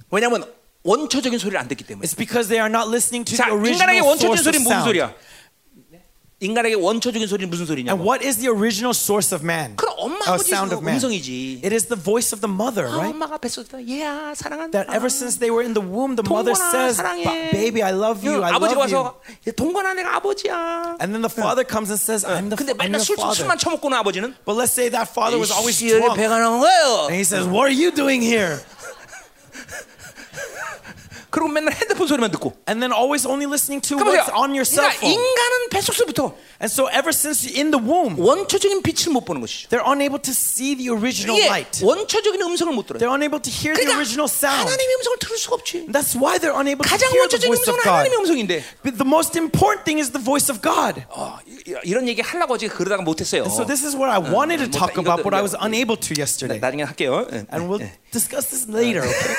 왜냐면 0.10 0.42
원초적인 0.82 1.38
소리를 1.38 1.54
안 1.60 1.68
듣기 1.68 1.86
때문에. 1.86 2.02
It's 2.02 2.18
because 2.18 2.50
they 2.50 2.58
are 2.58 2.66
not 2.72 2.90
listening 2.90 3.22
to 3.30 3.38
자, 3.38 3.46
the 3.46 3.54
인간에게 3.54 4.02
original 4.02 4.10
원초적인 4.10 4.42
source 4.42 4.42
of 4.42 4.50
소리는 4.50 4.64
무슨 4.66 4.74
sound. 4.82 4.90
소리야? 4.90 5.14
인간에게 6.41 6.75
원초적인 6.75 7.27
소리는 7.27 7.49
무슨 7.49 7.63
And 7.63 7.69
소리냐고? 7.69 8.05
what 8.05 8.21
is 8.21 8.37
the 8.37 8.51
original 8.53 8.91
source 8.93 9.33
of 9.33 9.41
man? 9.43 9.77
그럼 9.77 9.95
엄마 9.97 10.19
A 10.29 10.35
아버지 10.35 10.51
sound 10.53 10.75
of 10.75 10.83
man. 10.83 10.97
음성이지. 11.01 11.63
It 11.65 11.73
is 11.73 11.87
the 11.89 11.97
voice 11.97 12.35
of 12.37 12.43
the 12.45 12.51
mother, 12.53 12.85
아, 12.91 12.99
right? 13.01 13.15
엄마가 13.17 13.39
뱃속에서 13.39 13.81
얘야 13.81 14.35
사랑한다. 14.37 14.77
That 14.77 14.93
ever 14.93 15.09
since 15.09 15.39
they 15.39 15.49
were 15.49 15.65
in 15.65 15.73
the 15.73 15.81
womb, 15.81 16.19
the 16.21 16.27
mother 16.27 16.53
동건아 16.53 16.69
says, 16.69 16.97
사랑해. 17.01 17.25
"Ba- 17.25 17.49
"Baby, 17.55 17.81
I 17.81 17.95
love 17.97 18.21
you. 18.21 18.43
응, 18.43 18.45
I 18.45 18.53
아버지 18.61 18.75
love 18.77 18.93
you." 18.93 19.09
와서 19.09 19.17
동건아 19.57 19.95
내가 19.95 20.17
아버지야. 20.21 20.99
And 21.01 21.17
then 21.17 21.23
the 21.25 21.33
father 21.33 21.65
comes 21.65 21.89
and 21.89 21.97
says, 22.03 22.27
"I'm 22.29 22.51
the 22.53 22.59
근데 22.61 22.75
I'm 22.77 22.93
맨날 22.93 23.01
술, 23.01 23.17
your 23.17 23.25
father." 23.25 23.41
술만 23.41 23.57
처먹고는 23.57 23.97
아버지는 23.97 24.35
But 24.45 24.59
let's 24.61 24.75
say 24.75 24.91
that 24.91 25.09
father 25.09 25.39
was 25.41 25.49
always 25.55 25.79
씨, 25.81 25.89
여기 25.97 26.03
drunk, 26.03 26.19
배가 26.21 26.37
나온 26.37 26.61
거예요. 26.61 27.09
and 27.09 27.17
he 27.17 27.25
says, 27.25 27.49
"What 27.49 27.65
are 27.65 27.73
you 27.73 27.89
doing 27.95 28.21
here?" 28.21 28.61
그리고 31.30 31.48
맨날 31.48 31.74
핸드폰 31.74 32.08
소리만 32.08 32.32
듣고. 32.32 32.54
And 32.68 32.82
then 32.82 32.92
always 32.92 33.28
only 33.28 33.46
listening 33.46 33.82
to 33.88 33.98
그러니까 33.98 34.26
what's 34.26 34.34
on 34.34 34.52
your 34.58 34.66
cell 34.66 34.90
그러니까 34.90 35.00
phone. 35.00 35.14
인간은 35.14 35.70
뱃속서부터 35.72 36.34
And 36.60 36.68
so 36.68 36.88
ever 36.92 37.14
since 37.16 37.46
in 37.48 37.72
the 37.72 37.80
womb, 37.80 38.20
원초적인 38.20 38.82
빛을 38.84 39.14
못 39.14 39.24
보는 39.26 39.40
것이죠. 39.42 39.70
they're 39.70 39.86
unable 39.88 40.20
to 40.20 40.32
see 40.34 40.76
the 40.76 40.90
original 40.92 41.40
light. 41.48 41.80
원초적인 41.86 42.42
음성을 42.42 42.74
못 42.74 42.86
들어요. 42.88 43.00
They're 43.00 43.14
unable 43.14 43.40
to 43.40 43.52
hear 43.52 43.72
the 43.78 43.86
그러니까 43.88 43.96
original 44.02 44.28
sound. 44.28 44.66
하나님의 44.68 44.96
음성을 45.00 45.18
들을 45.20 45.38
수가 45.38 45.56
없지. 45.56 45.88
That's 45.88 46.18
why 46.20 46.36
they're 46.42 46.58
unable 46.58 46.84
to 46.84 46.90
가장 46.90 47.08
hear 47.14 47.24
the 47.30 47.40
원초적인 47.40 47.48
voice 47.48 47.64
of 47.70 47.78
음성은 47.78 47.84
God. 47.86 47.96
하나님의 48.04 48.18
음성인데. 48.20 48.54
But 48.84 48.98
the 49.00 49.08
most 49.08 49.38
important 49.40 49.86
thing 49.88 50.02
is 50.02 50.12
the 50.12 50.20
voice 50.24 50.52
of 50.52 50.60
God. 50.60 51.06
어, 51.16 51.40
이- 51.48 51.78
이런 51.88 52.08
얘기 52.10 52.20
하려고 52.22 52.56
어제 52.60 52.68
그러다가 52.68 53.04
못했어요. 53.04 53.46
So 53.48 53.64
this 53.64 53.86
is 53.86 53.96
what 53.96 54.12
I 54.12 54.20
wanted 54.20 54.60
to 54.60 54.68
뭐, 54.68 54.76
talk 54.76 54.98
about, 55.00 55.24
but 55.24 55.32
I 55.38 55.40
was 55.46 55.56
unable 55.56 55.96
to 55.96 56.12
yesterday. 56.18 56.60
나중에 56.60 56.84
할게요. 56.84 57.24
예, 57.32 57.46
And 57.54 57.70
we'll 57.72 57.80
예. 57.80 57.94
discuss 58.12 58.50
this 58.52 58.68
later. 58.68 59.06
Okay? 59.06 59.36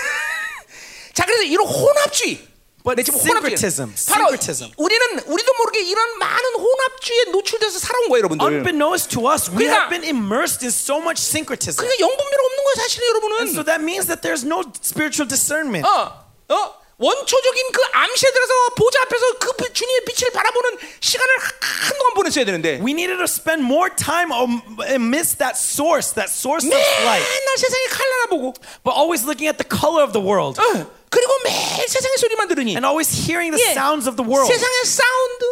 자, 1.20 1.26
그래서 1.26 1.42
이런 1.42 1.66
혼합주의. 1.66 2.48
But 2.82 2.96
내 2.96 3.02
지금 3.04 3.20
혼합주의. 3.20 3.52
syncretism, 3.60 3.92
바로 4.08 4.32
syncretism. 4.32 4.72
우리는 4.78 5.04
우리도 5.28 5.52
모르게 5.58 5.82
이런 5.84 6.18
많은 6.18 6.54
혼합주의에 6.56 7.24
노출돼서 7.30 7.78
살아온 7.78 8.08
거예요, 8.08 8.24
여러분들. 8.24 8.40
Unbeknownst 8.46 9.10
to 9.12 9.28
us, 9.30 9.50
we 9.52 9.68
그러니까- 9.68 9.84
have 9.84 9.90
been 9.92 10.04
immersed 10.08 10.64
in 10.64 10.72
so 10.72 10.96
much 10.96 11.20
syncretism. 11.20 11.76
그러니까 11.76 12.00
영분별 12.00 12.34
없는 12.40 12.58
거예요, 12.64 12.74
사실은 12.80 13.08
여러분은. 13.08 13.36
And 13.44 13.52
so 13.52 13.60
that 13.68 13.84
means 13.84 14.08
that 14.08 14.24
there's 14.24 14.48
no 14.48 14.64
spiritual 14.80 15.28
discernment. 15.28 15.84
어, 15.84 16.24
어, 16.48 16.56
원초적인 16.96 17.72
그 17.72 17.80
암시에 17.92 18.30
들어서 18.32 18.52
보좌 18.76 19.00
앞에서 19.04 19.24
그 19.40 19.52
비- 19.60 19.72
주님의 19.72 20.04
빛을 20.08 20.32
바라보는 20.32 20.78
시간을 21.00 21.32
하- 21.36 21.88
한동안 21.88 22.14
보냈어야 22.14 22.44
되는데 22.44 22.80
We 22.80 22.92
needed 22.96 23.16
to 23.20 23.24
spend 23.28 23.60
more 23.64 23.92
time 23.92 24.32
am- 24.32 24.60
amidst 24.88 25.36
that 25.36 25.56
source, 25.60 26.12
that 26.16 26.28
source 26.32 26.64
of 26.64 26.72
light, 27.04 27.24
맨날 27.24 27.56
세상의 27.60 27.86
칼라나 27.92 28.24
보고 28.32 28.52
but 28.84 28.92
always 28.96 29.24
looking 29.24 29.48
at 29.48 29.56
the 29.60 29.64
color 29.68 30.00
of 30.04 30.12
the 30.12 30.20
world 30.20 30.60
어, 30.60 30.88
그리고 31.09 31.31
매일 31.43 31.87
세상의 31.87 32.17
소리만 32.17 32.47
들으니 32.47 32.71
and 32.75 32.85
always 32.85 33.09
hearing 33.13 33.55
the 33.55 33.61
예, 33.61 33.71
sounds 33.71 34.07
of 34.07 34.15
the 34.17 34.25
world, 34.25 34.51
세상의 34.51 34.85
사운드, 34.85 35.43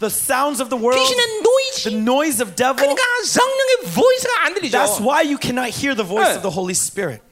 the 0.00 0.10
sounds 0.10 0.60
of 0.60 0.68
the 0.70 0.78
world, 0.80 0.98
귀신의 0.98 1.26
the 1.26 1.40
노이즈 1.42 1.88
noise 2.02 2.42
of 2.42 2.54
devil. 2.56 2.76
그러니까 2.82 3.02
성령의 3.24 3.94
보이스가 3.94 4.44
안 4.46 4.54
들리죠 4.54 4.76
That's 4.78 4.98
why 5.00 5.22
you 5.22 5.38
cannot 5.40 5.70
hear 5.70 5.94
the 5.94 6.06
voice 6.06 6.32
예. 6.32 6.36
of 6.36 6.42
the 6.42 6.52
Holy 6.54 6.74
Spirit. 6.74 7.22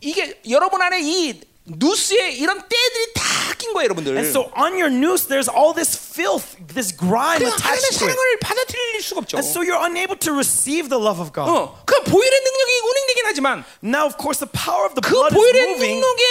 이게 0.00 0.38
여러분 0.48 0.80
안에 0.82 1.00
이 1.02 1.40
누스에 1.66 2.30
이런 2.32 2.58
때들이 2.66 3.12
다 3.14 3.54
낀 3.58 3.72
거예요 3.74 3.86
여러분들 3.90 4.16
And 4.16 4.28
so 4.28 4.50
on 4.56 4.72
your 4.78 4.88
noose, 4.88 5.26
there's 5.26 5.48
all 5.50 5.74
this 5.74 5.90
filth, 6.13 6.53
this 6.69 6.93
grime 6.93 7.41
그러니까 7.41 7.57
하나님의 7.57 7.89
attached 7.89 7.97
to 7.97 8.05
it. 8.05 8.13
사랑을 8.13 8.39
받아들일 8.39 9.01
수가 9.01 9.17
없죠 9.25 9.37
And 9.41 9.47
so 9.49 9.65
you're 9.65 9.81
unable 9.81 10.13
to 10.21 10.31
receive 10.33 10.89
the 10.93 11.01
love 11.01 11.17
of 11.17 11.33
God. 11.33 11.49
어, 11.49 11.73
그 11.85 11.97
보혈의 12.05 12.37
능력이 12.45 12.71
운행되긴 12.85 13.21
하지만 13.25 13.65
Now, 13.81 14.05
of 14.05 14.15
course, 14.21 14.37
the 14.37 14.49
power 14.53 14.85
of 14.85 14.93
the 14.93 15.01
그 15.01 15.09
blood 15.09 15.33
is 15.33 15.41
보혈의 15.41 15.61
moving. 15.73 15.97
능력에 15.97 16.23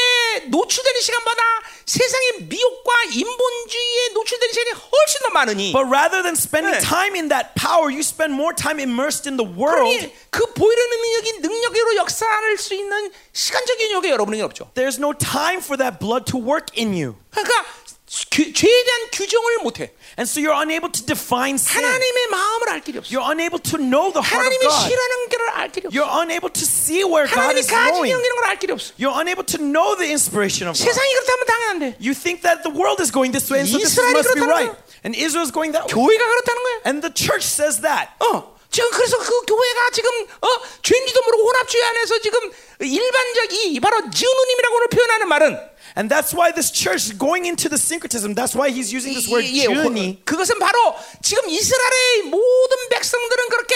노출되는 0.54 1.00
시간마다 1.02 1.42
세상의 1.86 2.46
미혹과 2.46 2.90
인본주의에 3.12 4.08
노출되는 4.14 4.52
시간이 4.54 4.70
훨씬 4.78 5.14
더 5.26 5.28
많으니 5.34 5.72
But 5.72 5.90
rather 5.90 6.22
than 6.22 6.38
spending 6.38 6.78
네. 6.78 6.80
time 6.80 7.14
in 7.18 7.28
that 7.28 7.54
power, 7.58 7.90
you 7.90 8.00
spend 8.06 8.32
more 8.38 8.54
time 8.54 8.78
immersed 8.78 9.26
in 9.26 9.36
the 9.36 9.46
world. 9.46 9.82
그러니 9.90 10.14
그 10.30 10.46
보혈의 10.54 10.82
능력이 10.88 11.32
능력으로 11.42 11.96
역사할 11.96 12.56
수 12.58 12.74
있는 12.74 13.10
시간적인 13.32 13.90
여력이 13.90 14.10
여러분에게 14.10 14.42
없죠. 14.42 14.70
There's 14.74 14.98
no 15.02 15.12
time 15.12 15.58
for 15.58 15.76
that 15.76 15.98
blood 15.98 16.24
to 16.30 16.38
work 16.38 16.70
in 16.78 16.94
you. 16.94 17.16
그러니까 17.30 17.52
규- 17.62 17.66
죄에 18.11 18.83
대한 18.83 19.01
규정을 19.11 19.57
못해. 19.63 19.91
And 20.17 20.25
so 20.29 20.39
you're 20.39 20.55
unable 20.55 20.89
to 20.91 21.05
define 21.05 21.55
sin. 21.59 21.83
하나님의 21.83 22.27
마음을 22.31 22.69
알 22.69 22.79
길이 22.81 22.97
없어. 22.97 23.09
You're 23.11 23.27
unable 23.29 23.59
to 23.61 23.77
know 23.77 24.09
the 24.13 24.23
heart 24.23 24.47
of 24.47 24.47
하나님이 24.47 24.63
God. 24.65 24.87
싫어하는 24.87 25.29
길을 25.29 25.49
알 25.51 25.71
길이 25.71 25.87
없어. 25.87 25.93
You're 25.93 26.13
unable 26.23 26.49
to 26.53 26.63
see 26.65 27.03
where 27.03 27.27
God 27.27 27.37
하나님이 27.53 27.59
is 27.59 27.67
가지는 27.67 27.93
going. 27.93 28.09
이런 28.15 28.35
걸 28.39 28.43
알 28.49 28.59
길이 28.59 28.71
없어. 28.73 28.93
You're 28.97 29.13
unable 29.19 29.45
to 29.45 29.57
know 29.59 29.93
the 29.99 30.07
inspiration 30.09 30.65
of 30.71 30.73
God. 30.73 30.87
세상이 30.87 31.09
그렇다면 31.13 31.41
당연한데 31.45 31.85
You 31.99 32.15
think 32.15 32.41
that 32.47 32.63
the 32.63 32.71
world 32.73 33.03
is 33.03 33.11
going 33.11 33.35
this 33.35 33.51
way, 33.51 33.59
and 33.61 33.69
so 33.69 33.77
this 33.77 33.91
이스라엘이 33.93 34.15
must 34.15 34.33
be 34.33 34.41
그렇다는 34.41 34.55
right. 34.55 34.71
거야. 34.71 35.03
And 35.05 35.11
Israel 35.13 35.43
is 35.45 35.51
going 35.53 35.75
that 35.75 35.85
way. 35.85 35.93
교회가 35.93 36.23
그렇다는 36.23 36.59
거야. 36.63 36.75
And 36.87 36.95
the 37.03 37.11
church 37.13 37.43
says 37.45 37.83
that. 37.83 38.15
어. 38.23 38.55
지금 38.72 38.90
그래서 38.90 39.18
그 39.18 39.44
교회가 39.46 39.90
지금 39.92 40.10
어 40.40 40.48
죄인지도 40.82 41.22
모르고 41.22 41.44
혼합주의 41.44 41.84
안에서 41.84 42.18
지금 42.20 42.50
일반적 42.80 43.52
이 43.52 43.78
바로 43.80 44.10
지은우님이라고 44.10 44.76
오늘 44.76 44.88
표현하는 44.88 45.28
말은 45.28 45.72
And 45.94 46.08
that's 46.08 46.32
why 46.32 46.50
this 46.50 46.72
church 46.72 47.04
is 47.04 47.12
going 47.12 47.44
into 47.44 47.68
the 47.68 47.76
syncretism. 47.76 48.32
That's 48.32 48.56
why 48.56 48.72
he's 48.72 48.88
using 48.88 49.12
this 49.12 49.28
word 49.28 49.44
예, 49.44 49.64
예. 49.64 49.66
호- 49.68 49.92
그것은 50.24 50.58
바로 50.58 50.96
지금 51.20 51.44
이스라엘의 51.50 52.32
모든 52.32 52.88
백성들은 52.88 53.48
그렇게 53.50 53.74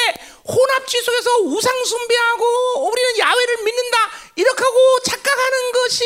혼합주의 0.49 1.03
속에서 1.03 1.31
우상 1.45 1.85
숭배하고 1.85 2.89
우리는 2.89 3.19
야훼를 3.19 3.57
믿는다 3.65 3.99
이렇게 4.37 4.65
하고 4.65 4.99
착각하는 5.05 5.73
것이 5.73 6.05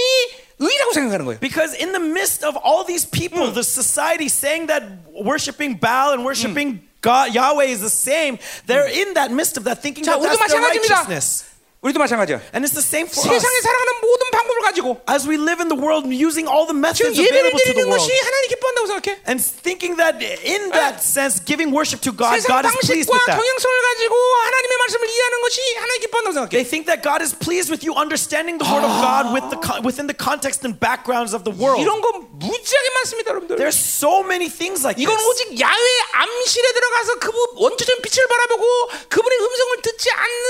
의라고 0.58 0.92
생각하는 0.92 1.24
거예요. 1.26 1.38
Because 1.38 1.78
in 1.78 1.92
the 1.92 2.02
midst 2.02 2.44
of 2.44 2.58
all 2.66 2.84
these 2.84 3.06
people, 3.08 3.52
the 3.54 3.62
society 3.62 4.26
saying 4.26 4.66
that 4.66 4.82
worshiping 5.14 5.78
Baal 5.78 6.10
and 6.10 6.26
worshiping 6.26 6.82
God, 7.00 7.34
Yahweh 7.34 7.64
is 7.64 7.80
the 7.80 7.90
same. 7.90 8.38
They're 8.66 8.88
in 8.88 9.14
that 9.14 9.30
midst 9.30 9.56
of 9.56 9.64
that 9.64 9.82
thinking 9.82 10.04
자, 10.04 10.20
that 10.20 10.22
that's 10.38 10.52
their 10.52 10.60
righteousness. 10.60 11.49
우리도 11.85 11.99
마찬가지야. 12.01 12.41
And 12.57 12.65
it's 12.65 12.73
the 12.73 12.81
same 12.81 13.05
for 13.05 13.21
us. 13.21 13.29
세상에 13.29 13.61
살아가는 13.61 14.01
모든 14.01 14.25
방법을 14.33 14.57
가지고 14.65 14.97
As 15.05 15.29
we 15.29 15.37
live 15.37 15.61
in 15.61 15.69
the 15.69 15.77
world 15.77 16.09
using 16.09 16.49
all 16.49 16.65
the 16.65 16.73
지금 16.73 16.81
methods 16.81 17.13
예배를 17.13 17.53
available 17.53 17.61
to 17.61 17.61
the 17.61 17.77
드리는 17.77 17.85
world. 17.85 18.01
것이 18.01 18.09
하나님 18.25 18.45
기뻐한다고 18.49 18.85
생각해. 18.89 19.09
And 19.29 19.37
thinking 19.37 19.93
that 20.01 20.17
in 20.41 20.73
that 20.73 21.05
sense, 21.05 21.37
giving 21.45 21.69
worship 21.69 22.01
to 22.01 22.09
God, 22.09 22.41
세상 22.41 22.57
God 22.57 22.65
is 22.65 22.73
pleased 22.81 23.05
with 23.05 23.21
방식과 23.21 23.29
that. 23.29 23.37
경향성을 23.37 23.75
가지고 23.85 24.13
하나님의 24.17 24.73
말씀을 24.81 25.03
이해하는 25.13 25.35
것이 25.45 25.57
하나님 25.77 25.97
기뻐한다고 26.01 26.33
생각해. 26.33 26.51
They 26.57 26.65
think 26.65 26.83
that 26.89 26.99
God 27.05 27.21
is 27.21 27.31
pleased 27.37 27.69
with 27.69 27.85
you 27.85 27.93
understanding 27.93 28.57
the 28.57 28.65
word 28.65 28.81
of 28.81 28.89
God 28.97 29.29
with 29.29 29.45
the 29.53 29.61
co- 29.61 29.77
within 29.85 30.09
the 30.09 30.17
context 30.17 30.65
and 30.65 30.73
backgrounds 30.81 31.37
of 31.37 31.45
the 31.45 31.53
world. 31.53 31.77
이런 31.85 32.01
거 32.01 32.17
무지하게 32.33 32.87
많습니다, 32.97 33.29
여러분들. 33.29 33.61
There's 33.61 33.77
so 33.77 34.25
many 34.25 34.49
things 34.49 34.81
like 34.81 34.97
이건 34.97 35.13
this. 35.13 35.29
오직 35.29 35.61
야외 35.61 35.87
암실에 36.17 36.65
들어가서 36.73 37.21
그분 37.21 37.37
원초적인 37.61 38.01
빛을 38.01 38.25
바라보고 38.25 38.65
그분의 39.13 39.37
음성을 39.37 39.71
듣지 39.85 40.09
않는 40.09 40.49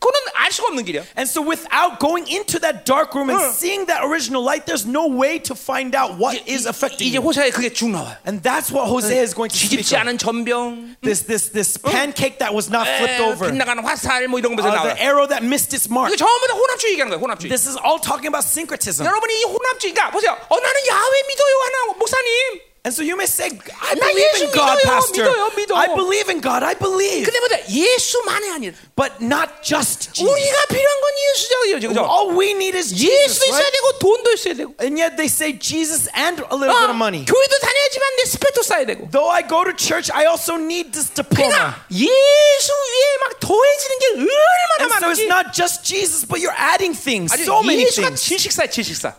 거는 0.00 0.20
알 0.34 0.52
수가 0.52 0.68
없는 0.68 0.84
길이야. 0.84 1.02
And 1.16 1.24
so 1.28 1.40
without 1.40 1.98
going 1.98 2.28
into 2.28 2.60
that 2.60 2.84
dark 2.84 3.16
room 3.16 3.30
and 3.32 3.40
응. 3.40 3.50
seeing 3.56 3.86
that 3.88 4.04
original 4.04 4.44
light, 4.44 4.66
there's 4.68 4.84
no 4.86 5.08
way 5.08 5.40
to 5.40 5.56
find 5.56 5.96
out 5.96 6.20
what 6.20 6.36
is 6.46 6.68
affecting 6.68 7.08
이제 7.08 7.16
you. 7.16 7.24
호세아에 7.24 7.50
그게 7.50 7.72
쭉 7.72 7.90
나와요. 7.90 8.14
And 8.28 8.42
that's 8.44 8.70
what 8.70 8.86
Hosea 8.86 9.24
is 9.24 9.32
going 9.34 9.48
to 9.50 9.56
speak 9.56 9.80
뒤집지 9.82 9.96
of. 9.96 10.04
않은 10.04 10.18
전병, 10.20 10.96
This, 11.00 11.24
this, 11.26 11.48
this 11.50 11.76
pancake 11.80 12.38
that 12.38 12.52
was 12.52 12.68
not 12.68 12.86
flipped 12.86 13.18
에, 13.18 13.24
over. 13.24 13.48
빗나가는 13.50 13.82
화살 13.82 14.28
뭐 14.28 14.38
이런 14.38 14.54
거면서 14.54 14.68
Uh, 14.68 14.76
나와요. 14.76 14.94
the 14.94 15.00
arrow 15.02 15.26
that 15.26 15.42
missed 15.42 15.72
its 15.74 15.88
mark. 15.90 16.12
이거 16.12 16.16
전부 16.20 16.46
다 16.46 16.54
혼합주의 16.54 16.92
얘기하는 16.92 17.10
거예요. 17.16 17.24
혼합주의. 17.24 17.48
This 17.48 17.66
is 17.66 17.80
all 17.80 17.98
talking 17.98 18.28
about 18.28 18.44
syncretism. 18.44 19.02
여러분이 19.08 19.32
이 19.32 19.44
혼합주의가 19.48 20.10
보세요. 20.12 20.36
어 20.36 20.54
나는 20.60 20.76
야외 20.86 21.14
믿어요 21.26 21.54
하나 21.64 21.76
목사님. 21.98 22.60
And 22.86 22.94
so 22.94 23.02
you 23.02 23.16
may 23.18 23.26
say, 23.26 23.50
I 23.50 23.94
나 23.98 24.06
believe 24.06 24.30
in 24.38 24.46
예수 24.46 24.52
God, 24.54 24.78
믿어요, 24.78 24.86
Pastor. 24.86 25.26
믿어요, 25.26 25.50
믿어. 25.58 25.74
I 25.74 25.86
believe 25.98 26.28
in 26.30 26.38
God. 26.40 26.62
I 26.62 26.78
believe. 26.78 27.26
근데 27.26 27.40
뭐다 27.42 27.66
예수만이 27.66 28.46
아니라 28.54 28.74
But 28.94 29.18
not 29.18 29.58
just 29.60 30.14
Jesus. 30.14 30.22
우리가 30.22 30.66
필요한 30.70 30.94
건 31.02 31.10
예수죠, 31.18 31.88
그죠? 31.88 32.00
All 32.06 32.30
we 32.38 32.54
need 32.54 32.78
is 32.78 32.94
Jesus. 32.94 33.10
예수도 33.10 33.44
있어야 33.50 33.58
Right? 33.58 33.74
되고 33.74 33.98
돈도 33.98 34.32
있어야 34.38 34.54
되고. 34.54 34.70
And 34.78 34.94
yet 35.02 35.16
they 35.18 35.26
say 35.26 35.58
Jesus 35.58 36.06
and 36.14 36.38
a 36.46 36.54
little 36.54 36.70
bit 36.78 36.86
of 36.86 36.94
money. 36.94 37.26
교회도 37.26 37.58
다녀야지만 37.58 38.16
내 38.22 38.24
스펙도 38.30 38.62
쌓아야 38.62 38.86
되고. 38.86 39.10
Though 39.10 39.34
I 39.34 39.42
go 39.42 39.66
to 39.66 39.74
church, 39.74 40.06
I 40.14 40.30
also 40.30 40.54
need 40.54 40.94
this 40.94 41.10
diploma. 41.10 41.50
그러니까 41.50 41.82
예수 41.90 42.70
위에 42.70 43.06
막 43.26 43.34
더해지는 43.42 43.94
게 43.98 44.06
얼마나 44.14 44.78
And 44.78 44.94
so 44.94 45.10
it's 45.10 45.26
많은지. 45.26 45.26
not 45.26 45.50
just 45.50 45.82
Jesus, 45.82 46.22
but 46.22 46.38
you're 46.38 46.54
adding 46.54 46.94
things. 46.94 47.34
아주 47.34 47.42
So 47.50 47.66
many 47.66 47.82
예수가 47.82 48.14
things. 48.14 48.22
질식사야, 48.22 48.70
질식사. 48.70 49.10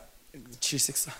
Jesus. 0.63 1.11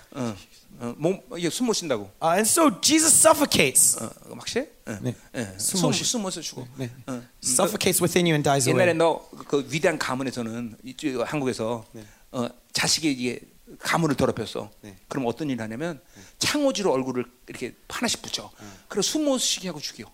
어, 0.83 0.87
어, 0.89 0.95
몸 0.99 1.21
이게 1.39 1.49
숨 1.49 1.67
못 1.67 1.75
쉰다고. 1.75 2.11
Uh, 2.21 2.35
and 2.35 2.49
so 2.49 2.81
Jesus 2.81 3.15
suffocates. 3.15 3.97
어, 4.03 4.11
확실해? 4.37 4.69
어, 4.87 4.99
네. 5.01 5.15
예, 5.37 5.45
숨 5.59 5.79
숨, 5.79 5.87
못 5.89 5.93
쉬- 5.93 6.05
숨못 6.05 6.33
쉬고. 6.43 6.67
네. 6.77 6.91
어. 7.07 7.23
Suffocates 7.43 8.03
within 8.03 8.27
you 8.27 8.35
and 8.35 8.43
dies 8.43 8.69
옛날에 8.69 8.91
away. 8.93 8.99
너그 8.99 9.67
위대한 9.71 9.97
가문에서는 9.99 10.77
이쪽 10.85 11.23
한국에서 11.25 11.85
어, 12.33 12.49
자식이 12.73 13.13
이게 13.13 13.41
가문을 13.79 14.17
더럽혔어. 14.17 14.71
그럼 15.09 15.27
어떤 15.27 15.49
일을 15.51 15.63
하냐면 15.63 16.01
창호지로 16.39 16.93
얼굴을 16.93 17.25
이렇게 17.47 17.75
하나씩 17.89 18.21
붙여. 18.21 18.51
그리고 18.89 19.03
숨못 19.03 19.41
쉬게 19.41 19.69
하고 19.69 19.81
죽여. 19.81 20.05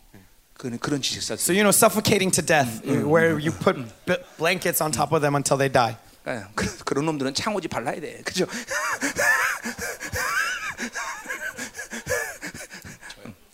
그는 0.55 0.79
그런 0.79 1.01
지식사. 1.01 1.35
So 1.35 1.55
you 1.55 1.63
know, 1.63 1.71
suffocating 1.75 2.31
to 2.35 2.45
death, 2.45 2.83
where 2.85 3.39
you 3.39 3.51
put 3.53 3.79
b- 4.07 4.17
blankets 4.37 4.83
on 4.83 4.91
top 4.93 5.15
of 5.15 5.23
them 5.23 5.35
until 5.35 5.57
they 5.57 5.71
die. 5.73 5.97
그러니까 6.23 6.51
그- 6.55 6.85
그런 6.85 7.07
놈들은 7.07 7.33
창호지 7.35 7.69
발라야 7.69 8.01
돼. 8.01 8.21
그죠? 8.25 8.45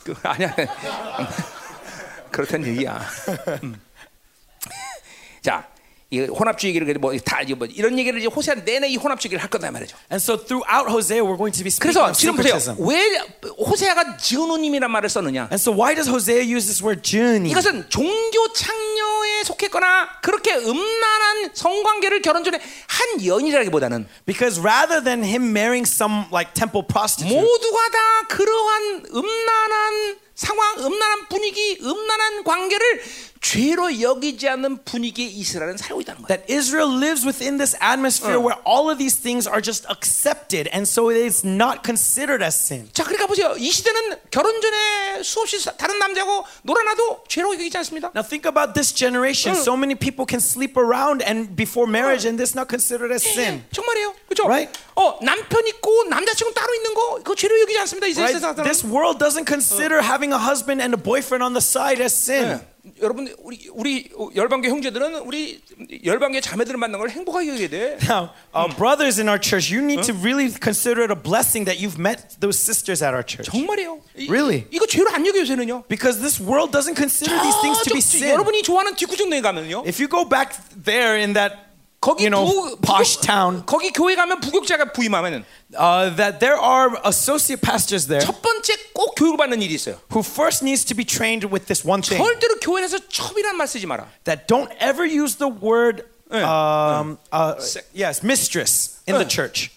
그, 0.04 0.14
아니야. 0.22 0.54
그렇다는 2.30 2.68
얘기야. 2.68 3.00
음. 3.62 3.80
자, 5.40 5.66
이 6.10 6.20
혼합주의 6.20 6.74
얘기를 6.74 6.94
뭐다 6.98 7.40
뭐 7.56 7.66
이런 7.66 7.98
얘기를 7.98 8.18
이제 8.18 8.28
호세아 8.28 8.56
내내 8.64 8.88
이 8.88 8.96
혼합주의 8.96 9.30
얘기를 9.30 9.42
할 9.42 9.50
거다 9.50 9.70
말이죠. 9.70 9.96
And 10.12 10.22
so 10.22 10.36
throughout 10.36 10.88
Hosea, 10.88 11.20
we're 11.20 11.36
going 11.36 11.52
to 11.52 11.64
be 11.64 11.70
speaking 11.72 11.80
그래서 11.80 12.12
지금 12.12 12.36
보세요. 12.36 12.76
왜 12.78 13.18
호세아가 13.58 14.16
지은우님이란 14.16 14.90
말을 14.90 15.08
썼느냐? 15.08 15.48
And 15.50 15.58
so 15.58 15.72
why 15.72 15.94
does 15.94 16.08
Hosea 16.08 16.44
use 16.44 16.66
this 16.66 16.84
word 16.84 17.02
journey? 17.02 17.50
이것은 17.50 17.88
종교 17.88 18.52
창녀에 18.52 19.44
속했거나 19.44 20.20
그렇게 20.22 20.54
음란한 20.54 21.50
성관계를 21.54 22.22
결혼 22.22 22.44
전에 22.44 22.60
한 22.60 23.24
연이라기보다는 23.24 24.06
Because 24.26 24.60
rather 24.60 25.02
than 25.02 25.24
him 25.24 25.50
marrying 25.50 25.88
some 25.88 26.26
like 26.30 26.52
temple 26.54 26.86
prostitute, 26.86 27.34
모두가 27.34 27.78
다 27.90 27.98
그러한 28.28 29.06
음란한 29.14 30.16
상황, 30.34 30.78
음란한 30.78 31.28
분위기, 31.28 31.78
음란한 31.80 32.42
관계를 32.44 33.02
죄로 33.43 34.01
여기지 34.01 34.47
않는 34.49 34.83
분위기에 34.83 35.25
이스라엘은 35.25 35.77
살고 35.77 36.01
있다는 36.01 36.21
거예요. 36.23 36.27
that 36.27 36.43
Israel 36.51 36.91
lives 36.91 37.25
within 37.25 37.57
this 37.57 37.75
atmosphere 37.81 38.37
where 38.39 38.59
all 38.67 38.89
of 38.91 38.97
these 38.99 39.15
things 39.15 39.47
are 39.47 39.61
just 39.63 39.87
accepted, 39.89 40.67
and 40.73 40.83
so 40.87 41.07
it's 41.09 41.45
not 41.47 41.81
considered 41.83 42.43
as 42.43 42.55
sin. 42.55 42.89
자, 42.93 43.03
그러니까 43.03 43.27
보세요. 43.27 43.55
이 43.57 43.71
시대는 43.71 44.17
결혼 44.31 44.59
전에 44.61 45.23
수없이 45.23 45.59
사- 45.59 45.71
다른 45.77 45.97
남자고 45.99 46.45
놀아나도 46.63 47.23
죄로 47.27 47.53
여기지 47.53 47.77
않습니다. 47.77 48.11
Now 48.13 48.23
think 48.27 48.43
about 48.49 48.73
this 48.73 48.93
generation. 48.93 49.55
So 49.55 49.73
many 49.77 49.95
people 49.95 50.25
can 50.27 50.39
sleep 50.43 50.75
around 50.77 51.23
and 51.23 51.55
before 51.55 51.87
marriage, 51.89 52.27
and 52.27 52.35
this 52.37 52.55
not 52.57 52.67
considered 52.67 53.13
as 53.13 53.23
sin. 53.23 53.63
예, 53.63 53.71
정말이에요. 53.71 54.13
그렇죠? 54.27 54.43
Right. 54.47 54.71
어, 54.95 55.17
남편 55.23 55.65
있고 55.67 56.03
남자친구 56.09 56.53
따로 56.53 56.73
있는 56.75 56.93
거 56.93 57.15
그거 57.23 57.35
죄로 57.35 57.59
여기지 57.61 57.79
않습니다. 57.79 58.07
이 58.07 58.11
Right? 58.19 58.33
세상 58.35 58.53
사람. 58.55 58.67
This 58.67 58.83
world 58.83 59.17
doesn't 59.23 59.47
consider 59.47 60.03
having 60.03 60.33
a 60.35 60.39
husband 60.39 60.81
and 60.83 60.91
a 60.93 60.99
boyfriend 61.01 61.39
on 61.43 61.53
the 61.55 61.63
side 61.63 62.03
as 62.03 62.11
sin. 62.13 62.59
예. 62.83 62.91
여러분 63.01 63.33
우리 63.39 63.69
우리 63.71 64.09
열방교 64.35 64.67
형제들은 64.67 65.15
우리 65.19 65.61
열방교 66.03 66.41
자매들을 66.41 66.77
만난 66.77 66.99
걸 66.99 67.09
행복하게 67.09 67.49
여겨야 67.49 67.69
돼. 67.69 67.97
Now, 68.07 68.31
uh, 68.55 68.67
brothers 68.75 69.19
in 69.19 69.27
our 69.29 69.39
church, 69.39 69.71
you 69.73 69.83
need 69.83 70.03
to 70.03 70.13
really 70.13 70.49
consider 70.51 71.03
it 71.03 71.11
a 71.11 71.15
blessing 71.15 71.65
that 71.65 71.79
you've 71.79 71.99
met 71.99 72.35
those 72.39 72.57
sisters 72.59 73.03
at 73.03 73.13
our 73.13 73.23
church. 73.23 73.49
정말이에요. 73.51 74.01
이, 74.17 74.27
Really? 74.29 74.65
이거 74.71 74.85
죄로 74.87 75.09
안 75.11 75.25
여겨 75.25 75.39
요새는요. 75.39 75.83
Because 75.87 76.19
this 76.19 76.41
world 76.41 76.71
doesn't 76.71 76.95
consider 76.95 77.35
these 77.41 77.55
things 77.61 77.79
to 77.83 77.93
be 77.93 78.01
저쪽, 78.01 78.19
sin. 78.19 78.31
여러분이 78.35 78.63
좋아하는 78.63 78.95
뒷구정동에 78.95 79.41
가면요. 79.41 79.83
If 79.87 80.01
you 80.01 80.09
go 80.09 80.27
back 80.27 80.55
there 80.83 81.15
in 81.19 81.33
that 81.33 81.55
거기 82.04 82.24
you 82.24 82.28
know 82.30 82.44
부, 82.44 82.76
posh 82.84 83.18
town, 83.24 83.64
거기 83.64 83.90
교회 83.90 84.14
가면 84.14 84.40
부교자가 84.40 84.92
부임하면은 84.92 85.42
uh, 85.72 86.14
that 86.16 86.38
there 86.38 86.60
are 86.60 87.00
associate 87.06 87.62
pastors 87.64 88.06
there 88.06 88.20
첫 88.20 88.42
번째 88.42 88.76
꼭 88.92 89.14
교육을 89.16 89.38
받는 89.38 89.62
일이 89.62 89.72
있어요. 89.72 89.96
who 90.12 90.20
first 90.20 90.62
needs 90.62 90.84
to 90.84 90.94
be 90.94 91.02
trained 91.02 91.48
with 91.48 91.64
this 91.64 91.80
one 91.80 92.02
thing 92.02 92.20
절대로 92.22 92.60
교회 92.60 92.82
내서 92.82 92.98
첩이란 93.08 93.56
말 93.56 93.66
쓰지 93.66 93.86
마라. 93.86 94.04
that 94.24 94.44
don't 94.46 94.68
ever 94.84 95.08
use 95.08 95.36
the 95.40 95.48
word 95.48 96.04
예. 96.30 96.44
um, 96.44 97.16
uh, 97.32 97.56
yes 97.96 98.20
mistress 98.22 99.00
in 99.08 99.16
the 99.16 99.24
예. 99.24 99.28
church 99.28 99.70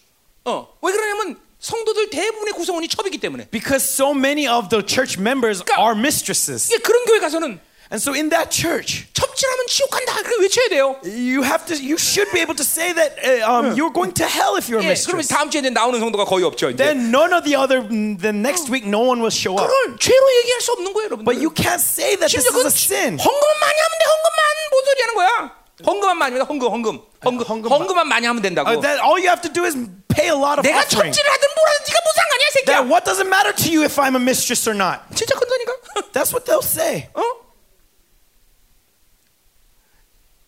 어, 0.44 0.68
왜 0.82 0.92
그러냐면 0.92 1.40
성도들 1.60 2.10
대부분의 2.10 2.54
구성원이 2.54 2.90
첩이기 2.90 3.20
때문에. 3.20 3.48
because 3.52 3.88
so 3.88 4.12
many 4.12 4.48
of 4.48 4.68
the 4.68 4.84
church 4.86 5.16
members 5.18 5.64
그러니까- 5.64 5.80
are 5.80 5.96
mistresses 5.98 6.68
이게 6.68 6.82
그런 6.84 7.06
교회 7.06 7.20
가서는 7.20 7.60
and 7.93 8.01
so 8.01 8.15
in 8.17 8.31
that 8.31 8.49
church 8.51 9.05
첩질하면 9.13 9.67
지옥 9.69 9.91
간다. 9.91 10.15
그렇게 10.23 10.41
외쳐야 10.49 10.69
돼요. 10.73 10.97
you 11.05 11.45
have 11.45 11.67
to 11.69 11.77
you 11.77 11.97
should 12.01 12.31
be 12.33 12.41
able 12.41 12.57
to 12.57 12.65
say 12.65 12.93
that 12.97 13.13
uh, 13.21 13.45
um, 13.45 13.77
you're 13.77 13.93
going 13.93 14.13
to 14.17 14.25
hell 14.25 14.57
if 14.57 14.69
you're 14.73 14.81
a 14.81 14.87
예, 14.89 14.97
그러면 14.97 15.21
mistress 15.21 15.29
다음 15.29 15.51
주에 15.51 15.61
이제 15.61 15.69
나오는 15.69 16.01
성도가 16.01 16.25
거의 16.25 16.45
없죠. 16.45 16.71
이제. 16.73 16.81
then 16.81 17.13
none 17.13 17.37
of 17.37 17.45
the 17.45 17.53
other 17.53 17.85
the 17.85 18.33
next 18.33 18.73
week 18.73 18.89
no 18.89 19.05
one 19.05 19.21
will 19.21 19.29
show 19.35 19.53
up 19.61 19.69
그걸 19.69 19.99
죄로 20.01 20.25
얘기할 20.41 20.61
수 20.63 20.73
없는 20.73 20.93
거예요, 20.97 21.05
여러분들. 21.13 21.29
but 21.29 21.37
you 21.37 21.53
can't 21.53 21.85
say 21.85 22.17
that 22.17 22.33
this 22.33 22.41
심지어 22.41 22.49
is 22.49 22.57
그건 22.57 22.65
a 22.65 22.73
sin 22.73 23.13
헌금만 23.21 23.55
많이 23.61 23.77
하면 23.77 23.95
돼. 24.01 24.05
헌금만 24.09 24.41
뭔 24.73 24.75
소리 24.89 24.99
하는 25.05 25.13
거야? 25.15 25.31
헌금만 25.85 26.17
많이 26.17 26.33
하면 26.33 26.41
돼. 26.41 26.49
헌금, 26.49 26.69
헌금, 26.73 26.89
헌금, 27.21 27.45
헌금만- 27.45 27.69
헌금만 27.69 28.09
많이 28.09 28.25
하면 28.27 28.41
된다고. 28.41 28.71
Uh, 28.73 28.81
that 28.81 29.05
all 29.05 29.21
you 29.21 29.29
have 29.29 29.43
to 29.45 29.53
do 29.53 29.65
is 29.69 29.77
pay 30.09 30.33
a 30.33 30.37
lot 30.37 30.57
of 30.57 30.65
내가 30.65 30.81
offering. 30.81 31.13
첩질을 31.13 31.29
하든 31.29 31.45
뭘 31.53 31.61
하든 31.69 31.85
네가 31.93 31.99
뭐 32.01 32.09
상관이야, 32.17 32.47
이 32.47 32.53
새끼야. 32.57 32.73
That 32.73 32.85
what 32.89 33.05
does 33.05 33.21
it 33.21 33.29
matter 33.29 33.53
to 33.53 33.69
you 33.69 33.85
if 33.85 34.01
I'm 34.01 34.17
a 34.17 34.23
mistress 34.23 34.65
or 34.65 34.73
not? 34.73 35.05
진짜 35.13 35.37
큰다니까. 35.37 36.09
That's 36.17 36.33
what 36.33 36.49
they'll 36.49 36.65
say. 36.65 37.09
어? 37.13 37.21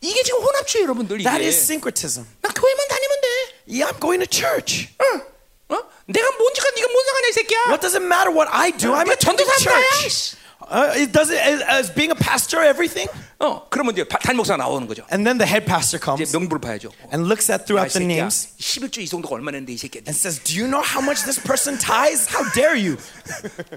이게 0.00 0.22
지금 0.22 0.40
혼합주의 0.40 0.84
여러분들 0.84 1.20
이게. 1.20 1.28
That 1.28 1.42
is 1.44 1.56
syncretism. 1.56 2.26
나 2.42 2.50
교회만 2.50 2.88
다니면 2.88 3.20
돼. 3.20 3.28
Yeah, 3.66 3.88
I'm 3.92 4.00
going 4.00 4.20
to 4.20 4.28
church. 4.28 4.88
어? 5.00 5.74
어? 5.74 5.82
내가 6.06 6.30
뭔지가 6.36 6.66
네가 6.76 6.88
뭔 6.92 7.04
상관이야, 7.06 7.28
이 7.28 7.32
새끼야. 7.32 7.58
What 7.72 7.80
does 7.80 7.96
it 7.96 8.04
matter 8.04 8.28
what 8.30 8.48
I 8.52 8.70
do? 8.70 8.92
I'm 8.92 9.08
네가 9.08 9.16
attending 9.16 9.48
전도사야. 9.48 9.80
church. 10.00 10.36
Uh, 10.64 10.92
it 10.96 11.12
does 11.12 11.28
it 11.30 11.40
as, 11.40 11.60
as 11.68 11.92
being 11.92 12.10
a 12.10 12.16
pastor 12.16 12.60
everything? 12.64 13.08
어, 13.38 13.68
그러면 13.68 13.92
이제 13.92 14.04
바- 14.04 14.18
단목사 14.18 14.56
나오는 14.56 14.86
거죠. 14.88 15.04
And 15.12 15.24
then 15.24 15.36
the 15.36 15.44
head 15.48 15.64
pastor 15.66 15.96
이제 16.00 16.04
comes 16.04 16.32
명부를 16.36 16.60
봐야죠. 16.60 16.88
and 17.12 17.28
looks 17.28 17.52
at 17.52 17.60
야, 17.60 17.64
이 17.64 17.66
throughout 17.68 17.92
the 17.92 18.00
새끼야, 18.04 18.28
names 18.28 18.56
11주 18.60 19.00
이 19.00 19.08
정도가 19.08 19.34
얼마 19.36 19.50
냈는데 19.52 19.72
이 19.72 19.76
새끼야. 19.76 20.04
and 20.08 20.16
says, 20.16 20.40
"Do 20.44 20.56
you 20.56 20.64
know 20.68 20.80
how 20.84 21.00
much 21.04 21.24
this 21.24 21.36
person 21.40 21.76
tithes? 21.76 22.28
How 22.32 22.44
dare 22.52 22.76
you?" 22.76 22.96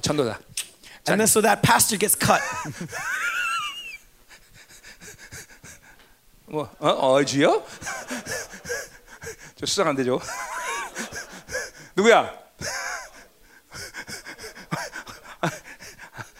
전도사. 0.03 0.39
And 1.11 1.19
then 1.19 1.27
so 1.27 1.39
that 1.43 1.59
pastor 1.63 1.95
gets 1.99 2.15
cut. 2.19 2.39
뭐, 6.52 6.68
어, 6.80 7.12
어지요? 7.14 7.64
저 9.56 9.64
수상한데 9.64 10.04
저. 10.04 10.20
누구야? 11.96 12.30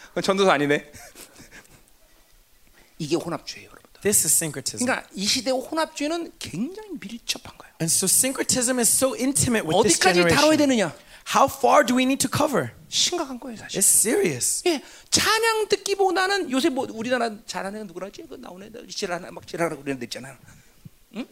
그건 0.09 0.21
전도사 0.23 0.53
아니네. 0.53 0.91
이게 2.99 3.15
혼합주의예요, 3.15 3.71
여러분들. 3.71 4.01
This 4.01 4.27
is 4.27 4.35
syncretism. 4.35 4.85
그러니까 4.85 5.09
이 5.15 5.25
시대 5.25 5.49
혼합주의는 5.49 6.33
굉장히 6.37 6.89
밀접한 6.99 7.57
거예요. 7.57 7.73
And 7.81 7.91
so 7.91 8.05
syncretism 8.05 8.77
is 8.79 8.91
so 8.93 9.15
intimate 9.15 9.65
with 9.67 9.81
this 9.81 9.97
어디까지 9.97 10.19
다뤄야 10.29 10.29
generation. 10.29 10.57
되느냐? 10.59 10.93
How 11.33 11.49
far 11.49 11.83
do 11.83 11.95
we 11.97 12.03
need 12.03 12.21
to 12.21 12.29
cover? 12.29 12.69
심각한 12.93 13.39
거예요, 13.39 13.57
사실. 13.57 13.79
It's 13.79 13.85
serious. 13.85 14.63
예, 14.67 14.81
찬양 15.09 15.67
듣기보다는 15.67 16.51
요새 16.51 16.69
뭐 16.69 16.87
우리나라 16.91 17.31
잘하는 17.45 17.87
누구라지? 17.87 18.23
그 18.29 18.35
나오네, 18.35 18.69
지랄하나 18.87 19.31
막 19.31 19.47
지랄하고 19.47 19.83
그런 19.83 19.97
데 19.97 20.05
있잖아. 20.05 20.37
응? 21.15 21.19
응? 21.19 21.27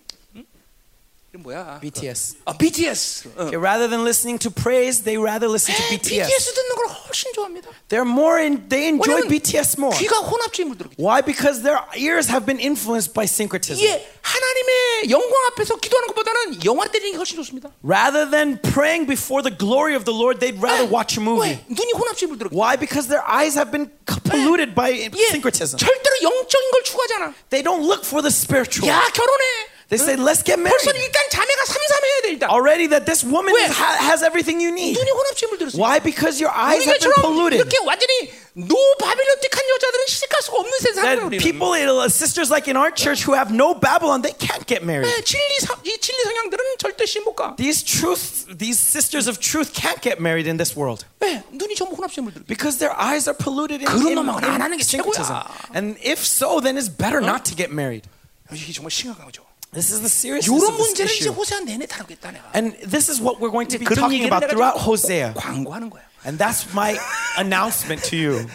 이름 1.33 1.43
뭐야? 1.43 1.81
BTS. 1.83 2.37
아, 2.47 2.57
BTS. 2.57 3.29
어. 3.37 3.43
Okay, 3.51 3.57
rather 3.59 3.89
than 3.91 4.05
listening 4.07 4.39
to 4.39 4.49
praise, 4.51 5.03
they 5.03 5.19
rather 5.19 5.51
listen 5.51 5.75
to 5.75 5.83
BTS. 5.91 6.25
BTS. 6.31 6.55
듣는 6.55 6.71
걸 6.77 6.87
훨씬 7.07 7.33
좋아합니다. 7.35 7.69
They're 7.91 8.09
more 8.09 8.41
in, 8.41 8.69
they 8.71 8.89
enjoy 8.89 9.21
왜냐면 9.27 9.29
BTS 9.29 9.77
more. 9.77 9.93
귀가 9.99 10.17
혼합주의 10.23 10.65
물들었기 10.65 10.97
때문에. 10.97 11.03
Why? 11.03 11.21
Because 11.21 11.61
their 11.63 11.83
ears 11.99 12.31
have 12.31 12.47
been 12.47 12.57
influenced 12.63 13.13
by 13.13 13.27
syncretism. 13.27 13.83
이게 13.83 14.07
하나님의 14.23 15.11
영광 15.11 15.35
앞에서 15.53 15.77
기도하는 15.77 16.09
것보다는 16.09 16.65
영화 16.65 16.87
때리는 16.89 17.13
게 17.13 17.17
훨씬 17.19 17.37
좋습니다. 17.37 17.69
Rather 17.85 18.25
than 18.31 18.57
praying 18.63 19.05
before 19.05 19.43
the 19.43 19.53
glory 19.53 19.93
of 19.99 20.07
the 20.07 20.15
Lord, 20.15 20.41
they'd 20.41 20.57
rather 20.63 20.87
watch 20.89 21.19
a 21.19 21.23
movie. 21.23 21.59
왜? 21.59 21.65
눈이 21.69 21.93
혼합주의 21.93 22.31
물들었기 22.33 22.55
Why? 22.57 22.79
Because 22.79 23.11
their 23.13 23.21
eyes 23.29 23.59
have 23.59 23.69
been 23.75 23.91
polluted 24.31 24.73
by 24.79 24.95
예, 24.95 25.11
syncretism. 25.29 25.77
절대로 25.77 26.15
영적인 26.23 26.71
걸 26.71 26.83
추구하잖아. 26.87 27.35
They 27.51 27.61
don't 27.67 27.83
look 27.85 28.07
for 28.07 28.23
the 28.23 28.33
spiritual. 28.33 28.89
야 28.89 29.05
결혼해. 29.13 29.70
They 29.91 30.03
say, 30.03 30.17
let's 30.19 30.43
get 30.43 30.59
벌써 30.59 30.91
married. 30.91 30.99
일단 30.99 31.23
자매가 31.31 31.63
삼삼해야 31.65 32.21
돼 32.23 32.29
일단. 32.35 32.51
Already 32.51 32.89
that 32.91 33.07
this 33.07 33.23
woman 33.23 33.55
왜? 33.55 33.67
is, 33.67 33.71
ha- 33.71 33.99
has 34.03 34.25
everything 34.27 34.59
you 34.59 34.75
need. 34.75 34.99
눈이 34.99 35.11
혼합주의 35.15 35.47
물들었어. 35.51 35.79
Why? 35.79 36.01
Because 36.03 36.43
your 36.43 36.51
eyes 36.51 36.83
have 36.83 36.99
been 36.99 37.15
우리가처럼 37.15 37.23
polluted. 37.23 37.63
이렇게 37.63 37.79
완전히 37.87 38.35
노 38.59 38.75
바빌론틱한 38.99 39.63
여자들은 39.63 40.07
시집갈 40.09 40.43
수가 40.43 40.59
없는 40.59 40.75
세상이에요. 40.81 41.07
That 41.07 41.23
우리는. 41.23 41.39
people, 41.39 41.71
uh, 41.79 42.11
sisters 42.11 42.51
like 42.51 42.67
in 42.67 42.75
our 42.75 42.91
church 42.91 43.23
who 43.23 43.39
have 43.39 43.55
no 43.55 43.79
Babylon, 43.79 44.27
they 44.27 44.35
can't 44.35 44.67
get 44.67 44.83
married. 44.83 45.07
네, 45.07 45.23
진리 45.23 45.61
사, 45.63 45.79
이 45.87 45.95
진리 46.03 46.19
성향들은 46.35 46.83
절대 46.83 47.07
신못 47.07 47.37
가. 47.37 47.55
These 47.55 47.85
truth, 47.87 48.51
these 48.59 48.81
sisters 48.83 49.29
of 49.31 49.39
truth 49.39 49.71
can't 49.71 50.03
get 50.03 50.19
married 50.19 50.51
in 50.51 50.59
this 50.59 50.75
world 50.75 51.07
왜? 51.23 51.45
눈이 51.55 51.77
전부 51.79 51.95
혼합주의 51.95 52.25
물들어. 52.27 52.43
because 52.51 52.83
their 52.83 52.91
eyes 52.99 53.31
are 53.31 53.39
polluted 53.39 53.87
in, 53.87 53.87
그런 53.87 54.09
in, 54.11 54.15
놈하고는 54.19 54.51
안 54.51 54.59
하는 54.67 54.75
게 54.79 54.83
in 54.83 54.89
syncretism. 54.89 55.31
최고야. 55.31 55.79
And 55.79 55.95
if 56.03 56.27
so, 56.27 56.59
then 56.59 56.75
it's 56.75 56.91
better 56.91 57.23
not 57.23 57.47
to 57.47 57.55
get 57.55 57.71
married. 57.71 58.03
이게 58.51 58.73
정말 58.75 58.91
심각한 58.91 59.27
거죠. 59.31 59.47
This 59.73 59.93
is 59.93 60.01
the 60.01 60.09
seriousness 60.09 60.49
이런 60.57 60.73
of 60.73 60.77
this 60.79 60.89
문제를 60.89 61.11
이제 61.13 61.29
issue. 61.29 61.35
호세아 61.37 61.61
내내 61.61 61.87
다루겠다 61.87 62.31
내가. 62.33 62.45
And 62.55 62.73
this 62.89 63.11
is 63.11 63.21
what 63.21 63.37
we're 63.43 63.51
going 63.53 63.69
to 63.69 63.79
be 63.79 63.85
그런 63.85 64.09
talking 64.09 64.23
얘기를 64.25 64.33
about 64.33 64.47
내가 64.47 64.55
throughout 64.55 64.79
지금 64.81 64.89
Hosea. 64.89 65.33
광고하는 65.35 65.91
거야. 65.91 66.03
And 66.25 66.43
that's 66.43 66.67
my 66.73 66.99
announcement 67.39 68.03
to 68.11 68.17
you. 68.19 68.47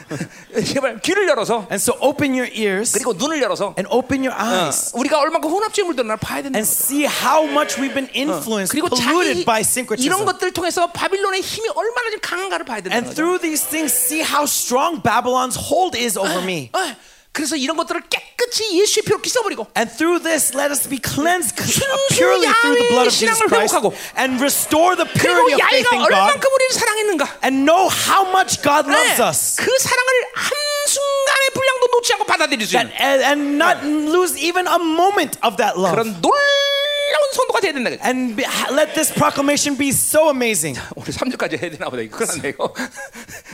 제발 0.66 1.00
귀를 1.00 1.28
열어서 1.30 1.68
And 1.72 1.80
so 1.80 1.96
open 2.02 2.34
your 2.34 2.50
ears 2.52 2.92
그리고 2.92 3.14
눈을 3.14 3.42
열어서 3.42 3.76
and 3.78 3.88
open 3.92 4.26
your 4.28 4.34
어, 4.36 4.44
eyes 4.66 4.92
우리가 4.96 5.20
얼마큼 5.20 5.50
혼합주의 5.50 5.86
물들었나 5.86 6.16
봐야 6.18 6.42
된다. 6.42 6.58
and 6.58 6.68
see 6.68 7.06
how 7.06 7.46
much 7.48 7.78
we've 7.80 7.94
been 7.94 8.10
influenced, 8.16 8.72
그리고 8.76 8.90
polluted 8.90 9.44
자기 9.44 9.46
by 9.46 9.62
이런 9.62 9.68
syncretism. 9.68 10.26
것들을 10.26 10.52
통해서 10.54 10.88
바빌론의 10.92 11.42
힘이 11.42 11.70
얼마나 11.76 12.10
좀 12.10 12.20
강한가를 12.22 12.66
봐야 12.66 12.82
된다. 12.82 12.96
And 12.98 13.14
through 13.14 13.40
these 13.40 13.64
things, 13.64 13.94
see 13.94 14.20
how 14.26 14.44
strong 14.44 15.00
Babylon's 15.04 15.56
hold 15.56 15.96
is 15.96 16.18
over 16.18 16.42
me. 16.44 16.72
어, 16.74 16.80
그래서 17.36 17.56
이런 17.56 17.78
것들을 17.78 18.02
깨끗이 18.10 18.78
예수의 18.82 19.04
피로 19.08 19.18
씻어버리고 19.24 19.66
And 19.78 19.88
through 19.96 20.20
this, 20.22 20.52
let 20.52 20.68
us 20.70 20.84
be 20.90 21.00
cleansed 21.00 21.56
c- 21.56 21.80
순수 21.80 21.96
purely 22.12 22.44
through 22.60 22.76
the 22.76 22.88
blood 22.92 23.08
of 23.08 23.16
Jesus 23.16 23.40
야훼의 23.40 23.48
Christ 23.48 23.72
신앙을 23.72 23.72
회복하고 23.72 23.96
and 24.20 24.32
restore 24.44 25.00
the 25.00 25.08
그리고 25.16 25.48
purity 25.48 25.54
of 25.56 25.64
faith 25.72 25.88
야훼가 25.88 25.96
in 25.96 26.02
God 26.04 26.12
얼만큼 26.12 26.44
우리를 26.52 26.72
사랑했는가 26.76 27.24
and 27.48 27.56
know 27.64 27.88
how 27.88 28.28
much 28.28 28.60
God 28.60 28.84
loves 28.92 29.16
네, 29.16 29.24
us. 29.24 29.56
그 29.64 29.72
사랑을 29.80 30.10
한 30.36 30.52
순간의 30.92 31.46
분량도 31.56 31.88
놓지 31.88 32.14
않고 32.20 32.26
받아들일 32.28 32.68
수 32.68 32.76
That, 32.76 32.92
있는 32.92 33.00
and, 33.00 33.24
and 33.24 33.42
not 33.56 33.80
lose 33.88 34.36
even 34.36 34.68
a 34.68 34.76
moment 34.76 35.40
of 35.48 35.56
that 35.56 35.80
love. 35.80 35.96
그런 35.96 36.20
놀라운 36.20 36.75
성도가 37.33 37.61
돼야 37.61 37.73
된다 37.73 37.91
And 38.05 38.35
be, 38.37 38.45
let 38.73 38.95
this 38.95 39.13
proclamation 39.13 39.77
be 39.77 39.89
so 39.91 40.29
amazing. 40.31 40.81
우리 40.97 41.13
3절까지 41.13 41.61
해야 41.61 41.71
되나 41.71 41.91
보다 41.91 42.03
이거 42.03 42.17
끝났네 42.19 42.49
이거 42.51 42.73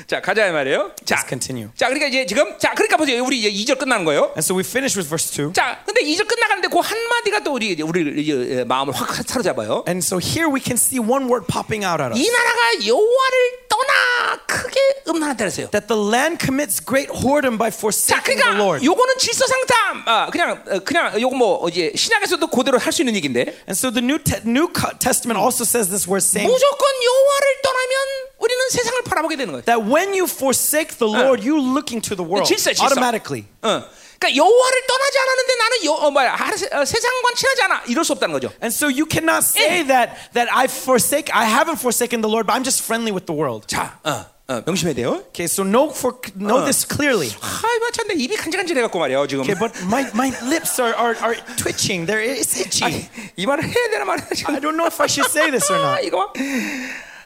자 0.07 0.21
가자 0.21 0.47
이 0.47 0.53
말이에요 0.53 0.93
자, 1.05 1.17
Let's 1.17 1.29
continue. 1.29 1.69
자 1.77 1.87
그러니까 1.89 2.07
이제 2.09 2.27
지금 2.27 2.57
자 2.59 2.73
그러니까 2.75 2.97
보세요 2.97 3.23
우리 3.25 3.39
이제 3.41 3.51
2절 3.51 3.79
끝나는 3.79 4.05
거예요 4.05 4.33
And 4.39 4.41
so 4.41 4.55
we 4.57 4.63
finish 4.65 4.97
with 4.99 5.09
verse 5.09 5.29
2. 5.33 5.53
자 5.53 5.83
근데 5.85 6.03
2절 6.03 6.27
끝나가는데 6.29 6.69
그 6.69 6.79
한마디가 6.79 7.41
또 7.41 7.53
우리 7.55 7.81
우리 7.83 8.65
마음을 8.65 8.95
확 8.95 9.13
사로잡아요 9.27 9.85
And 9.89 10.05
so 10.05 10.19
here 10.19 10.49
we 10.53 10.61
can 10.63 10.77
see 10.77 11.01
one 11.01 11.27
word 11.29 11.47
popping 11.51 11.85
out 11.85 12.01
at 12.03 12.13
us. 12.13 12.19
이 12.21 12.31
나라가 12.31 12.87
여호와를 12.87 13.37
떠나 13.69 14.37
크게 14.47 14.81
음란하다 15.09 15.39
그랬어요 15.39 15.67
That 15.71 15.87
the 15.89 15.99
land 16.01 16.39
commits 16.45 16.79
great 16.85 17.11
whoredom 17.11 17.59
by 17.59 17.71
자 17.71 17.77
forsaking 17.79 18.39
the 18.39 18.53
그러니까 18.55 18.63
Lord. 18.63 18.85
요거는 18.87 19.19
질서상 19.19 19.67
다 19.67 19.75
아, 20.07 20.31
그냥 20.31 20.63
어, 20.67 20.79
그냥 20.81 21.21
요거 21.21 21.37
뭐 21.37 21.69
이제 21.69 21.93
신약에서도 21.95 22.47
그대로 22.49 22.79
할 22.79 22.93
수 22.93 23.01
있는 23.01 23.17
얘기인데 23.17 23.42
And 23.68 23.76
so 23.78 23.90
the 23.92 24.02
New, 24.02 24.18
te- 24.20 24.44
New 24.46 24.68
Co- 24.70 24.94
Testament 25.00 25.38
also 25.40 25.64
says 25.64 25.90
this 25.90 26.08
word 26.08 26.22
saying 26.24 26.48
무조건 26.50 26.86
여호와를 27.04 27.62
떠나면 27.64 27.96
우리는 28.40 28.70
세상을 28.70 29.02
바라보게 29.04 29.36
되는 29.38 29.52
거예요. 29.54 29.66
that 29.66 29.82
when 29.84 30.14
you 30.14 30.26
forsake 30.28 30.98
the 31.00 31.08
Lord, 31.10 31.42
you're 31.44 31.58
looking 31.62 32.02
to 32.02 32.16
the 32.16 32.24
world 32.26 32.46
질서, 32.48 32.72
질서. 32.74 32.84
automatically. 32.86 33.46
어. 33.64 33.84
그러니까 34.20 34.36
여호와를 34.36 34.78
떠나지 34.88 35.18
않았는데 35.20 35.56
나는 35.58 35.86
여, 35.86 35.92
어, 35.94 36.10
뭐야 36.12 36.34
하- 36.34 36.50
어, 36.82 36.86
세상과 36.86 37.34
친하지 37.36 37.62
않아 37.64 37.84
이럴 37.88 38.04
수 38.04 38.14
없다는 38.14 38.34
거죠. 38.34 38.50
And 38.64 38.74
so 38.74 38.88
you 38.90 39.06
cannot 39.06 39.44
say 39.46 39.84
that 39.86 40.18
that 40.34 40.50
I 40.52 40.66
forsake 40.66 41.30
I 41.34 41.46
haven't 41.46 41.78
forsaken 41.78 42.22
the 42.22 42.30
Lord, 42.30 42.48
but 42.48 42.54
I'm 42.58 42.64
just 42.66 42.82
friendly 42.82 43.12
with 43.14 43.28
the 43.28 43.38
world. 43.38 43.68
자, 43.68 44.00
어, 44.04 44.26
어, 44.49 44.61
명심해야 44.67 44.95
돼요. 44.95 45.23
Okay, 45.31 45.45
so 45.47 45.63
know 45.63 45.89
for 45.95 46.19
know 46.35 46.65
this 46.65 46.85
clearly. 46.85 47.31
아이고 47.31 47.91
참내 47.93 48.15
입이 48.15 48.37
간질간질해 48.37 48.83
갖고 48.83 48.99
말이야 48.99 49.27
지금. 49.29 49.45
Okay, 49.45 49.55
but 49.55 49.73
my, 49.87 50.03
my 50.15 50.35
lips 50.51 50.81
are, 50.81 50.95
are, 50.99 51.15
are 51.23 51.37
twitching. 51.57 52.07
They're 52.07 52.21
it's 52.21 52.59
itchy. 52.59 52.85
아니, 52.85 53.07
이 53.37 53.47
말을 53.47 53.65
해야 53.65 53.91
되나 53.91 54.05
말이야 54.05 54.27
지금. 54.35 54.55
I 54.55 54.61
don't 54.61 54.75
know 54.75 54.87
if 54.87 55.01
I 55.01 55.07
should 55.07 55.31
say 55.31 55.51
this 55.51 55.71
or 55.71 55.79
아, 55.81 55.95
not. 55.95 56.07
이거 56.07 56.33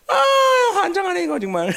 아 0.08 0.80
환장하네 0.80 1.24
이거 1.24 1.38
정말. 1.38 1.74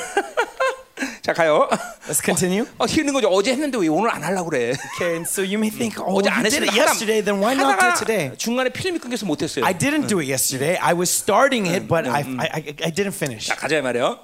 자 1.21 1.31
가요. 1.31 1.69
Let's 2.09 2.19
continue. 2.23 2.67
어, 2.77 2.85
힘든 2.85 3.13
거죠. 3.13 3.29
어제 3.29 3.51
했는데 3.51 3.77
왜 3.77 3.87
오늘 3.87 4.11
안 4.11 4.21
하려고 4.21 4.49
그래? 4.49 4.75
Okay, 4.99 5.15
and 5.15 5.25
so 5.25 5.41
you 5.41 5.57
may 5.57 5.71
think, 5.71 5.95
oh, 6.03 6.19
어제 6.19 6.29
안 6.29 6.45
했으면 6.45 6.67
it 6.67 6.75
yesterday, 6.75 7.23
then 7.23 7.39
why 7.39 7.55
not 7.55 7.79
do 7.79 7.87
it 7.87 7.97
today? 7.97 8.35
중간에 8.37 8.69
필름이 8.69 8.99
끊겨서 8.99 9.25
못 9.25 9.41
했어요. 9.41 9.63
I 9.63 9.73
didn't 9.73 10.07
do 10.07 10.19
it 10.19 10.27
yesterday. 10.27 10.75
I 10.75 10.93
was 10.93 11.09
starting 11.09 11.65
it, 11.65 11.87
but 11.87 12.05
I, 12.05 12.27
I, 12.37 12.47
I, 12.51 12.61
I 12.83 12.91
didn't 12.91 13.15
finish. 13.15 13.47
자 13.47 13.55
가자 13.55 13.81
말이요. 13.81 14.19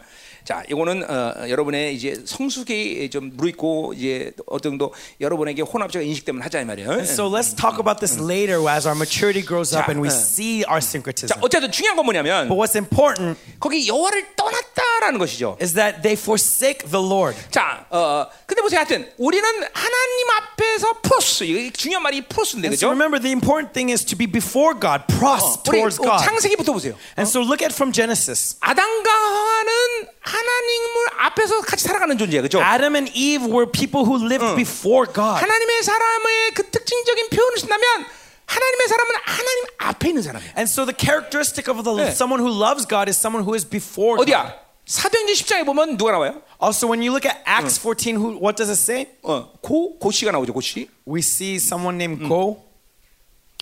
자, 0.45 0.61
이거는 0.69 1.09
어, 1.09 1.49
여러분의 1.49 1.95
이제 1.95 2.21
성숙이 2.23 3.09
좀 3.09 3.31
무르익고 3.35 3.93
이제 3.97 4.31
어떤 4.45 4.73
정도 4.73 4.93
여러분에게 5.19 5.63
혼합적 5.63 6.05
인식되면 6.05 6.43
하자 6.43 6.61
이 6.61 6.65
말이에요. 6.65 7.01
So 7.01 7.27
let's 7.27 7.55
talk 7.57 7.79
about 7.79 7.97
this 7.99 8.21
later 8.21 8.61
as 8.69 8.85
our 8.87 8.95
maturity 8.95 9.41
grows 9.43 9.75
up 9.75 9.89
and 9.89 9.99
we 9.99 10.07
자, 10.07 10.13
see 10.15 10.63
our 10.69 10.79
자, 10.79 10.85
syncretism. 10.85 11.39
어쨌든 11.41 11.71
중요한 11.71 11.95
건 11.97 12.05
뭐냐면 12.05 12.47
But 12.47 12.61
what's 12.61 12.75
important 12.77 13.39
거기 13.59 13.87
여호와를 13.87 14.35
떠났다라는 14.35 15.17
것이죠. 15.17 15.57
is 15.59 15.73
that 15.73 16.03
they 16.03 16.13
forsake 16.13 16.85
the 16.91 17.01
Lord. 17.03 17.35
자, 17.49 17.87
어, 17.89 18.27
근데 18.45 18.61
보세요. 18.61 18.77
하여튼 18.81 19.09
우리는 19.17 19.43
하나님 19.49 20.29
앞에서 20.37 21.01
프로스. 21.01 21.43
이거 21.45 21.71
중요한 21.75 22.03
말이 22.03 22.21
프로스인데 22.21 22.67
And 22.67 22.77
so 22.77 22.85
그죠? 22.85 22.93
remember, 22.93 23.17
the 23.19 23.33
important 23.33 23.73
thing 23.73 23.89
is 23.89 24.05
to 24.05 24.15
be 24.15 24.29
before 24.29 24.77
God, 24.77 25.09
pros 25.17 25.57
우리 25.65 25.81
towards 25.81 25.97
어, 25.97 26.05
God. 26.05 26.21
창세기부터 26.23 26.71
보세요. 26.71 26.93
And 27.17 27.25
so 27.25 27.41
look 27.41 27.65
at 27.65 27.73
from 27.73 27.89
Genesis. 27.91 28.57
아담과 28.61 29.09
하와는 29.09 30.13
하나님을 30.35 31.07
앞에서 31.17 31.61
같이 31.61 31.85
살아가는 31.85 32.17
존재야, 32.17 32.41
그죠? 32.41 32.59
Adam 32.61 32.95
and 32.95 33.11
Eve 33.15 33.45
were 33.47 33.69
people 33.71 34.05
who 34.05 34.17
lived 34.19 34.55
before 34.55 35.05
God. 35.11 35.39
하나님의 35.39 35.83
사람의 35.83 36.51
그 36.53 36.69
특징적인 36.69 37.29
표현을 37.29 37.57
쓴다면 37.59 38.05
하나님의 38.45 38.87
사람은 38.87 39.15
하나님 39.23 39.65
앞에 39.77 40.09
있는 40.09 40.21
사람이야. 40.21 40.53
And 40.57 40.69
so 40.69 40.85
the 40.85 40.95
characteristic 40.97 41.71
of 41.71 41.83
the, 41.83 41.95
네. 41.95 42.11
someone 42.11 42.43
who 42.43 42.51
loves 42.51 42.85
God 42.87 43.09
is 43.09 43.17
someone 43.17 43.43
who 43.47 43.55
is 43.55 43.65
before 43.67 44.17
God. 44.17 44.29
어디야? 44.29 44.65
사도행전 44.85 45.33
10장에 45.33 45.65
보면 45.65 45.97
누가 45.97 46.11
나와요? 46.11 46.43
Also, 46.61 46.87
when 46.87 47.01
you 47.01 47.09
look 47.11 47.25
at 47.25 47.41
Acts 47.47 47.79
14, 47.81 48.15
who, 48.15 48.37
what 48.37 48.55
does 48.55 48.69
it 48.69 48.77
say? 48.77 49.07
어, 49.23 49.49
고 49.61 49.97
고씨가 49.97 50.31
나오죠. 50.31 50.53
고씨. 50.53 50.89
We 51.07 51.19
see 51.21 51.55
someone 51.55 51.95
named 51.97 52.27
Go. 52.27 52.61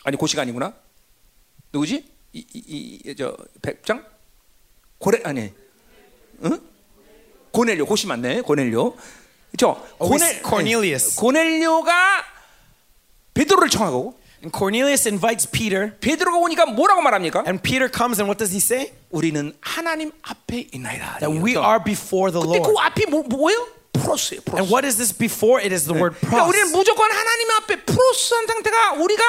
아니 0.04 0.18
고씨가 0.18 0.42
아니구나. 0.42 0.74
누구지? 1.72 2.04
이이저 2.34 3.38
백장? 3.62 4.06
고래 4.98 5.22
아니. 5.24 5.54
응? 6.46 6.60
고넬료 7.52 7.86
고씨 7.86 8.08
맞네. 8.08 8.42
고넬료. 8.42 8.96
그렇죠? 9.52 9.82
Oh, 10.00 10.16
see 10.16 10.42
Cornelius. 10.42 11.16
고넬료가 11.16 12.24
베드로를 13.34 13.70
청하고 13.70 14.16
And 14.44 14.52
Cornelius 14.52 15.08
invites 15.08 15.48
Peter, 15.50 15.96
베드로가 16.02 16.38
오니까 16.38 16.66
뭐라고 16.66 17.02
말합니까? 17.02 17.44
and 17.48 17.62
Peter 17.64 17.88
comes, 17.88 18.20
and 18.20 18.28
what 18.28 18.38
does 18.38 18.52
he 18.52 18.60
say? 18.60 18.92
우리는 19.10 19.54
하나님 19.62 20.12
앞에 20.22 20.68
있나이다. 20.74 21.20
That 21.20 21.32
we 21.32 21.56
are 21.56 21.80
before 21.82 22.30
the 22.30 22.44
근데 22.44 22.60
그 22.60 22.72
Lord. 22.76 22.82
앞이 22.92 23.06
뭐, 23.06 23.24
뭐예요? 23.24 23.68
프로스예요. 23.94 24.42
프로스. 24.42 24.60
And 24.60 24.68
what 24.68 24.84
is 24.86 24.98
this 24.98 25.16
before? 25.16 25.64
It 25.64 25.72
is 25.72 25.86
the 25.88 25.96
word 25.96 26.18
그러니까 26.20 26.44
우리는 26.50 26.68
pros. 26.68 26.76
무조건 26.76 27.10
하나님 27.12 27.52
앞에 27.52 27.86
프로스한 27.86 28.48
상태가 28.48 28.94
우리가 29.00 29.24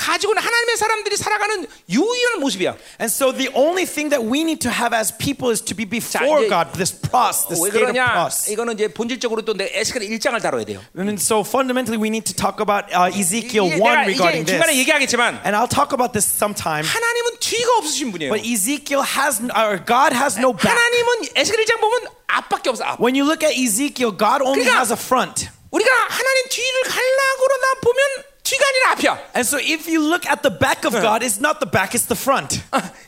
가지고 0.00 0.32
있는 0.32 0.42
하나님의 0.42 0.76
사람들이 0.76 1.16
살아가는 1.16 1.66
유일한 1.88 2.40
모습이야. 2.40 2.74
And 2.98 3.12
so 3.12 3.30
the 3.36 3.52
only 3.54 3.84
thing 3.84 4.08
that 4.08 4.24
we 4.24 4.40
need 4.40 4.58
to 4.64 4.72
have 4.72 4.96
as 4.96 5.12
people 5.12 5.52
is 5.52 5.60
to 5.60 5.76
be 5.76 5.84
before 5.84 6.40
이제- 6.40 6.48
God, 6.48 6.72
this 6.72 6.96
pros, 6.96 7.44
this 7.52 7.60
왜 7.60 7.68
state 7.68 7.84
of 7.84 7.92
pros. 7.94 8.48
이거는 8.50 8.74
이제 8.74 8.88
본질적으로 8.88 9.42
또내 9.44 9.68
에스겔 9.76 10.02
1장을 10.08 10.40
다뤄야 10.40 10.64
돼요. 10.64 10.80
And 10.96 11.20
so 11.20 11.44
fundamentally, 11.44 12.00
we 12.00 12.08
need 12.08 12.24
to 12.24 12.34
talk 12.34 12.58
about 12.64 12.88
uh, 12.96 13.12
Ezekiel 13.12 13.68
이게 13.68 13.76
1 13.76 13.84
내가 13.84 14.08
regarding 14.08 14.42
이제 14.42 14.56
중간에 14.56 14.72
this. 14.72 14.80
얘기하겠지만 14.80 15.44
And 15.44 15.52
I'll 15.52 15.68
talk 15.68 15.92
about 15.92 16.16
this 16.16 16.24
sometime. 16.24 16.82
하나님은 16.88 17.36
뒤가 17.38 17.76
없으신 17.84 18.10
분이에요. 18.10 18.32
But 18.32 18.40
Ezekiel 18.46 19.04
has, 19.04 19.38
or 19.52 19.76
God 19.84 20.16
has 20.16 20.40
no 20.40 20.56
back. 20.56 20.70
하나님은 20.72 21.36
에스겔 21.36 21.60
1장 21.66 21.76
보면 21.80 22.08
앞밖에 22.26 22.70
없어. 22.70 22.84
앞. 22.84 23.00
When 23.02 23.12
you 23.18 23.26
look 23.28 23.44
at 23.44 23.52
Ezekiel, 23.52 24.16
God 24.16 24.40
only 24.40 24.64
그러니까- 24.64 24.78
has 24.80 24.88
a 24.92 24.98
front. 24.98 25.50
우리가 25.70 25.90
하나님 26.08 26.48
뒤를 26.48 26.82
그러다 26.82 27.80
보면 27.82 28.00
뒤가 28.49 28.61
아니라 28.61 28.91
앞이야. 28.91 29.17
And 29.33 29.41
so 29.41 29.57
if 29.57 29.89
you 29.89 29.97
look 30.05 30.29
at 30.29 30.43
the 30.43 30.53
back 30.53 30.85
of 30.85 30.93
God, 31.01 31.25
it's 31.25 31.41
not 31.41 31.57
the 31.57 31.65
back, 31.65 31.97
it's 31.97 32.05
the 32.05 32.13
front. 32.13 32.61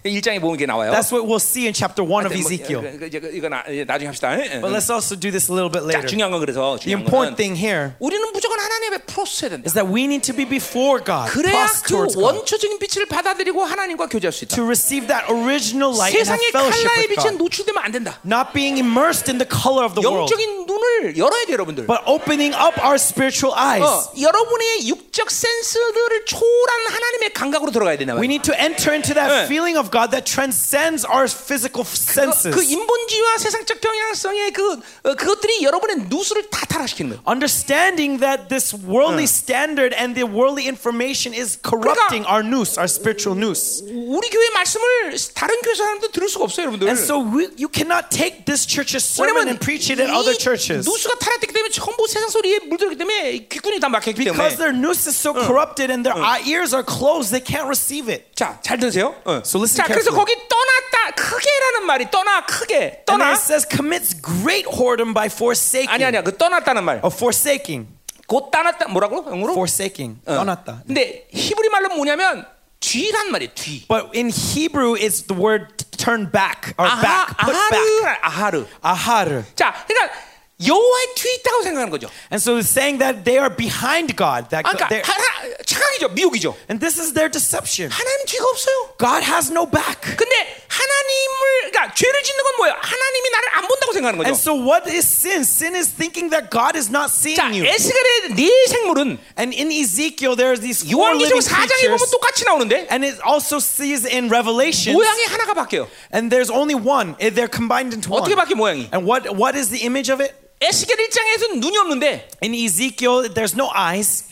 1장에 0.03 0.41
보면 0.41 0.55
이게 0.57 0.65
나와요. 0.65 0.89
That's 0.91 1.13
what 1.13 1.29
we'll 1.29 1.37
see 1.37 1.69
in 1.69 1.73
chapter 1.77 2.01
1 2.01 2.25
of 2.25 2.33
뭐, 2.33 2.41
Ezekiel. 2.41 2.81
그, 2.81 2.97
그, 2.97 3.05
이제 3.05 3.19
그, 3.19 3.29
이거 3.29 3.47
나, 3.47 3.61
이제 3.69 3.85
나중에 3.85 4.07
합시다. 4.09 4.33
예. 4.33 4.57
But 4.57 4.73
let's 4.73 4.89
also 4.89 5.13
do 5.13 5.29
this 5.29 5.45
a 5.45 5.53
little 5.53 5.69
bit 5.69 5.85
자, 5.85 6.01
later. 6.01 6.09
중요한 6.09 6.33
건 6.33 6.41
그래서 6.41 6.57
The 6.81 6.89
중요한 6.89 7.05
important 7.05 7.37
건 7.37 7.37
thing 7.37 7.53
here 7.53 7.93
우리는 8.01 8.25
무조건 8.33 8.57
하나님의 8.57 9.05
프로스해야 9.05 9.53
된다. 9.53 9.69
is 9.69 9.77
that 9.77 9.85
we 9.85 10.09
need 10.09 10.25
to 10.25 10.33
be 10.33 10.41
before 10.41 10.97
God, 10.97 11.29
그래야 11.29 11.69
pros 11.69 11.85
그 11.85 11.93
towards 11.93 12.17
God, 12.17 12.25
원초적인 12.25 12.81
빛을 12.81 13.05
받아들이고 13.05 13.61
하나님과 13.61 14.09
교제할 14.09 14.33
수 14.33 14.41
있다. 14.49 14.57
to 14.57 14.65
receive 14.65 15.05
that 15.05 15.29
original 15.29 15.93
light 15.93 16.17
and 16.17 16.25
have 16.25 16.33
세상의 16.33 16.49
fellowship 16.49 16.81
칼라의 16.81 17.05
with 17.05 17.13
빛에 17.13 17.29
God. 17.29 17.37
노출되면 17.37 17.77
안 17.85 17.91
된다. 17.93 18.17
Not 18.25 18.57
being 18.57 18.81
immersed 18.81 19.29
in 19.29 19.37
the 19.37 19.45
color 19.45 19.85
of 19.85 19.93
the 19.93 20.01
world, 20.01 20.25
영적인 20.33 20.60
눈을 21.01 21.17
열어야 21.17 21.45
돼, 21.45 21.53
여러분들. 21.53 21.87
but 21.87 22.01
opening 22.05 22.53
up 22.55 22.77
our 22.81 22.95
spiritual 22.95 23.53
eyes. 23.57 23.83
어, 23.83 24.11
여러분의 24.19 24.87
육적 24.87 25.31
센스들을 25.31 26.25
초월한 26.25 26.87
하나님의 26.89 27.33
감각으로 27.33 27.71
들어가야 27.71 27.97
된다. 27.97 28.13
We 28.13 28.27
말이야. 28.27 28.29
need 28.29 28.43
to 28.45 28.53
enter 28.57 28.93
into 28.93 29.13
that 29.13 29.29
네. 29.33 29.45
feeling 29.45 29.77
of 29.77 29.89
God 29.91 30.11
that 30.11 30.25
transcends 30.29 31.05
our 31.05 31.25
physical 31.27 31.83
그, 31.83 31.97
senses. 31.97 32.53
그 32.53 32.61
인본주의와 32.63 33.37
세상적 33.37 33.81
경향성의 33.81 34.53
그 34.53 34.79
어, 35.03 35.15
그것들이 35.15 35.63
여러분의 35.63 36.07
누수를 36.09 36.49
다 36.49 36.65
타락시키는 36.65 37.17
거예요. 37.17 37.23
Understanding 37.27 38.19
that 38.19 38.49
this 38.49 38.73
worldly 38.75 39.25
standard 39.25 39.95
and 39.97 40.13
the 40.15 40.27
worldly 40.27 40.67
information 40.67 41.33
is 41.33 41.57
corrupting 41.61 42.25
our 42.29 42.43
noose, 42.45 42.77
our 42.77 42.87
spiritual 42.87 43.37
noose. 43.37 43.83
우리 43.87 44.29
교회 44.29 44.49
말씀을 44.53 45.15
다른 45.33 45.59
교회 45.61 45.75
사람도 45.75 46.11
들을 46.11 46.29
수가 46.29 46.45
없어요, 46.45 46.67
여러분들. 46.67 46.87
And 46.87 46.99
so 46.99 47.17
we, 47.19 47.49
you 47.57 47.67
cannot 47.71 48.09
take 48.09 48.45
this 48.45 48.65
church's 48.67 49.03
sermon 49.03 49.47
and 49.47 49.59
preach 49.59 49.89
it 49.91 50.01
in 50.01 50.09
other 50.13 50.35
churches. 50.37 50.85
누수가 50.92 51.18
타락됐기 51.18 51.52
때문에 51.54 51.70
전부 51.72 52.06
세상 52.06 52.28
소리에 52.28 52.60
물들기 52.60 52.96
때문에 52.96 53.48
귓gun이 53.48 53.80
다 53.80 53.88
막혔기 53.88 54.14
Because 54.14 54.36
때문에. 54.36 54.56
their 54.56 54.76
noose 54.76 55.08
is 55.08 55.16
so 55.16 55.32
corrupted 55.32 55.90
and 55.90 56.04
their 56.04 56.16
ears 56.46 56.74
are 56.74 56.84
closed, 56.84 57.32
they 57.32 57.40
can't 57.42 57.66
receive 57.66 58.12
it. 58.12 58.34
자, 58.34 58.58
잘 58.62 58.78
들으세요. 58.78 59.14
어. 59.24 59.40
So 59.44 59.58
listen 59.58 59.76
자, 59.80 59.86
그래서. 59.88 60.10
거기 60.12 60.34
떠났다 60.36 61.14
크게라는 61.16 61.86
말이 61.86 62.10
떠나 62.10 62.44
크게 62.46 62.76
And 62.76 63.04
떠나. 63.06 63.32
it 63.32 63.40
says 63.40 63.66
commits 63.68 64.14
great 64.20 64.66
whoredom 64.68 65.14
by 65.14 65.26
forsaking. 65.26 65.90
아니 65.90 66.04
아니야, 66.04 66.22
그 66.22 66.36
떠났다는 66.36 66.84
말. 66.84 67.00
Of 67.02 67.16
forsaking. 67.16 67.88
곧 68.26 68.50
떠났다 68.50 68.88
뭐라고? 68.88 69.24
영어로? 69.30 69.52
Forsaking. 69.52 70.20
떠났다. 70.24 70.82
근데 70.86 71.26
히브리 71.32 71.68
말로 71.68 71.88
뭐냐면 71.96 72.46
뒤란 72.80 73.30
말이에요. 73.30 73.50
뒤. 73.54 73.86
But 73.88 74.10
in 74.16 74.30
Hebrew, 74.30 74.94
it's 74.96 75.22
the 75.26 75.38
word 75.38 75.68
turn 75.96 76.30
back 76.30 76.74
or 76.78 76.86
아하, 76.88 77.00
back, 77.02 77.36
put 77.38 77.54
back. 77.70 78.18
아하르, 78.22 78.66
아하르. 78.82 79.44
자, 79.54 79.72
그러니까 79.86 80.12
여호와의 80.61 81.13
뒤에 81.13 81.33
있다고 81.35 81.61
생각하는 81.61 81.91
거죠. 81.91 82.09
And 82.33 82.41
so 82.41 82.57
it's 82.57 82.65
saying 82.65 82.97
that 82.97 83.21
they 83.23 83.37
are 83.37 83.53
behind 83.53 84.17
God. 84.17 84.49
That 84.49 84.65
아, 84.65 84.73
그러니까 84.73 84.89
they're- 84.89 85.05
하나, 85.05 85.53
착각이죠, 85.63 86.09
미혹이죠. 86.17 86.57
and 86.65 86.81
this 86.81 86.97
is 86.97 87.13
their 87.13 87.29
deception. 87.29 87.93
하나님 87.93 88.25
뒤가 88.25 88.41
없어요. 88.49 88.97
God 88.97 89.21
has 89.21 89.51
no 89.53 89.69
back. 89.69 90.01
근데 90.17 90.33
하나님을 90.65 91.69
그러니까 91.69 91.93
죄를 91.93 92.23
짓는 92.23 92.43
건 92.43 92.53
뭐예요? 92.57 92.73
하나님이 92.81 93.29
나를 93.29 93.47
안 93.53 93.67
본다고 93.67 93.93
생각하는 93.93 94.17
And 94.25 94.33
거죠. 94.33 94.41
so 94.41 94.53
what 94.57 94.89
is 94.89 95.05
sin? 95.05 95.41
Sin 95.45 95.75
is 95.77 95.93
thinking 95.93 96.29
that 96.33 96.49
God 96.49 96.73
is 96.73 96.89
not 96.89 97.13
seeing 97.13 97.37
자, 97.37 97.53
you. 97.53 97.61
에스겔의 97.61 98.33
네 98.33 98.49
생물은 98.67 99.19
And 99.37 99.53
in 99.53 99.69
Ezekiel, 99.69 100.33
there 100.35 100.49
are 100.49 100.57
these 100.59 100.81
four 100.81 101.13
요한계시록 101.13 101.37
living 101.37 101.45
4장에 101.45 101.85
보면 101.85 102.01
creatures. 102.01 102.09
똑같이 102.09 102.45
나오는데 102.49 102.87
And 102.89 103.05
it 103.05 103.21
also 103.21 103.61
sees 103.61 104.09
in 104.09 104.25
Revelation, 104.33 104.97
모양이 104.97 105.21
하나가 105.29 105.53
바뀌어요. 105.53 105.85
and 106.09 106.33
there's 106.33 106.49
only 106.49 106.73
one. 106.73 107.13
Eh, 107.21 107.29
They're 107.29 107.45
combined 107.51 107.93
into 107.93 108.09
one. 108.09 108.25
어떻게 108.25 108.33
바뀌어 108.33 108.57
모양이? 108.57 108.89
And 108.89 109.05
what 109.05 109.29
what 109.37 109.53
is 109.53 109.69
the 109.69 109.85
image 109.85 110.09
of 110.09 110.17
it? 110.17 110.33
에스겔 110.62 110.96
1장에서는 110.96 111.58
눈이 111.58 111.76
없는데 111.78 112.28
In 112.42 112.54
Ezekiel, 112.54 113.32
there's 113.34 113.54
no 113.54 113.70
eyes. 113.74 114.24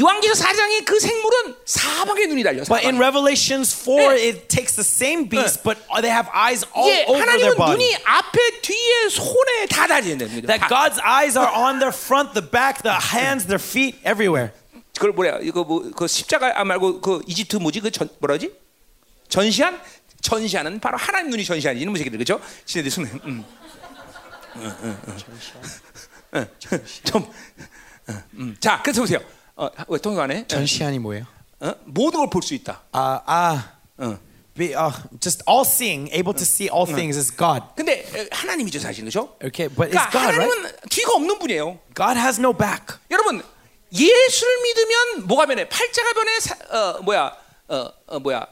요한계시록 0.00 0.38
4장의 0.38 0.84
그 0.86 0.98
생물은 0.98 1.56
사방에 1.66 2.24
눈이 2.26 2.42
달려. 2.42 2.64
But 2.64 2.84
in. 2.86 2.96
Revelations 2.96 3.74
4, 3.84 4.16
예. 4.16 4.28
it 4.28 4.48
takes 4.48 4.74
the 4.76 4.84
same 4.84 5.28
beast, 5.28 5.62
but 5.62 5.76
they 6.00 6.08
have 6.10 6.26
eyes 6.32 6.64
all 6.74 6.88
예, 6.88 7.04
over 7.06 7.24
their 7.36 7.54
body. 7.54 7.76
눈이 7.76 7.96
앞에, 8.02 8.60
뒤에, 8.62 9.08
손에 9.10 9.66
다 9.68 9.86
달려 9.86 10.08
있는 10.08 10.26
거죠. 10.26 10.46
That 10.46 10.60
다. 10.60 10.68
God's 10.68 10.98
eyes 11.04 11.36
are 11.36 11.52
on 11.52 11.78
their 11.80 11.92
front, 11.94 12.32
the 12.32 12.40
back, 12.40 12.80
the 12.82 12.96
hands, 12.96 13.44
their 13.46 13.60
feet, 13.60 14.00
everywhere. 14.08 14.52
그걸 14.94 15.12
뭐야? 15.12 15.38
이거 15.42 15.62
뭐그 15.64 16.08
십자가 16.08 16.58
아 16.58 16.64
말고 16.64 17.00
그 17.00 17.20
이집트 17.26 17.56
뭐지? 17.56 17.80
그전 17.80 18.08
뭐라지? 18.18 18.50
전시한? 19.28 19.80
전시하는 20.20 20.80
바로 20.80 20.96
하나님 20.98 21.30
눈이 21.30 21.44
전시하는 21.44 21.80
이놈의 21.80 21.98
새끼들 21.98 22.18
그죠? 22.18 22.40
지네들 22.64 22.90
손에 22.90 23.08
음. 23.24 23.44
좀 27.04 27.30
응, 28.08 28.22
음. 28.34 28.56
자, 28.60 28.80
그래서 28.82 29.02
보세요. 29.02 29.18
어, 29.56 29.68
왜 29.88 29.98
통역하네? 29.98 30.46
전시안이 30.46 30.98
뭐예요? 30.98 31.26
어? 31.60 31.74
모든 31.84 32.20
걸 32.20 32.30
볼 32.30 32.42
수 32.42 32.54
있다. 32.54 32.80
Uh, 32.94 33.20
uh, 33.28 33.62
응. 34.00 34.18
be, 34.54 34.74
uh, 34.74 34.90
just 35.20 35.42
all 35.48 35.62
seeing, 35.64 36.08
able 36.12 36.32
to 36.32 36.42
see 36.44 36.70
all 36.72 36.86
things 36.86 37.16
is 37.18 37.30
God. 37.34 37.62
근데 37.76 38.02
어, 38.14 38.26
하나님이죠 38.32 38.78
사실 38.80 39.04
그죠? 39.04 39.36
Okay, 39.44 39.68
but 39.68 39.90
it's 39.92 40.08
그러니까 40.08 40.10
God, 40.10 40.24
right? 40.36 40.40
하나님은 40.40 40.72
뒤가 40.88 41.12
없는 41.14 41.38
분이에요. 41.38 41.78
God 41.94 42.18
has 42.18 42.40
no 42.40 42.52
back. 42.56 42.96
여러분 43.10 43.42
예수를 43.92 44.62
믿으면 44.62 45.26
뭐가 45.26 45.46
변해? 45.46 45.68
팔자가 45.68 46.12
변해. 46.14 46.40
사, 46.40 46.56
어 46.70 47.02
뭐야? 47.02 47.36
어, 47.68 47.88
어 48.06 48.18
뭐야? 48.20 48.46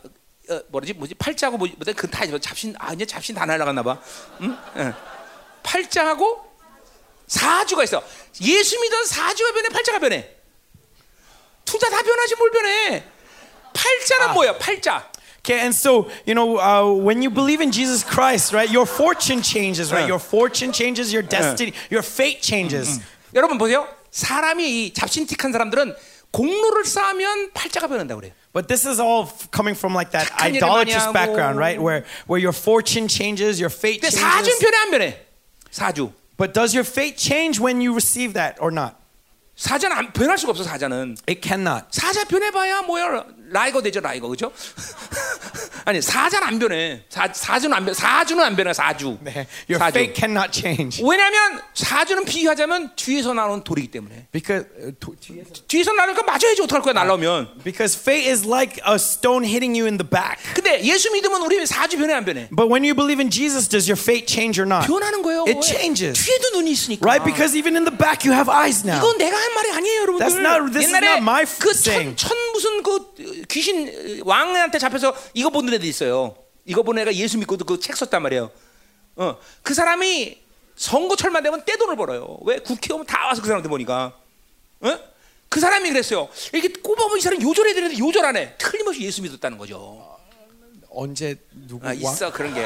어, 0.50 0.60
뭐지? 0.68 0.92
뭐지? 0.92 1.14
팔자하고 1.14 1.56
뭐 1.56 1.66
뭐지? 1.76 1.92
그다 1.94 2.26
잡신 2.40 2.74
아 2.78 2.92
이제 2.92 3.06
잡신 3.06 3.34
다 3.34 3.46
날라갔나 3.46 3.82
봐. 3.82 3.98
응? 4.42 4.56
응. 4.76 4.94
팔자하고 5.66 6.46
사주가 7.26 7.82
있어. 7.84 8.02
예수 8.40 8.80
믿은 8.80 9.04
사주가 9.06 9.52
변해. 9.52 9.68
팔자가 9.68 9.98
변해. 9.98 10.30
둘 11.64 11.80
다 11.80 11.90
다 11.90 12.00
변하지 12.02 12.36
뭘 12.36 12.50
변해? 12.52 13.04
팔자는 13.74 14.34
뭐야? 14.34 14.58
팔자. 14.58 15.10
Okay, 15.42 15.60
and 15.60 15.74
so, 15.74 16.08
you 16.26 16.34
know, 16.34 16.58
uh, 16.58 16.90
when 16.90 17.22
you 17.22 17.30
believe 17.30 17.60
in 17.62 17.70
Jesus 17.70 18.02
Christ, 18.02 18.52
right, 18.52 18.68
your 18.70 18.86
fortune 18.86 19.42
changes, 19.42 19.92
right? 19.92 20.02
Uh. 20.04 20.14
Your 20.14 20.18
fortune 20.18 20.72
changes, 20.72 21.12
your 21.12 21.22
destiny, 21.22 21.72
your 21.90 22.02
fate 22.02 22.42
changes. 22.42 23.00
여러분 23.34 23.56
보세요. 23.58 23.86
사람이 24.10 24.86
이 24.86 24.92
잡신틱한 24.94 25.52
사람들은 25.52 25.94
공로를 26.32 26.84
쌓으면 26.84 27.52
팔자가 27.52 27.86
변한다 27.86 28.16
그래요. 28.16 28.32
But 28.52 28.66
this 28.68 28.86
is 28.88 28.98
all 29.00 29.28
coming 29.52 29.76
from 29.76 29.94
like 29.94 30.10
that 30.12 30.30
idolatrous 30.40 31.06
background, 31.12 31.58
right? 31.58 31.78
Where 31.80 32.04
where 32.26 32.40
your 32.42 32.54
fortune 32.54 33.06
changes, 33.06 33.60
your 33.60 33.70
fate 33.70 34.02
changes. 34.02 34.58
변해 34.58 34.76
안 34.82 34.90
변해? 34.90 35.25
사주. 35.76 36.12
But 36.36 36.52
does 36.54 36.74
your 36.74 36.84
fate 36.84 37.16
change 37.16 37.60
when 37.60 37.80
you 37.80 37.92
receive 37.92 38.32
that 38.34 38.56
or 38.60 38.72
not? 38.72 38.96
사자는 39.56 39.96
안 39.96 40.12
변할 40.12 40.36
수가 40.38 40.52
없어 40.52 40.64
사자는. 40.64 41.16
It 41.28 41.40
cannot. 41.42 41.86
사자 41.90 42.24
변해봐야 42.24 42.82
뭐야 42.82 43.24
라이거 43.48 43.80
되죠 43.82 44.00
라이거 44.00 44.28
그죠? 44.28 44.52
아니 45.84 46.02
사자는 46.02 46.48
안 46.48 46.58
변해. 46.58 47.02
사, 47.08 47.28
사주는 47.32 47.72
안 47.76 47.84
변. 47.84 47.94
사주는 47.94 48.42
안 48.42 48.56
변해 48.56 48.72
사주. 48.72 49.18
네, 49.20 49.46
Your 49.70 49.78
사주. 49.78 49.98
fate 49.98 50.14
cannot 50.16 50.50
change. 50.52 51.00
왜냐하면 51.04 51.60
사주는 51.74 52.24
비유하자면 52.24 52.96
뒤에서 52.96 53.32
나오는 53.34 53.62
돌이기 53.62 53.88
때문에. 53.92 54.26
Because 54.32 54.66
uh, 54.80 54.92
도- 54.98 55.14
뒤에서- 55.14 55.62
뒤에서 55.68 55.92
나니까 55.92 56.24
맞아야지 56.24 56.60
어떡할 56.62 56.82
거야 56.82 56.92
날라오면. 56.92 57.62
because 57.62 57.94
fate 57.96 58.26
is 58.28 58.44
like 58.44 58.82
a 58.84 58.96
stone 58.96 59.44
hitting 59.46 59.78
you 59.78 59.86
in 59.86 59.96
the 59.96 60.08
back. 60.08 60.42
근데 60.54 60.82
예수 60.82 61.12
믿으면 61.12 61.40
우리 61.42 61.64
사주 61.64 61.98
변해 61.98 62.14
안 62.14 62.24
변해? 62.24 62.48
But 62.50 62.66
when 62.66 62.82
you 62.82 62.94
believe 62.94 63.22
in 63.22 63.30
Jesus, 63.30 63.68
does 63.68 63.86
your 63.88 64.00
fate 64.00 64.26
change 64.26 64.58
or 64.58 64.66
not? 64.66 64.90
변하는 64.90 65.22
거예요. 65.22 65.44
It 65.46 65.54
왜? 65.54 65.62
changes. 65.62 66.18
뒤에도 66.18 66.50
눈이 66.58 66.72
있으니까. 66.72 67.06
Right? 67.06 67.22
Because 67.22 67.54
even 67.56 67.76
in 67.78 67.84
the 67.86 67.94
back, 67.94 68.26
you 68.26 68.34
have 68.34 68.50
eyes 68.50 68.82
now. 68.82 68.98
이건 68.98 69.18
내가 69.18 69.38
한 69.38 69.54
말이 69.54 69.70
아니에요, 69.70 70.00
여러분들. 70.02 70.26
That's 70.26 70.34
not- 70.42 70.72
this 70.74 70.90
is 70.90 70.98
not 70.98 71.22
my 71.22 71.46
그 71.46 71.70
천, 71.70 71.78
saying. 71.78 72.16
천 72.18 72.34
무슨 72.52 72.82
그 72.82 73.14
귀신 73.48 74.22
왕한테 74.24 74.78
잡혀서 74.78 75.14
이거 75.34 75.50
보는 75.50 75.72
애도 75.74 75.86
있어요. 75.86 76.36
이거 76.64 76.82
보는 76.82 77.02
애가 77.02 77.14
예수 77.14 77.38
믿고도 77.38 77.64
그 77.64 77.78
책 77.80 77.96
썼단 77.96 78.22
말이에요. 78.22 78.50
어, 79.16 79.38
그 79.62 79.72
사람이 79.74 80.38
선거철만 80.76 81.42
되면 81.42 81.64
떼돈을 81.64 81.96
벌어요. 81.96 82.38
왜 82.42 82.58
국회의원 82.58 83.06
다 83.06 83.26
와서 83.26 83.40
그 83.40 83.46
사람한테 83.46 83.68
보니까. 83.68 84.12
어? 84.80 84.98
그 85.48 85.60
사람이 85.60 85.88
그랬어요. 85.90 86.28
이렇게 86.52 86.68
꼽아보면 86.82 87.18
이 87.18 87.20
사람 87.20 87.40
요절해야 87.40 87.74
되는데 87.74 87.98
요절 87.98 88.24
안 88.24 88.36
해. 88.36 88.54
틀림없이 88.58 89.00
예수 89.02 89.22
믿었다는 89.22 89.56
거죠. 89.58 90.16
언제 90.90 91.36
누구 91.66 91.86
아, 91.86 91.92
있어 91.92 92.32
그런 92.32 92.52
게. 92.54 92.64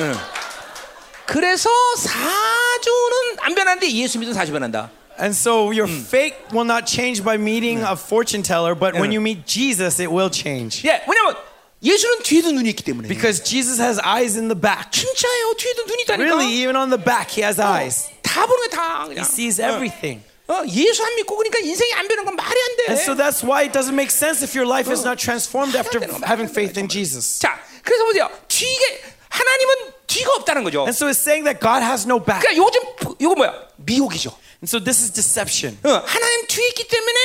응. 0.00 0.14
그래서 1.26 1.68
사주는 1.96 3.36
안 3.40 3.54
변하는데 3.54 3.90
예수 3.92 4.18
믿으면 4.18 4.34
사주 4.34 4.52
변한다. 4.52 4.90
And 5.19 5.33
so 5.35 5.71
your 5.71 5.87
fate 5.87 6.35
will 6.53 6.63
not 6.65 6.85
change 6.85 7.23
by 7.23 7.37
meeting 7.37 7.81
a 7.81 7.95
fortune 7.97 8.43
teller, 8.43 8.75
but 8.75 8.93
when 8.93 9.09
Yeah. 9.11 9.17
you 9.17 9.21
meet 9.21 9.47
Jesus, 9.47 9.99
it 9.99 10.11
will 10.11 10.29
change. 10.29 10.83
예, 10.85 11.01
왜냐면 11.07 11.35
예수는 11.81 12.21
뒤에도 12.23 12.51
눈이 12.51 12.69
있기 12.69 12.83
때문에. 12.83 13.07
Because 13.07 13.41
Jesus 13.43 13.81
has 13.81 13.99
eyes 14.05 14.37
in 14.37 14.47
the 14.47 14.59
back. 14.59 14.91
진짜예요. 14.91 15.53
뒤에도 15.57 15.85
눈이 15.85 16.03
있다니까. 16.03 16.21
Really, 16.21 16.49
even 16.61 16.75
on 16.75 16.89
the 16.89 17.01
back, 17.01 17.33
he 17.33 17.41
has 17.41 17.59
eyes. 17.59 18.09
다 18.21 18.45
보는 18.45 18.69
게다 18.69 19.07
그냥. 19.09 19.25
He 19.25 19.25
sees 19.25 19.59
어. 19.61 19.65
everything. 19.73 20.21
어, 20.49 20.63
예수 20.69 21.03
안 21.03 21.15
믿고 21.15 21.35
그러니까 21.35 21.59
인생이 21.59 21.93
안 21.93 22.07
변한 22.07 22.23
건 22.23 22.35
말이 22.35 22.55
안 22.61 22.77
돼. 22.77 22.83
And 22.93 23.01
so 23.01 23.13
that's 23.17 23.43
why 23.43 23.65
it 23.65 23.73
doesn't 23.73 23.97
make 23.97 24.09
sense 24.13 24.41
if 24.45 24.53
your 24.55 24.69
life 24.69 24.87
is 24.89 25.01
not 25.03 25.17
transformed 25.17 25.75
after 25.75 25.99
having 26.23 26.47
faith 26.47 26.77
in 26.77 26.87
Jesus. 26.87 27.39
자, 27.41 27.57
그래서 27.83 28.05
보세요. 28.05 28.29
뒤에 28.47 29.01
하나님은 29.29 29.75
뒤가 30.07 30.31
없다는 30.37 30.63
거죠. 30.63 30.85
And 30.87 30.95
so 30.95 31.09
it's 31.09 31.19
saying 31.19 31.43
that 31.45 31.59
God 31.59 31.83
has 31.83 32.05
no 32.07 32.17
back. 32.21 32.41
그러니까 32.41 32.55
요즘 32.63 32.79
이거 33.19 33.35
뭐야? 33.35 33.53
미혹이죠. 33.77 34.31
And 34.61 34.67
so 34.67 34.79
this 34.79 35.01
is 35.03 35.11
deception. 35.13 35.77
어, 35.83 35.89
하나님 36.05 36.47
뒤에 36.47 36.67
있기 36.69 36.87
때문에 36.87 37.19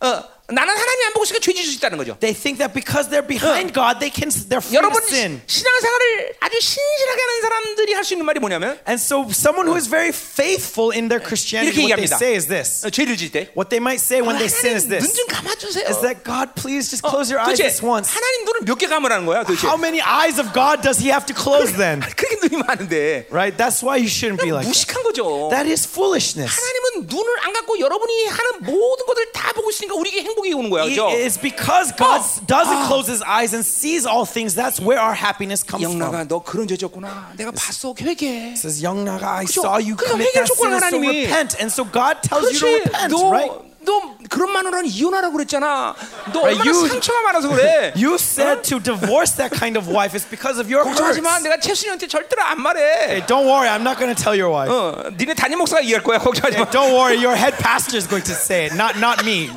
어, 0.00 0.24
나는 0.51 0.73
하나님 0.73 1.05
안 1.07 1.13
보고 1.13 1.23
있으니까 1.25 1.39
죄 1.43 1.53
지을 1.53 1.65
수 1.65 1.77
있다는 1.77 1.97
거죠. 1.97 2.17
They 2.19 2.33
think 2.33 2.57
that 2.59 2.73
because 2.73 3.09
they're 3.09 3.25
behind 3.25 3.73
God, 3.73 3.99
they 3.99 4.09
can 4.09 4.29
they're 4.49 4.61
free 4.63 4.75
여러분 4.77 5.01
to 5.01 5.07
sin. 5.07 5.41
신앙생활을 5.45 6.35
아주 6.39 6.59
신실하게 6.59 7.21
하는 7.21 7.41
사람들이 7.41 7.93
할 7.93 8.03
수 8.03 8.13
있는 8.13 8.25
말이 8.25 8.39
뭐냐면 8.39 8.79
And 8.87 8.97
so 9.01 9.27
someone 9.29 9.67
who 9.69 9.77
is 9.77 9.87
very 9.89 10.09
faithful 10.11 10.89
in 10.91 11.09
their 11.09 11.21
Christianity, 11.21 11.85
what 11.85 11.97
they 12.01 12.07
say 12.09 12.33
is 12.35 12.47
this. 12.47 12.85
어, 12.85 12.89
죄를 12.89 13.17
질 13.17 13.31
때. 13.31 13.49
What 13.53 13.69
they 13.69 13.77
might 13.79 14.01
say 14.01 14.21
when 14.21 14.37
they 14.37 14.49
sin 14.49 14.75
is 14.75 14.87
this. 14.89 15.05
눈좀 15.05 15.27
감아 15.29 15.53
주세요. 15.55 15.85
Is 15.85 16.01
that 16.01 16.23
God, 16.25 16.55
please 16.57 16.89
just 16.89 17.05
close 17.05 17.29
your 17.29 17.37
eyes 17.43 17.59
this 17.61 17.83
once. 17.83 18.09
하나님 18.09 18.45
눈을 18.45 18.61
몇개 18.65 18.87
감으라는 18.87 19.25
거야 19.25 19.43
도대체? 19.43 19.67
How 19.67 19.77
many 19.77 20.01
eyes 20.01 20.39
of 20.41 20.49
God 20.53 20.81
does 20.81 20.97
he 20.97 21.13
have 21.13 21.25
to 21.29 21.35
close 21.35 21.69
then? 21.77 22.01
그렇게 22.01 22.39
눈이 22.41 22.57
많은데 22.65 23.27
Right? 23.29 23.53
That's 23.53 23.83
why 23.85 24.01
you 24.01 24.09
shouldn't 24.09 24.41
be 24.41 24.49
like 24.49 24.65
that. 24.65 24.71
무식한 24.73 25.03
거죠. 25.03 25.49
That 25.53 25.69
is 25.69 25.85
foolishness. 25.85 26.49
하나님은 26.49 27.07
눈을 27.11 27.29
안 27.45 27.53
감고 27.53 27.77
여러분이 27.79 28.25
하는 28.27 28.49
모든 28.65 29.05
것을 29.05 29.31
다 29.31 29.53
보고 29.53 29.69
있으니까 29.69 29.93
우리에게 29.95 30.23
행복 30.23 30.38
이 30.46 30.52
오는 30.54 30.70
거야, 30.70 30.84
그렇죠? 30.84 31.08
It's 31.10 31.40
because 31.40 31.90
God 31.96 32.20
Oh. 32.22 32.46
doesn't 32.46 32.82
Ah. 32.82 32.86
close 32.86 33.08
his 33.08 33.22
eyes 33.24 33.54
and 33.54 33.64
sees 33.66 34.06
all 34.06 34.24
things. 34.26 34.54
That's 34.54 34.78
where 34.80 35.00
our 35.00 35.14
happiness 35.14 35.64
comes 35.64 35.82
from. 35.84 35.98
영나가 36.00 36.24
너 36.28 36.42
그런 36.42 36.68
죄 36.68 36.76
졌구나. 36.76 37.32
내가 37.36 37.50
봤어, 37.50 37.94
회개. 37.98 38.54
says, 38.56 38.82
Young 38.84 39.04
Naga, 39.04 39.42
I 39.42 39.44
그죠? 39.46 39.62
saw 39.64 39.78
you 39.80 39.96
그래서 39.96 40.14
commit 40.14 40.30
회개를 40.30 40.46
that 40.46 40.52
sin, 40.52 40.70
촉구하는 40.70 40.76
so 40.78 40.86
하나님이. 40.86 41.08
repent. 41.26 41.56
And 41.58 41.72
so 41.72 41.84
God 41.84 42.20
tells 42.22 42.46
you 42.52 42.58
to 42.60 42.66
그렇지. 42.66 42.80
repent, 42.84 43.10
너, 43.14 43.30
right? 43.30 43.52
너 43.84 44.00
그런 44.30 44.48
마누라는 44.50 44.88
이혼하라고 44.88 45.36
그랬잖아. 45.36 45.94
너 46.32 46.40
Right, 46.40 46.56
얼마나 46.56 46.70
you- 46.72 46.88
상처가 46.88 47.20
많아서 47.20 47.48
그래. 47.52 47.92
You 47.94 48.14
said 48.16 48.62
to 48.64 48.80
divorce 48.80 49.36
that 49.36 49.52
kind 49.52 49.76
of 49.76 49.92
wife. 49.92 50.16
It's 50.16 50.24
because 50.24 50.56
of 50.58 50.72
your 50.72 50.80
hurts. 50.88 50.96
걱정하지 50.96 51.20
마. 51.20 51.36
내가 51.44 51.60
채순이한테 51.60 52.08
절대로 52.08 52.40
안 52.42 52.62
말해. 52.62 52.80
Hey, 52.80 53.20
don't 53.28 53.44
worry, 53.44 53.68
I'm 53.68 53.84
not 53.84 54.00
going 54.00 54.08
to 54.08 54.16
tell 54.16 54.32
your 54.32 54.48
wife. 54.48 54.72
어, 54.72 55.12
니네 55.20 55.34
담임 55.34 55.58
목사가 55.58 55.82
이해할 55.84 56.02
거야. 56.02 56.16
걱정하지 56.16 56.56
마. 56.56 56.70
Don't 56.72 56.96
worry, 56.96 57.20
your 57.20 57.36
head 57.36 57.52
pastor 57.60 57.98
is 58.00 58.08
going 58.08 58.24
to 58.24 58.32
say 58.32 58.64
it, 58.64 58.72
not 58.74 58.96
not 58.96 59.20
me. 59.20 59.52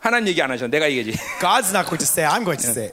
하나님 0.00 0.28
얘기 0.28 0.40
안 0.42 0.50
하셔. 0.50 0.66
내가 0.66 0.90
얘기지. 0.90 1.18
God's 1.40 1.70
not 1.72 1.86
going 1.88 1.98
to 1.98 2.06
say. 2.06 2.24
I'm 2.28 2.44
going 2.44 2.60
to 2.62 2.70
say. 2.70 2.90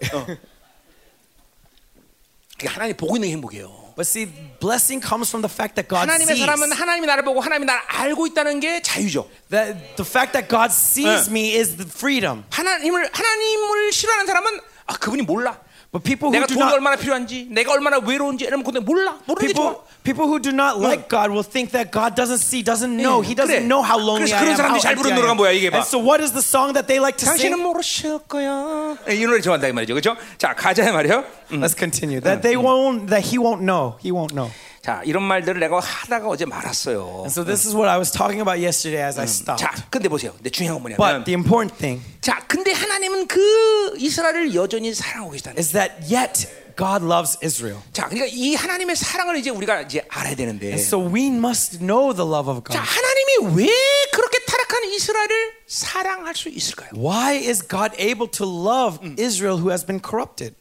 그게 2.57 2.67
하나님 2.67 2.95
보고 2.95 3.15
있는 3.17 3.27
게 3.27 3.33
행복이에요. 3.33 3.83
But 3.95 4.07
see, 4.09 4.25
blessing 4.59 4.99
comes 5.05 5.29
from 5.29 5.45
the 5.45 5.51
fact 5.53 5.75
that 5.75 5.87
God 5.87 6.09
하나님의 6.09 6.33
sees. 6.33 6.39
사람은 6.39 6.71
하나님이 6.71 7.05
나를 7.05 7.23
보고 7.23 7.41
하나님이 7.41 7.65
나를 7.65 7.81
알고 7.87 8.25
있다는 8.27 8.59
게 8.59 8.81
자유죠. 8.81 9.29
That 9.51 9.95
the 9.95 10.07
fact 10.07 10.33
that 10.33 10.49
God 10.49 10.71
sees 10.73 11.29
네. 11.29 11.31
me 11.31 11.55
is 11.57 11.75
the 11.77 11.87
freedom. 11.87 12.43
하나님을 12.49 13.09
하나님을 13.13 13.91
싫어하는 13.91 14.25
사람은 14.25 14.59
아 14.87 14.97
그분이 14.97 15.21
몰라. 15.23 15.59
But 15.92 16.04
people 16.04 16.28
who 16.28 16.36
내가 16.36 16.46
do 16.46 16.54
돈이 16.54 16.64
not 16.68 16.74
얼마나 16.74 16.96
필요한지, 16.96 17.48
내가 17.50 17.72
얼마나 17.72 17.98
외로운지 17.98 18.44
이러면 18.44 18.62
근데 18.64 18.80
몰라. 18.80 19.16
모르는 19.24 19.48
게 19.48 19.54
좋아. 19.54 19.72
people 19.72 19.88
people 20.04 20.26
who 20.28 20.38
do 20.38 20.50
not 20.52 20.76
like 20.76 21.08
God 21.08 21.32
will 21.32 21.42
think 21.42 21.72
that 21.72 21.90
God 21.90 22.14
doesn't 22.14 22.44
see, 22.44 22.62
doesn't 22.62 22.92
know. 23.00 23.20
He 23.24 23.34
doesn't 23.34 23.64
그래. 23.64 23.64
know 23.64 23.80
how 23.80 23.96
lonely 23.96 24.28
그래서 24.28 24.36
I 24.36 24.44
그런 24.44 24.52
am. 24.52 24.60
How 24.60 24.78
사람들이 24.78 24.80
잘 24.84 24.92
empty 24.92 25.00
부르는 25.00 25.12
I 25.12 25.16
노래가 25.16 25.32
am. 25.32 25.36
뭐야, 25.40 25.50
이게 25.56 25.70
봐. 25.70 25.80
And 25.80 25.88
so 25.88 25.96
what 25.96 26.20
is 26.20 26.32
the 26.36 26.44
song 26.44 26.72
that 26.76 26.84
they 26.86 27.00
like 27.00 27.16
to 27.16 27.26
당신은 27.26 27.56
sing? 27.56 27.62
모르실 27.64 28.18
거야. 28.28 28.96
이 29.08 29.24
노래 29.24 29.40
좋아한다 29.40 29.68
이 29.68 29.72
말이죠, 29.72 29.94
그렇죠? 29.96 30.16
자 30.36 30.52
가자 30.54 30.84
말이요. 30.92 31.24
Let's 31.56 31.72
continue. 31.72 32.20
That 32.20 32.42
they 32.44 32.60
won't, 32.60 33.08
that 33.08 33.24
he 33.24 33.40
won't 33.40 33.64
know. 33.64 33.96
He 34.04 34.12
won't 34.12 34.36
know. 34.36 34.52
자 34.82 35.02
이런 35.04 35.22
말들을 35.22 35.60
내가 35.60 35.80
하다가 35.80 36.28
어제 36.28 36.44
말았어요. 36.44 37.26
And 37.26 37.30
so 37.30 37.44
this 37.44 37.66
is 37.66 37.74
what 37.74 37.88
I 37.88 37.98
was 37.98 38.10
talking 38.10 38.40
about 38.40 38.58
yesterday 38.62 39.02
as 39.04 39.18
I 39.18 39.26
stopped. 39.26 39.62
자 39.64 39.70
근데 39.90 40.08
보세요. 40.08 40.32
근데 40.34 40.50
중요한 40.50 40.80
건 40.80 40.82
뭐냐면, 40.82 40.98
But 40.98 41.24
the 41.24 41.34
important 41.34 41.76
thing 41.78 42.02
자 42.20 42.42
근데 42.46 42.72
하나님은 42.72 43.26
그 43.26 43.94
이스라엘을 43.98 44.54
여전히 44.54 44.94
사랑하고 44.94 45.32
계시다는. 45.32 45.58
is 45.58 45.72
that 45.72 45.94
yet 46.12 46.48
God 46.76 47.04
loves 47.04 47.36
Israel. 47.42 47.82
자 47.92 48.06
그러니까 48.08 48.26
이 48.30 48.54
하나님의 48.54 48.94
사랑을 48.94 49.36
이제 49.36 49.50
우리가 49.50 49.82
이제 49.82 50.06
알아야 50.08 50.36
되는데. 50.36 50.66
And 50.68 50.80
so 50.80 50.98
we 50.98 51.26
must 51.26 51.78
know 51.80 52.14
the 52.14 52.22
love 52.26 52.48
of 52.48 52.62
자 52.70 52.78
God. 52.78 52.86
하나님이 52.86 53.56
왜 53.66 53.68
그렇게 54.12 54.38
타락한 54.46 54.84
이스라엘을 54.94 55.52
사랑할 55.66 56.34
수 56.36 56.48
있을까요? 56.48 56.90
Why 56.94 57.36
is 57.36 57.66
God 57.66 57.94
able 57.98 58.30
to 58.30 58.46
love 58.46 59.00
Israel 59.18 59.58
who 59.58 59.70
has 59.70 59.84
been 59.84 60.00
corrupted? 60.00 60.54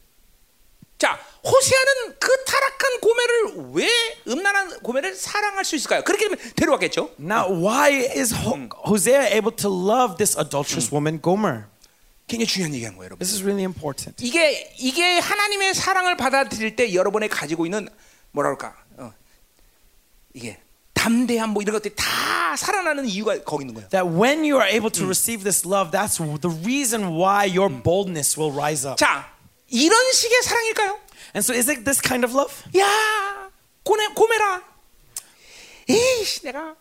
자 1.03 1.19
호세아는 1.43 2.15
그 2.17 2.43
타락한 2.45 2.99
고멜을 3.01 3.71
왜 3.73 3.89
음란한 4.25 4.79
고멜을 4.79 5.13
사랑할 5.15 5.65
수 5.65 5.75
있을까요? 5.75 6.01
그렇게 6.05 6.29
되면 6.29 6.39
데려왔겠죠. 6.55 7.11
Now, 7.19 7.51
why 7.51 7.91
is 8.15 8.33
Ho- 8.33 8.69
Hosea 8.87 9.27
able 9.35 9.53
to 9.57 9.69
love 9.69 10.15
this 10.15 10.39
adulterous 10.39 10.89
woman, 10.95 11.21
Gomer? 11.21 11.65
굉장히 12.25 12.47
중요한 12.47 12.73
얘기한 12.73 12.95
거예요, 12.95 13.07
여러분. 13.11 13.19
This 13.19 13.35
is 13.35 13.43
really 13.43 13.65
important. 13.65 14.15
이게 14.23 14.73
이게 14.77 15.19
하나님의 15.19 15.73
사랑을 15.73 16.15
받아들일 16.15 16.77
때 16.77 16.93
여러분이 16.93 17.27
가지고 17.27 17.65
있는 17.65 17.89
뭐라 18.31 18.55
그럴까? 18.55 18.77
어, 18.99 19.13
이게 20.33 20.57
담대함 20.93 21.49
뭐 21.49 21.61
이런 21.61 21.73
것들이 21.73 21.93
다 21.97 22.55
살아나는 22.55 23.05
이유가 23.07 23.37
거기 23.43 23.63
있는 23.63 23.73
거예요. 23.75 23.89
That 23.89 24.07
when 24.07 24.39
you 24.49 24.55
are 24.55 24.71
able 24.71 24.89
to 24.91 25.03
receive 25.03 25.43
this 25.43 25.67
love, 25.67 25.91
that's 25.91 26.15
the 26.39 26.55
reason 26.63 27.19
why 27.19 27.43
your 27.43 27.67
boldness 27.67 28.39
will 28.39 28.55
rise 28.55 28.87
up. 28.87 28.95
자, 28.95 29.33
이런 29.72 30.12
식의 30.12 30.42
사랑일까요? 30.42 30.98
And 31.34 31.44
so, 31.44 31.52
is 31.54 31.68
it 31.70 31.84
this 31.84 32.00
kind 32.00 32.24
of 32.24 32.34
love? 32.34 32.54
야, 32.78 33.50
고메 33.84 34.08
고메라. 34.14 34.62
에이씨, 35.88 36.42
내가 36.44 36.74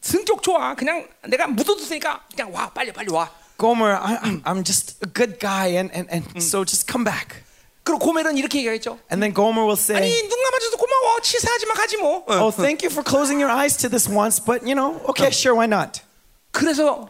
성격 0.00 0.42
좋아. 0.42 0.74
그냥 0.74 1.06
내가 1.26 1.46
묻어도 1.46 1.84
되니까 1.86 2.24
그냥 2.34 2.52
와, 2.54 2.70
빨리 2.70 2.92
빨리 2.92 3.10
와. 3.10 3.30
Gomer, 3.58 3.94
I, 3.94 4.16
I'm- 4.18 4.42
I'm 4.44 4.64
just 4.64 4.96
a 5.04 5.08
good 5.12 5.38
guy, 5.38 5.76
and, 5.76 5.90
and, 5.94 6.10
and 6.10 6.26
so 6.42 6.64
just 6.64 6.90
come 6.90 7.04
back. 7.04 7.44
그리고 7.84 7.98
고멜은 8.00 8.36
이렇게 8.36 8.58
얘기하겠죠. 8.58 8.98
And 9.12 9.20
then 9.22 9.32
Gomer 9.34 9.62
will 9.64 9.78
아니 9.94 10.10
say, 10.10 10.28
눈 10.28 10.42
감아줘도 10.42 10.76
고마워. 10.76 11.20
치사하지만 11.20 11.76
가지 11.76 11.96
뭐. 11.98 12.24
어. 12.26 12.48
Oh, 12.48 12.50
thank 12.50 12.82
you 12.82 12.90
for 12.90 13.04
closing 13.04 13.38
your 13.40 13.52
eyes 13.52 13.76
to 13.78 13.88
this 13.88 14.08
once, 14.10 14.40
but 14.42 14.64
you 14.66 14.74
know, 14.74 15.00
okay, 15.08 15.30
sure, 15.30 15.54
why 15.54 15.66
not? 15.66 16.00
그래서 16.52 17.08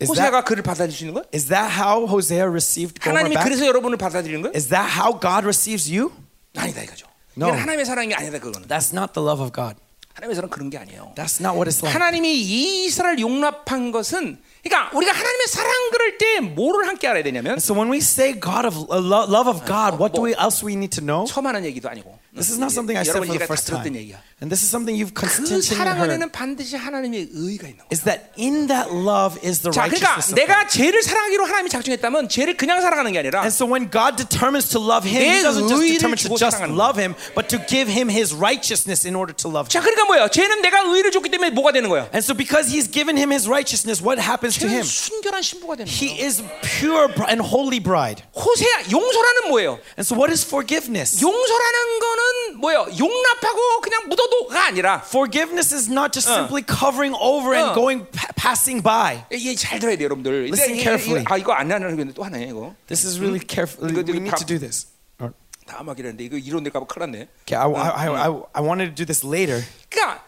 Is 0.00 0.10
호세아가 0.10 0.42
that, 0.42 0.44
그를 0.48 0.62
받아들일 0.62 0.92
수 0.96 1.04
있는 1.04 1.14
거예요? 1.14 1.24
is 1.34 1.48
that 1.48 1.72
how 1.72 2.06
Hosea 2.06 2.44
received 2.44 3.00
하나님이 3.00 3.34
back? 3.34 3.44
그래서 3.44 3.66
여러분을 3.66 3.96
받아들이는 3.96 4.42
거예요? 4.42 4.52
Is 4.54 4.68
that 4.68 4.92
how 4.92 5.18
God 5.18 5.44
receives 5.44 5.88
you? 5.90 6.12
아니다 6.56 6.82
이거죠. 6.82 7.06
No. 7.36 7.48
이건 7.48 7.60
하나님의 7.60 7.84
사랑이 7.86 8.14
아니다 8.14 8.38
그거는. 8.38 8.68
That's 8.68 8.92
not 8.92 9.12
the 9.14 9.24
love 9.26 9.42
of 9.42 9.52
God. 9.52 9.76
하나님의 10.14 10.34
사랑 10.34 10.48
그런 10.50 10.70
게 10.70 10.78
아니에요. 10.78 11.12
That's 11.16 11.40
not 11.40 11.56
what 11.56 11.68
it's 11.68 11.80
like. 11.84 11.92
하나님이 11.92 12.40
이 12.40 12.84
이스라엘 12.86 13.18
용납한 13.18 13.92
것은 13.92 14.38
그러니까 14.64 14.96
우리가 14.96 15.12
하나님의 15.12 15.46
사랑 15.46 15.72
그럴 15.92 16.18
때 16.18 16.40
뭐를 16.40 16.88
함께 16.88 17.06
알아야 17.08 17.22
되냐면 17.22 17.56
So 17.58 17.74
when 17.76 17.90
we 17.92 17.98
say 17.98 18.32
God 18.38 18.66
of 18.66 18.76
uh, 18.90 18.96
lo- 19.00 19.24
love 19.28 19.48
of 19.48 19.64
God, 19.66 19.96
what 20.00 20.12
do 20.14 20.24
we 20.24 20.32
else 20.40 20.64
we 20.64 20.72
need 20.72 20.90
to 20.98 21.04
know? 21.04 21.24
처음 21.26 21.46
하는 21.46 21.64
얘기도 21.64 21.88
아니고 21.88 22.18
This 22.35 22.47
is 22.47 22.57
not 22.59 22.71
something 22.71 22.95
I 22.95 23.03
said 23.03 23.19
여러분 23.19 23.27
for 23.27 23.35
the 23.35 23.43
얘기가 23.43 23.47
다 23.47 23.51
first 23.51 23.67
들었던 23.67 23.91
time. 23.91 23.99
얘기야. 23.99 24.17
And 24.39 24.47
this 24.47 24.63
is 24.63 24.71
something 24.71 24.95
you've 24.95 25.11
그 25.13 25.27
continually 25.27 25.61
사랑 25.67 25.99
heard. 25.99 26.15
안에는 26.15 26.31
반드시 26.31 26.77
하나님의 26.79 27.27
의가 27.35 27.67
있는 27.67 27.83
거야. 27.83 27.91
Is 27.91 28.07
that 28.07 28.31
in 28.39 28.67
that 28.71 28.87
love 28.87 29.35
is 29.43 29.59
the 29.61 29.69
자, 29.75 29.83
그러니까 29.91 30.15
righteousness 30.15 30.31
of 30.31 30.35
God. 30.35 30.39
내가 30.39 30.67
죄를 30.71 31.03
사랑하기로 31.03 31.43
하나님이 31.43 31.69
작정했다면 31.69 32.29
죄를 32.29 32.55
그냥 32.55 32.79
사랑하는 32.79 33.11
게 33.11 33.19
아니라 33.19 33.43
And 33.43 33.51
so 33.51 33.67
when 33.67 33.91
God 33.91 34.15
determines 34.15 34.71
to 34.71 34.79
love 34.79 35.03
him, 35.03 35.19
he 35.19 35.27
내 35.27 35.43
doesn't 35.43 35.67
just 35.67 35.75
의를 35.83 35.99
determine 35.99 36.15
to 36.15 36.23
주고 36.31 36.39
just 36.39 36.55
사랑하는 36.55 36.79
love 36.79 36.95
him, 36.95 37.13
but 37.35 37.51
to 37.51 37.59
give 37.67 37.91
him 37.91 38.07
his 38.07 38.31
righteousness 38.31 39.03
in 39.03 39.13
order 39.19 39.35
to 39.35 39.51
love 39.51 39.67
자, 39.67 39.83
him. 39.83 39.83
그러니까 39.91 40.07
뭐야? 40.07 40.31
죄는 40.31 40.63
내가 40.63 40.87
의를 40.87 41.11
줬기 41.11 41.27
때문에 41.29 41.51
뭐가 41.51 41.75
되는 41.75 41.91
거야? 41.91 42.07
And 42.15 42.23
so 42.23 42.31
because 42.31 42.71
he's 42.71 42.87
given 42.87 43.19
him 43.19 43.27
his 43.35 43.43
righteousness, 43.51 43.99
what 43.99 44.15
happens 44.23 44.55
to 44.57 44.71
죄는 44.71 44.81
him? 44.81 44.87
순결한 44.87 45.43
신부가 45.43 45.75
되는 45.75 45.91
He 45.91 46.15
거야. 46.15 46.25
is 46.31 46.39
pure 46.63 47.11
bri- 47.11 47.27
and 47.27 47.43
holy 47.43 47.83
bride. 47.83 48.23
호세야 48.33 48.87
용서라는 48.87 49.51
뭐예요? 49.51 49.83
And 49.99 50.07
so 50.07 50.15
what 50.15 50.31
is 50.31 50.47
forgiveness? 50.47 51.19
용서라는 51.19 51.99
거는 51.99 52.23
뭐예요? 52.57 52.85
용납하고 52.97 53.81
그냥 53.81 54.07
묻어도가 54.09 54.65
아니라 54.67 55.01
Forgiveness 55.05 55.73
is 55.73 55.89
not 55.89 56.11
just 56.13 56.29
simply 56.29 56.63
covering 56.63 57.15
over 57.19 57.55
and 57.55 57.71
어. 57.71 57.73
going 57.73 58.05
pa- 58.11 58.29
passing 58.35 58.83
by. 58.83 59.23
이게 59.31 59.55
잘 59.55 59.79
들어야 59.79 59.95
돼요, 59.97 60.05
여러분들. 60.05 60.47
Listen 60.47 60.75
이게- 60.75 60.83
carefully. 60.83 61.21
이거- 61.23 61.33
아 61.33 61.37
이거 61.37 61.53
안 61.53 61.71
하는 61.71 61.95
게 61.97 62.13
또 62.13 62.23
하네 62.23 62.45
이거. 62.49 62.75
This 62.87 63.05
is 63.07 63.17
really 63.19 63.39
careful. 63.47 63.89
이거- 63.89 64.01
We 64.01 64.09
이거 64.09 64.17
need 64.19 64.31
다- 64.31 64.37
to 64.37 64.45
do 64.45 64.59
this. 64.59 64.87
다음 65.67 65.87
하기로 65.89 66.09
했는데 66.09 66.23
이거 66.25 66.35
이론 66.37 66.63
될까 66.63 66.79
봐 66.81 66.85
큰일 66.85 67.09
났네. 67.11 67.27
Okay, 67.47 67.55
I, 67.55 67.65
I, 67.71 68.07
I, 68.09 68.29
I 68.53 68.61
wanted 68.63 68.91
to 68.91 68.95
do 68.95 69.05
this 69.05 69.23
later. 69.25 69.63
그러니까 69.89 70.23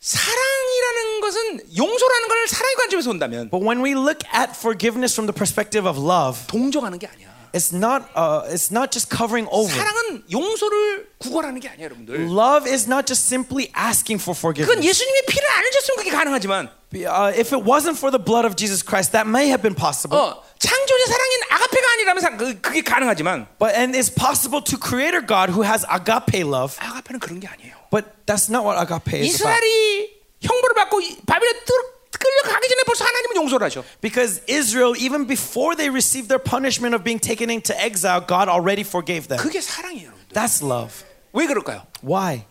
사랑이라는 0.00 1.20
것은 1.20 1.76
용서라는 1.76 2.28
걸 2.28 2.48
사랑의 2.48 2.76
관점에서 2.76 3.10
본다면 3.10 3.50
But 3.50 3.60
when 3.66 3.84
we 3.84 3.92
look 3.92 4.24
at 4.32 4.56
forgiveness 4.56 5.12
from 5.14 5.26
the 5.26 5.34
perspective 5.36 5.84
of 5.88 5.98
love, 5.98 6.46
동정하는 6.46 6.98
게 6.98 7.06
아니야. 7.08 7.28
it's 7.52 7.72
not, 7.72 8.04
uh, 8.14 8.44
it's 8.52 8.70
not 8.70 8.92
just 8.92 9.08
covering 9.08 9.48
over. 9.50 9.72
사랑은 9.72 10.22
용서를 10.30 11.08
구걸하는 11.18 11.60
게 11.60 11.68
아니야, 11.68 11.84
여러분들. 11.88 12.28
Love 12.28 12.68
is 12.70 12.86
not 12.86 13.06
just 13.06 13.24
simply 13.26 13.72
asking 13.74 14.20
for 14.20 14.36
그건 14.36 14.54
forgiveness. 14.54 14.84
예수님의 14.86 15.22
피를 15.26 15.44
안 15.56 15.64
흘렸으면 15.64 15.96
그게 15.98 16.10
가능하지만 16.10 16.70
Uh, 16.88 17.28
if 17.36 17.52
it 17.52 17.60
wasn't 17.68 17.98
for 18.00 18.08
the 18.10 18.16
blood 18.18 18.46
of 18.48 18.56
Jesus 18.56 18.80
Christ, 18.80 19.12
that 19.12 19.28
may 19.28 19.48
have 19.52 19.60
been 19.60 19.76
possible. 19.76 20.16
어, 20.16 20.40
창조의 20.58 21.04
사랑인 21.06 21.36
아가페가 21.50 21.86
아니라면 21.92 22.20
사- 22.22 22.36
그, 22.38 22.60
그게 22.62 22.80
가능하지만 22.80 23.46
But 23.58 23.76
and 23.76 23.92
it's 23.92 24.08
possible 24.08 24.64
to 24.64 24.78
Creator 24.80 25.20
God 25.20 25.52
who 25.52 25.60
has 25.68 25.84
agape 25.92 26.48
love. 26.48 26.76
아가페는 26.80 27.20
그런 27.20 27.40
게 27.40 27.46
아니에요. 27.48 27.76
But 27.92 28.24
that's 28.24 28.48
not 28.48 28.64
what 28.64 28.80
agape 28.80 29.20
is 29.20 29.36
about. 29.36 29.60
이스라엘이 29.60 30.16
형벌을 30.40 30.74
받고 30.76 31.00
이- 31.02 31.16
바벨론 31.26 31.52
뜰- 31.66 31.92
끌려가기 32.12 32.68
전에 32.68 32.82
벌써 32.84 33.04
하나님은 33.04 33.36
용서를 33.36 33.64
하셔. 33.66 33.84
Because 34.00 34.42
Israel, 34.48 34.94
even 34.98 35.26
before 35.26 35.76
they 35.76 35.90
received 35.90 36.28
their 36.28 36.42
punishment 36.42 36.94
of 36.94 37.04
being 37.04 37.20
taken 37.20 37.50
into 37.50 37.74
exile, 37.78 38.20
God 38.20 38.48
already 38.48 38.82
forgave 38.82 39.28
them. 39.28 39.38
그게 39.38 39.60
사랑이에요, 39.60 40.10
여러분들. 40.10 40.34
That's 40.34 40.62
love. 40.64 41.04
왜 41.32 41.46
그럴까요? 41.46 41.86
Why? 42.02 42.46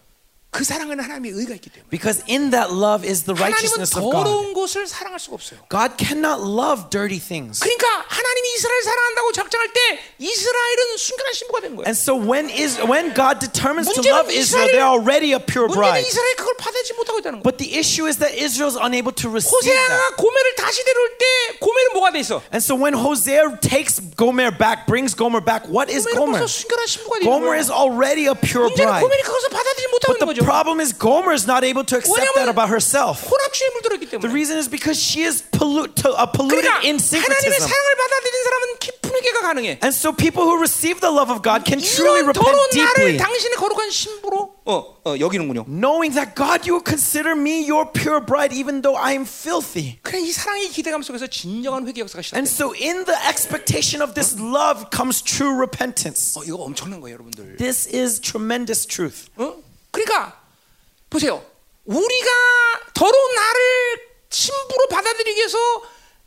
그 0.52 0.64
사랑에는 0.64 1.04
하나님의 1.04 1.32
의가 1.38 1.54
있기 1.60 1.70
때문에. 1.70 1.90
Because 1.92 2.24
in 2.26 2.50
that 2.50 2.72
love 2.74 3.06
is 3.06 3.28
the 3.30 3.36
하나님은 3.36 3.52
righteousness 3.52 3.94
of 3.94 4.02
God. 4.10 4.26
더러운 4.26 4.54
것을 4.56 4.88
사랑할 4.88 5.20
수가 5.20 5.36
없어요. 5.36 5.60
God 5.70 6.00
cannot 6.02 6.42
love 6.42 6.90
dirty 6.90 7.20
things. 7.20 7.60
그러니까 7.62 7.86
하나님이 8.08 8.48
이스라엘 8.58 8.82
사랑한다고 8.82 9.32
작정할 9.34 9.68
때 9.74 10.00
이스라엘은 10.18 10.98
순결한 10.98 11.34
신부가 11.36 11.60
된 11.62 11.76
거예요. 11.76 11.86
And 11.86 11.94
so 12.00 12.16
when 12.18 12.50
is 12.50 12.80
when 12.82 13.14
God 13.14 13.38
determines 13.44 13.92
to 13.92 14.02
문제는 14.02 14.18
love 14.18 14.32
Israel, 14.34 14.66
이스라엘- 14.66 14.74
they're 14.74 14.90
already 14.98 15.30
a 15.36 15.42
pure 15.44 15.68
문제는 15.68 15.78
bride. 15.78 16.02
이스라엘이 16.10 16.36
그걸 16.42 16.54
받아들이지 16.58 16.94
못하고 16.96 17.20
있다는 17.20 17.36
거예요. 17.38 17.46
But 17.46 17.60
the 17.62 17.70
issue 17.78 18.08
is 18.10 18.18
that 18.18 18.34
Israel's 18.34 18.80
unable 18.80 19.14
to 19.14 19.30
receive 19.30 19.52
that. 19.62 19.78
호세아가 19.78 20.16
고멜을 20.16 20.56
다시 20.58 20.82
데려올 20.88 21.06
때 21.22 21.26
고멜은 21.60 21.88
뭐가 21.94 22.10
돼 22.16 22.24
있어? 22.26 22.42
And 22.50 22.64
so 22.64 22.74
when 22.74 22.96
Hosea 22.98 23.60
takes 23.62 24.02
Gomer 24.18 24.50
back, 24.50 24.88
brings 24.90 25.14
Gomer 25.14 25.44
back, 25.44 25.70
what 25.70 25.92
is 25.92 26.08
고멜은 26.08 26.18
Gomer? 26.18 26.40
벌써 26.42 26.50
순결한 26.50 26.88
신부가 26.88 27.20
돼 27.20 27.30
있는 27.30 27.30
Gomer 27.30 27.52
거예요. 27.54 27.62
is 27.62 27.70
already 27.70 28.26
a 28.26 28.34
pure 28.34 28.66
문제는 28.74 28.90
bride. 28.90 29.06
고멜이 29.06 29.22
그것을 29.22 29.46
받아들이지 29.54 29.88
못하고 29.94 30.08
But 30.08 30.18
있는 30.18 30.26
the 30.26 30.34
거죠. 30.34 30.41
problem 30.42 30.80
is 30.80 30.94
Gomer 30.94 31.34
is 31.34 31.46
not 31.46 31.64
able 31.64 31.84
to 31.86 31.98
accept 31.98 32.16
that 32.18 32.34
왜냐면 32.36 32.50
about 32.50 32.70
herself. 32.70 33.22
혼합주의에 33.30 33.70
물들었기 33.74 34.10
The 34.10 34.20
때문에. 34.20 34.34
reason 34.34 34.58
is 34.58 34.68
because 34.70 34.98
she 34.98 35.24
is 35.24 35.44
pollu- 35.52 35.94
to, 36.02 36.10
uh, 36.18 36.26
polluted 36.32 36.64
그러니까 36.66 36.82
in 36.84 36.98
하나님의 36.98 37.04
syncretism. 37.04 37.68
사랑을 37.68 37.90
받아들인 37.98 38.44
사람은 38.44 38.66
깊은 38.80 39.12
회개가 39.16 39.42
가능해. 39.42 39.70
And 39.84 39.94
so 39.96 40.12
people 40.12 40.44
who 40.44 40.58
receive 40.58 41.00
the 41.02 41.12
love 41.14 41.30
of 41.32 41.42
God 41.44 41.64
can 41.66 41.80
truly 41.80 42.22
이런 42.22 42.32
repent 42.34 42.44
더러운 42.46 42.70
나를 42.74 43.14
deeply. 43.14 43.18
당신의 43.18 43.56
거룩한 43.58 43.90
신부로 43.92 44.58
어, 44.66 45.00
어, 45.06 45.16
여기는군요. 45.20 45.64
Knowing 45.68 46.12
that 46.16 46.36
God, 46.36 46.68
you 46.68 46.76
will 46.76 46.84
consider 46.84 47.32
me 47.38 47.64
your 47.64 47.88
pure 47.88 48.20
bride 48.20 48.52
even 48.52 48.82
though 48.82 49.00
I 49.00 49.14
am 49.16 49.24
filthy. 49.24 50.00
그래 50.04 50.20
이 50.20 50.32
사랑의 50.34 50.70
기대감 50.70 51.02
속에서 51.04 51.28
진정한 51.28 51.88
회개 51.88 52.02
역사가 52.02 52.20
And 52.36 52.48
시작돼. 52.48 52.52
so 52.52 52.74
in 52.76 53.06
the 53.06 53.16
expectation 53.30 54.04
of 54.04 54.14
this 54.14 54.36
love 54.36 54.88
comes 54.92 55.22
true 55.24 55.56
repentance. 55.56 56.36
어, 56.36 56.44
이거 56.44 56.58
엄청난 56.58 57.00
거예요, 57.00 57.16
여러분들. 57.16 57.56
This 57.58 57.88
is 57.88 58.20
tremendous 58.20 58.86
truth. 58.86 59.30
어? 59.38 59.56
그러니까 59.93 60.41
보세요. 61.09 61.45
우리가 61.85 62.31
더러운 62.95 63.35
나를 63.35 64.01
신부로 64.31 64.89
받아들이기 64.89 65.39
위해서 65.39 65.59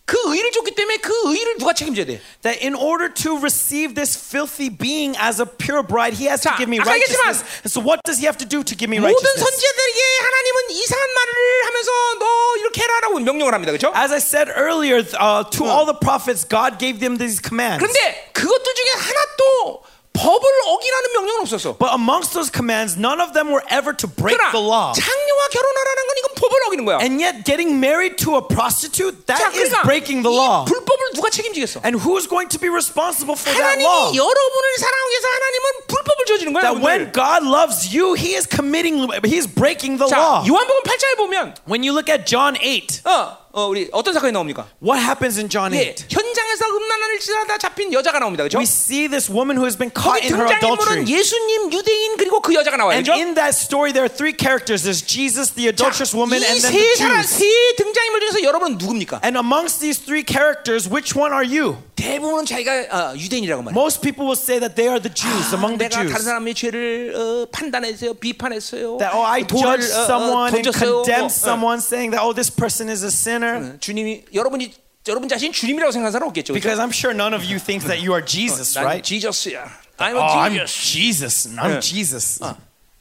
그 0.05 0.15
의를 0.35 0.51
줬기 0.51 0.75
때문에 0.75 0.97
그 0.97 1.11
의를 1.33 1.57
누가 1.57 1.73
책임져야 1.73 2.05
돼? 2.05 2.21
That 2.43 2.61
in 2.61 2.75
order 2.75 3.11
to 3.25 3.37
receive 3.39 3.95
this 3.95 4.13
filthy 4.13 4.69
being 4.69 5.17
as 5.17 5.41
a 5.41 5.47
pure 5.49 5.81
bride, 5.81 6.13
he 6.13 6.29
has 6.29 6.41
to 6.45 6.51
자, 6.53 6.57
give 6.61 6.69
me 6.69 6.77
righteousness. 6.77 7.41
얘기했지만 7.41 7.65
so 7.65 7.81
what 7.81 7.97
does 8.05 8.21
he 8.21 8.29
have 8.29 8.37
to 8.37 8.45
do 8.45 8.61
to 8.61 8.77
give 8.77 8.85
me 8.85 9.01
모든 9.01 9.09
righteousness? 9.17 9.41
선지자들에게 9.41 9.99
하나님은 10.21 10.57
이상한 10.77 11.09
말을 11.09 11.65
하면서 11.65 11.91
너 12.21 12.25
이렇게 12.61 12.81
해라라고 12.85 13.19
명령을 13.25 13.53
합니다. 13.55 13.71
그렇죠? 13.73 13.89
As 13.97 14.13
I 14.13 14.21
said 14.21 14.53
earlier, 14.53 15.01
uh, 15.17 15.41
to 15.49 15.65
all 15.65 15.89
the 15.89 15.97
prophets, 15.97 16.45
God 16.45 16.77
gave 16.77 17.01
them 17.01 17.17
these 17.17 17.41
commands. 17.41 17.81
그런데 17.81 18.29
그것들 18.33 18.75
중에 18.77 18.91
하나도 19.09 19.81
법을 20.14 20.42
어기라는 20.66 21.12
명령은 21.14 21.40
없었어. 21.42 21.78
But 21.78 21.94
amongst 21.94 22.34
those 22.34 22.50
commands, 22.50 22.98
none 22.98 23.22
of 23.22 23.32
them 23.32 23.46
were 23.48 23.62
ever 23.70 23.94
to 23.94 24.10
break 24.10 24.36
그러나 24.36 24.50
the 24.50 24.58
law. 24.60 24.90
장녀와 24.92 25.42
결혼하라는 25.54 26.00
건 26.02 26.10
이건 26.18 26.28
법을 26.34 26.54
어기는 26.66 26.84
거야. 26.84 26.98
And 27.00 27.22
yet, 27.22 27.44
getting 27.46 27.78
married 27.78 28.18
to 28.26 28.34
a 28.36 28.42
prostitute, 28.42 29.22
자, 29.24 29.38
that 29.38 29.54
is 29.54 29.70
그러니까 29.70 29.86
breaking 29.86 30.26
the 30.26 30.34
이 30.34 30.36
law. 30.36 30.66
불법을 30.66 31.14
누가 31.14 31.30
책임지겠어? 31.30 31.80
And 31.86 32.02
who's 32.02 32.26
going 32.26 32.50
to 32.50 32.58
be 32.58 32.66
responsible 32.68 33.38
for 33.38 33.54
that 33.54 33.62
하나님이 33.62 33.86
law? 33.86 34.10
여러분을 34.10 34.66
사랑하기 34.82 35.10
위해서 35.14 35.26
하나님은 35.30 35.64
불법을 35.86 36.20
저지른 36.26 36.52
거야. 36.58 36.62
That 36.66 36.76
when 36.82 37.06
여러분들. 37.06 37.14
God 37.14 37.40
loves 37.46 37.78
you, 37.94 38.18
He 38.18 38.34
is 38.34 38.44
committing, 38.50 39.06
He 39.24 39.38
is 39.38 39.46
breaking 39.46 40.02
the 40.02 40.10
자, 40.10 40.18
law. 40.18 40.36
요한복음 40.42 40.82
8장에 40.90 41.16
보면 41.16 41.54
When 41.70 41.86
you 41.86 41.94
look 41.94 42.10
at 42.10 42.26
John 42.26 42.58
8, 42.58 43.06
어, 43.06 43.38
어, 43.54 43.66
우리 43.66 43.88
어떤 43.92 44.14
사건이 44.14 44.32
나옵니까? 44.32 44.66
what 44.80 45.00
happens 45.02 45.36
in 45.38 45.48
John 45.48 45.74
예, 45.74 45.94
8? 45.94 46.06
현장에서 46.08 46.64
음란을 46.70 47.18
지나다 47.18 47.58
잡힌 47.58 47.92
여자가 47.92 48.18
나옵니다. 48.20 48.44
그렇죠? 48.44 48.58
We 48.58 48.64
see 48.64 49.08
this 49.08 49.28
woman 49.30 49.56
who 49.58 49.66
has 49.66 49.76
been 49.76 49.90
caught 49.90 50.22
거기 50.22 50.30
in 50.30 50.38
her 50.38 50.46
등장인물은 50.46 51.02
adultery. 51.02 51.18
예수님, 51.18 51.72
유대인 51.72 52.16
그리고 52.16 52.40
그 52.40 52.54
여자가 52.54 52.76
나와요. 52.76 52.94
And 52.94 53.04
그렇죠? 53.10 53.18
in 53.18 53.34
that 53.34 53.50
story, 53.58 53.90
there 53.92 54.06
are 54.06 54.12
three 54.12 54.32
characters. 54.32 54.86
There's 54.86 55.02
Jesus, 55.02 55.50
the 55.58 55.66
adulterous 55.66 56.14
woman, 56.14 56.38
and 56.38 56.62
then 56.62 56.70
the 56.70 56.78
이세 56.78 56.96
사람 57.02 57.22
Jews. 57.26 57.42
세 57.42 57.74
등장인물 57.76 58.20
중에서 58.30 58.42
여러분은 58.46 58.78
누굽니까? 58.78 59.20
And 59.26 59.34
amongst 59.36 59.80
these 59.82 59.98
three 59.98 60.22
characters, 60.22 60.86
which 60.86 61.18
one 61.18 61.34
are 61.34 61.42
you? 61.44 61.82
대부분은 61.98 62.46
자기가 62.46 62.86
어, 62.88 63.16
유대인이라고 63.18 63.62
말해요. 63.66 63.76
Most 63.76 64.00
people 64.00 64.24
will 64.30 64.38
say 64.38 64.56
that 64.62 64.78
they 64.78 64.86
are 64.88 65.02
the 65.02 65.12
Jews, 65.12 65.52
among 65.52 65.76
the 65.76 65.90
내가 65.90 66.06
다른 66.06 66.08
Jews. 66.14 66.22
사람의 66.24 66.54
죄를 66.54 67.12
어, 67.18 67.46
판단했어요, 67.50 68.14
비판했어요. 68.14 68.96
That, 69.02 69.12
oh, 69.12 69.26
I 69.26 69.42
돌을, 69.44 69.82
judged 69.82 69.92
어, 69.92 70.00
어, 70.00 70.06
someone 70.06 70.48
and 70.54 70.70
던졌어요. 70.70 71.02
condemned 71.02 71.34
뭐, 71.34 71.34
어. 71.34 71.44
someone, 71.50 71.78
saying 71.82 72.10
that, 72.14 72.22
oh, 72.24 72.32
this 72.32 72.48
person 72.48 72.88
is 72.88 73.02
a 73.02 73.10
sinner. 73.10 73.43
어, 73.45 73.77
주님이 73.79 74.25
여러분이 74.33 74.73
여러분 75.07 75.29
자신 75.29 75.51
주님이라고 75.51 75.91
생각하는 75.91 76.11
사람 76.11 76.27
없겠죠. 76.29 76.53
그렇죠? 76.53 76.63
Because 76.63 76.81
I'm 76.81 76.93
sure 76.93 77.13
none 77.13 77.35
of 77.35 77.45
you 77.45 77.59
think 77.59 77.85
that 77.87 78.01
you 78.01 78.13
are 78.13 78.25
Jesus, 78.25 78.73
난 78.73 78.85
right? 78.85 79.03
지저스야. 79.03 79.65
I'm 79.97 80.17
Oh, 80.17 80.21
I'm 80.21 80.53
a 80.59 80.65
Jesus. 80.65 81.47
Jesus. 81.47 81.55
I'm. 81.55 81.79
Jesus. 81.81 82.43
어, 82.43 82.57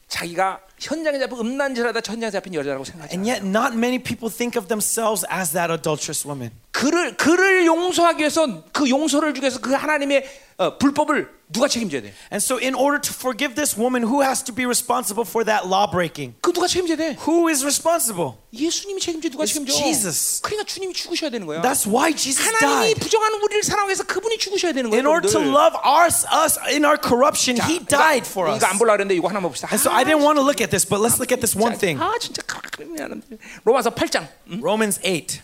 자기가 0.09 0.61
현장에 0.79 1.19
잡힌 1.19 1.39
음란질하다 1.39 2.01
현장에 2.05 2.31
잡힌 2.31 2.55
여자라고 2.55 2.85
생각하죠. 2.85 3.15
And 3.16 3.29
yet, 3.29 3.45
not 3.47 3.75
many 3.75 3.99
people 3.99 4.31
think 4.31 4.59
of 4.59 4.69
themselves 4.69 5.25
as 5.33 5.53
that 5.53 5.73
adulterous 5.73 6.27
woman. 6.27 6.53
그를 6.73 7.16
그를 7.16 7.65
용서하기 7.66 8.21
위해서 8.21 8.65
그 8.73 8.89
용서를 8.89 9.33
주기 9.35 9.45
위해서 9.45 9.61
그 9.61 9.73
하나님의 9.73 10.25
어, 10.59 10.79
불법을 10.79 11.31
누가 11.53 11.68
책임져야 11.68 12.02
돼? 12.03 12.14
And 12.31 12.38
so, 12.44 12.60
in 12.61 12.76
order 12.76 13.02
to 13.02 13.10
forgive 13.11 13.56
this 13.56 13.73
woman, 13.73 14.06
who 14.06 14.22
has 14.22 14.44
to 14.45 14.53
be 14.53 14.65
responsible 14.69 15.26
for 15.26 15.41
that 15.45 15.65
law 15.65 15.90
breaking? 15.90 16.38
그 16.41 16.53
누가 16.53 16.68
책임져야 16.68 16.95
돼? 16.98 17.18
Who 17.26 17.49
is 17.49 17.64
responsible? 17.65 18.38
예수님이 18.53 19.02
책임져 19.02 19.30
누가 19.30 19.45
It's 19.45 19.57
책임져? 19.57 19.73
Jesus. 19.73 20.41
그러니까 20.45 20.65
주님이 20.69 20.94
죽으셔야 20.94 21.31
되는 21.31 21.48
거야. 21.48 21.61
That's 21.65 21.90
why 21.90 22.14
Jesus 22.14 22.38
하나님이 22.45 22.94
died. 22.94 22.99
부정하는 23.02 23.41
우리를 23.41 23.64
사랑하기 23.64 23.90
위해서 23.90 24.03
그분이 24.06 24.38
죽으셔야 24.38 24.73
되는 24.73 24.91
거예요. 24.91 24.99
In 25.02 25.07
order 25.10 25.26
to 25.26 25.41
여러분들. 25.41 25.57
love 25.57 25.73
our, 25.81 26.06
us 26.06 26.60
in 26.69 26.86
our 26.86 27.02
corruption, 27.02 27.57
He 27.57 27.81
died 27.81 28.30
for 28.30 28.45
us. 28.45 28.61
이거 28.61 28.68
안 28.69 28.77
보려 28.77 28.94
그랬는데 28.94 29.15
이거 29.15 29.27
하나만 29.27 29.49
봅시다. 29.49 29.69
And 29.73 29.81
so, 29.81 29.90
I 29.90 30.06
didn't 30.06 30.22
want 30.22 30.38
to 30.38 30.45
look 30.45 30.61
at 30.61 30.69
this, 30.69 30.86
but 30.86 31.02
let's 31.02 31.18
look 31.18 31.34
at 31.34 31.41
this 31.41 31.57
one 31.57 31.73
thing 31.73 31.98
아 31.98 32.14
진짜 32.22 32.44
미안한데. 32.86 33.38
로마서 33.65 33.90
8장. 33.90 34.27
응? 34.53 34.61
Romans 34.61 35.02
8. 35.02 35.41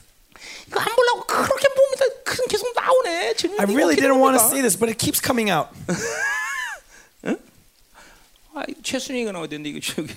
이거 0.70 0.80
안 0.80 0.94
보려고 0.94 1.24
그렇게 1.26 1.68
봅니다. 1.68 2.04
큰 2.24 2.46
계속 2.48 2.72
나오네. 2.74 3.34
I 3.58 3.66
really 3.66 3.96
didn't 3.96 4.20
want 4.20 4.38
to 4.38 4.46
see 4.46 4.60
this, 4.60 4.78
but 4.78 4.88
it 4.88 4.98
keeps 4.98 5.20
coming 5.20 5.50
out. 5.50 5.68
아, 8.54 8.64
이거 8.68 8.80
최순위가 8.82 9.32
나와야 9.32 9.48
되는데 9.48 9.70
이거 9.70 9.80
저기. 9.80 10.14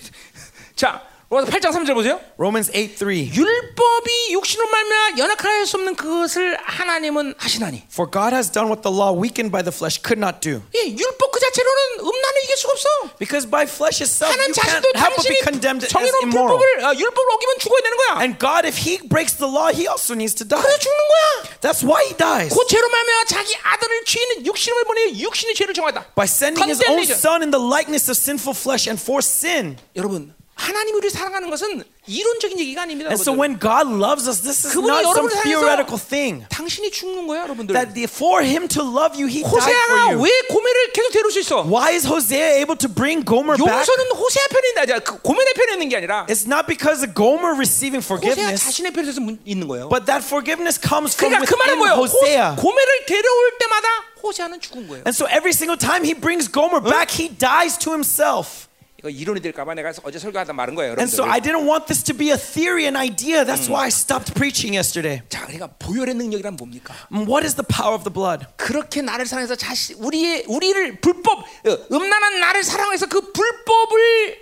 자, 0.76 1.06
로마서 1.34 1.50
8장 1.50 1.74
3절 1.74 1.96
보세요. 1.96 2.22
Romans 2.38 2.72
8 2.72 2.94
3. 2.96 3.10
율법이 3.10 4.34
육신으로 4.34 4.70
말미암아 4.70 5.18
연약할 5.18 5.66
수 5.66 5.78
없는 5.78 5.96
그것을 5.96 6.58
하나님은 6.62 7.34
하시나니. 7.38 7.90
For 7.90 8.06
God 8.06 8.36
has 8.36 8.52
done 8.52 8.70
what 8.70 8.86
the 8.86 8.94
law 8.94 9.10
weakened 9.10 9.50
by 9.50 9.66
the 9.66 9.74
flesh 9.74 9.98
could 9.98 10.22
not 10.22 10.46
do. 10.46 10.62
예, 10.78 10.86
율법 10.86 11.32
그 11.32 11.40
자체로는 11.42 12.06
음란을 12.06 12.38
이길 12.44 12.58
수가 12.58 12.72
없어. 12.74 12.88
Because 13.18 13.50
by 13.50 13.66
flesh 13.66 13.98
itself, 14.06 14.30
you 14.30 14.54
can't 14.54 14.86
help 14.94 15.18
but 15.18 15.26
be 15.26 15.42
condemned 15.42 15.82
as 15.82 15.90
immoral. 16.22 16.54
불법을 16.54 16.86
어, 16.86 16.94
율법을 16.94 17.30
어기면 17.34 17.52
죽어야 17.58 17.82
되는 17.82 17.98
거야. 17.98 18.10
And 18.22 18.38
God, 18.38 18.70
if 18.70 18.78
He 18.78 19.02
breaks 19.02 19.34
the 19.34 19.50
law, 19.50 19.74
He 19.74 19.90
also 19.90 20.14
needs 20.14 20.38
to 20.38 20.46
die. 20.46 20.62
그래서 20.62 20.78
죽는 20.78 21.02
거야. 21.02 21.26
That's 21.66 21.82
why 21.82 22.06
He 22.06 22.14
dies. 22.14 22.54
그 22.54 22.62
죄로 22.70 22.86
말미암아 22.86 23.26
자기 23.26 23.58
아들을 23.58 24.06
죄인은 24.06 24.46
육신을 24.46 24.86
보내 24.86 25.18
육신의 25.18 25.58
죄를 25.58 25.74
정하다. 25.74 26.14
By 26.14 26.30
sending 26.30 26.70
His 26.70 26.78
own. 26.86 27.02
Son 27.10 27.42
in 27.42 27.50
the 27.50 27.58
likeness 27.58 28.06
of 28.06 28.14
sinful 28.14 28.54
flesh 28.54 28.86
and 28.86 29.02
for 29.02 29.18
sin. 29.26 29.82
여러분, 29.98 30.38
하나님이 30.63 30.97
우리를 30.99 31.11
사랑하는 31.13 31.51
것은 31.51 31.85
이론적인 32.09 32.59
얘기가 32.59 32.83
아닙니다. 32.83 33.09
And 33.11 33.15
so 33.23 33.31
여러분들. 33.31 33.39
when 33.39 33.53
God 33.63 33.87
loves 33.95 34.27
us, 34.27 34.43
this 34.43 34.67
is 34.67 34.75
그분이 34.75 34.91
not 34.91 35.07
some 35.07 35.31
여러분을 35.31 35.37
향해서 35.39 35.47
theoretical 35.47 35.99
thing. 36.03 36.45
당신이 36.51 36.91
죽는 36.91 37.29
거야, 37.29 37.47
여러분들. 37.47 37.73
That 37.79 37.95
the- 37.95 38.11
for 38.11 38.43
Him 38.43 38.67
to 38.75 38.83
love 38.83 39.15
you, 39.15 39.31
He 39.31 39.47
died 39.47 39.55
호세아가 39.55 39.87
for 39.87 40.01
you. 40.11 40.19
왜 40.19 40.29
고멜을 40.51 40.93
계속 40.93 41.13
데려올 41.15 41.31
수 41.31 41.39
있어? 41.47 41.63
Why 41.63 41.95
is 41.95 42.11
Hosea 42.11 42.59
able 42.59 42.75
to 42.75 42.91
bring 42.91 43.23
Gomer 43.23 43.55
back? 43.55 43.71
용서는 43.71 44.11
호세아 44.19 44.45
편에 44.51 44.67
있는 44.67 44.75
게 44.75 44.81
아니라 44.83 44.99
그 45.07 45.23
고멜의 45.23 45.55
편에 45.55 45.73
있는 45.79 45.89
게 45.89 45.97
아니라 45.97 46.27
It's 46.27 46.43
not 46.43 46.67
because 46.67 47.07
of 47.07 47.15
Gomer 47.15 47.55
receiving 47.55 48.03
호세아 48.03 48.19
forgiveness, 48.19 48.59
자신의 48.67 48.91
편에서 48.99 49.23
문- 49.23 49.39
있는 49.47 49.69
거예요. 49.71 49.87
but 49.95 50.11
that 50.11 50.27
forgiveness 50.27 50.75
comes 50.75 51.15
from 51.15 51.31
그러니까 51.39 51.47
그 51.47 51.55
말은 51.55 51.79
within 51.79 51.87
뭐예요? 51.87 51.95
Hosea. 52.03 52.59
호, 52.59 52.67
고멜을 52.67 53.07
데려올 53.07 53.41
때마다 53.63 53.87
호세아는 54.27 54.59
죽은 54.59 54.91
거예요. 54.91 55.07
And 55.07 55.15
so 55.15 55.31
every 55.31 55.55
single 55.55 55.79
time 55.79 56.03
he 56.03 56.19
brings 56.19 56.51
Gomer 56.51 56.83
back, 56.83 57.15
he 57.15 57.31
dies 57.31 57.79
to 57.79 57.95
himself. 57.95 58.67
이거 59.04 59.10
이론이 59.10 59.42
될까봐 59.42 59.74
내가 59.74 59.92
어제 60.04 60.18
설교하다 60.18 60.54
말은 60.54 60.76
거예요, 60.76 60.92
And 60.98 61.12
so. 61.12 61.26
I 61.26 61.42
didn't 61.42 61.68
want 61.68 61.88
this 61.88 62.02
to 62.04 62.16
be 62.16 62.32
a 62.32 62.38
theory, 62.38 62.86
an 62.88 62.96
idea. 62.96 63.44
That's 63.44 63.68
why 63.68 63.84
I 63.84 63.88
stopped 63.90 64.34
preaching 64.34 64.76
yesterday. 64.76 65.22
자, 65.28 65.42
그러니까 65.46 65.68
보혈의 65.78 66.16
능력이란 66.16 66.56
뭡니까? 66.56 66.94
What 67.12 67.44
is 67.44 67.56
the 67.56 67.68
power 67.68 67.94
of 67.94 68.06
the 68.06 68.14
blood? 68.14 68.48
그렇게 68.56 69.02
나를 69.02 69.26
사랑해서 69.26 69.56
자신 69.56 69.98
우리의 70.00 70.46
우리를 70.48 71.02
불법 71.02 71.40
어, 71.40 71.78
음란한 71.92 72.40
나를 72.40 72.64
사랑해서 72.64 73.08
그 73.08 73.20
불법을 73.34 74.38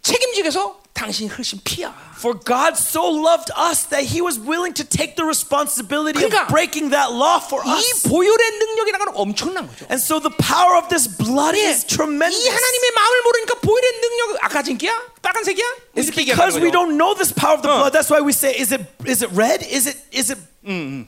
책임지기 0.00 0.42
위해서 0.42 0.81
당신이 0.93 1.29
흘신 1.29 1.59
피야. 1.63 1.93
For 2.17 2.33
God 2.33 2.73
so 2.73 3.05
loved 3.05 3.51
us 3.53 3.85
that 3.93 4.01
he 4.09 4.19
was 4.21 4.39
willing 4.41 4.73
to 4.73 4.83
take 4.83 5.13
the 5.15 5.21
responsibility 5.23 6.17
그러니까 6.17 6.43
of 6.43 6.47
breaking 6.49 6.89
that 6.89 7.13
law 7.13 7.37
for 7.37 7.61
이 7.61 7.69
us. 7.69 8.01
보혈의 8.09 8.51
능력이라는 8.57 9.05
건 9.05 9.13
엄청난 9.15 9.67
거죠. 9.69 9.85
And 9.93 10.01
so 10.01 10.17
the 10.17 10.33
power 10.41 10.73
of 10.73 10.89
this 10.89 11.05
blood 11.05 11.53
예, 11.53 11.69
is 11.69 11.85
tremendous. 11.85 12.33
이 12.41 12.49
하나님의 12.49 12.87
마음을 12.97 13.21
모르니까 13.23 13.53
보혈의 13.61 13.85
능력 14.01 14.43
아까진기야? 14.45 14.93
빨간색이야? 15.21 15.65
It's 15.95 16.09
이렇게 16.09 16.25
because 16.25 16.57
얘기하는 16.57 16.61
we 16.65 16.71
거죠. 16.71 16.73
don't 16.73 16.97
know 16.97 17.13
this 17.13 17.29
power 17.31 17.53
of 17.53 17.61
the 17.61 17.69
blood. 17.69 17.93
That's 17.93 18.09
why 18.09 18.25
we 18.25 18.33
say, 18.33 18.57
is 18.57 18.73
it 18.73 18.81
is 19.05 19.21
it 19.21 19.29
red? 19.37 19.61
Is 19.61 19.85
it 19.85 20.01
is 20.09 20.33
it 20.33 20.41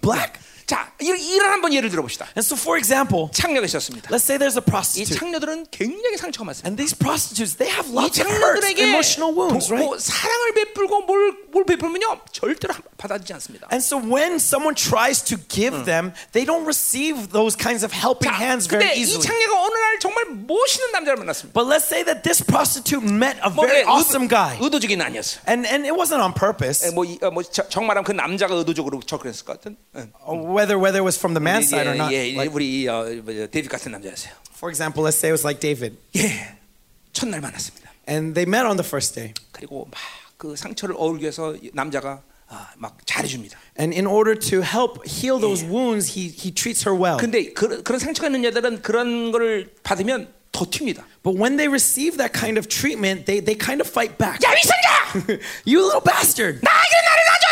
black? 0.05 0.37
자, 0.66 0.92
이- 1.00 1.06
이런 1.06 1.50
한번 1.52 1.72
예를 1.74 1.90
들어봅시다. 1.90 2.26
And 2.36 2.40
so, 2.40 2.56
for 2.56 2.78
example, 2.78 3.28
창녀가 3.32 3.66
있었습니다. 3.66 4.08
let's 4.08 4.24
say 4.24 4.38
there's 4.38 4.56
a 4.56 4.64
이 4.64 4.70
prostitute, 4.70 5.18
창녀들은 5.18 5.66
굉장히 5.70 6.16
상처가 6.16 6.44
많습니다. 6.46 6.68
and 6.68 6.80
these 6.80 6.96
prostitutes 6.96 7.56
they 7.60 7.68
have 7.68 7.84
이 7.90 7.92
lots 7.92 8.16
of 8.20 8.28
hurts, 8.30 8.64
emotional 8.80 9.36
wounds, 9.36 9.68
도- 9.68 9.74
right? 9.76 9.84
뭐 9.84 9.98
사랑을 9.98 10.54
베풀고 10.54 11.02
뭘, 11.04 11.36
뭘 11.52 11.64
베풀면요 11.64 12.20
절대로 12.32 12.74
받아들이지 12.96 13.32
않습니다. 13.34 13.68
And 13.70 13.84
so 13.84 13.98
when 14.00 14.40
someone 14.40 14.74
tries 14.74 15.20
to 15.28 15.36
give 15.52 15.84
them, 15.84 16.12
they 16.32 16.46
don't 16.48 16.64
receive 16.64 17.28
those 17.36 17.52
kinds 17.56 17.84
of 17.84 17.92
helping 17.92 18.32
자, 18.32 18.40
hands 18.40 18.64
very 18.64 18.88
근데 18.88 18.96
이 18.96 19.04
easily. 19.04 19.20
창녀가 19.20 19.60
어느 19.68 19.76
날 19.76 19.98
정말 20.00 20.24
멋있는 20.48 20.92
남자를 20.92 21.18
만났습니다. 21.20 21.52
But 21.52 21.68
let's 21.68 21.84
say 21.84 22.00
that 22.08 22.22
this 22.24 22.40
prostitute 22.40 23.04
met 23.04 23.36
a 23.44 23.52
뭐 23.52 23.66
very 23.68 23.84
예, 23.84 23.84
awesome 23.84 24.28
guy. 24.28 24.56
의도적인 24.60 24.96
아니었어. 25.00 25.40
And, 25.44 25.68
and 25.68 25.84
it 25.84 25.92
wasn't 25.92 26.24
on 26.24 26.32
purpose, 26.32 26.88
뭐, 26.96 27.04
이- 27.04 27.18
어, 27.20 27.30
뭐 27.30 27.42
저- 27.44 27.68
정말하면 27.68 28.04
그 28.08 28.12
남자가 28.12 28.54
의도적으로 28.54 29.00
접근했을 29.04 29.44
것 29.44 29.60
같은. 29.60 29.76
응. 29.96 30.12
whether, 30.53 30.77
whether 30.79 30.99
it 30.99 31.05
was 31.05 31.17
from 31.17 31.33
the 31.33 31.41
man's 31.43 31.69
side 31.69 31.87
or 31.87 31.95
not. 31.95 32.11
예, 32.13 32.29
예, 32.31 32.35
Like, 32.35 32.53
우리 32.53 32.87
어, 32.87 33.03
뭐죠, 33.23 33.47
데이빗 33.49 33.69
같은 33.69 33.91
남자였어요. 33.91 34.33
for 34.55 34.69
example, 34.69 35.03
let's 35.03 35.17
say 35.17 35.29
it 35.29 35.33
was 35.33 35.43
like 35.45 35.59
David. 35.59 35.97
예, 36.15 36.55
첫날 37.13 37.41
만났습니다. 37.41 37.89
And 38.07 38.33
they 38.35 38.45
met 38.45 38.65
on 38.65 38.77
the 38.77 38.85
first 38.85 39.13
day. 39.15 39.33
그리고 39.51 39.87
막 39.91 39.99
그 40.39 40.55
상처를 40.55 40.95
어울기 40.97 41.23
위해서 41.23 41.53
이 41.55 41.69
남자가 41.73 42.21
아, 42.47 42.69
막 42.77 42.97
잘해줍니다. 43.05 43.59
And 43.77 43.93
in 43.93 44.07
order 44.07 44.33
to 44.49 44.61
help 44.63 45.03
heal 45.05 45.37
those 45.37 45.63
wounds, 45.63 46.15
he, 46.15 46.29
he 46.31 46.49
treats 46.49 46.87
her 46.87 46.95
well. 46.97 47.17
근데 47.19 47.51
그, 47.53 47.83
그런 47.83 47.99
상처가 47.99 48.27
있는 48.29 48.43
여자들은 48.45 48.81
그런 48.81 49.31
거를 49.33 49.73
받으면 49.83 50.31
더 50.53 50.65
튑니다. 50.65 51.03
But 51.21 51.37
when 51.37 51.57
they 51.57 51.67
receive 51.67 52.17
that 52.17 52.31
kind 52.33 52.57
of 52.57 52.67
treatment, 52.69 53.25
they, 53.27 53.43
they 53.43 53.53
kind 53.53 53.81
of 53.83 53.87
fight 53.91 54.17
back. 54.17 54.39
야 54.41 54.49
위선자! 54.55 55.43
you 55.67 55.83
little 55.83 56.01
bastard! 56.01 56.63
나에게 56.63 56.95
나를 57.03 57.21
놔줘! 57.27 57.42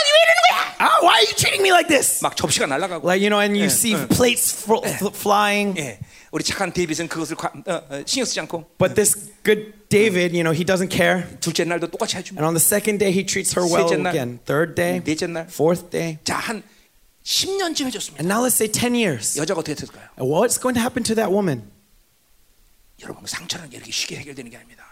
왜 0.81 0.81
이러는 0.81 0.81
거야? 0.81 0.81
Ah, 0.81 0.99
why 1.01 1.15
are 1.19 1.25
you 1.27 1.35
treating 1.35 1.61
me 1.61 1.69
like 1.71 1.87
this? 1.87 2.21
막 2.23 2.35
접시가 2.35 2.65
날아가고. 2.65 3.05
Like, 3.07 3.21
you 3.21 3.29
know, 3.29 3.39
and 3.41 3.55
you 3.57 3.67
Yeah, 3.67 3.73
see 3.73 3.93
uh. 3.95 4.07
plates 4.07 4.51
fl- 4.51 4.83
fl- 4.85 5.13
flying. 5.13 5.77
예, 5.79 5.99
우리 6.31 6.43
착한 6.43 6.71
데이빗은 6.73 7.07
그것을 7.07 7.35
과, 7.35 7.51
어, 7.53 7.73
어, 7.89 8.03
신경 8.05 8.25
쓰지 8.25 8.39
않고 8.41 8.65
But 8.77 8.95
this 8.95 9.31
good 9.43 9.73
David, 9.89 10.35
you 10.35 10.43
know, 10.43 10.51
he 10.53 10.65
doesn't 10.65 10.89
care. 10.91 11.23
둘째 11.39 11.63
날도 11.63 11.87
똑같이 11.87 12.17
해줍니다. 12.17 12.41
And 12.41 12.47
on 12.47 12.53
the 12.53 12.63
second 12.63 12.99
day, 12.99 13.11
he 13.13 13.25
treats 13.25 13.53
her 13.57 13.63
well 13.65 13.87
셋째 13.87 14.01
날, 14.01 14.11
again. 14.13 14.39
Third 14.45 14.75
day, 14.75 14.99
넷째 15.03 15.27
날. 15.27 15.47
fourth 15.47 15.89
day. 15.89 16.19
자, 16.23 16.37
한 16.37 16.63
10년쯤 17.23 17.85
해줬습니다. 17.87 18.21
And 18.21 18.27
now 18.31 18.43
let's 18.43 18.55
say 18.55 18.67
10 18.71 18.95
years. 18.95 19.37
여자가 19.39 19.59
어떻게 19.61 19.75
됐을까요? 19.75 20.07
And 20.19 20.27
What's 20.31 20.59
going 20.59 20.75
to 20.75 20.81
happen 20.81 21.03
to 21.03 21.15
that 21.15 21.31
woman? 21.31 21.71
여러분 23.01 23.25
상처는 23.27 23.71
이렇게 23.71 23.91
쉽게 23.91 24.17
해결되는 24.17 24.49
게 24.51 24.57
아닙니다. 24.57 24.83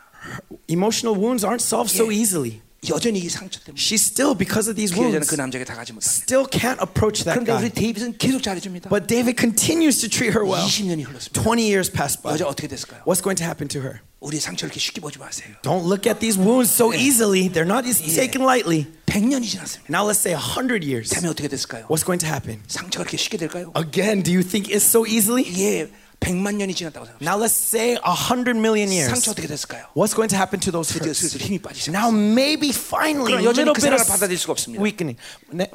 Emotional 0.70 1.18
wounds 1.20 1.45
aren't 1.45 1.62
solved 1.62 1.90
so 1.94 2.06
Yeah. 2.10 2.20
easily. 2.22 2.62
여전히 2.90 3.18
이 3.20 3.30
상처 3.30 3.60
때문에 3.62 3.82
She 3.82 3.95
still, 3.98 4.38
because 4.38 4.70
of 4.70 4.76
these 4.78 4.94
그 4.94 5.02
여자는 5.02 5.26
wounds, 5.26 5.30
그 5.30 5.36
남자에게 5.36 5.66
다가지 5.66 5.94
못합니다. 5.94 6.22
still 6.22 6.45
can't 6.45 6.78
approach 6.78 7.26
that 7.26 7.34
그런데 7.34 7.52
우리 7.53 7.70
guy. 7.70 7.82
데이빗은 7.82 8.18
계속 8.20 8.44
잘해줍니다. 8.44 8.90
But 8.90 9.07
David 9.07 9.38
continues 9.41 9.98
to 10.02 10.10
treat 10.10 10.38
her 10.38 10.45
well. 10.45 10.62
20년이 10.62 11.02
흘렀습니다. 11.07 11.41
20 11.41 11.66
years 11.66 11.90
passed 11.91 12.22
by. 12.22 12.34
여자 12.34 12.45
어떻게 12.45 12.68
됐을까요? 12.68 13.02
What's 13.10 13.24
going 13.26 13.38
to 13.41 13.45
happen 13.45 13.68
to 13.70 13.82
her? 13.82 14.02
우리 14.22 14.40
상처를 14.40 14.70
이렇게 14.70 14.80
쉽게 14.80 15.02
보지 15.02 15.18
마세요. 15.18 15.49
Don't 15.64 15.86
look 15.90 16.06
at 16.06 16.20
these 16.22 16.38
wounds 16.38 16.70
so 16.70 16.94
easily. 16.94 17.49
They're 17.49 17.66
not 17.66 17.86
just 17.90 18.06
taken 18.06 18.45
lightly. 18.45 18.86
100년이 19.10 19.49
지났습니다. 19.49 19.90
Now 19.90 20.06
let's 20.06 20.22
say 20.22 20.34
100 20.38 20.86
years. 20.86 21.10
되면 21.10 21.32
어떻게 21.34 21.48
됐을까요? 21.48 21.86
What's 21.90 22.06
going 22.06 22.22
to 22.22 22.30
happen? 22.30 22.62
상처가 22.70 23.06
그렇게 23.06 23.18
쉽게 23.18 23.38
될까요? 23.38 23.74
Again, 23.74 24.22
do 24.22 24.30
you 24.30 24.45
think 24.45 24.70
it's 24.70 24.86
so 24.86 25.06
easily? 25.10 25.45
예, 25.57 25.90
100만 26.20 26.56
년이 26.56 26.74
지났다고 26.74 27.06
생각합니다. 27.06 27.30
Now 27.30 27.38
let's 27.38 27.53
say 27.53 27.98
100 28.02 28.57
million 28.57 28.90
years. 28.90 29.10
상처 29.10 29.32
어떻게 29.32 29.48
됐을까요? 29.48 29.86
What's 29.94 30.16
going 30.16 30.30
to 30.30 30.38
happen 30.38 30.60
to 30.62 30.72
those 30.72 30.91
드디어 30.91 31.12
hurts? 31.12 31.22
슬슬 31.22 31.41
힘이 31.41 31.60
빠지죠. 31.60 31.91
Now 31.91 32.10
maybe 32.10 32.70
finally 32.70 33.38
a 33.38 33.44
그러나 33.44 33.44
여전히 33.45 33.70
little 33.70 33.76
그 33.76 33.82
bit 33.82 33.94
사랑을 33.94 34.02
of 34.02 34.10
받아들일 34.10 34.38
수가 34.40 34.52
없습니다. 34.53 34.82
weakening. 34.82 35.20
네. 35.52 35.70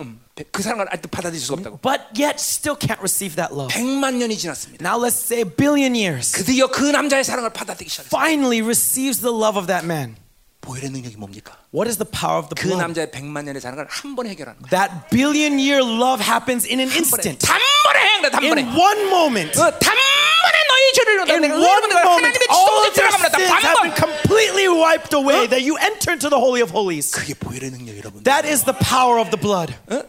그 0.50 0.62
사랑을 0.62 0.88
아직도 0.90 1.08
받아들일 1.08 1.40
수가 1.40 1.54
없다고. 1.60 1.78
But 1.82 2.18
yet 2.18 2.40
still 2.40 2.74
can't 2.74 2.98
receive 2.98 3.36
that 3.36 3.54
love. 3.54 3.70
100만 3.70 4.16
년이 4.16 4.38
지났습니다. 4.38 4.82
Now 4.82 4.98
let's 4.98 5.20
say 5.20 5.44
a 5.44 5.48
billion 5.48 5.94
years. 5.94 6.32
드디어 6.32 6.66
그 6.66 6.82
남자의 6.90 7.22
사랑을 7.22 7.50
받아들이기 7.50 7.90
시작했어요. 7.90 8.10
Finally 8.10 8.62
receives 8.64 9.20
the 9.20 9.30
love 9.34 9.54
of 9.60 9.68
that 9.68 9.84
man. 9.86 10.16
보혈의 10.64 10.90
능력이 10.90 11.16
뭡니까? 11.16 11.56
What 11.72 11.88
is 11.88 11.96
the 11.96 12.04
power 12.04 12.36
of 12.36 12.52
the 12.52 12.56
그 12.58 12.68
blood? 12.68 12.80
남자의 12.84 13.08
100만 13.08 13.44
년의 13.48 13.60
사랑을 13.62 13.86
한 13.88 14.14
번에 14.14 14.30
해결하는 14.30 14.60
거예요. 14.60 14.70
That 14.70 15.08
billion 15.10 15.56
year 15.56 15.80
love 15.80 16.20
happens 16.20 16.68
in 16.68 16.80
an 16.80 16.88
한 16.92 17.00
번에. 17.00 17.00
instant. 17.00 17.40
단번에 17.40 17.98
해결해. 18.20 18.30
단번에. 18.30 18.60
In 18.62 18.68
one 18.76 19.00
moment. 19.08 19.56
어, 19.56 19.70
단번에 19.80 20.56
너희 20.68 20.84
죄를 20.92 21.10
In 21.32 21.40
내가 21.48 21.54
one 21.56 21.64
의하는 21.64 21.88
거야. 21.88 22.02
moment, 22.04 22.36
하나님의 22.36 22.48
all 22.52 22.60
지성에 22.60 22.76
of 22.76 22.92
their 22.92 23.08
들어갑니다. 23.08 23.36
sins 23.40 23.48
have 23.48 23.80
been 23.80 23.94
단번. 23.96 23.96
completely 23.96 24.68
wiped 24.68 25.12
away. 25.16 25.48
That 25.48 25.64
you 25.64 25.80
enter 25.80 26.12
into 26.12 26.28
the 26.28 26.36
Holy 26.40 26.60
of 26.60 26.68
Holies. 26.76 27.08
그게 27.08 27.32
보혈의 27.32 27.72
능력 27.72 27.96
여러분. 27.96 28.20
That 28.28 28.44
is 28.44 28.68
the 28.68 28.76
power 28.76 29.16
of 29.16 29.32
the 29.32 29.40
blood. 29.40 29.72
어? 29.88 30.04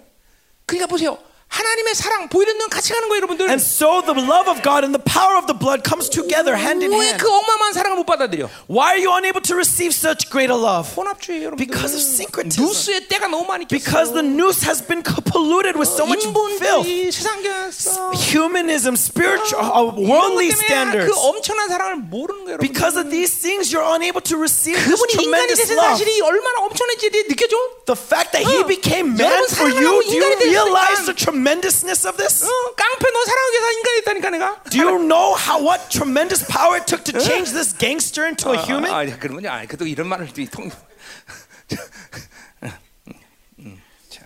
그러니까 0.67 0.87
보세요. 0.91 1.15
하나님의 1.51 1.95
사랑 1.95 2.29
보혈의 2.29 2.53
능력 2.53 2.69
같이 2.69 2.93
가는 2.93 3.09
거예요, 3.09 3.17
여러분들. 3.27 3.49
And 3.51 3.59
so 3.59 3.99
the 3.99 4.15
love 4.15 4.47
of 4.47 4.63
God 4.63 4.87
and 4.87 4.95
the 4.95 5.03
power 5.03 5.35
of 5.35 5.51
the 5.51 5.57
blood 5.57 5.83
comes 5.83 6.07
together 6.07 6.55
hand 6.55 6.79
in 6.79 6.95
왜 6.95 7.11
hand. 7.11 7.19
그 7.19 7.27
어마어마한 7.27 7.73
사랑을 7.75 7.97
못 7.99 8.05
받아들여? 8.07 8.47
Why 8.71 8.95
are 8.95 9.01
you 9.03 9.11
unable 9.11 9.43
to 9.43 9.59
receive 9.59 9.91
such 9.91 10.31
greater 10.31 10.55
love? 10.55 10.87
혼합주의 10.95 11.43
여러분들. 11.43 11.59
Because 11.59 11.91
of 11.91 11.99
syncretism. 11.99 12.55
누스의 12.63 13.07
때가 13.11 13.27
너무 13.27 13.43
많이 13.51 13.67
Because 13.67 14.15
the 14.15 14.23
noose 14.23 14.63
has 14.63 14.79
been 14.79 15.03
polluted 15.03 15.75
with 15.75 15.91
so 15.91 16.07
much 16.07 16.23
filth. 16.23 16.87
인본주의 16.87 17.11
세상에서 17.11 18.15
Humanism, 18.15 18.95
spiritual, 18.95 19.59
uh, 19.59 19.91
worldly 19.91 20.55
그 20.55 20.55
standards. 20.55 21.11
엄청난 21.19 21.67
사랑을 21.67 21.99
모르는 22.07 22.47
거예요, 22.47 22.55
여러분. 22.55 22.63
Because 22.63 22.95
of 22.95 23.11
these 23.11 23.27
things, 23.35 23.75
you're 23.75 23.83
unable 23.83 24.23
to 24.23 24.39
receive 24.39 24.79
this 24.79 24.95
그분이 24.95 25.19
인간이 25.19 25.51
tremendous 25.51 25.59
되신 25.67 25.75
love. 25.75 25.99
사실이 25.99 26.21
얼마나 26.23 26.63
엄청난지 26.63 27.11
느껴져? 27.27 27.59
The 27.91 27.99
fact 27.99 28.31
that 28.31 28.47
he 28.47 28.63
어. 28.63 28.67
became 28.71 29.19
man 29.19 29.27
여러분 29.27 29.51
for 29.51 29.67
사랑을 29.67 29.83
you, 29.83 29.91
하고 29.91 29.99
do 29.99 30.07
you 30.07 30.15
인간이 30.15 30.35
됐으니까. 30.39 30.47
realize 30.47 31.03
the 31.03 31.17
tremendousness 31.46 32.06
of 32.06 32.16
this? 32.16 32.42
어, 32.44 32.48
깡패 32.74 33.10
너 33.12 33.24
사랑하기 33.24 33.52
위해서 33.52 33.70
인간이 33.78 34.02
됐다니까 34.02 34.30
내가. 34.30 34.62
Do 34.70 34.78
you 34.80 34.98
know 34.98 35.34
how 35.36 35.62
what 35.62 35.88
tremendous 35.90 36.44
power 36.46 36.76
it 36.76 36.86
took 36.86 37.04
to 37.04 37.18
change 37.20 37.52
this 37.52 37.72
gangster 37.76 38.26
into 38.26 38.52
a 38.52 38.58
human? 38.58 38.90
아, 38.90 39.00
아, 39.00 39.18
그러면 39.18 39.46
아, 39.46 39.64
그래도 39.64 39.86
이런 39.86 40.08
말을 40.08 40.28
또 40.32 40.44
통. 40.50 40.70
음, 43.60 43.80
참, 44.08 44.24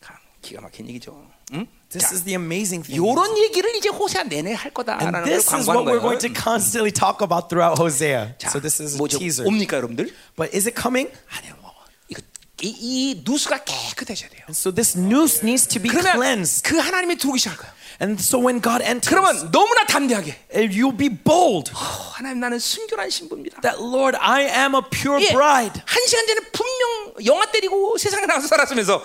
감, 0.00 0.16
기가 0.42 0.60
막힌 0.60 0.88
얘기죠. 0.88 1.26
응? 1.54 1.66
This 1.88 2.08
자, 2.10 2.14
is 2.14 2.24
the 2.24 2.34
amazing 2.34 2.82
thing. 2.84 2.98
요런 2.98 3.38
얘기를 3.38 3.74
이제 3.76 3.88
호세아 3.88 4.24
내내 4.24 4.52
할 4.54 4.72
거다라는 4.74 5.12
걸 5.12 5.24
this 5.24 5.46
is 5.54 5.66
광고하는 5.66 5.86
what 5.86 5.86
we're 5.86 6.02
거예요. 6.02 6.02
going 6.02 6.18
to 6.20 6.28
constantly 6.34 6.90
talk 6.92 7.22
about 7.22 7.48
throughout 7.48 7.78
Hosea. 7.80 8.34
자, 8.38 8.50
So 8.50 8.58
this 8.60 8.82
is 8.82 8.94
a 8.94 8.98
뭐죠? 8.98 9.18
teaser. 9.18 9.46
옵니까 9.46 9.76
여러분들? 9.78 10.10
But 10.36 10.50
is 10.52 10.66
it 10.68 10.74
coming? 10.74 11.08
아니요. 11.30 11.54
뭐, 12.56 12.70
이, 12.70 12.74
이 12.80 13.22
누수가 13.24 13.64
깨끗해져야 13.64 14.30
돼요. 14.30 14.42
And 14.48 14.56
so 14.56 14.72
this 14.72 14.98
noose 14.98 15.40
needs 15.42 15.66
to 15.68 15.80
be 15.80 15.90
cleansed. 15.90 16.62
그 16.62 16.78
하나님이 16.78 17.16
들어오기 17.16 17.38
시작할 17.38 17.58
거예요. 17.58 17.72
And 18.00 18.20
so 18.20 18.38
when 18.38 18.60
God 18.60 18.82
enters, 18.82 19.08
그러면 19.08 19.50
너무나 19.50 19.84
담대하게 19.86 20.36
eh, 20.52 20.68
you'll 20.68 20.96
be 20.96 21.08
bold. 21.08 21.70
어, 21.72 21.76
하나님 22.12 22.40
나는 22.40 22.58
순결한 22.58 23.08
신부입니다. 23.10 23.60
That 23.60 23.80
Lord, 23.80 24.16
I 24.20 24.44
am 24.44 24.74
a 24.74 24.80
pure 24.90 25.22
예, 25.22 25.32
bride. 25.32 25.80
한 25.84 26.06
시간 26.06 26.26
전에 26.26 26.40
분명 26.52 27.14
영화 27.24 27.46
때리고 27.46 27.96
세상에 27.98 28.26
나가서 28.26 28.48
살았으면서 28.48 29.02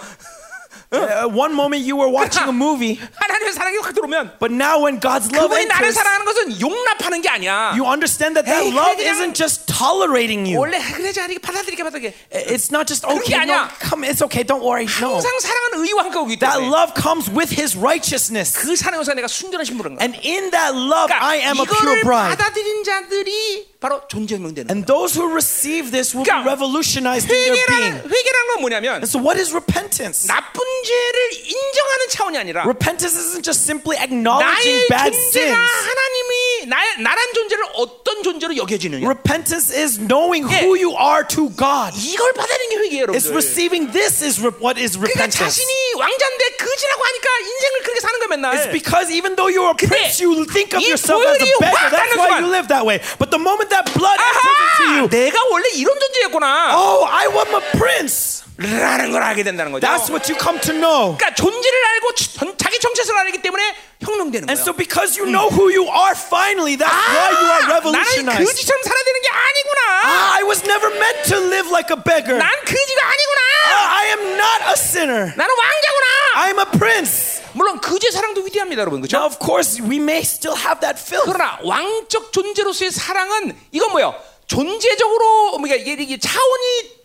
Uh, 0.92 1.26
one 1.26 1.52
moment 1.54 1.82
you 1.84 1.96
were 1.96 2.08
watching 2.08 2.46
a 2.48 2.52
movie, 2.54 2.94
하나님의 3.18 3.52
사랑이 3.52 3.76
확 3.82 3.92
들어오면 3.92 4.38
but 4.38 4.52
now 4.54 4.78
when 4.78 5.00
God's 5.00 5.26
love 5.34 5.50
그분이 5.50 5.66
나를 5.66 5.86
enters, 5.90 5.94
사랑하는 5.98 6.24
것은 6.24 6.60
용납하는 6.60 7.20
게 7.22 7.28
아니야. 7.28 7.74
you 7.74 7.82
understand 7.84 8.38
that 8.38 8.46
that 8.46 8.62
Hey, 8.62 8.70
love 8.70 8.94
그냥- 8.96 9.10
isn't 9.10 9.34
just 9.34 9.66
tolerating 9.66 10.46
you. 10.46 10.58
원래 10.60 10.78
그러지 10.78 11.20
않으게 11.20 11.38
받아들이게 11.40 11.82
받아들이게. 11.82 12.14
It's 12.54 12.70
not 12.70 12.86
just 12.86 13.02
그런 13.02 13.18
게 13.26 13.34
okay, 13.34 13.44
no, 13.44 13.66
아니야. 13.66 13.70
come, 13.82 14.06
it's 14.06 14.22
okay, 14.22 14.44
don't 14.46 14.62
worry. 14.62 14.86
No, 15.02 15.18
항상 15.18 15.26
사랑은 15.42 15.84
의와 15.84 16.04
함께 16.06 16.18
오기 16.18 16.38
that 16.38 16.54
때문에 16.54 16.70
love 16.70 16.94
comes 16.94 17.26
with 17.30 17.50
His 17.50 17.74
righteousness, 17.76 18.54
그 18.54 18.76
사랑에서 18.76 19.12
내가 19.14 19.26
순결한 19.26 19.64
신부란 19.66 19.96
거야. 19.98 20.02
and 20.06 20.14
in 20.22 20.50
that 20.54 20.70
love, 20.72 21.10
그러니까 21.10 21.18
I 21.18 21.42
am 21.42 21.58
a 21.58 21.66
pure 21.66 21.98
이거를 21.98 22.02
bride. 22.06 22.30
받아들인 22.38 22.84
자들이 22.84 23.74
바로 23.82 24.00
존재명 24.08 24.54
되는 24.54 24.70
거야. 24.70 24.72
And 24.72 24.86
those 24.86 25.18
who 25.18 25.26
receive 25.34 25.90
this 25.90 26.14
will 26.14 26.22
be 26.24 26.30
그러니까 26.30 26.46
revolutionized 26.46 27.26
in 27.26 27.36
their 27.42 27.66
being. 27.66 27.94
회개라는 27.98 28.06
회개라는 28.06 28.46
건 28.54 28.60
뭐냐면 28.62 28.92
And 29.02 29.08
so, 29.10 29.18
what 29.18 29.34
is 29.36 29.50
repentance? 29.52 30.26
나쁜 30.30 30.62
죄를 30.80 31.32
인정하는 31.46 32.08
차원이 32.10 32.38
아니라 32.38 32.62
Repentance 32.62 33.16
isn't 33.18 33.42
just 33.44 33.62
simply 33.64 33.98
acknowledging 33.98 34.86
나의 34.88 34.88
bad 34.88 35.12
존재가 35.12 35.52
sins. 35.52 35.72
하나님이 35.72 36.66
나, 36.66 36.76
나란 37.02 37.34
존재를 37.34 37.64
어떤 37.74 38.22
존재로 38.22 38.56
여겨지느냐 38.56 39.06
Repentance 39.06 39.70
is 39.74 39.98
knowing 39.98 40.46
예. 40.52 40.62
who 40.62 40.74
you 40.78 40.94
are 40.96 41.26
to 41.26 41.50
God. 41.56 41.92
이걸 41.96 42.32
받아들이는 42.32 42.70
게 42.70 42.76
회개예요 42.86 43.04
It's 43.12 43.26
여러분들 43.28 43.36
receiving 43.36 43.92
this 43.92 44.22
is 44.24 44.40
re- 44.40 44.54
what 44.62 44.78
is 44.80 44.96
그러니까 44.98 45.26
repentance. 45.26 45.38
자신이 45.38 45.72
왕자인데 45.98 46.44
그지라고 46.56 47.00
하니까 47.04 47.26
인생을 47.42 47.74
그렇게 47.82 48.00
사는 48.00 48.14
거야 48.20 48.28
맨날 48.28 48.46
It's 48.56 48.70
because 48.72 49.10
even 49.12 49.36
though 49.36 49.50
you're 49.50 49.70
a 49.70 49.76
근데 49.76 49.94
prince, 49.96 50.22
you 50.22 50.46
think 50.50 50.74
of 50.76 50.82
이 50.82 50.88
yourself 50.90 51.20
as 51.22 51.42
a 51.42 51.46
보혈이 51.46 51.52
beggar. 51.60 51.74
확 51.76 51.90
That's 51.90 52.02
닿는 52.06 52.14
why 52.18 52.28
순간 52.30 52.42
you 52.42 52.50
live 52.50 52.68
that 52.68 52.84
way. 52.86 52.98
But 53.18 53.30
the 53.30 53.40
moment 53.42 53.70
that 53.74 53.84
blood 53.94 54.16
enters 54.18 54.46
into 54.46 54.84
you, 54.94 55.04
아하 55.06 55.10
내가 55.10 55.36
원래 55.50 55.66
이런 55.76 55.92
존재였구나 55.98 56.74
oh, 56.74 57.04
I 57.06 57.26
am 57.26 57.52
a 57.54 57.62
prince. 57.78 58.42
라는 58.61 59.11
걸 59.11 59.23
알게 59.23 59.43
된다는 59.43 59.71
거죠 59.71 59.87
That's 59.87 60.09
what 60.09 60.29
you 60.31 60.37
come 60.37 60.59
to 60.61 60.73
know. 60.73 61.17
그러니까 61.17 61.33
존재를 61.35 61.77
알고 61.85 62.15
전- 62.15 62.57
자기 62.57 62.79
정체성을 62.79 63.19
알기 63.25 63.41
때문에 63.41 63.63
혁명되는 64.01 64.49
And 64.49 64.59
거예요 64.59 64.63
so 64.63 64.73
because 64.73 65.17
you 65.17 65.25
know 65.25 65.49
who 65.49 65.69
you 65.73 65.89
are 65.89 66.13
finally, 66.13 66.77
that's 66.77 66.91
why 66.93 67.29
you 67.33 67.47
are 67.49 67.63
아, 67.63 67.67
나는 67.67 67.75
revolutionized. 67.81 68.45
그지처럼 68.45 68.83
살아야 68.83 69.03
되는 69.03 69.19
게 69.21 69.27
아니구나 69.29 69.81
Ah, 70.03 70.37
I 70.37 70.43
was 70.43 70.61
never 70.65 70.89
meant 70.97 71.19
to 71.29 71.37
live 71.49 71.69
like 71.73 71.89
a 71.89 71.97
beggar. 71.97 72.37
난 72.37 72.49
그지가 72.65 72.99
아니구나 73.01 73.41
Ah, 73.71 73.85
I 73.97 74.05
am 74.13 74.21
not 74.37 74.59
a 74.69 74.77
sinner. 74.77 75.23
나는 75.37 75.51
왕자구나 75.53 76.07
I'm 76.45 76.57
a 76.59 76.67
prince. 76.77 77.41
물론 77.53 77.79
그지의 77.81 78.11
사랑도 78.11 78.41
위대합니다 78.41 78.79
여러분 78.81 79.01
그렇죠? 79.01 79.17
Now, 79.17 79.27
of 79.27 79.37
course, 79.41 79.81
we 79.81 79.97
may 79.97 80.21
still 80.23 80.55
have 80.55 80.79
that 80.81 80.95
filth. 81.01 81.25
그러나 81.27 81.59
왕적 81.63 82.31
존재로서의 82.31 82.91
사랑은 82.91 83.57
이건 83.71 83.91
뭐예요? 83.91 84.15
존재적으로 84.47 85.59
이게, 85.65 85.75
이게 85.99 86.17
차원이 86.19 87.00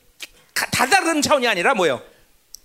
가- 0.56 0.66
다다른 0.72 1.20
차원이 1.22 1.46
아니라 1.46 1.74
뭐예요? 1.74 2.00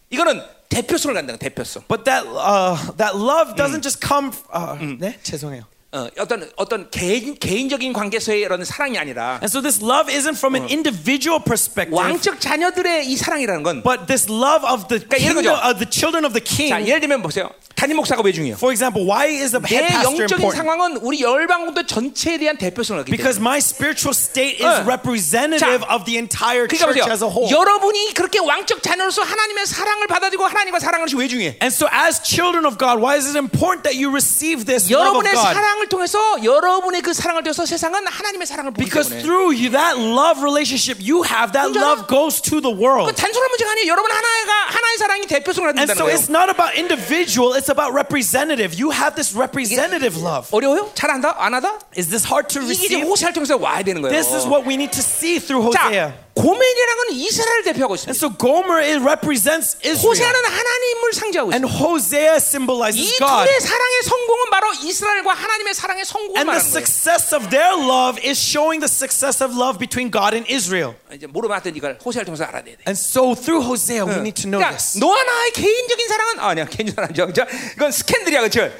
이거는 0.10 0.42
대표성을 0.70 1.14
갖는. 1.14 1.38
대표성. 1.38 1.84
But 1.88 2.06
that 2.06 2.26
uh, 2.26 2.76
that 2.98 3.16
love 3.16 3.56
doesn't 3.56 3.84
just 3.84 4.00
come. 4.00 4.32
Uh, 4.54 4.98
네? 5.00 5.20
죄송해요. 5.22 5.64
어, 5.94 6.08
어떤 6.20 6.50
어떤 6.56 6.90
개인 6.90 7.36
개인적인 7.36 7.92
관계에서의 7.92 8.40
이런 8.40 8.64
사랑이 8.64 8.98
아니라 8.98 9.40
And 9.44 9.48
so 9.52 9.60
this 9.62 9.84
love 9.84 10.08
isn't 10.10 10.38
from 10.38 10.56
an 10.56 10.64
individual 10.72 11.44
perspective, 11.44 11.92
왕적 11.94 12.40
자녀들의 12.40 13.06
이 13.12 13.18
사랑이라는 13.18 13.62
건. 13.64 13.84
but 13.84 14.08
this 14.08 14.32
love 14.32 14.64
of 14.64 14.88
the 14.88 15.04
그러니까 15.04 15.18
kingdom, 15.20 15.60
of 15.60 15.80
the 15.84 15.90
children 15.92 16.24
of 16.24 16.32
the 16.32 16.40
king. 16.40 16.72
자, 16.72 16.80
예를 16.80 17.02
들면 17.02 17.22
보세요. 17.22 17.52
담임 17.77 17.97
목사가 17.97 18.23
왜 18.25 18.33
중요해요? 18.33 18.57
For 18.57 18.73
example, 18.73 19.05
why 19.05 19.29
is 19.29 19.53
the 19.53 19.61
내 19.61 19.69
head 19.69 19.93
pastor 19.93 20.17
영적인 20.17 20.33
important? 20.41 20.57
상황은 20.57 20.97
우리 21.05 21.21
열방공도 21.21 21.85
전체에 21.85 22.39
대한 22.39 22.57
대표성을 22.57 23.05
갖기 23.05 23.13
때문에. 23.13 23.17
Because 23.21 23.37
my 23.37 23.59
spiritual 23.61 24.17
state 24.17 24.65
is 24.65 24.81
어. 24.81 24.89
representative 24.89 25.85
자, 25.85 25.93
of 25.93 26.09
the 26.09 26.17
entire 26.17 26.65
그러니까 26.65 26.89
church 26.89 27.05
보세요. 27.05 27.13
as 27.13 27.21
a 27.23 27.29
whole. 27.29 27.53
여러분이 27.53 28.15
그렇게 28.15 28.41
왕적 28.41 28.83
자녀로서 28.83 29.21
하나님의 29.23 29.67
사랑을 29.67 30.07
받아들이고 30.09 30.41
하나님과 30.49 30.81
사랑하는 30.81 31.05
것이 31.05 31.17
왜 31.21 31.29
중요해? 31.29 31.61
And 31.61 31.69
so, 31.69 31.85
as 31.93 32.17
children 32.25 32.65
of 32.65 32.81
God, 32.81 32.97
why 32.97 33.13
is 33.21 33.29
it 33.29 33.37
important 33.37 33.85
that 33.85 33.93
you 33.93 34.09
receive 34.09 34.65
this 34.65 34.89
love 34.89 35.13
of 35.13 35.21
여러분의 35.21 35.37
God? 35.37 35.53
사랑을 35.53 35.89
통해서 35.93 36.17
여러분의 36.43 37.03
그 37.05 37.13
사랑을 37.13 37.45
통해서 37.45 37.67
세상은 37.69 38.07
하나님의 38.09 38.47
사랑을 38.49 38.73
보기 38.73 38.89
Because 38.89 39.13
때문에 39.13 39.21
through 39.21 39.53
you, 39.53 39.69
that 39.77 40.01
love 40.01 40.41
relationship 40.41 40.97
you 41.05 41.21
have, 41.29 41.53
that 41.53 41.69
혼자나? 41.77 41.85
love 41.93 42.09
goes 42.09 42.41
to 42.41 42.57
the 42.65 42.73
그 42.73 42.81
world. 42.81 43.13
단순한 43.13 43.53
문제가 43.53 43.77
아니에요. 43.77 43.93
여러분 43.93 44.09
하나가 44.11 44.73
하나의 44.73 44.97
사랑이 44.97 45.27
대표성을 45.29 45.69
And 45.77 45.85
갖는다는 45.85 46.01
so 46.01 46.09
거예요. 46.09 46.17
it's 46.17 46.33
not 46.33 46.49
about 46.49 46.73
individual, 46.73 47.53
it's 47.61 47.69
about 47.69 47.93
representative. 47.95 48.75
You 48.75 48.91
have 48.91 49.15
this 49.15 49.35
representative 49.37 50.17
love. 50.17 50.49
어려워요? 50.51 50.91
잘 50.95 51.11
안다? 51.11 51.35
안 51.39 51.55
하다? 51.55 51.79
Is 51.97 52.09
this 52.09 52.25
hard 52.27 52.49
to 52.55 52.63
이게 52.63 52.73
이제 52.73 52.83
receive? 52.97 53.09
호세를 53.09 53.33
통해서 53.35 53.57
와야 53.57 53.83
되는 53.83 54.03
거예요. 54.03 54.13
This 54.13 54.33
is 54.35 54.47
what 54.47 54.67
we 54.67 54.75
need 54.75 54.93
to 54.93 55.01
see 55.03 55.39
through 55.39 55.65
Hosea. 55.67 56.13
자, 56.13 56.30
고멜이라는 56.34 56.96
건 56.98 57.12
이스라엘을 57.12 57.64
대표하고 57.64 57.94
And 57.96 58.12
있습니다. 58.12 58.16
so 58.16 58.32
Gomer 58.40 58.80
it 58.80 59.04
represents 59.04 59.76
Israel. 59.84 60.00
호세아는 60.08 60.40
하나님을 60.46 61.14
상징하고 61.14 61.52
And 61.52 61.68
있습니다. 61.68 61.84
Hosea 61.84 62.36
symbolizes 62.40 63.04
이 63.04 63.18
God. 63.20 63.44
둘의 63.46 63.60
사랑의 63.60 63.96
성공은 64.04 64.44
바로 64.50 64.74
이스라엘과 64.74 65.34
하나님의 65.34 65.74
사랑의 65.76 66.06
성공을 66.06 66.40
And 66.40 66.48
the 66.48 66.56
말하는 66.56 66.72
거예요. 66.72 66.78
success 66.80 67.36
of 67.36 67.50
their 67.50 67.76
love 67.76 68.16
is 68.24 68.40
showing 68.40 68.80
the 68.80 68.88
success 68.88 69.44
of 69.44 69.52
love 69.54 69.78
between 69.78 70.08
God 70.10 70.32
and 70.32 70.48
Israel. 70.48 70.96
이제 71.12 71.28
모르면 71.28 71.62
이걸 71.76 72.00
호세를 72.00 72.26
통해서 72.26 72.46
알아야 72.46 72.64
돼. 72.64 72.78
And 72.88 72.96
so 72.96 73.36
through 73.36 73.60
Hosea, 73.68 74.08
we 74.08 74.24
need 74.24 74.40
to 74.40 74.48
know 74.48 74.64
그러니까 74.64 74.80
this. 74.80 74.98
너와 74.98 75.22
나의 75.24 75.52
개인적인 75.52 76.08
사랑은 76.08 76.40
아니야 76.40 76.66
개인적인 76.66 76.96
사랑이죠. 76.96 77.28
그죠? 77.28 77.44
이건 77.76 77.92
스캔들이야, 77.92 78.40
그렇죠? 78.48 78.72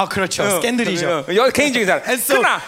아, 0.00 0.08
그렇죠. 0.08 0.48
스캔들이죠. 0.50 1.26
여 1.34 1.50
개인적인 1.50 1.86
사랑. 1.86 2.02
And 2.06 2.22
so- 2.22 2.36
그러나 2.38 2.60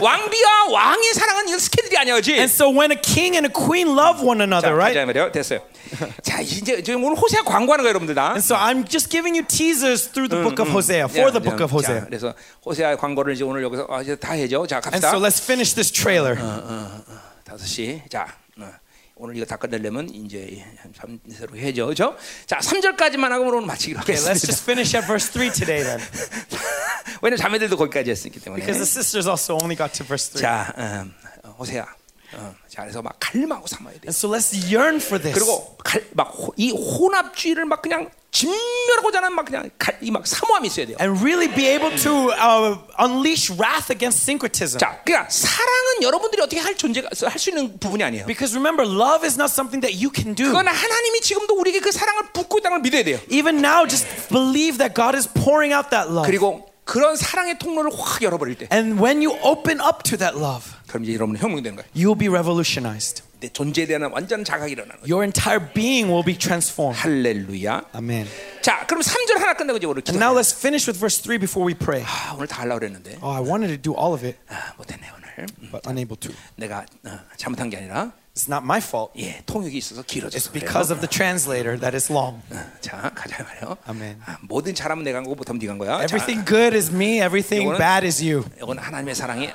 왕비와 0.00 0.68
왕의 0.70 1.14
사랑은 1.14 1.48
이건 1.48 1.58
스캔들이 1.58 1.96
아니야, 1.98 2.14
그렇지? 2.14 2.32
And 2.34 2.52
so 2.52 2.68
when 2.70 2.90
a 2.90 2.96
king 3.00 3.36
and 3.36 3.46
a 3.48 3.52
queen 3.52 3.88
love 3.96 4.20
one 4.24 4.38
자, 4.38 4.44
another, 4.44 4.72
가자 4.76 5.00
right? 5.00 5.06
말이요. 5.06 5.32
됐어요. 5.32 5.60
자, 6.22 6.40
이제 6.40 6.82
지금 6.82 7.04
오늘 7.04 7.16
호세아 7.16 7.42
광고하는 7.42 7.82
거예요, 7.82 7.88
여러분들 7.90 8.14
다. 8.14 8.32
And 8.36 8.42
so 8.44 8.56
I'm 8.56 8.88
just 8.88 9.08
giving 9.10 9.36
you 9.36 9.46
teasers 9.46 10.08
through 10.12 10.28
the 10.28 10.42
book 10.42 10.60
of 10.60 10.70
Hosea, 10.72 11.08
for 11.08 11.32
the 11.32 11.40
book 11.40 11.60
of 11.62 11.70
자, 11.70 11.76
Hosea. 11.76 12.04
그래서 12.06 12.34
호세아 12.64 12.96
광고를 12.96 13.34
이제 13.34 13.44
오늘 13.44 13.62
여기서 13.62 13.86
아, 13.90 14.00
이제 14.02 14.16
다 14.16 14.32
해죠. 14.32 14.66
자, 14.66 14.76
And 14.84 15.00
갑시다. 15.00 15.08
so 15.10 15.18
let's 15.20 15.40
finish 15.42 15.74
this 15.74 15.90
trailer. 15.92 16.36
시. 17.64 18.00
자, 18.10 18.22
어, 18.24 18.26
오늘 19.20 19.36
이거 19.36 19.44
다 19.44 19.56
끝내려면 19.56 20.08
이제 20.14 20.64
한 20.96 21.18
3세로 21.28 21.56
해죠. 21.56 21.86
그죠? 21.88 22.16
자, 22.46 22.58
3절까지만 22.58 23.28
하고 23.30 23.48
오늘 23.48 23.62
마치기로 23.62 24.00
Okay, 24.00 24.16
let's 24.16 24.28
하겠습니다. 24.28 24.46
just 24.46 24.62
finish 24.62 24.96
at 24.96 25.06
verse 25.06 25.28
3 25.32 25.52
today 25.52 25.82
then. 25.82 26.00
왜냐면 27.20 27.36
자매들도 27.38 27.76
거기까지 27.76 28.10
했기 28.12 28.38
때문에. 28.38 28.62
Because 28.64 28.78
the 28.78 28.86
sisters 28.86 29.26
also 29.28 29.54
only 29.60 29.76
got 29.76 29.92
to 29.92 30.06
verse 30.06 30.30
3. 30.30 30.40
자, 30.40 30.72
음, 30.78 31.14
호세아. 31.58 31.86
어, 32.34 32.54
자, 32.68 32.82
그래서 32.82 33.00
막 33.02 33.16
갈망하고 33.18 33.66
삼아야 33.66 33.94
돼. 33.94 34.00
And 34.08 34.16
so 34.16 34.28
let's 34.28 34.52
yearn 34.70 34.96
for 34.96 35.20
this. 35.20 35.32
그리고 35.38 35.76
막이 36.12 36.70
혼합주의를 36.72 37.64
막 37.64 37.80
그냥 37.82 38.10
진멸하고자 38.30 39.18
하는 39.18 39.32
막 39.32 39.46
그냥 39.46 39.70
이막 40.02 40.26
사모함이 40.26 40.68
있어야 40.68 40.86
돼요. 40.86 40.96
And 41.00 41.18
really 41.24 41.48
be 41.48 41.66
able 41.66 41.96
to 42.02 42.30
uh, 42.30 42.76
unleash 43.00 43.50
wrath 43.50 43.90
against 43.90 44.22
syncretism. 44.22 44.78
자, 44.78 45.00
그러니까 45.04 45.30
사랑은 45.30 46.02
여러분들이 46.02 46.42
어떻게 46.42 46.60
할 46.60 46.76
존재가 46.76 47.08
할 47.26 47.38
수 47.38 47.48
있는 47.50 47.78
부분이 47.78 48.04
아니에요. 48.04 48.26
Because 48.26 48.54
remember, 48.54 48.84
love 48.86 49.24
is 49.24 49.40
not 49.40 49.50
something 49.50 49.80
that 49.80 49.96
you 49.96 50.12
can 50.14 50.34
do. 50.34 50.46
그건 50.46 50.68
하나님이 50.68 51.20
지금도 51.22 51.54
우리에게 51.58 51.80
그 51.80 51.90
사랑을 51.90 52.24
붓고 52.34 52.58
있다는 52.58 52.76
걸 52.76 52.82
믿어야 52.82 53.02
돼요. 53.02 53.18
Even 53.30 53.64
now, 53.64 53.88
just 53.88 54.06
believe 54.28 54.76
that 54.76 54.92
God 54.94 55.16
is 55.16 55.26
pouring 55.26 55.72
out 55.72 55.88
that 55.90 56.12
love. 56.12 56.26
그리고 56.28 56.68
그런 56.84 57.16
사랑의 57.16 57.58
통로를 57.58 57.90
확 57.96 58.22
열어버릴 58.22 58.56
때, 58.56 58.68
And 58.70 59.00
when 59.00 59.24
you 59.24 59.36
open 59.42 59.80
up 59.80 60.02
to 60.04 60.16
that 60.18 60.36
love, 60.36 60.76
그럼 60.87 61.03
이제 61.03 61.13
여러분은 61.15 61.39
혁명이 61.41 61.61
되는 61.63 61.75
거예요. 61.77 61.89
you'll 61.95 62.17
be 62.19 62.27
revolutionized. 62.29 63.23
내 63.39 63.49
존재에 63.49 63.85
대한 63.85 64.03
완전 64.11 64.43
자각이 64.45 64.71
일어나는 64.71 65.01
거예요. 65.01 65.13
Your 65.13 65.23
entire 65.25 65.59
being 65.73 66.07
will 66.09 66.23
be 66.23 66.37
transformed. 66.37 66.97
할렐루야. 67.01 67.83
Amen. 67.95 68.27
자, 68.61 68.85
그럼 68.87 69.01
3절 69.01 69.37
하나 69.37 69.53
끝내고 69.53 69.77
이제 69.77 69.85
오늘 69.87 70.01
And 70.07 70.15
now 70.17 70.31
기도. 70.33 70.39
let's 70.39 70.55
finish 70.57 70.87
with 70.89 70.97
verse 70.99 71.21
3 71.21 71.39
before 71.39 71.67
we 71.67 71.73
pray. 71.77 72.03
아, 72.07 72.33
오늘 72.35 72.47
다 72.47 72.61
하려고 72.61 72.79
그랬는데 72.79 73.17
Oh, 73.21 73.35
I 73.35 73.41
wanted 73.43 73.67
to 73.75 73.81
do 73.81 73.91
all 73.99 74.13
of 74.15 74.23
it, 74.25 74.37
아, 74.47 74.73
못했네 74.77 75.03
오늘. 75.17 75.45
but 75.71 75.81
unable 75.89 76.15
to. 76.19 76.31
내가 76.55 76.85
어, 77.05 77.19
잘못한 77.35 77.69
게 77.69 77.77
아니라 77.77 78.13
It's 78.33 78.47
not 78.49 78.63
my 78.65 78.79
fault. 78.79 79.11
예, 79.19 79.43
통역이 79.45 79.77
있어서 79.77 80.01
It's 80.01 80.07
길어져서 80.07 80.51
because 80.53 80.87
그래요. 80.89 80.97
of 80.97 81.01
the 81.05 81.09
translator 81.11 81.77
that 81.77 81.93
is 81.93 82.09
long. 82.11 82.41
어, 82.49 82.63
자, 82.81 83.11
가자 83.13 83.43
말이요. 83.43 83.77
아멘. 83.85 84.21
아, 84.25 84.37
뭐든 84.47 84.73
잘하면 84.73 85.03
내가 85.03 85.17
한 85.19 85.23
거고 85.25 85.35
못하면 85.35 85.59
네가 85.59 85.73
한 85.73 85.77
거야. 85.77 86.01
Everything 86.01 86.45
good 86.47 86.73
is 86.73 86.89
me, 86.89 87.19
everything 87.19 87.67
이거는- 87.67 87.77
bad 87.77 88.05
is 88.07 88.23
you. 88.23 88.41
자, 88.43 88.49
이건 88.63 88.79
하나님의 88.79 89.13
사랑이 89.13 89.49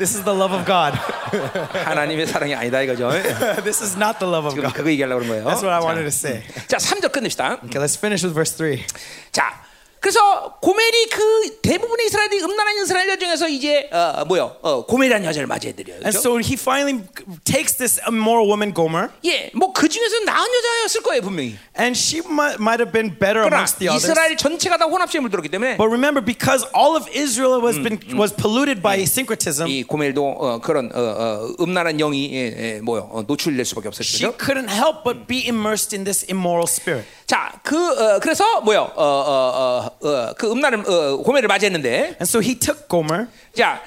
This 0.00 0.14
is 0.14 0.24
the 0.24 0.36
love 0.36 0.54
of 0.54 0.66
God. 0.66 0.92
하나님의 1.84 2.26
사랑이 2.26 2.54
아니다 2.54 2.80
이거죠. 2.82 3.10
this 3.64 3.82
is 3.82 3.96
not 3.96 4.18
the 4.18 4.30
love 4.30 4.46
of 4.46 4.50
지금 4.54 4.64
God. 4.64 4.74
그거 4.76 4.90
얘기하려고 4.90 5.22
그런 5.22 5.28
거예요. 5.30 5.44
That's 5.48 5.62
what 5.64 5.72
I 5.72 5.80
자, 5.80 5.86
wanted 5.86 6.02
to 6.04 6.12
say. 6.12 6.42
자, 6.68 6.76
3절 6.76 7.10
끝냅시다. 7.12 7.60
Okay, 7.64 7.80
let's 7.80 7.96
finish 7.96 8.22
with 8.24 8.34
verse 8.34 8.52
3. 8.56 8.84
자, 9.32 9.62
그래서 10.01 10.57
고멜이 10.59 11.09
그 11.11 11.59
대부분의 11.61 12.07
이스라엘이 12.07 12.41
음란한 12.41 12.75
이스라엘 12.83 13.19
중에서 13.19 13.47
이제 13.47 13.87
어, 13.93 14.25
뭐요? 14.25 14.57
어, 14.63 14.83
고멜이라는 14.87 15.27
여자를 15.27 15.45
맞이해 15.45 15.73
드려요. 15.75 15.97
And 16.01 16.09
그렇죠? 16.09 16.19
so 16.19 16.37
he 16.39 16.53
finally 16.53 17.03
takes 17.43 17.77
this 17.77 18.01
immoral 18.07 18.47
woman, 18.49 18.73
Gomer, 18.73 19.09
예, 19.23 19.51
뭐그 19.53 19.87
중에서 19.87 20.21
나은 20.25 20.47
여자였을 20.57 21.03
거예요 21.03 21.21
분명히. 21.21 21.55
and 21.77 21.95
she 21.95 22.23
might, 22.25 22.57
might 22.59 22.81
have 22.81 22.91
been 22.91 23.13
better 23.13 23.45
amongst 23.45 23.77
the 23.77 23.89
others. 23.93 24.09
이스라엘 24.09 24.35
전체가 24.35 24.77
다 24.77 24.85
혼합주의에 24.85 25.21
물들었기 25.21 25.49
때문에 25.49 25.77
But 25.77 25.93
remember, 25.93 26.25
because 26.25 26.65
all 26.73 26.97
of 26.97 27.05
Israel 27.13 27.61
was 27.61 27.77
been 27.77 28.01
was 28.17 28.33
polluted 28.33 28.81
by 28.81 28.97
syncretism, 29.05 29.69
이 29.69 29.83
고멜도 29.83 30.17
어, 30.17 30.59
그런 30.61 30.89
어, 30.95 30.97
어, 30.97 31.55
음란한 31.61 31.97
영이 31.97 32.33
예, 32.33 32.39
예, 32.57 32.81
뭐요? 32.81 33.07
어, 33.13 33.21
노출될 33.21 33.63
수밖에 33.65 33.93
she 33.93 34.25
없었죠. 34.25 34.37
couldn't 34.41 34.73
help 34.73 35.05
but 35.05 35.27
be 35.27 35.45
immersed 35.45 35.93
in 35.93 36.03
this 36.09 36.25
immoral 36.25 36.65
spirit. 36.65 37.05
자, 37.31 37.49
그 37.63 37.77
어, 37.77 38.19
그래서 38.19 38.59
뭐요? 38.59 38.91
어, 38.93 39.03
어, 39.03 39.89
어, 40.01 40.05
어, 40.05 40.33
그 40.37 40.51
어, 40.51 41.17
고멜을 41.23 41.47
맞이했는데, 41.47 42.17
And 42.19 42.23
so 42.23 42.41
he 42.41 42.59
took 42.59 42.89
Gomer, 42.89 43.27
자. 43.55 43.81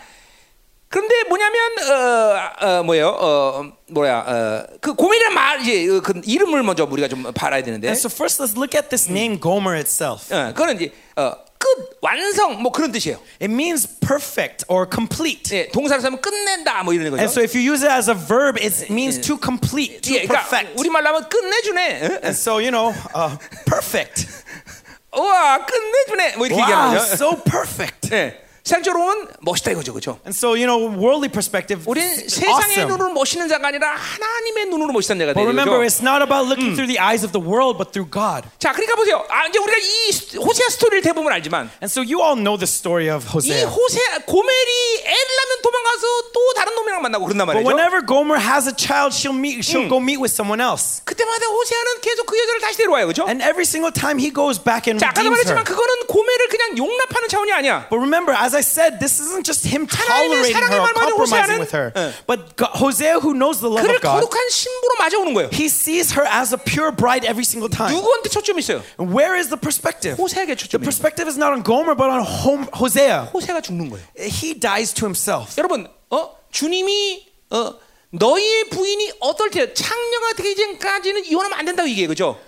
그런데 0.89 1.15
뭐냐면 1.29 1.61
어, 1.91 2.67
어 2.67 2.83
뭐예요? 2.85 3.09
어 3.09 3.73
뭐야? 3.89 4.19
어, 4.27 4.67
그 4.81 4.95
고멜이란 4.95 5.35
말 5.35 5.61
이제 5.61 5.95
어, 5.95 6.01
그 6.01 6.23
이름을 6.25 6.63
먼저 6.63 6.85
우리가 6.91 7.07
좀 7.07 7.25
봐야 7.35 7.63
되는데, 7.63 7.89
and 7.89 7.99
so 7.99 8.09
first 8.09 8.43
let's 8.43 8.57
look 8.57 8.75
at 8.75 8.89
this 8.89 9.11
name 9.11 9.39
Gomer 9.39 9.77
itself. 9.77 10.33
어, 10.35 10.47
그거는 10.55 10.77
이제 10.77 10.93
어, 11.17 11.35
끝 11.64 11.68
완성 12.02 12.62
뭐 12.62 12.72
그런 12.72 12.92
뜻이에요. 12.92 13.18
It 13.42 13.52
means 13.52 13.86
perfect 14.00 14.64
or 14.70 14.88
complete. 14.90 15.52
예, 15.58 15.68
동사를 15.70 16.02
쓰면 16.02 16.22
끝낸다 16.22 16.84
뭐 16.84 16.94
이런 16.94 17.10
거죠. 17.12 17.20
And 17.22 17.30
so 17.32 17.42
if 17.44 17.54
you 17.58 17.62
use 17.62 17.84
it 17.86 17.92
as 17.92 18.10
a 18.10 18.16
verb, 18.16 18.58
it 18.58 18.88
means 18.92 19.20
to 19.28 19.38
complete, 19.38 20.02
to 20.02 20.16
예, 20.16 20.26
그러니까 20.26 20.48
perfect. 20.48 20.80
우리 20.80 20.90
말로 20.90 21.08
하면 21.10 21.28
끝내주네. 21.28 22.06
어? 22.06 22.12
And 22.24 22.32
so 22.38 22.60
you 22.60 22.72
know, 22.72 22.96
uh, 23.14 23.36
perfect. 23.66 24.28
우와 25.14 25.66
끝내주네. 25.66 26.38
뭐 26.38 26.46
이렇게 26.48 26.62
Wow, 26.62 26.70
얘기하는 26.72 26.98
거죠. 26.98 27.14
so 27.16 27.36
perfect. 27.44 28.14
예, 28.14 28.40
세상적으로 28.65 29.05
보면 29.05 29.29
멋있다 29.43 29.73
이거죠, 29.73 29.93
그렇죠? 29.93 30.19
And 30.25 30.33
so 30.33 30.57
you 30.57 30.65
know, 30.65 30.89
worldly 30.89 31.29
perspective, 31.29 31.85
우리는 31.85 32.09
세상의 32.17 32.81
awesome. 32.81 32.89
눈으로 32.89 33.13
멋있는 33.13 33.47
자가 33.47 33.69
아니라 33.69 33.93
하나님의 33.93 34.67
눈으로 34.73 34.91
멋있는 34.97 35.21
자가 35.21 35.35
But 35.37 35.45
되는 35.45 35.53
remember, 35.53 35.77
거죠. 35.77 35.85
it's 35.85 36.01
not 36.01 36.25
about 36.25 36.49
looking 36.49 36.73
through 36.73 36.89
the 36.89 36.97
eyes 36.97 37.21
of 37.21 37.37
the 37.37 37.45
world, 37.45 37.77
but 37.77 37.93
through 37.93 38.09
God. 38.09 38.49
자, 38.57 38.73
그러니까 38.73 38.97
보세요. 38.97 39.21
아, 39.29 39.45
이제 39.53 39.61
우리가 39.61 39.77
이 39.77 40.13
스- 40.13 40.39
호세아 40.41 40.69
스토리를 40.81 41.05
대부분 41.05 41.29
알지만 41.37 41.69
And 41.85 41.93
so 41.93 42.01
you 42.01 42.25
all 42.25 42.41
know 42.41 42.57
the 42.57 42.65
story 42.65 43.13
of 43.13 43.29
이 43.29 43.53
Hosea. 43.53 43.69
호세 43.69 44.01
고멜이 44.25 44.73
애를 45.13 45.31
낳으면 45.45 45.53
도망가서 45.61 46.05
또 46.33 46.39
다른 46.57 46.75
놈이랑 46.75 47.03
만나고 47.05 47.29
그런단 47.29 47.45
But 47.45 47.61
말이죠. 47.61 47.69
whenever 47.69 48.01
Gomer 48.01 48.41
has 48.41 48.65
a 48.65 48.73
child, 48.73 49.13
she'll 49.13 49.37
meet, 49.37 49.61
she'll 49.61 49.93
go 49.93 50.01
meet 50.01 50.17
with 50.17 50.33
someone 50.33 50.65
else. 50.65 51.05
그때마다 51.05 51.53
호세아는 51.53 52.01
계속 52.01 52.25
그 52.25 52.33
여자를 52.41 52.65
다시 52.65 52.81
데려와요, 52.81 53.13
그렇죠? 53.13 53.29
And 53.29 53.45
every 53.45 53.69
single 53.69 53.93
time 53.93 54.17
he 54.17 54.33
goes 54.33 54.57
back 54.57 54.89
and 54.89 54.97
자, 55.05 55.13
아까도 55.13 55.29
redeems 55.29 55.53
her. 55.53 55.53
말했지만 55.53 55.69
그거는 55.69 56.09
고멜을 56.09 56.49
그냥 56.49 56.79
용납하는 56.81 57.29
차원이 57.29 57.53
아니야. 57.53 57.93
But 57.93 58.01
remember, 58.01 58.33
as 58.33 58.54
I 58.55 58.63
said, 58.63 58.99
this 59.01 59.21
isn't 59.21 59.45
just 59.45 59.67
him 59.67 59.87
tolerating 59.87 60.55
her 60.57 60.81
or 60.81 60.89
compromising 60.95 61.59
with 61.61 61.73
her. 61.73 61.93
응. 61.97 62.13
But 62.27 62.57
God, 62.57 62.71
Hosea, 62.75 63.21
who 63.21 63.35
knows 63.35 63.61
the 63.61 63.69
love 63.69 63.83
그를 63.85 63.97
of 63.97 64.03
God, 64.03 64.23
거룩한 64.23 64.49
신부로 64.51 64.95
맞아오는 64.99 65.35
거예요. 65.35 65.51
he 65.53 65.67
sees 65.67 66.13
her 66.15 66.25
as 66.27 66.55
a 66.55 66.59
pure 66.59 66.91
bride 66.95 67.25
every 67.27 67.45
single 67.45 67.69
time. 67.69 67.93
누구한테 67.95 68.29
초점이 68.31 68.61
있어요? 68.61 68.83
And 68.99 69.13
where 69.13 69.35
is 69.37 69.49
the 69.51 69.59
perspective? 69.61 70.17
호세아에게 70.17 70.55
The 70.55 70.65
초점이 70.69 70.83
있어요. 70.83 70.89
perspective 70.89 71.27
is 71.29 71.37
not 71.39 71.53
on 71.53 71.63
Gomer, 71.65 71.95
but 71.97 72.09
on 72.09 72.23
Hom- 72.23 72.69
Hosea. 72.75 73.29
호세아가 73.35 73.61
죽는 73.61 73.91
거예요. 73.91 74.05
He 74.19 74.55
dies 74.59 74.93
to 74.95 75.07
himself. 75.07 75.55
여러분, 75.59 75.89
어 76.11 76.37
주님이 76.51 77.27
어 77.51 77.75
너희의 78.11 78.71
부인이 78.71 79.13
어떨 79.21 79.51
때 79.51 79.75
창녀가 79.75 80.33
되기 80.37 80.55
전까지는 80.55 81.25
이혼하면 81.27 81.59
안 81.59 81.65
된다고 81.67 81.89
얘기해, 81.89 82.07
그죠? 82.07 82.39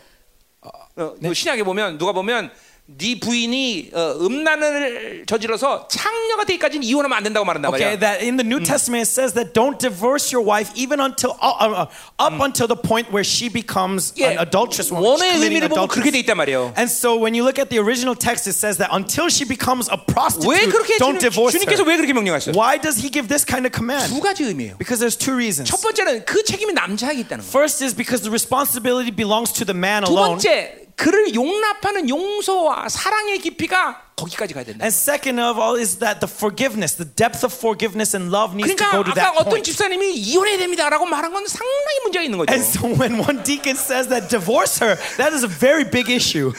어, 0.63 1.15
그 1.21 1.35
신약에 1.35 1.63
보면 1.65 1.99
누가 1.99 2.13
보면 2.13 2.51
네 2.98 3.18
부인이 3.18 3.92
어, 3.94 4.18
음란을 4.20 5.24
저질러서 5.26 5.88
창녀가 5.88 6.44
되기까지는 6.44 6.84
이혼하면 6.84 7.16
안 7.18 7.24
된다고 7.24 7.46
말한단 7.46 7.72
Okay, 7.72 7.96
말이야. 7.96 8.00
that 8.02 8.20
in 8.26 8.36
the 8.36 8.44
New 8.44 8.60
Testament 8.60 9.08
it 9.08 9.10
says 9.10 9.32
that 9.34 9.54
don't 9.54 9.80
divorce 9.80 10.34
your 10.34 10.44
wife 10.44 10.72
even 10.76 11.00
until 11.00 11.38
uh, 11.40 11.56
uh, 11.62 11.88
uh, 11.88 12.20
up 12.20 12.36
until 12.44 12.68
the 12.68 12.76
point 12.76 13.08
where 13.14 13.24
she 13.24 13.48
becomes 13.48 14.12
예, 14.20 14.36
an 14.36 14.40
adulteress. 14.44 14.92
when 14.92 15.00
she's 15.00 15.08
원어의 15.08 15.32
committing 15.40 15.44
의미를 15.64 15.70
보면 15.70 15.88
그렇게 15.88 16.12
돼 16.12 16.20
adultery. 16.20 16.24
있단 16.26 16.36
말이에요. 16.36 16.74
And 16.76 16.92
so 16.92 17.16
when 17.16 17.32
you 17.32 17.46
look 17.48 17.56
at 17.62 17.70
the 17.70 17.80
original 17.80 18.12
text, 18.18 18.44
it 18.50 18.60
says 18.60 18.76
that 18.84 18.92
until 18.92 19.30
she 19.32 19.46
becomes 19.48 19.88
a 19.88 19.96
왜 19.96 20.12
prostitute, 20.12 20.68
그렇게 20.76 20.98
don't 21.00 21.16
주님, 21.16 21.32
divorce 21.32 21.56
주님께서 21.56 21.86
her. 21.86 21.88
왜 21.88 21.96
그렇게 21.96 22.12
명령하셨어요? 22.12 22.52
Why 22.60 22.76
does 22.76 23.00
he 23.00 23.08
give 23.08 23.30
this 23.32 23.46
kind 23.48 23.64
of 23.64 23.72
command? 23.72 24.12
두 24.12 24.20
가지 24.20 24.44
의미예요. 24.44 24.76
Because 24.76 25.00
there's 25.00 25.16
two 25.16 25.38
reasons. 25.38 25.72
첫 25.72 25.80
번째는 25.80 26.26
그 26.26 26.44
책임이 26.44 26.74
남자에게 26.76 27.24
있다는 27.24 27.46
거예요. 27.46 27.48
First 27.56 27.80
is 27.86 27.96
because 27.96 28.20
the 28.28 28.34
responsibility 28.34 29.16
belongs 29.16 29.54
to 29.56 29.64
the 29.64 29.78
man 29.78 30.04
두 30.04 30.12
alone. 30.12 30.36
번째, 30.44 30.85
그를 30.97 31.35
용납하는 31.35 32.09
용서와 32.09 32.89
사랑의 32.89 33.39
깊이가 33.39 34.03
거기까지 34.17 34.55
가야 34.55 34.65
된다. 34.65 34.83
And 34.83 34.95
second 34.97 35.39
of 35.39 35.61
all 35.61 35.79
is 35.79 35.99
that 35.99 36.21
the 36.25 36.31
forgiveness, 36.33 36.97
the 36.97 37.05
depth 37.05 37.45
of 37.45 37.53
forgiveness 37.55 38.17
and 38.17 38.33
love 38.35 38.57
needs 38.57 38.75
to 38.75 38.81
그러니까 38.81 38.97
go 38.97 39.05
to 39.05 39.13
that 39.13 39.29
아까 39.29 39.41
어떤 39.41 39.61
point. 39.61 39.71
집사님이 39.71 40.15
이혼해야 40.15 40.57
됩니다라고 40.57 41.05
말한 41.05 41.33
건 41.35 41.47
상당히 41.47 42.01
문제가 42.03 42.25
있는 42.25 42.39
거죠. 42.39 42.51
And 42.51 42.65
so 42.65 42.89
when 42.89 43.21
one 43.21 43.45
deacon 43.45 43.77
says 43.77 44.09
that 44.09 44.29
divorce 44.29 44.81
her, 44.81 44.97
that 45.19 45.37
is 45.37 45.45
a 45.45 45.49
very 45.53 45.85
big 45.85 46.09
issue. 46.11 46.51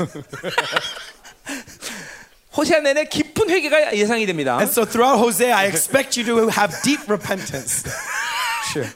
호세아 2.55 2.79
내내 2.81 3.05
깊은 3.05 3.49
회개가 3.49 3.95
예상이 3.97 4.25
됩니다. 4.27 4.57
And 4.57 4.69
so 4.69 4.85
throughout 4.85 5.17
Hosea, 5.17 5.51
I 5.51 5.65
expect 5.67 6.19
you 6.19 6.25
to 6.29 6.49
have 6.49 6.73
deep 6.83 7.01
repentance. 7.09 7.85
Sure. 8.71 8.87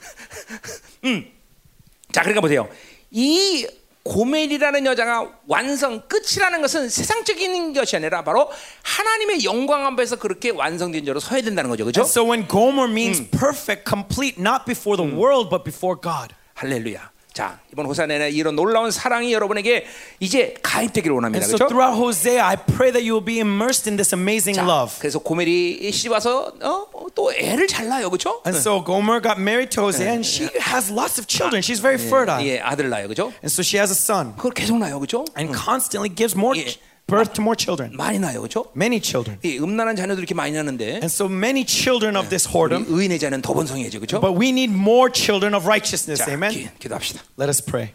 자, 2.12 2.22
그러니까 2.22 2.40
보세요. 2.40 2.68
이 3.10 3.66
고멜이라는 4.04 4.84
여자가 4.86 5.30
완성 5.46 6.02
끝이라는 6.08 6.60
것은 6.60 6.88
세상적인 6.88 7.72
것이 7.72 7.96
아니라 7.96 8.24
바로 8.24 8.50
하나님의 8.82 9.44
영광 9.44 9.86
앞에서 9.86 10.16
그렇게 10.16 10.50
완성된 10.50 11.04
자로 11.04 11.20
서야 11.20 11.42
된다는 11.42 11.70
거죠, 11.70 11.84
그렇죠? 11.84 12.02
So 12.02 12.24
when 12.24 12.48
Gomer 12.48 12.90
means 12.90 13.22
perfect, 13.30 13.84
complete, 13.88 14.40
not 14.40 14.64
before 14.66 14.96
the 14.96 15.16
world, 15.16 15.50
but 15.50 15.62
before 15.62 16.00
God. 16.00 16.34
할렐루야. 16.54 17.11
자 17.33 17.59
이번 17.71 17.85
호사네는 17.85 18.33
이런 18.33 18.55
놀라운 18.55 18.89
사랑이 18.89 19.31
여러분에게 19.31 19.85
이제 20.19 20.55
가입되기를 20.63 21.13
원합니다, 21.13 21.45
And 21.45 21.49
so 21.53 21.57
그렇죠? 21.57 21.69
throughout 21.69 22.01
Hosea, 22.01 22.39
I 22.39 22.55
pray 22.55 22.91
that 22.91 23.05
you 23.05 23.13
will 23.13 23.23
be 23.23 23.37
immersed 23.39 23.87
in 23.87 23.95
this 23.95 24.09
amazing 24.15 24.57
자, 24.57 24.65
love. 24.65 24.95
그래서 24.97 25.19
고멜이 25.19 25.91
씨 25.91 26.09
와서 26.09 26.51
어, 26.61 26.87
또 27.13 27.31
애를 27.31 27.67
잘 27.67 27.87
낳아요, 27.87 28.09
그렇죠? 28.09 28.41
And 28.43 28.57
so 28.57 28.83
Gomer 28.83 29.21
got 29.21 29.37
married 29.39 29.69
to 29.77 29.83
Hosea, 29.83 30.09
and 30.09 30.25
she 30.25 30.49
has 30.57 30.89
lots 30.89 31.19
of 31.21 31.27
children. 31.27 31.61
She's 31.61 31.79
very 31.79 32.01
fertile. 32.01 32.41
예, 32.41 32.59
아들 32.59 32.89
낳아요, 32.89 33.05
그렇죠? 33.07 33.29
And 33.45 33.53
so 33.53 33.61
she 33.61 33.77
has 33.77 33.91
a 33.91 33.95
son, 33.95 34.33
그걸 34.35 34.53
계속 34.53 34.79
낳아요, 34.79 34.97
그렇죠? 34.97 35.23
and 35.37 35.53
constantly 35.53 36.09
gives 36.09 36.33
more 36.35 36.57
Yeah. 36.57 36.73
birth 37.07 37.33
to 37.33 37.41
more 37.41 37.55
children, 37.57 37.95
많이 37.95 38.19
낳아요, 38.19 38.41
그렇죠? 38.41 38.65
many 38.75 38.99
children. 39.01 39.39
이 39.43 39.57
음란한 39.59 39.95
자녀들 39.95 40.19
이렇게 40.19 40.35
많이 40.35 40.51
낳는데 40.53 40.99
And 40.99 41.05
so 41.05 41.27
many 41.27 41.65
children 41.65 42.17
of 42.17 42.27
this 42.29 42.47
우리 42.47 42.53
whoredom, 42.53 42.85
의인의 42.89 43.19
자는 43.19 43.41
더 43.41 43.53
번성해져, 43.53 43.99
그렇죠? 43.99 44.19
but 44.19 44.37
we 44.37 44.49
need 44.49 44.73
more 44.73 45.09
children 45.13 45.53
of 45.55 45.65
righteousness. 45.65 46.23
자, 46.23 46.31
Amen. 46.31 46.51
기, 46.51 46.67
기도합시다. 46.79 47.21
Let 47.39 47.47
us 47.47 47.63
pray. 47.63 47.91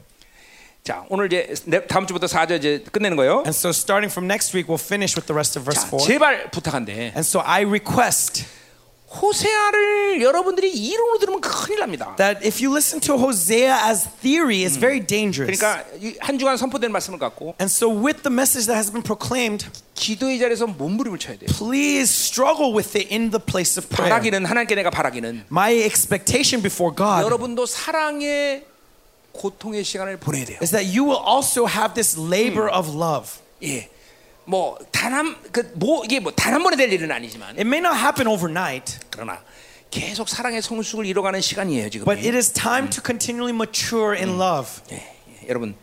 자, 0.82 1.05
오늘 1.10 1.26
이제 1.26 1.55
내- 1.66 1.86
다음 1.86 2.06
주부터 2.09 2.26
4절 2.26 2.59
이제 2.59 2.82
끝내는 2.90 3.16
거예요. 3.16 3.44
And 3.47 3.51
so 3.51 3.68
starting 3.70 4.10
from 4.10 4.26
next 4.26 4.56
week, 4.56 4.66
we'll 4.66 4.82
finish 4.82 5.14
with 5.14 5.26
the 5.28 5.36
rest 5.36 5.56
of 5.59 5.64
verse 5.64 5.78
자, 5.84 5.86
4. 5.89 6.01
제발 6.06 6.51
부탁한데 6.51 7.12
And 7.14 7.20
so 7.20 7.40
I 7.44 7.62
request 7.62 8.44
호세아를 9.12 10.22
여러분들이 10.22 10.72
이론으로 10.72 11.18
들으면 11.18 11.40
큰일 11.43 11.80
납니다. 11.80 12.16
that 12.16 12.40
if 12.47 12.64
you 12.64 12.74
listen 12.74 12.98
to 13.01 13.14
Hosea 13.18 13.70
as 13.70 14.09
theory, 14.22 14.64
it's 14.64 14.78
very 14.78 15.05
dangerous. 15.05 15.60
그러니까 15.60 15.84
이한 16.01 16.39
주간 16.39 16.56
선포된 16.56 16.90
말씀을 16.90 17.18
갖고 17.18 17.55
And 17.60 17.70
so 17.70 17.89
with 17.90 18.22
the 18.22 18.32
message 18.32 18.66
that 18.66 18.76
has 18.76 18.90
been 18.90 19.02
proclaimed, 19.02 19.66
기도의 19.94 20.39
자리에서 20.39 20.66
몸부림을 20.66 21.18
쳐야 21.18 21.36
돼요. 21.36 21.48
please 21.52 22.09
struggle 22.09 22.72
with 22.72 22.97
it 22.97 23.12
in 23.12 23.30
the 23.30 23.39
place 23.39 23.76
of 23.78 23.86
prayer. 23.89 24.09
바라기는 24.09 24.47
하나님께 24.47 24.74
내가 24.76 24.89
바라기는 24.89 25.44
My 25.52 25.76
expectation 25.84 26.62
before 26.62 26.94
God 26.97 27.22
여러분도 27.22 27.66
사랑의 27.66 28.64
고통의 29.32 29.84
시간을 29.84 30.16
보내야 30.16 30.47
돼요. 30.47 30.59
is 30.62 30.70
that 30.70 30.89
you 30.89 31.05
will 31.05 31.20
also 31.20 31.66
have 31.68 31.93
this 31.93 32.16
labor 32.18 32.72
of 32.72 32.89
love. 32.89 33.40
예. 33.62 33.90
뭐 34.48 34.78
단한그뭐 34.91 36.06
이게 36.06 36.19
뭐단한 36.22 36.64
번에 36.64 36.78
될 36.78 36.91
일은 36.91 37.11
아니지만 37.11 37.49
It 37.49 37.61
may 37.61 37.80
not 37.80 37.98
happen 37.99 38.28
overnight, 38.28 38.98
그러나 39.10 39.41
계속 39.91 40.30
사랑의 40.30 40.61
성숙을 40.61 41.06
이뤄가는 41.06 41.41
시간이에요 41.41 41.90
지금. 41.90 42.06
but 42.06 42.18
it 42.26 42.36
is 42.36 42.52
time 42.52 42.90
to 42.90 43.03
continually 43.06 43.53
mature 43.53 44.18
in 44.18 44.40
love. 44.40 44.82
예, 44.91 44.95
예. 44.95 45.48
여러분 45.49 45.76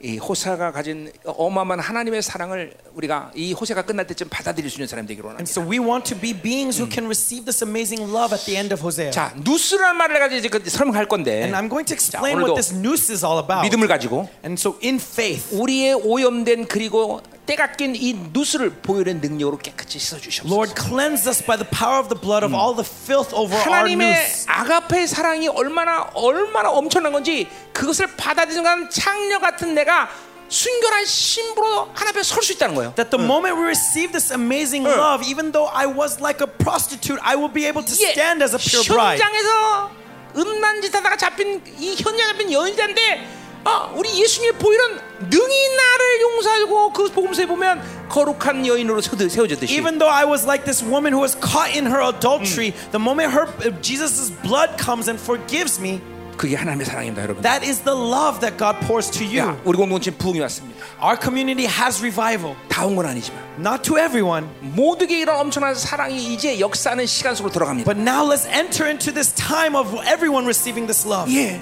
이 0.00 0.18
호세가 0.18 0.72
가진 0.72 1.10
어마어마한 1.24 1.80
하나님의 1.80 2.22
사랑을 2.22 2.74
우리가 2.94 3.32
이 3.34 3.54
호세가 3.54 3.82
끝날 3.82 4.06
때쯤 4.06 4.28
받아들일 4.28 4.68
수 4.70 4.76
있는 4.76 4.86
사람 4.86 5.06
되기로 5.06 5.30
And 5.30 5.38
합니다. 5.38 5.50
so 5.50 5.62
we 5.68 5.78
want 5.80 6.04
to 6.12 6.20
be 6.20 6.32
beings 6.32 6.78
who 6.78 6.86
can 6.88 7.06
receive 7.06 7.44
this 7.46 7.64
amazing 7.64 8.04
love 8.12 8.30
at 8.36 8.44
the 8.44 8.54
end 8.56 8.72
of 8.74 8.82
Hosea. 8.84 9.10
자, 9.10 9.32
누스라는 9.36 9.96
말을 9.96 10.20
가지고 10.20 10.38
이제 10.38 10.48
그 10.48 10.62
설명할 10.68 11.08
건데 11.08 11.42
And 11.42 11.56
I'm 11.56 11.66
going 11.70 11.86
to 11.86 11.94
explain 11.94 12.36
오늘도 12.38 12.52
what 12.54 12.60
this 12.60 12.70
noose 12.76 13.10
is 13.10 13.24
all 13.24 13.42
about. 13.42 13.64
믿음을 13.64 13.88
가지고 13.88 14.28
And 14.44 14.54
so 14.60 14.78
in 14.84 14.96
faith, 15.00 15.48
우리의 15.56 15.94
오염된 15.94 16.66
그리고 16.68 17.22
때가 17.46 17.72
낀이 17.72 18.30
누스를 18.32 18.70
보혈의 18.82 19.14
능력으로 19.16 19.56
깨끗이 19.58 19.98
씻어 19.98 20.18
주시옵소서. 20.18 20.52
Lord, 20.52 20.74
cleanse 20.74 21.28
us 21.30 21.44
by 21.44 21.56
the 21.56 21.68
power 21.70 21.98
of 21.98 22.08
the 22.08 22.20
blood 22.20 22.44
of 22.44 22.52
all 22.52 22.74
the 22.74 22.84
filth 22.84 23.32
over 23.34 23.54
our 23.54 23.64
하나님의 23.64 24.10
noose. 24.10 24.46
아가페의 24.48 25.06
사랑이 25.06 25.48
얼마나 25.48 26.10
얼마나 26.14 26.70
엄청난 26.70 27.12
건지 27.12 27.46
그것을 27.72 28.08
받아들이는 28.16 28.54
순간 28.54 28.90
창녀 28.90 29.38
같은 29.38 29.74
내가 29.74 30.08
순결한 30.48 31.04
신부로 31.04 31.90
하나님 31.94 32.18
앞에 32.18 32.22
설 32.22 32.42
수 32.42 32.52
있다는 32.52 32.74
거예요. 32.74 32.94
That 32.94 33.10
the 33.10 33.22
moment 33.22 33.58
we 33.58 33.64
receive 33.66 34.12
this 34.12 34.32
amazing 34.32 34.86
love, 34.86 35.22
even 35.26 35.52
though 35.52 35.70
I 35.70 35.86
was 35.86 36.20
like 36.20 36.42
a 36.42 36.46
prostitute, 36.46 37.18
I 37.22 37.36
will 37.36 37.52
be 37.52 37.66
able 37.66 37.82
to 37.82 37.94
stand 37.94 38.42
as 38.42 38.54
a 38.54 38.58
pure 38.58 38.82
bride. 38.86 39.22
현장에서 39.22 39.90
음란 40.36 40.82
짓 40.82 40.94
하다가 40.94 41.16
잡힌 41.16 41.62
이 41.78 41.94
현장 41.98 42.28
잡힌 42.28 42.52
여인자인데 42.52 43.45
어, 43.65 43.93
우리 43.95 44.09
예수님의 44.19 44.57
보혈은 44.57 44.99
능히 45.29 45.75
나를 45.75 46.21
용서하고 46.21 46.93
그 46.93 47.11
복음서에 47.11 47.45
보면 47.45 47.81
거룩한 48.09 48.65
여인으로 48.65 49.01
세워져- 49.01 49.29
세워졌듯이 49.29 49.73
Even 49.77 49.99
though 49.99 50.09
I 50.11 50.25
was 50.25 50.45
like 50.45 50.65
this 50.65 50.83
woman 50.83 51.13
who 51.13 51.21
was 51.21 51.37
caught 51.39 51.69
in 51.71 51.85
her 51.85 52.01
adultery, 52.01 52.73
the 52.91 52.97
moment 52.99 53.31
her 53.31 53.45
Jesus' 53.81 54.31
blood 54.41 54.81
comes 54.83 55.07
and 55.07 55.21
forgives 55.21 55.79
me, 55.79 56.01
그게 56.37 56.55
하나님의 56.55 56.87
사랑입니다, 56.87 57.21
여러분. 57.21 57.43
that 57.43 57.61
is 57.63 57.81
the 57.85 57.93
love 57.95 58.39
that 58.41 58.57
God 58.57 58.81
pours 58.87 59.11
to 59.11 59.21
you. 59.23 59.37
야, 59.45 59.55
우리 59.63 59.77
공동체 59.77 60.09
부흥이 60.09 60.39
왔습니다. 60.41 60.81
Our 60.99 61.15
community 61.21 61.69
has 61.69 62.01
revival, 62.01 62.55
다 62.67 62.83
온 62.89 62.95
건 62.97 63.05
아니지만 63.05 63.37
not 63.61 63.83
to 63.85 63.99
everyone, 64.01 64.49
모두에게 64.73 65.19
이런 65.21 65.37
엄청난 65.37 65.75
사랑이 65.75 66.33
이제 66.33 66.59
역사하는 66.59 67.05
시간 67.05 67.35
속으로 67.35 67.53
들어갑니다. 67.53 67.85
but 67.85 68.01
now 68.01 68.25
let's 68.25 68.49
enter 68.49 68.89
into 68.89 69.13
this 69.13 69.29
time 69.35 69.77
of 69.77 69.93
everyone 70.09 70.49
receiving 70.49 70.89
this 70.89 71.05
love. 71.05 71.29
예, 71.29 71.61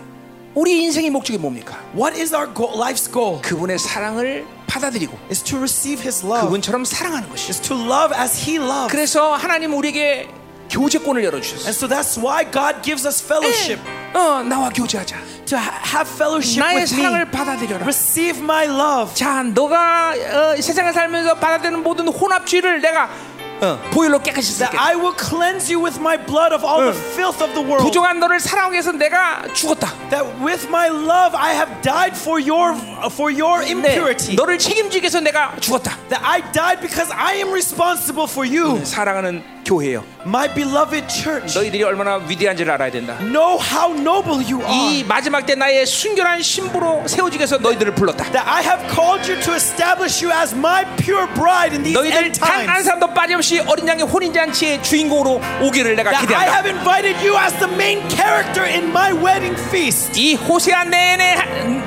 우리 0.55 0.83
인생의 0.85 1.11
목적이 1.11 1.39
뭡니까? 1.39 1.79
What 1.97 2.19
is 2.21 2.33
our 2.35 2.53
goal, 2.55 2.79
life's 2.81 3.11
goal? 3.13 3.41
그분의 3.43 3.79
사랑을 3.79 4.47
받아들이고 4.67 5.17
Is 5.31 5.43
to 5.43 5.59
receive 5.59 6.01
His 6.03 6.25
love, 6.25 6.47
그분처럼 6.47 6.85
사랑하는 6.85 7.29
것이. 7.29 7.51
is 7.51 7.61
to 7.61 7.77
love 7.77 8.17
as 8.17 8.39
He 8.49 8.57
loves. 8.59 8.91
그래서 8.91 9.35
하나님 9.35 9.75
우리에게 9.75 10.29
교제권을 10.71 11.23
열어 11.25 11.41
주셨어요. 11.41 11.67
And 11.67 11.77
so 11.77 11.89
that's 11.89 12.17
why 12.19 12.45
God 12.51 12.83
gives 12.83 13.05
us 13.07 13.23
fellowship. 13.23 13.81
어, 14.15 14.43
나와 14.43 14.71
교제하자. 14.71 15.17
To 15.47 15.59
ha- 15.59 15.83
have 15.93 16.09
fellowship 16.15 16.61
나의 16.61 16.77
with 16.83 16.95
me. 16.95 17.03
사랑을 17.03 17.31
받아들여라. 17.31 17.83
Receive 17.83 18.41
my 18.43 18.65
love. 18.67 19.13
자, 19.15 19.43
너가 19.43 20.15
어, 20.15 20.61
세상에 20.61 20.93
살면서 20.93 21.35
받아들이는 21.35 21.83
모든 21.83 22.09
혼합주의를 22.09 22.81
내가 22.81 23.11
어, 23.62 23.78
보혈로 23.92 24.20
깨끗이 24.20 24.58
That 24.58 24.72
쓸게. 24.72 24.78
I 24.80 24.96
will 24.96 25.14
cleanse 25.18 25.68
you 25.70 25.84
with 25.84 26.00
my 26.00 26.16
blood 26.18 26.54
of 26.56 26.64
all 26.66 26.80
the 26.80 26.96
filth 27.14 27.44
of 27.44 27.52
the 27.54 27.60
world. 27.60 27.84
부정한 27.84 28.20
너를 28.20 28.40
사랑하기 28.40 28.74
위해서 28.74 28.92
내가 28.94 29.44
죽었다. 29.54 29.92
That 30.12 30.24
with 30.42 30.68
my 30.70 30.88
love 30.88 31.36
I 31.36 31.54
have 31.56 31.70
died 31.82 32.16
for 32.16 32.40
your 32.40 32.74
for 33.12 33.28
your 33.36 33.60
네, 33.66 33.72
impurity. 33.76 34.36
너를 34.36 34.58
책임지기 34.58 35.04
위해서 35.04 35.20
내가 35.20 35.56
죽었다. 35.60 35.98
That 36.08 36.24
I 36.24 36.40
died 36.54 36.80
because 36.80 37.12
I 37.14 37.36
am 37.44 37.50
responsible 37.50 38.28
for 38.32 38.48
you. 38.48 38.80
사랑하는 38.86 39.44
교회요. 39.66 40.04
My 40.27 40.49
beloved 40.49 41.07
church. 41.09 41.55
너희들이 41.55 41.83
얼마나 41.85 42.17
위대한지를 42.17 42.73
알아야 42.73 42.91
된다. 42.91 43.19
Know 43.21 43.61
how 43.61 43.93
noble 43.95 44.41
you 44.41 44.63
are. 44.65 44.99
이 45.01 45.05
마지막 45.05 45.45
때 45.45 45.55
나의 45.55 45.85
순결한 45.85 46.41
신부로 46.43 47.03
세워지기 47.07 47.41
위해서 47.43 47.59
너희들을 47.59 47.95
불렀다. 47.95 48.25
That 48.33 48.49
I 48.49 48.63
have 48.65 48.81
called 48.95 49.31
you 49.31 49.39
to 49.43 49.55
establish 49.55 50.25
you 50.25 50.33
as 50.35 50.55
my 50.55 50.85
pure 50.97 51.27
bride 51.35 51.77
in 51.77 51.83
these 51.85 51.93
너희들 51.93 52.17
end 52.25 52.41
단한 52.41 52.65
times. 52.65 52.85
사람도 52.85 53.13
빠짐없이 53.13 53.61
어린 53.67 53.87
양의 53.87 54.05
혼인 54.07 54.33
잔치의 54.33 54.83
주인공으로 54.83 55.43
오기를 55.61 55.95
내가 55.97 56.11
That 56.11 56.33
I 56.35 56.49
기대한다. 56.49 56.53
have 56.57 56.71
invited 56.73 57.17
you 57.21 57.37
as 57.39 57.53
the 57.61 57.69
main 57.75 58.01
character 58.09 58.65
in 58.65 58.89
my 58.89 59.13
wedding 59.13 59.61
feast. 59.69 60.19
이 60.19 60.37
호세아 60.37 60.85
내내 60.85 61.37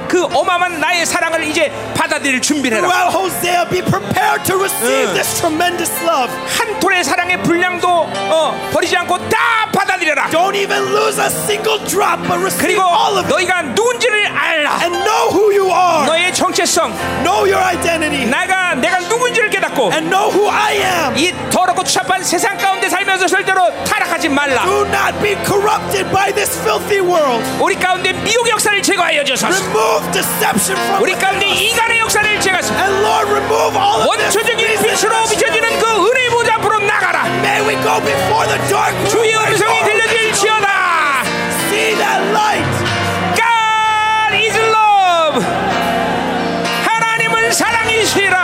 그 0.08 0.24
어마어마한 0.26 0.80
나의 0.80 1.06
사랑을 1.08 1.44
이제 1.44 1.72
받아들일 1.96 2.40
준비를 2.42 2.78
해라. 2.78 2.88
Throughout 2.88 3.18
Hosea, 3.18 3.66
be 3.70 3.82
prepared 3.82 4.44
to 4.46 4.56
receive 4.62 5.14
this 5.18 5.34
tremendous 5.42 5.92
love. 6.06 6.30
한 6.46 6.80
톨의 6.80 7.04
사랑의 7.04 7.42
분량도 7.42 8.08
어, 8.30 8.70
버리지 8.74 8.96
않고 8.98 9.18
다 9.30 9.68
받아들여라. 9.72 10.30
Don't 10.32 10.56
even 10.56 10.84
lose 10.94 11.20
a 11.22 11.28
single 11.28 11.80
drop, 11.86 12.20
but 12.28 12.40
receive 12.42 12.62
그리고 12.62 12.82
all 12.84 13.18
of 13.18 13.26
it 13.26 13.30
너희가 13.30 13.62
누군지를 13.62 14.26
알라. 14.28 14.80
and 14.84 14.98
know 15.04 15.30
who 15.32 15.52
you 15.52 15.68
are. 15.72 16.06
너의 16.06 16.34
정체성, 16.34 16.92
Know 17.24 17.46
your 17.48 17.62
identity 17.64 18.26
나가 18.26 18.76
내가 18.76 19.00
누군지를 19.00 19.50
깨닫고 19.50 19.92
and 19.94 20.10
know 20.10 20.30
who 20.32 20.50
I 20.50 20.76
am. 20.78 21.18
이 21.18 21.34
더럽고 21.50 21.84
추잡한 21.84 22.24
세상 22.24 22.58
가운데 22.58 22.90
살면서 22.90 23.28
절대로 23.28 23.72
타락하지 23.86 24.30
말라. 24.30 24.64
Do 24.66 24.86
not 24.88 25.14
be 25.22 25.36
corrupted 25.46 26.10
by 26.12 26.34
this 26.34 26.58
filthy 26.62 27.00
world. 27.00 27.44
우리 27.62 27.76
가운데 27.76 28.12
미혹의 28.14 28.52
역사를 28.52 28.82
제거하여 28.82 29.24
주소서. 29.24 29.48
Remove 29.54 30.12
deception 30.12 30.78
from 30.86 31.02
우리 31.02 31.14
가운데. 31.16 31.48
이간의 31.48 32.00
역사를 32.00 32.40
제거하소서. 32.42 32.74
And 32.80 32.94
Lord, 33.06 33.32
remove 33.32 33.76
all 33.78 34.02
of 34.02 34.18
this. 34.18 34.36
원초적인. 34.38 34.68
빛으로 34.84 35.24
비춰지는 35.30 35.80
그 35.80 35.86
은혜의 36.10 36.30
보좌 36.30 36.56
앞으로. 36.56 36.77
May 37.48 37.62
we 37.66 37.76
go 37.82 37.96
before 38.02 38.46
the 38.46 38.60
dark 38.68 38.94
주의. 39.08 39.34
음성이 39.34 39.82
들려질지어다. 39.84 41.24
See 41.70 41.96
that 41.96 42.22
light. 42.36 42.76
God 43.40 44.36
is 44.36 44.58
love. 44.58 45.40
하나님은 46.84 47.54
사랑이시라. 47.54 48.36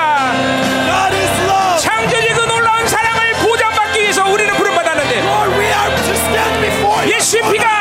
God 0.87 1.15
is 1.17 1.41
love. 1.51 1.79
창조의 1.81 2.33
그 2.33 2.41
놀라운 2.47 2.87
사랑을 2.87 3.33
보장받기 3.43 3.99
위해서 3.99 4.23
우리는 4.31 4.53
부름받았는데 4.55 5.19
Lord, 5.19 5.51
we 5.59 5.65
are 5.65 5.91
to 5.91 6.13
stand 6.15 6.61
before 6.61 7.03
you. 7.03 7.17
of 7.17 7.51
피가 7.51 7.72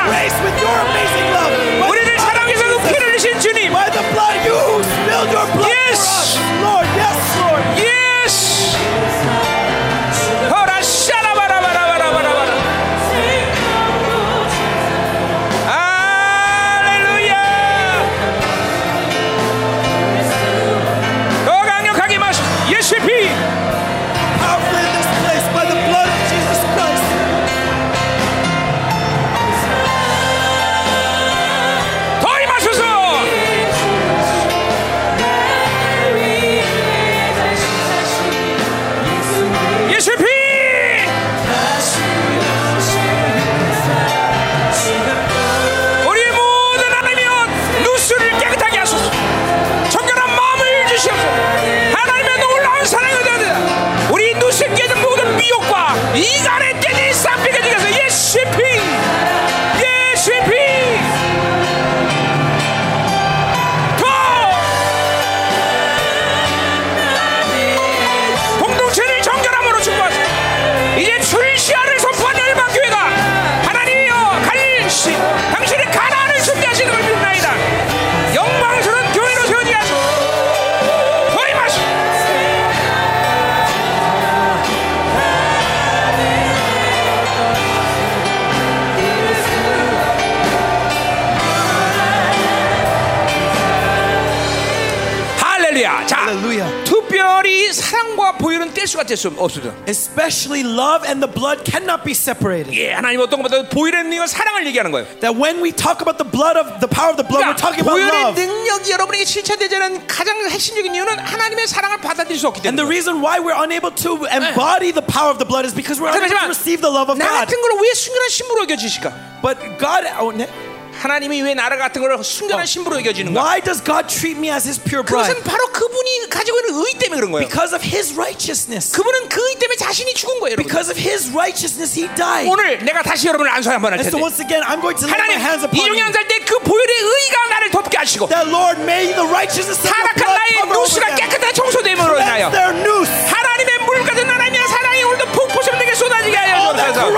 보혈은 98.91 98.91
뗄 98.91 98.91
수가 98.91 99.03
뗄수 99.03 99.34
없어요. 99.38 99.74
Especially 99.88 100.61
love 100.64 101.06
and 101.07 101.22
the 101.24 101.32
blood 101.32 101.64
cannot 101.64 102.03
be 102.03 102.11
separated. 102.11 102.74
예, 102.76 102.94
하나님 102.94 103.19
어떤 103.22 103.41
것보다 103.41 103.68
보혈의 103.69 104.03
능력은 104.03 104.28
사랑을 104.28 104.65
얘기하는 104.68 104.91
거예요. 104.91 105.07
That 105.19 105.34
when 105.36 105.64
we 105.64 105.72
talk 105.72 106.02
about 106.03 106.18
the 106.19 106.28
blood 106.28 106.57
of 106.60 106.80
the 106.84 106.90
power 106.90 107.11
of 107.11 107.18
the 107.18 107.26
blood, 107.28 107.48
we're 107.48 107.56
그러니까 107.56 107.61
talking 107.61 107.82
about 107.84 107.95
보혈의 107.95 108.11
love. 108.11 108.36
능력이 108.36 108.91
여러분에게 108.91 109.26
실체되지 109.26 109.76
않은 109.76 110.07
가장 110.07 110.36
핵심적인 110.49 110.94
이유는 110.94 111.19
하나님의 111.19 111.68
사랑을 111.68 111.98
받아들일 111.99 112.38
수 112.40 112.48
없기 112.48 112.61
And 112.68 112.76
the 112.76 112.84
때문에. 112.84 112.91
reason 112.91 113.24
why 113.24 113.40
we're 113.40 113.57
unable 113.57 113.94
to 113.95 114.28
embody 114.30 114.91
the 114.91 115.06
power 115.06 115.32
of 115.32 115.40
the 115.40 115.48
blood 115.48 115.64
is 115.65 115.74
because 115.74 115.99
we're 116.02 116.11
unable 116.11 116.28
to 116.28 116.36
그렇지만 116.36 116.52
receive 116.52 116.82
the 116.84 116.91
love 116.91 117.07
of 117.11 117.18
나 117.18 117.28
God. 117.28 117.48
같은 117.48 117.56
걸 117.61 117.68
왜 117.80 117.94
순결한 117.94 118.30
신부로 118.30 118.64
여겨지실까? 118.68 119.14
But 119.41 119.57
God, 119.80 120.03
oh, 120.19 120.34
ne- 120.36 120.49
하나님이 120.93 121.43
왜 121.43 121.55
나라 121.55 121.77
같은 121.77 122.01
걸 122.02 122.23
순결한 122.23 122.66
신부로 122.66 122.97
여겨지는가? 122.98 123.40
why 123.40 123.60
does 123.60 123.82
God 123.82 124.06
treat 124.06 124.39
me 124.39 124.51
as 124.51 124.66
His 124.66 124.78
pure 124.81 125.02
bride? 125.05 125.32
그것은 125.35 125.43
바로 125.44 125.66
그분이 125.73 126.28
가지고 126.31 126.60
있는 126.60 126.86
의 126.86 126.93
때문에 126.98 127.20
그런 127.20 127.32
거예요. 127.32 127.48
Because 127.48 127.74
of 127.74 127.85
His 127.85 128.14
righteousness. 128.14 128.93
그분은 128.93 129.28
그의 129.28 129.59
때문에 129.59 129.77
자신이 129.77 130.14
죽은 130.14 130.40
거예요. 130.40 130.56
Because 130.56 130.90
of 130.93 130.98
His 131.01 131.31
righteousness, 131.32 131.98
He 131.98 132.09
died. 132.14 132.48
오늘 132.48 132.78
내가 132.85 133.02
다시 133.02 133.27
여러분을 133.28 133.51
안수해 133.51 133.74
한번 133.74 133.93
할 133.93 133.98
And 133.98 134.09
so 134.09 134.19
텐데 134.19 134.23
once 134.23 134.39
again, 134.43 134.62
I'm 134.62 134.81
going 134.81 134.97
to 135.01 135.06
lay 135.09 135.16
my 135.16 135.36
하나님 135.36 135.40
hands 135.40 135.64
upon 135.64 135.81
you. 135.90 135.98
안살 136.02 136.28
때그 136.28 136.59
보혈의 136.60 136.94
의가 136.97 137.36
나를 137.51 137.70
덮게 137.70 137.97
하시고 137.98 138.28
That 138.28 138.48
Lord, 138.48 138.81
may 138.82 139.10
the 139.12 139.27
righteousness 139.27 139.81
of 139.82 139.89
your 139.89 140.12
타락한 140.14 140.23
blood 140.23 140.39
나의 140.39 140.51
cover 140.60 140.77
over 140.77 140.82
누수가 140.86 141.06
them. 141.06 141.19
깨끗하게 141.19 141.52
청소됨으로 141.52 142.12
인하여 142.20 142.51
their 142.52 142.73
noose. 142.78 143.10
하나님 143.27 143.61
같은 144.05 144.28
하나님의 144.28 144.69
사랑이 144.69 145.02
오늘도 145.05 145.27
폭포처럼 145.27 145.78
내게 145.78 145.94
쏟아지게 145.94 146.36
하여 146.36 146.73
주옵소서. 146.77 147.10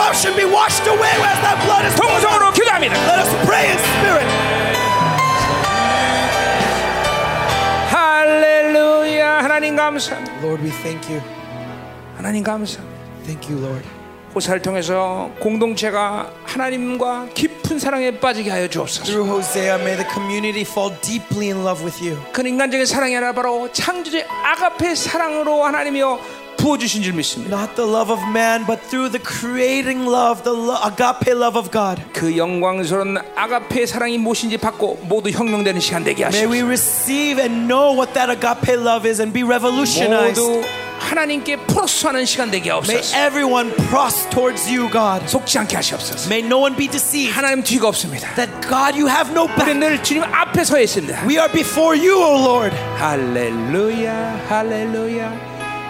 동성으로 1.96 2.52
기도합니다 2.52 2.94
Let 2.96 3.20
us 3.20 3.46
pray 3.46 3.66
in 3.70 3.78
spirit. 3.78 4.26
할렐루야 7.90 9.42
하나님 9.44 9.76
감사합니다 9.76 10.36
Lord, 10.42 10.62
we 10.62 10.70
thank 10.82 11.10
you. 11.12 11.22
하나님 12.16 12.42
감사합니다 12.42 12.94
Thank 13.24 13.50
you, 13.52 13.64
Lord. 13.64 13.86
호사를 14.34 14.60
통해서 14.62 15.30
공동체가 15.38 16.30
하나님과 16.44 17.28
깊은 17.34 17.78
사랑에 17.78 18.18
빠지게 18.18 18.50
하여 18.50 18.68
주옵소서 18.68 19.04
Through 19.04 19.30
Hosea, 19.32 19.74
may 19.80 19.96
the 19.96 20.08
community 20.12 20.62
fall 20.62 20.92
deeply 21.00 21.50
in 21.52 21.64
love 21.64 21.84
with 21.84 22.04
you. 22.04 22.18
그 22.32 22.46
인간적인 22.46 22.84
사랑이 22.84 23.16
아니라 23.16 23.32
바로 23.32 23.70
창조주의 23.72 24.24
아가페 24.28 24.94
사랑으로 24.94 25.64
하나님이여 25.64 26.20
부어주신 26.57 27.01
줄 27.03 27.13
믿습니다 27.13 27.55
Not 27.55 27.75
the 27.75 27.89
love 27.89 28.11
of 28.11 28.21
man, 28.27 28.65
but 28.67 28.81
through 28.89 29.09
the 29.09 29.23
creating 29.23 30.03
love, 30.05 30.43
the 30.43 30.51
lo- 30.51 30.75
agape 30.83 31.31
love 31.31 31.55
of 31.57 31.71
God. 31.71 32.03
그 32.11 32.35
영광스러운 32.35 33.17
아가페 33.35 33.85
사랑이 33.85 34.17
무엇인지 34.17 34.57
받고 34.57 34.99
모두 35.03 35.29
혁명되는 35.29 35.79
시간 35.79 36.03
되게 36.03 36.25
May 36.25 36.45
we 36.45 36.59
하시옵소서 36.59 36.67
receive 36.67 37.39
and 37.39 37.67
know 37.71 37.95
what 37.95 38.11
that 38.13 38.29
agape 38.29 38.75
love 38.75 39.07
is 39.07 39.21
and 39.21 39.31
be 39.31 39.41
revolutionized. 39.47 40.41
모두 40.41 40.61
하나님께 40.99 41.55
프로스하는 41.63 42.25
시간 42.25 42.51
되게 42.51 42.69
May 42.71 42.83
하옵소서 42.83 43.17
everyone 43.17 43.71
press 43.87 44.27
towards 44.29 44.67
you, 44.67 44.91
God. 44.91 45.23
속지 45.31 45.57
않게 45.59 45.77
하시옵소서 45.77 46.27
May 46.27 46.43
no 46.45 46.59
one 46.59 46.75
be 46.75 46.89
deceived. 46.91 47.31
하나님 47.33 47.63
뒤가 47.63 47.87
없습니다 47.87 48.35
That 48.35 48.51
God, 48.67 48.99
you 48.99 49.07
have 49.07 49.31
no 49.31 49.47
우리 49.47 49.55
back. 49.55 49.79
늘 49.79 50.03
주님 50.03 50.23
앞에 50.27 50.65
서 50.65 50.77
있습니다 50.77 51.23
We 51.23 51.39
are 51.39 51.47
before 51.49 51.95
you, 51.95 52.19
O 52.19 52.35
Lord. 52.35 52.75
할렐루야 52.99 54.45
할렐루야 54.49 55.52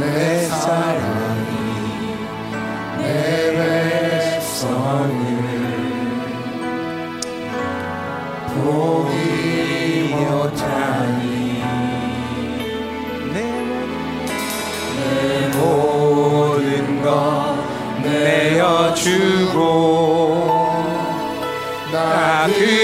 내 0.00 0.44
사랑이 0.46 1.50
내 2.98 3.52
백성을 3.56 4.88
포기 8.54 10.14
못하니 10.14 11.62
내 13.32 13.36
모든 15.56 17.02
것 17.02 17.08
내어주고 18.02 19.58
나그 21.92 22.77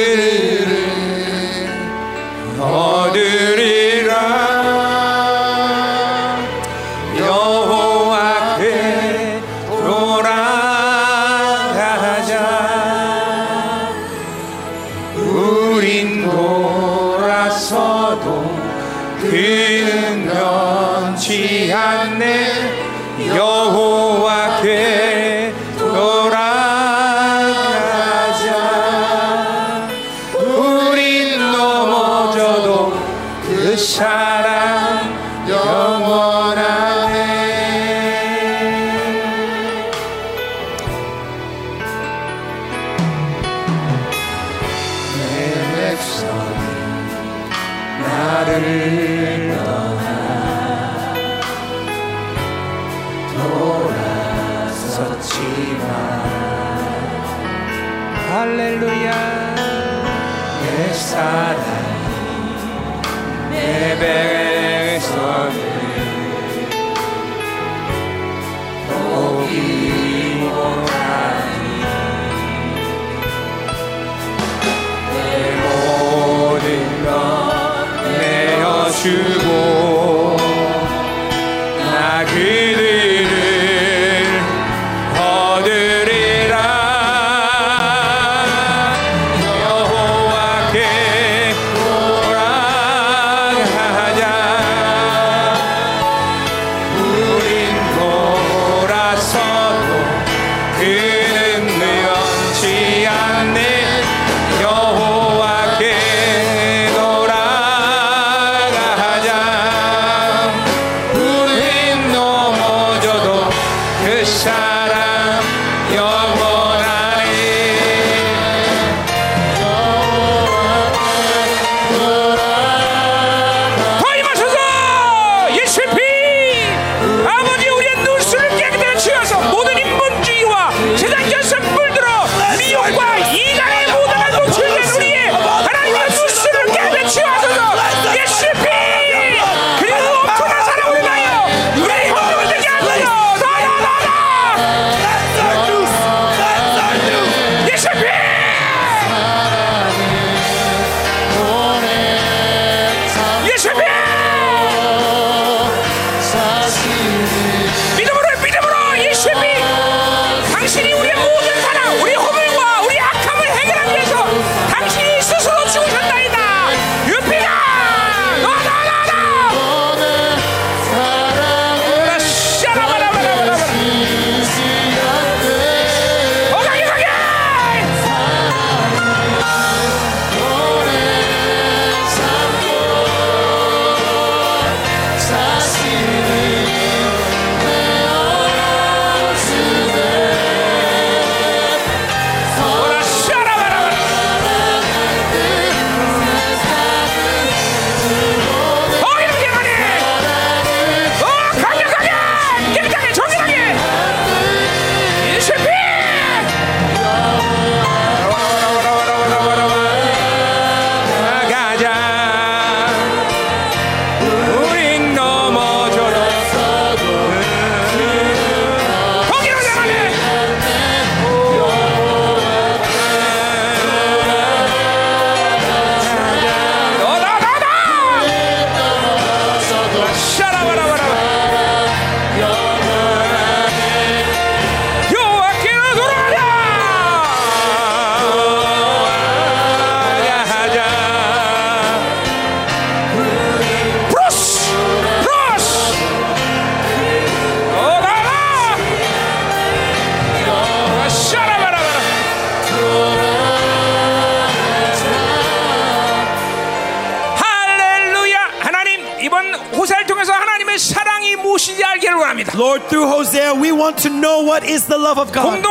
love 265.15 265.29
of 265.29 265.33
God. 265.33 265.64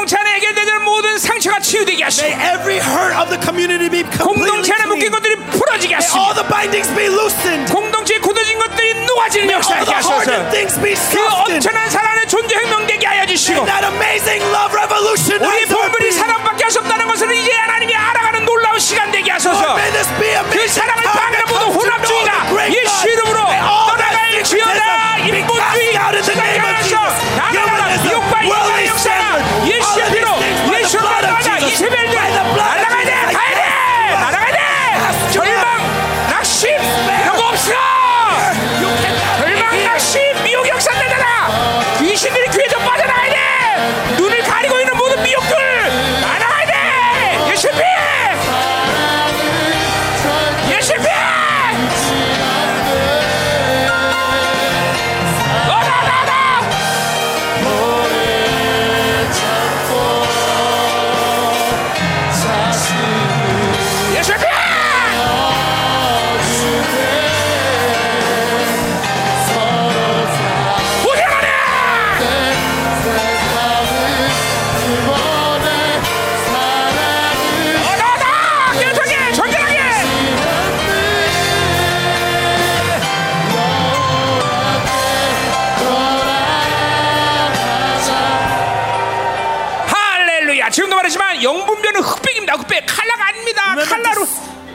흑백입니다 92.72 92.72
흑백 92.72 92.86
칼라가 92.86 93.28
아닙니다 93.28 93.62
Remember, 93.72 94.02
칼라로 94.02 94.26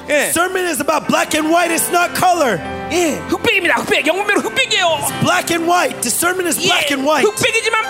예, 0.10 0.28
Sermon 0.30 0.66
is 0.68 0.82
about 0.82 1.08
black 1.08 1.34
and 1.34 1.50
white. 1.50 1.72
It's 1.72 1.90
not 1.90 2.14
color. 2.14 2.60
예 2.92 3.18
흑백입니다 3.30 3.76
흑백 3.76 4.06
영분별은 4.06 4.42
흑백이에요 4.42 5.00
Black 5.22 5.50
and 5.56 5.66
white. 5.66 6.02
Discernment 6.02 6.48
is 6.48 6.60
예, 6.62 6.68
black 6.68 6.92
and 6.92 7.08
white. 7.08 7.26
흑백이지만 7.26 7.87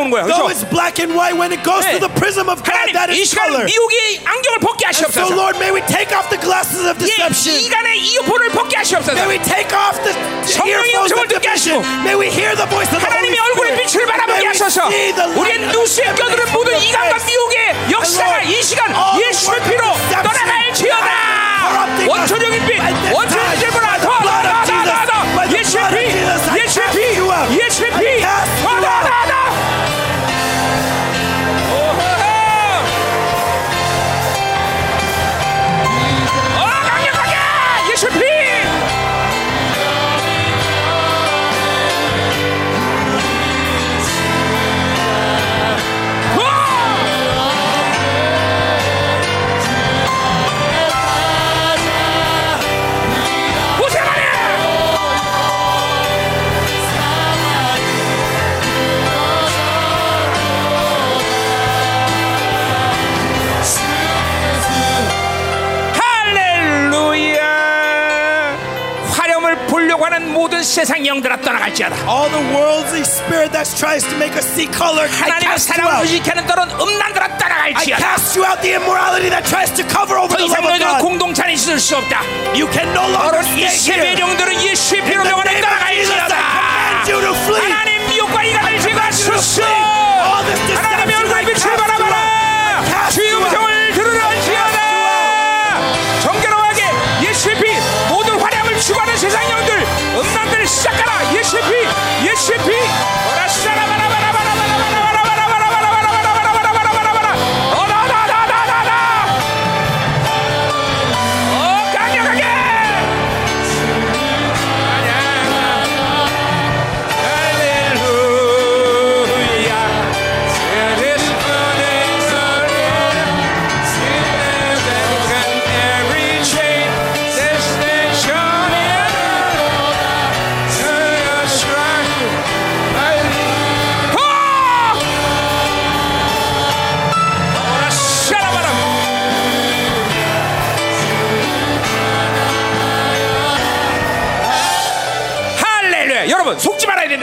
나오는 0.00 0.10
거야 0.10 0.24
Though 0.26 0.48
그렇죠? 0.48 0.50
it's 0.52 0.64
black 0.70 0.98
and 1.02 1.12
white, 1.16 1.36
when 1.36 1.52
it 1.52 1.62
goes 1.62 1.84
네. 1.84 1.96
through 1.96 2.04
the 2.08 2.14
prism 2.20 2.48
of 2.48 2.62
God, 2.64 2.74
하나님 2.76 2.92
that 2.96 3.10
이 3.12 3.20
is 3.22 3.30
시간 3.30 3.48
color. 3.52 3.64
미혹의 3.66 4.20
안경을 4.24 4.58
벗게 4.60 4.86
And 4.86 4.96
so, 4.96 5.06
하시옵소서 5.06 5.34
Lord, 5.36 5.56
may 5.58 5.70
we 5.72 5.80
take 5.90 6.10
off 6.16 6.26
the 6.32 6.40
glasses 6.40 6.84
of 6.88 6.96
예, 7.02 7.06
deception. 7.06 7.60
이간의 7.60 7.98
이어폰을 8.00 8.50
벗게 8.56 8.76
하시옵소서 8.80 9.16
May 9.16 9.28
we 9.36 9.38
take 9.44 9.70
off 9.76 9.96
the 10.02 10.12
성령의 10.46 10.90
earphones 10.92 11.12
음성을 11.12 11.24
of 11.26 11.28
듣게 11.36 11.48
deception. 11.52 11.82
하시고 11.84 12.02
May 12.06 12.16
we 12.16 12.26
hear 12.32 12.52
the 12.56 12.68
voice 12.70 12.90
of 12.92 13.00
the 13.00 13.08
Holy 13.08 13.34
하나님의 13.34 13.38
얼굴의 13.52 13.68
Spirit. 13.72 13.92
빛을 13.92 14.06
바라보게 14.06 14.36
May 14.36 14.42
we 14.42 14.48
하소서 14.52 14.80
see 14.88 15.12
the 15.16 15.26
우리의 15.36 15.56
light 15.60 15.72
누수에 15.76 16.06
of 16.06 16.14
껴드는 16.16 16.38
heaven 16.46 16.54
모든 16.56 16.68
from 16.72 16.82
your 16.82 16.88
이간과 16.88 17.16
face. 17.16 17.26
미혹의 17.26 17.58
역사가 17.92 18.24
And 18.26 18.46
Lord, 18.46 18.52
이 18.52 18.62
시간 18.62 18.80
all 18.94 19.14
the 19.16 19.24
예수의 19.26 19.48
work 19.50 19.62
of 19.62 19.70
피로 19.70 19.84
deception 19.96 20.22
떠나갈지어다 20.26 21.10
corrupting 21.66 22.06
us 22.06 22.10
원초적인 22.10 22.56
빛 22.66 22.78
by 22.78 22.92
this 22.94 23.14
원초적인 23.16 23.46
time, 23.46 23.60
빛보다 23.66 23.86
by 23.86 23.98
the 23.98 24.06
blood 24.06 24.46
of 24.46 24.56
Jesus, 24.66 24.86
by 24.86 25.06
더더더더더 25.06 25.46
the 25.46 25.58
예수의 25.58 25.82
blood 25.82 25.92
of 25.92 25.96
피 25.96 26.06
Jesus, 26.06 26.42
I 26.46 26.56
예수의 26.56 26.86
cast 26.86 26.96
피 26.96 27.02
you 27.16 27.26
out. 27.26 27.48
예수의 27.50 27.90
I 27.90 27.98
피 27.98 28.06
cast 28.22 28.52
you 28.62 28.76
out. 28.76 28.86
더더더 28.86 29.09
모든 70.61 70.63
세상 70.63 71.05
영들아 71.05 71.41
떠나갈지어다 71.41 71.95
All 72.05 72.29
the 72.29 72.43
worldly 72.53 73.01
spirit 73.01 73.51
that 73.51 73.65
tries 73.75 74.05
to 74.05 74.15
make 74.17 74.37
us 74.37 74.45
see 74.45 74.69
color, 74.69 75.09
I 75.09 75.41
cast 75.41 75.73
you 75.73 75.89
out. 75.89 76.05
의식하는 76.05 76.45
떠는 76.45 76.69
음란들아 76.79 77.25
I 77.25 77.37
떠나갈지어다 77.37 77.97
cast 77.97 78.37
you 78.37 78.45
out 78.45 78.61
the 78.61 78.77
immorality 78.77 79.29
that 79.33 79.41
tries 79.49 79.73
to 79.73 79.81
cover 79.89 80.21
over 80.21 80.29
더 80.29 80.37
the 80.37 80.45
love 80.53 80.61
of 80.69 80.77
God. 80.77 81.01
공동체 81.01 81.41
안에 81.41 81.53
있을 81.57 81.79
수 81.79 81.97
없다 81.97 82.21
You 82.53 82.69
can 82.69 82.85
no 82.93 83.09
longer 83.09 83.41
stay 83.41 83.73
here. 83.73 84.13
영들은 84.21 84.61
예수의 84.61 85.01
피로 85.09 85.23
명하는 85.25 85.49
I 85.49 85.61
떠나갈지어다. 85.61 86.35
하나님 87.57 88.07
미혹과 88.09 88.43
이간을 88.43 88.79
제거하소서 88.81 89.63
하나님의 90.77 91.15
얼굴 91.15 91.33
I 91.37 91.45
빛을 91.45 91.73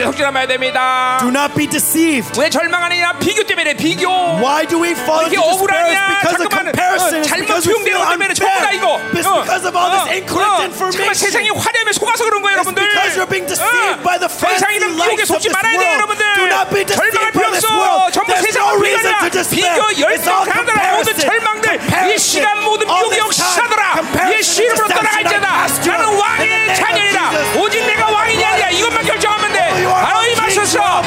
속지 0.09 0.23
말아야 0.23 0.47
됩니다 0.47 1.17
Do 1.21 1.29
not 1.29 1.53
be 1.53 1.67
deceived. 1.69 2.33
왜 2.39 2.49
절망하느냐 2.49 3.13
비교 3.19 3.43
때문에 3.43 3.75
비교 3.75 4.09
Why 4.41 4.65
do 4.65 4.81
we 4.81 4.91
fall 4.97 5.25
into 5.29 5.37
despair? 5.37 5.93
Because 6.17 6.41
of 6.41 6.49
잠깐만 6.49 6.73
comparison. 6.73 7.19
어, 7.19 7.21
잘못 7.21 7.45
것 7.93 8.09
때문에 8.09 8.33
전부 8.33 8.57
다 8.57 8.71
이거. 8.73 8.97
It's 9.13 9.29
because 9.29 9.65
of 9.69 9.77
all 9.77 9.91
this 9.93 10.09
incorrect 10.09 10.73
정말 10.97 11.13
세상이 11.13 11.45
information. 11.45 11.61
화려함에 11.61 11.91
속아서 11.93 12.25
그런 12.25 12.41
거예요 12.41 12.57
여러분들 12.57 12.81
because 12.89 13.13
you're 13.13 13.29
being 13.29 13.45
deceived 13.45 14.01
by 14.01 14.17
the 14.17 14.29
더 14.29 14.49
fancy 14.49 14.81
lights 14.97 15.29
of 15.29 15.37
this 15.45 15.53
world. 15.53 16.17
Do 16.39 16.45
not 16.49 16.65
be 16.73 16.81
deceived 16.89 17.33
by 17.37 17.49
this 17.53 17.69
world. 17.69 18.09
전부 18.09 18.33
세상 18.33 18.65
no 18.65 18.81
reason 18.81 19.13
to 19.21 19.29
despair. 19.29 19.77
비교 19.77 20.09
열정 20.09 20.41
all 20.41 20.49
강들아 20.49 20.97
모든. 20.97 21.13
절망들 21.21 21.67
이. 21.85 22.17
시간 22.17 22.63
모든 22.65 22.89
time, 22.89 24.09
comparison 24.09 24.33
예수 24.33 24.63
이름으로 24.63 24.87
you 24.89 25.77
나는 25.85 26.17
왕의 26.17 26.75
Jesus. 26.75 27.59
오직 27.59 27.85
내가 27.85 28.09
왕이냐 28.09 28.69
이것만 28.69 29.05
결정하면 29.05 29.53
돼 29.53 29.58
바로 29.85 30.19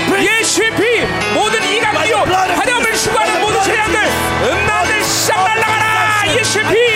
prince. 0.06 0.40
예수의 0.40 0.70
피 0.76 0.82
모든 1.34 1.62
화려함을 2.56 2.86
Jesus. 2.92 3.04
추구하는 3.04 3.40
모든 3.40 3.62
세상들. 3.62 4.00
음란들 4.44 5.02
싹 5.04 5.44
deception, 5.44 6.38
예수의 6.38 6.64
피 6.66 6.91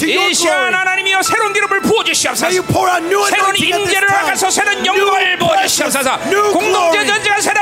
이 0.00 0.34
시간 0.34 0.54
glory. 0.56 0.72
하나님이여 0.74 1.22
새로운 1.22 1.52
기름을 1.52 1.80
부어 1.82 2.02
주시옵소서 2.04 2.46
May 2.46 2.58
you 2.58 2.66
pour 2.66 2.90
out 2.90 3.04
new 3.04 3.24
새로운 3.28 3.54
임재를. 3.56 4.08
하셔서 4.10 4.50
새로운 4.50 4.84
영광을 4.86 5.38
부어 5.38 5.48
presence, 5.48 5.68
주시옵소서 5.68 6.18
new 6.26 6.52
공동체. 6.52 7.06
전체가 7.06 7.40
새로운 7.40 7.61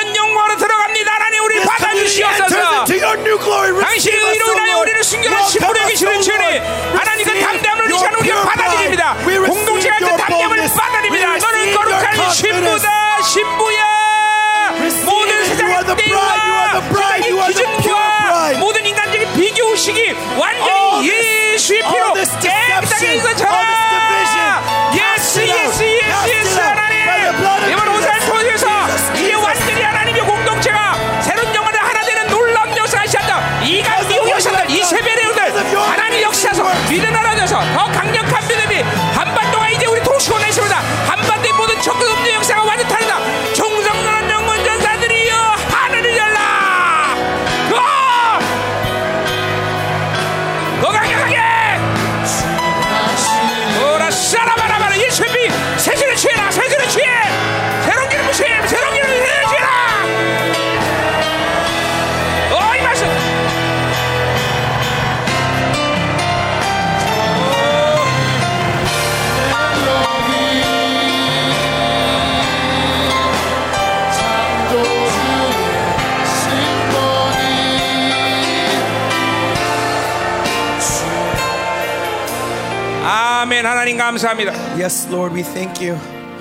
감사합니다 84.20 84.52
Yes, 84.76 85.08
Lord, 85.10 85.34
we 85.34 85.42
thank 85.42 85.80
you. 85.80 85.96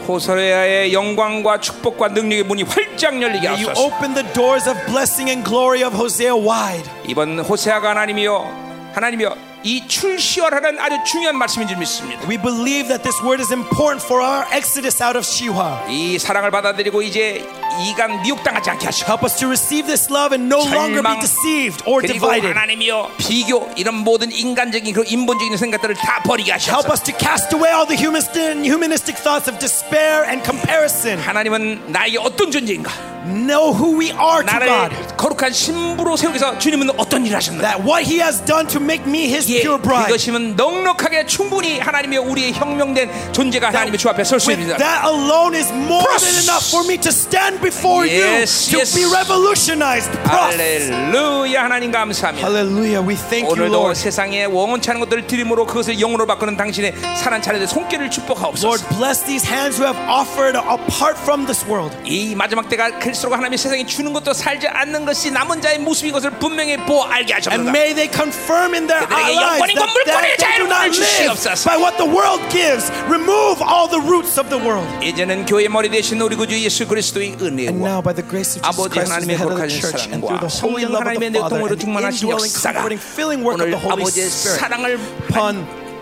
호세아의 0.08 0.92
영광과 0.92 1.60
축복과 1.60 2.10
능력의 2.10 2.44
문이 2.44 2.64
활짝 2.64 3.22
열리게 3.22 3.48
May 3.48 3.64
you 3.64 3.70
하소서 3.70 3.86
open 3.86 4.14
the 4.16 4.34
doors 4.34 4.68
of 4.70 4.78
blessing 4.88 5.30
and 5.30 5.48
glory 5.48 5.84
of 5.84 5.96
Hosea 5.96 6.34
wide. 6.34 6.90
이번 7.08 7.40
호세아가 7.40 7.92
하나님이여 7.92 8.92
하나님이여 8.94 9.36
이 9.64 9.88
출시하라는 9.88 10.80
아주 10.80 10.96
중요한 11.06 11.38
말씀인 11.38 11.68
줄 11.68 11.78
믿습니다. 11.78 12.22
We 12.28 12.38
believe 12.38 12.88
that 12.88 13.04
this 13.04 13.22
word 13.24 13.42
is 13.42 13.52
important 13.54 14.04
for 14.04 14.24
our 14.24 14.46
exodus 14.52 15.02
out 15.04 15.18
of 15.18 15.24
Shiwa. 15.26 15.80
이 15.90 16.18
사랑을 16.18 16.50
받아들이고 16.52 17.02
이제 17.02 17.46
이간 17.89 18.23
미혹당하지 18.23 18.71
않게 18.71 18.87
하시고 18.87 19.07
Help 19.11 19.25
us 19.27 19.37
to 19.37 19.49
receive 19.49 19.87
this 19.87 20.07
love 20.11 20.31
and 20.33 20.47
no 20.47 20.63
longer 20.63 21.03
be 21.03 21.19
절망, 21.19 21.21
deceived 21.21 21.83
or 21.87 22.01
그리고 22.01 22.27
divided. 22.31 22.55
하나님이여 22.55 23.11
비교 23.19 23.69
이런 23.77 23.97
모든 23.97 24.31
인간적인 24.31 24.95
그 24.95 25.03
인본적인 25.07 25.57
생각들을 25.57 25.97
다 25.97 26.23
버리게 26.25 26.53
Help 26.53 26.87
하셔서 26.87 26.93
us 26.93 27.03
to 27.03 27.13
cast 27.19 27.51
away 27.55 27.75
all 27.75 27.87
the 27.87 27.99
humanistic, 27.99 28.63
humanistic 28.63 29.19
thoughts 29.19 29.51
of 29.51 29.59
despair 29.59 30.23
and 30.31 30.45
comparison. 30.47 31.19
하나님은 31.19 31.91
나에게 31.91 32.19
어떤 32.19 32.51
존재인가 32.53 32.93
Know 33.25 33.73
who 33.73 33.97
we 33.99 34.13
are 34.13 34.45
to 34.45 34.53
나를 34.53 34.69
God. 34.69 35.17
거룩한 35.17 35.51
신부로 35.51 36.15
세우기 36.15 36.37
위해서 36.39 36.59
주님은 36.59 36.91
어떤 37.01 37.25
일을 37.25 37.35
하셨나 37.37 37.63
That 37.63 37.81
what 37.83 38.05
He 38.05 38.21
has 38.21 38.45
done 38.45 38.69
to 38.69 38.79
make 38.81 39.03
me 39.09 39.25
His 39.33 39.51
예, 39.51 39.63
pure 39.63 39.81
bride. 39.81 40.07
그것이면 40.13 40.57
넉넉하게 40.57 41.25
충분히 41.27 41.81
하나님의 41.81 42.19
우리의 42.19 42.53
혁명된 42.53 43.33
존재가 43.33 43.69
하나님의 43.69 43.99
주 43.99 44.11
앞에 44.11 44.23
설 44.25 44.39
수 44.39 44.51
With 44.51 44.61
있습니다 44.61 44.77
that 44.77 45.09
alone 45.09 45.57
is 45.57 45.73
more 45.73 46.05
Pros. 46.05 46.21
than 46.23 46.37
enough 46.45 46.69
for 46.69 46.85
me 46.87 47.01
to 47.01 47.09
stand 47.11 47.58
before 47.62 48.06
Yes, 48.06 48.72
you 48.72 48.80
yes. 48.80 48.92
to 48.94 49.00
be 49.00 49.06
revolutionized. 49.06 50.10
할렐루야 50.26 51.64
하나님 51.64 51.92
감사합니다 51.92 52.48
Hallelujah. 52.48 53.02
We 53.02 53.16
thank 53.16 53.46
you, 53.50 53.54
오늘도 53.54 53.74
Lord. 53.74 54.00
세상에 54.00 54.46
원치 54.46 54.90
않은 54.92 55.00
것들을 55.02 55.28
드림으로 55.28 55.66
그것을 55.66 55.96
영으로 55.98 56.26
바꾸는 56.26 56.58
당신의 56.58 56.94
사랑 57.18 57.42
차례의 57.42 57.68
손길을 57.68 58.10
축복하옵소서. 58.10 58.68
Lord, 58.68 58.84
bless 58.96 59.24
these 59.26 59.46
hands 59.46 59.78
who 59.82 59.86
have 59.86 60.00
offered 60.10 60.58
apart 60.58 61.18
from 61.22 61.46
this 61.46 61.66
world. 61.66 61.96
이 62.06 62.36
마지막 62.36 62.70
때가 62.70 63.00
갈수록 63.00 63.34
하나님의 63.34 63.58
세상에 63.58 63.86
주는 63.86 64.14
것도 64.14 64.34
살지 64.34 64.68
않는 64.68 65.06
것이 65.06 65.32
남은 65.32 65.62
자의 65.62 65.80
모습인 65.80 66.12
것을 66.14 66.32
분명히 66.40 66.78
보아 66.78 67.10
알게 67.14 67.34
And 67.34 67.50
하셨다. 67.50 67.70
may 67.70 67.94
they 67.94 68.10
confirm 68.12 68.74
in 68.74 68.88
their 68.88 69.04
lives 69.10 69.60
that, 69.76 69.90
that 70.06 70.38
they 70.40 70.58
do 70.58 70.68
not 70.68 70.90
live 70.96 71.38
by 71.66 71.78
what 71.78 71.98
the 71.98 72.08
world 72.08 72.42
gives. 72.50 72.92
Remove 73.10 73.62
all 73.62 73.88
the 73.90 74.00
roots 74.02 74.40
of 74.40 74.50
the 74.50 74.60
world. 74.62 74.88
이제는 75.04 75.46
교회 75.46 75.68
머리 75.68 75.90
대신 75.90 76.20
우리 76.22 76.36
구주 76.36 76.58
예수 76.60 76.88
그리스도의 76.88 77.36
And 77.49 77.49
은혜와 77.49 77.81
now, 77.81 78.03
by 78.03 78.13
the 78.13 78.27
grace 78.27 78.59
of 78.59 78.61
Jesus 78.61 78.75
아버지 78.77 78.93
Christ, 78.93 79.09
who's 79.09 79.27
the 79.27 79.33
하나님의 79.33 79.37
head 79.39 79.49
of 79.49 79.57
the 79.57 79.65
거룩한 79.65 79.81
church, 79.81 80.03
and 80.13 80.21
사랑과 80.21 80.29
through 80.29 80.43
the 80.45 80.53
holy 80.53 80.83
성령 80.85 80.93
love 80.93 81.01
of 81.01 81.09
하나님의 81.09 81.29
the 81.33 81.41
Father, 81.41 81.57
내통으로 81.57 81.65
and 81.65 81.75
the 81.75 81.83
충만하신 81.85 82.21
indwelling, 82.25 82.53
역사가 82.53 82.77
comforting, 82.85 83.01
filling 83.01 83.41
work 83.45 83.57
of 83.57 83.65
오늘 83.65 83.71
the 83.73 83.81
Holy 83.81 84.03
아버지의 84.05 84.27
Spirit 84.29 84.59
사랑을 84.61 84.87
upon 85.31 85.55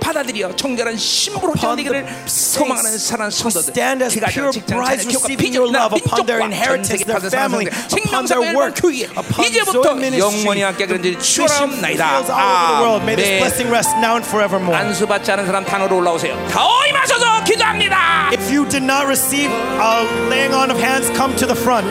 받아들여 0.03 0.57
정결한 0.57 0.97
신부로 0.97 1.53
upon 1.55 1.77
되기를 1.77 2.05
the 2.05 2.17
소망하는 2.27 2.99
사랑하는 2.99 3.31
who 3.31 3.51
성도들 3.51 3.71
stand 3.71 4.03
as 4.03 4.15
기가정, 4.15 4.35
pure 4.35 4.51
직장, 4.51 4.77
brides 4.83 5.07
자녀, 5.07 5.15
교가, 5.15 5.27
receiving 5.31 5.55
your 5.55 5.71
비전나 5.71 5.79
love 5.79 5.95
upon 5.95 6.27
their 6.27 6.43
민족과 6.43 6.43
전 6.43 6.51
inheritance, 6.51 6.91
세계 6.91 7.05
their 7.07 7.15
파는 7.15 7.31
family, 7.31 7.67
사람들 7.71 8.03
upon 8.03 8.27
생명사 8.27 8.35
their 8.35 8.43
앨범 8.51 8.59
work, 8.59 8.75
교회 8.83 9.07
upon 9.15 9.41
이제부터 9.47 9.83
Zoe 9.83 9.99
ministry, 10.03 10.43
영원히 10.43 10.61
함께 10.67 10.83
그런지 10.91 11.09
fishing 11.15 11.47
추원하옵나이다 11.47 12.03
fields 12.03 12.31
all 12.35 12.43
over 12.43 12.67
the 12.67 12.79
world. 12.83 13.03
May 13.07 13.15
this 13.15 13.31
아멘 13.31 13.39
blessing 13.47 13.69
rest 13.71 13.91
now 14.03 14.15
and 14.19 14.27
forevermore. 14.27 14.75
안수받지 14.75 15.31
않은 15.39 15.47
사람 15.47 15.63
단으로 15.65 16.03
올라오세요 16.03 16.35
더 16.51 16.67
임하소서 16.91 17.45
기도합니다 17.47 18.35
If 18.35 18.51
you 18.51 18.67
did 18.67 18.83
not 18.83 19.07
receive 19.07 19.55
a 19.55 20.03
laying 20.27 20.51
on 20.51 20.75
of 20.75 20.83
hands, 20.83 21.07
come 21.15 21.31
to 21.39 21.47
the 21.47 21.55
front. 21.55 21.87